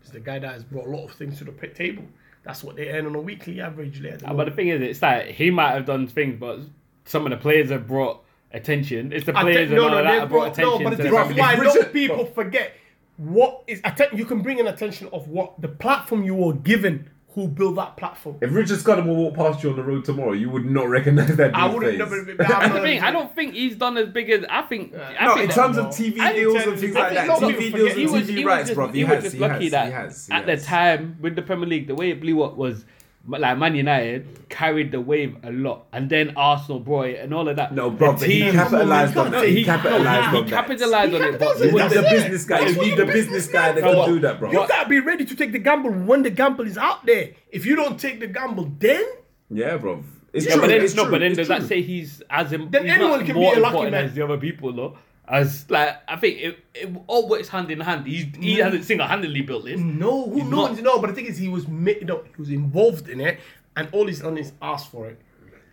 It's 0.00 0.10
the 0.10 0.20
guy 0.20 0.38
that 0.38 0.52
has 0.52 0.62
brought 0.64 0.86
a 0.86 0.90
lot 0.90 1.04
of 1.04 1.12
things 1.12 1.38
to 1.38 1.44
the 1.44 1.52
table. 1.68 2.04
That's 2.44 2.62
what 2.62 2.76
they 2.76 2.88
earn 2.90 3.06
on 3.06 3.14
a 3.14 3.20
weekly 3.20 3.60
average. 3.60 4.04
At 4.04 4.20
the 4.20 4.28
Uh, 4.30 4.34
But 4.34 4.44
the 4.46 4.50
thing 4.52 4.68
is, 4.68 4.80
it's 4.80 5.00
that 5.00 5.30
he 5.30 5.50
might 5.50 5.72
have 5.72 5.84
done 5.86 6.06
things, 6.06 6.36
but 6.38 6.60
some 7.04 7.26
of 7.26 7.30
the 7.30 7.36
players 7.36 7.70
have 7.70 7.86
brought 7.86 8.22
attention. 8.52 9.12
It's 9.12 9.26
the 9.26 9.36
I 9.36 9.42
players 9.42 9.68
think- 9.68 9.72
and 9.72 9.80
all 9.80 9.90
that 9.90 10.04
have 10.06 10.28
brought 10.28 10.40
brought- 10.40 10.52
attention 10.52 10.84
no, 10.84 10.90
but 10.90 10.90
to 10.90 10.96
the 10.96 11.02
the 11.02 11.08
thing 11.10 11.30
is 11.32 11.36
why 11.38 11.54
League. 11.54 11.62
a 11.62 11.64
lot 11.68 11.78
of 11.78 11.92
people 11.92 12.24
forget 12.26 12.74
what 13.16 13.64
is 13.66 13.80
atten- 13.84 14.16
you 14.16 14.24
can 14.24 14.40
bring 14.42 14.60
an 14.60 14.68
attention 14.68 15.08
of 15.12 15.28
what 15.28 15.60
the 15.60 15.68
platform 15.68 16.22
you 16.22 16.34
were 16.36 16.54
given 16.54 17.10
who 17.38 17.48
built 17.48 17.76
that 17.76 17.96
platform. 17.96 18.36
If 18.40 18.52
Richard 18.52 18.80
Scudder 18.80 19.02
will 19.02 19.14
walk 19.16 19.34
past 19.34 19.62
you 19.62 19.70
on 19.70 19.76
the 19.76 19.82
road 19.82 20.04
tomorrow, 20.04 20.32
you 20.32 20.50
would 20.50 20.64
not 20.64 20.88
recognize 20.88 21.36
that. 21.36 21.54
I 21.54 21.66
wouldn't 21.66 21.92
face. 21.92 21.98
never. 21.98 22.34
That's 22.34 22.74
the 22.74 22.80
thing. 22.80 23.00
I 23.00 23.10
don't 23.10 23.34
think 23.34 23.54
he's 23.54 23.76
done 23.76 23.96
as 23.96 24.08
big 24.08 24.28
as 24.30 24.44
I 24.50 24.62
think. 24.62 24.94
I 24.94 25.26
No, 25.26 25.34
think 25.34 25.50
in 25.50 25.54
terms 25.54 25.76
of 25.76 25.86
TV 25.86 26.18
I 26.18 26.32
deals 26.32 26.56
and 26.56 26.78
things 26.78 26.94
like 26.94 27.14
that, 27.14 27.28
a 27.28 27.32
lot 27.32 27.42
of 27.42 27.50
TV 27.50 27.72
deals 27.94 28.12
and 28.14 28.24
TV 28.24 28.44
rights, 28.44 28.60
was 28.60 28.68
just, 28.68 28.74
bro. 28.74 28.88
he 28.88 28.98
He 28.98 29.04
was 29.04 29.22
just 29.24 29.36
lucky 29.38 29.68
that 29.68 29.86
he 29.86 29.92
has, 29.92 30.26
he 30.26 30.32
at 30.32 30.46
the 30.46 30.56
time 30.56 31.16
with 31.20 31.36
the 31.36 31.42
Premier 31.42 31.66
League, 31.68 31.86
the 31.86 31.94
way 31.94 32.10
it 32.10 32.20
blew 32.20 32.42
up 32.42 32.56
was 32.56 32.84
like 33.28 33.58
Man 33.58 33.74
United 33.74 34.48
carried 34.48 34.90
the 34.90 35.00
wave 35.00 35.36
a 35.42 35.52
lot, 35.52 35.86
and 35.92 36.08
then 36.08 36.32
Arsenal 36.36 36.80
brought 36.80 37.08
it 37.08 37.20
and 37.20 37.34
all 37.34 37.46
of 37.48 37.56
that. 37.56 37.74
No, 37.74 37.90
bro, 37.90 38.12
The 38.14 38.18
but 38.20 38.28
he 38.30 38.50
capitalized 38.50 39.16
on 39.16 39.30
No, 39.30 39.40
that. 39.40 39.48
He 39.48 39.56
he 39.56 39.64
capitalized 39.64 40.34
on 40.34 40.44
that. 40.46 40.50
capitalized 40.50 41.14
on 41.14 41.22
it, 41.22 41.38
but 41.38 41.56
capitalized 41.58 41.92
it 41.92 41.98
on 41.98 42.04
You 42.04 42.04
need 42.06 42.08
the 42.08 42.10
business 42.10 42.44
guy. 42.46 42.60
You 42.66 42.80
need 42.80 42.96
the 42.96 43.04
business 43.06 43.46
guy 43.48 43.72
that 43.72 43.82
No, 43.84 44.04
can 44.04 44.14
do 44.14 44.20
that, 44.20 44.40
bro. 44.40 44.50
You 44.50 44.66
gotta 44.66 44.88
be 44.88 45.00
ready 45.00 45.24
to 45.26 45.36
take 45.36 45.52
the 45.52 45.58
gamble 45.58 45.90
when 45.90 46.22
the 46.22 46.30
gamble 46.30 46.66
is 46.66 46.78
out 46.78 47.04
there. 47.04 47.30
If 47.50 47.66
you 47.66 47.76
don't 47.76 48.00
take 48.00 48.20
the 48.20 48.26
gamble, 48.28 48.72
then 48.78 49.04
Yeah, 49.50 49.76
bro. 49.76 50.02
It's 50.32 50.44
Yeah, 50.46 50.52
true. 50.52 50.60
but 50.62 50.66
then 50.68 50.82
it's 50.82 50.94
no, 50.94 51.02
true. 51.04 51.10
but 51.12 51.18
then 51.20 51.30
it's 51.32 51.38
does 51.38 51.46
true. 51.48 51.58
that 51.58 51.66
say 51.68 51.80
he's 51.82 52.22
as 52.30 52.52
im- 52.52 52.70
Then 52.70 52.84
he's 52.84 52.92
anyone 52.92 53.24
can 53.24 53.34
be 53.34 53.40
a 53.44 53.48
lucky 53.48 53.56
important 53.64 53.92
man. 53.92 54.04
as 54.04 54.14
the 54.14 54.22
other 54.22 54.36
people 54.38 54.72
though? 54.72 54.96
As 55.30 55.70
like 55.70 55.96
I 56.08 56.16
think 56.16 56.38
it, 56.40 56.58
it 56.74 56.90
all 57.06 57.28
works 57.28 57.48
hand 57.48 57.70
in 57.70 57.80
hand. 57.80 58.06
He's, 58.06 58.24
he 58.36 58.56
mm. 58.56 58.64
hasn't 58.64 58.84
single 58.84 59.06
handedly 59.06 59.42
built 59.42 59.64
this. 59.64 59.78
no, 59.78 60.24
who 60.30 60.36
He's 60.40 60.44
knows? 60.44 60.76
not- 60.76 60.82
No, 60.82 60.98
but 61.00 61.08
the 61.08 61.12
thing 61.14 61.26
is, 61.26 61.36
he 61.36 61.48
was 61.48 61.68
ma- 61.68 61.92
no, 62.02 62.24
he 62.34 62.40
was 62.40 62.50
involved 62.50 63.08
in 63.08 63.20
it, 63.20 63.38
and 63.76 63.88
all 63.92 64.06
he's 64.06 64.20
done 64.20 64.38
is 64.38 64.52
ask 64.62 64.90
for 64.90 65.06
it. 65.08 65.20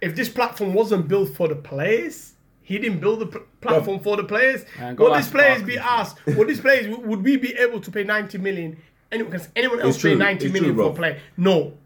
If 0.01 0.15
this 0.15 0.29
platform 0.29 0.73
wasn't 0.73 1.07
built 1.07 1.35
for 1.35 1.47
the 1.47 1.55
players. 1.55 2.33
He 2.67 2.79
didn't 2.79 2.99
build 2.99 3.19
the 3.19 3.27
pl- 3.27 3.43
platform 3.61 3.99
for 3.99 4.17
the 4.17 4.23
players. 4.23 4.65
Man, 4.79 4.95
go 4.95 5.07
Would 5.11 5.19
these 5.19 5.29
players 5.29 5.61
be 5.61 5.77
asked? 5.77 6.17
Would 6.25 6.47
these 6.47 6.59
players 6.59 6.87
would 6.97 7.23
we 7.23 7.37
be 7.37 7.53
able 7.53 7.79
to 7.79 7.91
pay 7.91 8.03
ninety 8.03 8.39
million? 8.39 8.81
Anyone 9.11 9.31
can 9.33 9.41
anyone 9.55 9.79
else 9.81 9.89
It's 9.93 10.01
true, 10.01 10.13
pay 10.13 10.17
ninety 10.17 10.45
it's 10.47 10.53
million 10.53 10.73
true, 10.73 10.83
for 10.85 10.89
a 10.89 10.93
bro. 10.93 10.97
player? 10.97 11.19
No. 11.37 11.77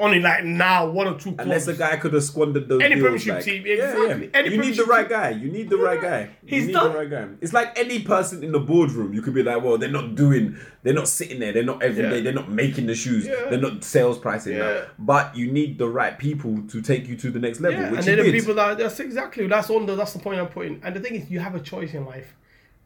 Only 0.00 0.18
like 0.20 0.44
now, 0.44 0.88
one 0.90 1.06
or 1.06 1.12
two 1.18 1.32
clubs. 1.32 1.40
Unless 1.42 1.66
a 1.68 1.74
guy 1.74 1.96
could 1.98 2.14
have 2.14 2.24
squandered 2.24 2.68
those 2.68 2.80
Any 2.80 2.94
deals, 2.94 3.02
Premiership 3.04 3.34
like- 3.34 3.44
team, 3.44 3.66
Yeah, 3.66 3.74
exactly. 3.74 4.30
yeah. 4.32 4.38
Any 4.38 4.48
you 4.54 4.60
need 4.62 4.76
the 4.76 4.84
right 4.84 5.08
guy. 5.08 5.30
You 5.30 5.50
need 5.52 5.68
the 5.68 5.76
right 5.76 6.00
guy. 6.00 6.20
You 6.42 6.48
He's 6.56 6.66
need 6.68 6.72
done- 6.72 6.92
the 6.92 6.98
right 6.98 7.10
guy. 7.10 7.26
It's 7.42 7.52
like 7.52 7.78
any 7.78 8.02
person 8.02 8.42
in 8.42 8.50
the 8.52 8.60
boardroom. 8.60 9.12
You 9.12 9.20
could 9.20 9.34
be 9.34 9.42
like, 9.42 9.62
well, 9.62 9.76
they're 9.76 9.90
not 9.90 10.14
doing, 10.14 10.56
they're 10.82 10.94
not 10.94 11.06
sitting 11.08 11.38
there, 11.38 11.52
they're 11.52 11.62
not 11.62 11.82
every 11.82 12.02
day, 12.02 12.16
Yeah. 12.16 12.22
they're 12.22 12.32
not 12.32 12.50
making 12.50 12.86
the 12.86 12.94
shoes, 12.94 13.26
Yeah. 13.26 13.50
they're 13.50 13.60
not 13.60 13.84
sales 13.84 14.18
pricing 14.18 14.54
Yeah. 14.56 14.58
now. 14.62 14.82
But 14.98 15.36
you 15.36 15.52
need 15.52 15.76
the 15.78 15.88
right 15.88 16.18
people 16.18 16.62
to 16.68 16.80
take 16.80 17.06
you 17.06 17.16
to 17.16 17.30
the 17.30 17.38
next 17.38 17.60
level, 17.60 17.80
Yeah, 17.80 17.90
which 17.90 17.98
and 18.00 18.06
you 18.08 18.16
then 18.16 18.24
the 18.26 18.32
people 18.32 18.54
that 18.54 18.78
that's 18.78 18.98
exactly 19.00 19.46
that's 19.48 19.68
on 19.68 19.84
the 19.86 19.96
that's 19.96 20.14
the 20.14 20.18
point 20.20 20.40
I'm 20.40 20.48
putting. 20.48 20.80
And 20.82 20.96
the 20.96 21.00
thing 21.00 21.14
is, 21.16 21.30
you 21.30 21.40
have 21.40 21.54
a 21.54 21.60
choice 21.60 21.92
in 21.92 22.06
life. 22.06 22.34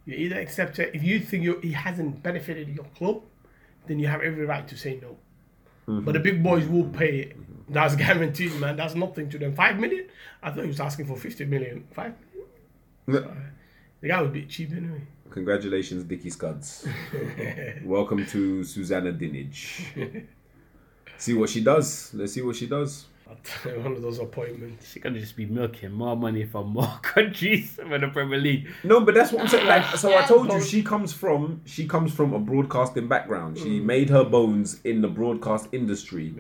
You 0.05 0.15
either 0.17 0.39
accept 0.41 0.79
it 0.81 0.91
if 0.95 1.03
you 1.05 1.21
think 1.21 1.45
you 1.45 1.61
he 1.63 1.73
hasn't 1.73 2.23
benefited 2.23 2.69
your 2.69 2.87
club, 2.97 3.23
then 3.87 3.99
you 4.01 4.09
have 4.09 4.21
every 4.21 4.45
right 4.47 4.67
to 4.69 4.77
say 4.77 4.99
no. 5.01 5.17
Mm-hmm. 5.89 6.05
But 6.05 6.13
the 6.13 6.21
big 6.21 6.43
boys 6.43 6.67
will 6.67 6.85
pay 6.85 7.21
it. 7.21 7.37
That's 7.69 7.97
guaranteed, 8.07 8.55
man. 8.61 8.77
That's 8.77 8.95
nothing 8.95 9.29
to 9.31 9.39
them. 9.39 9.55
Five 9.55 9.79
million? 9.79 10.07
I 10.43 10.51
thought 10.51 10.63
he 10.63 10.69
was 10.69 10.81
asking 10.81 11.07
for 11.07 11.17
fifty 11.17 11.45
million. 11.45 11.87
Five 11.93 12.15
million? 13.07 13.53
The 14.01 14.09
guy 14.09 14.21
was 14.21 14.31
a 14.31 14.33
bit 14.33 14.49
cheap 14.49 14.73
anyway. 14.73 15.03
Congratulations, 15.31 16.05
Dicky 16.05 16.31
Scuds. 16.31 16.87
Welcome 17.85 18.25
to 18.27 18.63
Susanna 18.65 19.13
Dinnage. 19.13 19.93
see 21.19 21.35
what 21.35 21.51
she 21.51 21.63
does. 21.63 22.13
Let's 22.15 22.33
see 22.33 22.43
what 22.43 22.57
she 22.57 22.67
does. 22.67 23.07
One 23.65 23.93
of 23.93 24.03
those 24.03 24.19
appointments. 24.19 24.93
She's 24.93 25.03
gonna 25.03 25.19
just 25.19 25.37
be 25.37 25.47
milking 25.47 25.93
more 25.93 26.17
money 26.17 26.45
from 26.45 26.69
more 26.69 26.99
countries 27.03 27.79
for 27.89 27.99
the 27.99 28.09
Premier 28.09 28.39
League. 28.39 28.69
No, 28.85 29.01
but 29.01 29.15
that's 29.15 29.33
what 29.33 29.43
I'm 29.43 29.49
saying. 29.49 29.67
Like, 29.67 29.85
so 29.97 30.17
I 30.17 30.23
told 30.23 30.53
you, 30.53 30.61
she 30.63 30.83
comes 30.83 31.13
from 31.13 31.61
she 31.65 31.87
comes 31.87 32.13
from 32.13 32.33
a 32.35 32.39
broadcasting 32.39 33.09
background. 33.09 33.59
She 33.59 33.81
Mm. 33.81 33.85
made 33.85 34.11
her 34.11 34.25
bones 34.25 34.81
in 34.85 35.01
the 35.01 35.09
broadcast 35.09 35.69
industry. 35.73 36.35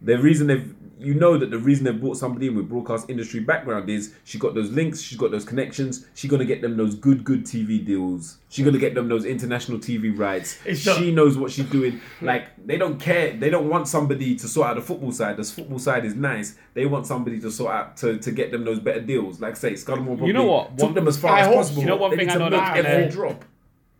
The 0.00 0.16
reason 0.18 0.46
they've, 0.46 0.74
you 1.00 1.14
know, 1.14 1.36
that 1.38 1.50
the 1.50 1.58
reason 1.58 1.84
they've 1.84 2.00
brought 2.00 2.16
somebody 2.16 2.46
in 2.46 2.54
with 2.56 2.68
broadcast 2.68 3.10
industry 3.10 3.40
background 3.40 3.90
is 3.90 4.14
she 4.24 4.38
got 4.38 4.54
those 4.54 4.70
links, 4.70 5.00
she's 5.00 5.18
got 5.18 5.32
those 5.32 5.44
connections, 5.44 6.06
she's 6.14 6.30
gonna 6.30 6.44
get 6.44 6.60
them 6.62 6.76
those 6.76 6.94
good, 6.94 7.24
good 7.24 7.44
TV 7.44 7.84
deals. 7.84 8.38
She's 8.48 8.64
gonna 8.64 8.78
get 8.78 8.94
them 8.94 9.08
those 9.08 9.24
international 9.24 9.78
TV 9.78 10.16
rights. 10.16 10.58
It's 10.66 10.86
not- 10.86 10.98
she 10.98 11.10
knows 11.12 11.36
what 11.36 11.50
she's 11.50 11.66
doing. 11.66 12.00
Like 12.20 12.44
they 12.64 12.76
don't 12.78 13.00
care. 13.00 13.36
They 13.36 13.50
don't 13.50 13.68
want 13.68 13.88
somebody 13.88 14.36
to 14.36 14.46
sort 14.48 14.68
out 14.68 14.76
the 14.76 14.82
football 14.82 15.10
side. 15.12 15.36
The 15.36 15.42
football 15.44 15.80
side 15.80 16.04
is 16.04 16.14
nice. 16.14 16.56
They 16.74 16.86
want 16.86 17.06
somebody 17.06 17.40
to 17.40 17.50
sort 17.50 17.72
out 17.72 17.96
to, 17.98 18.18
to 18.18 18.30
get 18.30 18.52
them 18.52 18.64
those 18.64 18.78
better 18.78 19.00
deals. 19.00 19.40
Like 19.40 19.56
say, 19.56 19.74
Scudamore 19.74 20.16
probably 20.16 20.26
You 20.28 20.32
know 20.32 20.44
what? 20.46 20.78
took 20.78 20.86
One- 20.86 20.94
them 20.94 21.08
as 21.08 21.16
far 21.16 21.32
I 21.32 21.40
as 21.40 21.46
hope- 21.46 21.56
possible. 21.56 21.82
you 21.82 21.88
know 21.88 21.96
one 21.96 22.10
They 22.12 22.18
thing 22.18 22.30
I 22.30 22.34
know 22.36 22.50
that- 22.50 22.76
every 22.84 23.10
drop. 23.10 23.44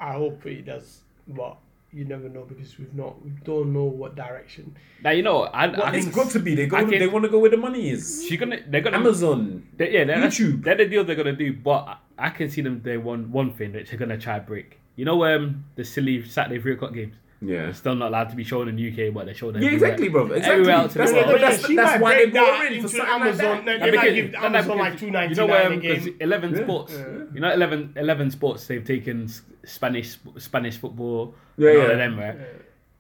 I 0.01 0.13
hope 0.13 0.45
he 0.45 0.57
does, 0.63 1.01
but 1.27 1.57
you 1.93 2.05
never 2.05 2.29
know 2.29 2.45
because 2.45 2.79
we've 2.79 2.95
not 2.95 3.23
we 3.25 3.31
don't 3.45 3.73
know 3.73 3.85
what 3.85 4.15
direction. 4.15 4.77
Now 5.03 5.11
you 5.11 5.23
know, 5.23 5.45
I, 5.45 5.67
I 5.67 5.95
It's 5.95 6.05
think 6.05 6.15
got 6.15 6.31
to 6.33 6.39
be. 6.39 6.55
They 6.55 6.67
go. 6.67 6.85
They 6.85 7.07
want 7.07 7.25
to 7.25 7.31
go 7.31 7.39
where 7.39 7.51
the 7.51 7.57
money 7.57 7.91
is. 7.91 8.25
she's 8.29 8.39
gonna. 8.39 8.59
They're 8.67 8.81
gonna. 8.81 8.99
Amazon. 8.99 9.67
They, 9.77 9.93
yeah, 9.93 10.05
they're, 10.05 10.19
YouTube. 10.19 10.65
They're 10.65 10.77
the 10.77 10.87
deal 10.87 11.05
they're 11.05 11.17
gonna 11.17 11.33
do, 11.33 11.53
but 11.53 11.89
I, 11.89 11.97
I 12.19 12.31
can 12.31 12.51
see 12.51 12.61
them. 12.61 12.83
They 12.83 12.99
one 12.99 13.33
one 13.33 13.55
thing 13.55 13.73
that 13.73 13.89
they're 13.89 13.99
gonna 13.99 14.19
try 14.19 14.39
break. 14.39 14.81
You 14.97 15.05
know, 15.05 15.25
um, 15.25 15.65
the 15.77 15.85
silly 15.85 16.27
Saturday 16.27 16.61
three 16.61 16.75
o'clock 16.75 16.93
games. 16.93 17.15
Yeah. 17.41 17.63
They're 17.67 17.75
still 17.75 17.95
not 17.95 18.09
allowed 18.09 18.31
to 18.31 18.37
be 18.37 18.43
shown 18.43 18.69
in 18.69 18.75
the 18.77 18.89
UK, 19.09 19.15
but 19.15 19.27
they're 19.27 19.35
shown. 19.35 19.55
Yeah, 19.55 19.59
everywhere. 19.69 19.75
exactly, 19.75 20.09
bro. 20.09 20.27
Exactly. 20.27 20.51
Everywhere 20.53 20.75
else 20.75 20.97
in 20.97 20.99
That's, 20.99 21.11
the 21.13 21.17
world. 21.19 21.31
but 21.33 21.41
that's, 21.41 21.69
that's 21.69 22.03
why 22.03 22.15
they 22.15 22.23
break 22.25 22.33
brought 22.35 22.47
that 22.47 22.59
her 22.59 22.67
in 22.67 22.69
for 22.69 22.75
into 22.75 22.89
something 22.89 23.09
like 23.09 23.21
Amazon. 23.21 23.65
that. 23.65 23.81
They, 23.81 23.87
Yeah, 23.87 23.97
might 23.97 24.15
give 24.15 24.33
no, 24.33 24.39
no, 24.41 24.47
Amazon 24.47 24.79
like 24.79 24.99
two 24.99 25.11
ninety 25.13 25.35
You 25.35 25.41
know, 25.41 25.47
nine 25.47 25.67
um, 25.67 25.73
a 25.73 25.77
because. 25.79 26.07
Eleven 26.21 26.51
Yeah. 26.55 26.63
Sports. 26.65 26.93
You 27.35 27.41
know, 27.41 27.53
11, 27.53 27.93
11 27.97 28.31
Sports. 28.33 28.67
They've 28.67 28.85
taken 28.85 29.29
Spanish 29.65 30.19
Spanish 30.39 30.77
football. 30.79 31.35
Yeah, 31.57 31.71
and 31.71 31.79
all 31.79 31.85
yeah. 31.87 31.93
of 31.93 31.99
them, 31.99 32.19
right? 32.19 32.37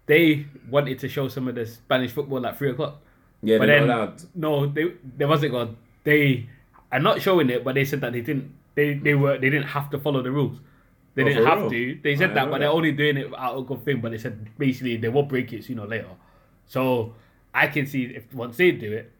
They 0.06 0.47
wanted 0.70 0.98
to 1.01 1.09
show 1.09 1.28
some 1.28 1.48
of 1.48 1.55
the 1.56 1.66
Spanish 1.66 2.12
football 2.12 2.47
at 2.47 2.56
three 2.56 2.70
o'clock. 2.70 3.01
Yeah, 3.43 3.59
But 3.59 3.66
they're 3.66 3.81
then 3.81 3.90
allowed. 3.90 4.23
no, 4.35 4.66
they 4.66 4.93
they 5.16 5.24
wasn't 5.27 5.52
going. 5.52 5.77
They 6.05 6.48
are 6.90 7.01
not 7.01 7.20
showing 7.20 7.51
it, 7.51 7.65
but 7.65 7.74
they 7.74 7.85
said 7.85 8.01
that 8.02 8.12
they 8.12 8.20
didn't. 8.20 8.55
They 8.74 8.94
they 8.94 9.15
were 9.15 9.36
they 9.39 9.51
didn't 9.51 9.69
have 9.69 9.90
to 9.90 9.98
follow 9.98 10.23
the 10.23 10.31
rules. 10.31 10.60
They 11.19 11.24
Oh, 11.24 11.28
didn't 11.28 11.47
have 11.47 11.61
real? 11.62 11.70
to. 11.70 11.99
They 12.01 12.15
said 12.15 12.31
that, 12.36 12.45
but 12.45 12.53
that. 12.53 12.59
they're 12.61 12.70
only 12.70 12.93
doing 12.93 13.16
it 13.16 13.27
out 13.36 13.57
of 13.57 13.66
good 13.66 13.85
thing. 13.85 14.01
But 14.01 14.12
they 14.12 14.19
said 14.19 14.47
basically 14.57 14.97
they 14.99 15.09
will 15.09 15.24
break 15.24 15.53
it 15.53 15.65
sooner 15.65 15.82
or 15.82 15.89
later. 15.89 16.15
So 16.66 17.15
I 17.53 17.66
can 17.66 17.86
see 17.86 18.05
if 18.05 18.32
once 18.32 18.57
they 18.57 18.70
do 18.70 18.93
it, 18.93 19.11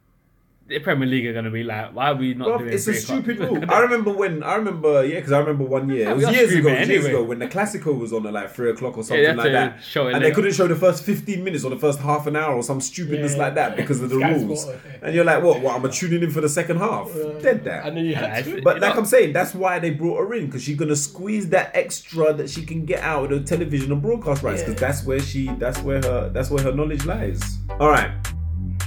the 0.69 0.79
Premier 0.81 1.09
League 1.09 1.27
are 1.27 1.33
gonna 1.33 1.51
be 1.51 1.63
like, 1.65 1.95
why 1.95 2.11
are 2.11 2.15
we 2.15 2.35
not 2.35 2.49
Bro, 2.49 2.59
doing? 2.59 2.73
it's 2.75 2.87
a 2.87 2.95
stupid 2.95 3.39
rule. 3.41 3.65
I 3.71 3.81
remember 3.81 4.13
when 4.13 4.43
I 4.43 4.57
remember, 4.57 5.03
yeah, 5.05 5.17
because 5.17 5.33
I 5.33 5.39
remember 5.39 5.65
one 5.65 5.89
year. 5.89 6.01
Yeah, 6.05 6.11
It 6.11 6.17
was 6.17 6.31
years 6.31 6.53
ago, 6.53 6.69
streaming 6.69 6.91
years 6.91 7.05
ago, 7.07 7.25
when 7.25 7.39
the 7.39 7.47
Classico 7.49 7.99
was 7.99 8.13
on 8.13 8.27
at 8.27 8.35
like 8.35 8.51
three 8.53 8.71
o'clock 8.71 8.99
or 8.99 9.03
something 9.03 9.23
they 9.23 9.29
had 9.29 9.37
like 9.39 9.53
that, 9.53 9.83
show 9.83 10.09
it 10.09 10.15
and 10.15 10.23
they 10.23 10.31
couldn't 10.31 10.53
show 10.53 10.69
the 10.69 10.77
first 10.77 11.05
fifteen 11.05 11.43
minutes 11.43 11.65
or 11.65 11.71
the 11.71 11.79
first 11.79 11.99
half 12.01 12.27
an 12.27 12.37
hour 12.37 12.55
or 12.55 12.63
some 12.63 12.81
stupidness 12.83 13.33
Yeah. 13.33 13.39
like 13.39 13.55
that 13.55 13.77
because 13.77 14.03
of 14.03 14.11
the 14.11 14.19
Sky 14.19 14.33
rules. 14.35 14.63
Sport. 14.63 14.81
And 15.03 15.15
you're 15.15 15.25
like, 15.25 15.43
what? 15.43 15.61
What? 15.63 15.83
I'm 15.83 15.91
tuning 15.91 16.23
in 16.23 16.31
for 16.31 16.43
the 16.43 16.49
second 16.51 16.77
half. 16.79 17.11
Dead 17.43 17.65
that. 17.65 17.87
And 17.87 17.97
then 17.97 18.05
you 18.05 18.15
had 18.15 18.45
to. 18.45 18.61
But 18.63 18.81
like 18.81 18.95
know- 18.95 19.01
I'm 19.01 19.07
saying, 19.07 19.33
that's 19.33 19.55
why 19.55 19.79
they 19.79 19.91
brought 19.91 20.19
her 20.19 20.35
in 20.35 20.47
because 20.47 20.63
she's 20.63 20.77
gonna 20.77 20.97
squeeze 20.97 21.49
that 21.49 21.71
extra 21.75 22.33
that 22.35 22.51
she 22.51 22.67
can 22.67 22.85
get 22.85 23.01
out 23.01 23.33
of 23.33 23.41
the 23.41 23.47
television 23.57 23.91
and 23.93 24.03
broadcast 24.03 24.43
rights 24.43 24.63
because 24.63 24.81
Yeah. 24.81 24.87
that's 24.89 25.05
where 25.07 25.21
she, 25.21 25.47
that's 25.59 25.79
where 25.81 26.03
her, 26.03 26.29
that's 26.29 26.51
where 26.51 26.63
her 26.63 26.73
knowledge 26.73 27.07
lies. 27.07 27.59
All 27.81 27.89
right, 27.91 28.11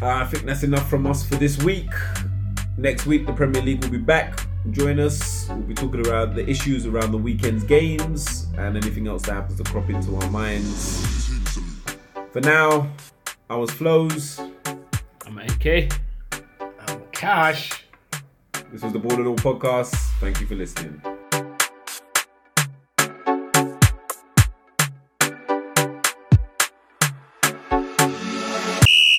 Uh, 0.01 0.07
I 0.07 0.25
think 0.25 0.45
that's 0.45 0.63
enough 0.63 0.89
from 0.89 1.05
us 1.05 1.23
for 1.23 1.35
this 1.35 1.61
week. 1.61 1.91
Next 2.77 3.05
week, 3.05 3.27
the 3.27 3.33
Premier 3.33 3.61
League 3.61 3.83
will 3.83 3.91
be 3.91 3.99
back. 3.99 4.47
Join 4.71 4.99
us. 4.99 5.47
We'll 5.49 5.59
be 5.59 5.73
talking 5.75 5.99
about 5.99 6.33
the 6.33 6.49
issues 6.49 6.87
around 6.87 7.11
the 7.11 7.19
weekend's 7.19 7.63
games 7.63 8.47
and 8.57 8.75
anything 8.75 9.07
else 9.07 9.21
that 9.23 9.33
happens 9.33 9.61
to 9.61 9.63
crop 9.63 9.89
into 9.89 10.15
our 10.15 10.29
minds. 10.31 11.29
For 12.31 12.39
now, 12.41 12.89
I 13.49 13.55
was 13.57 13.69
Flows. 13.69 14.39
I'm 15.25 15.37
okay. 15.37 15.89
Cash. 17.11 17.85
This 18.71 18.81
was 18.81 18.93
the 18.93 18.99
and 18.99 19.27
All 19.27 19.35
podcast. 19.35 19.93
Thank 20.19 20.41
you 20.41 20.47
for 20.47 20.55
listening. 20.55 20.99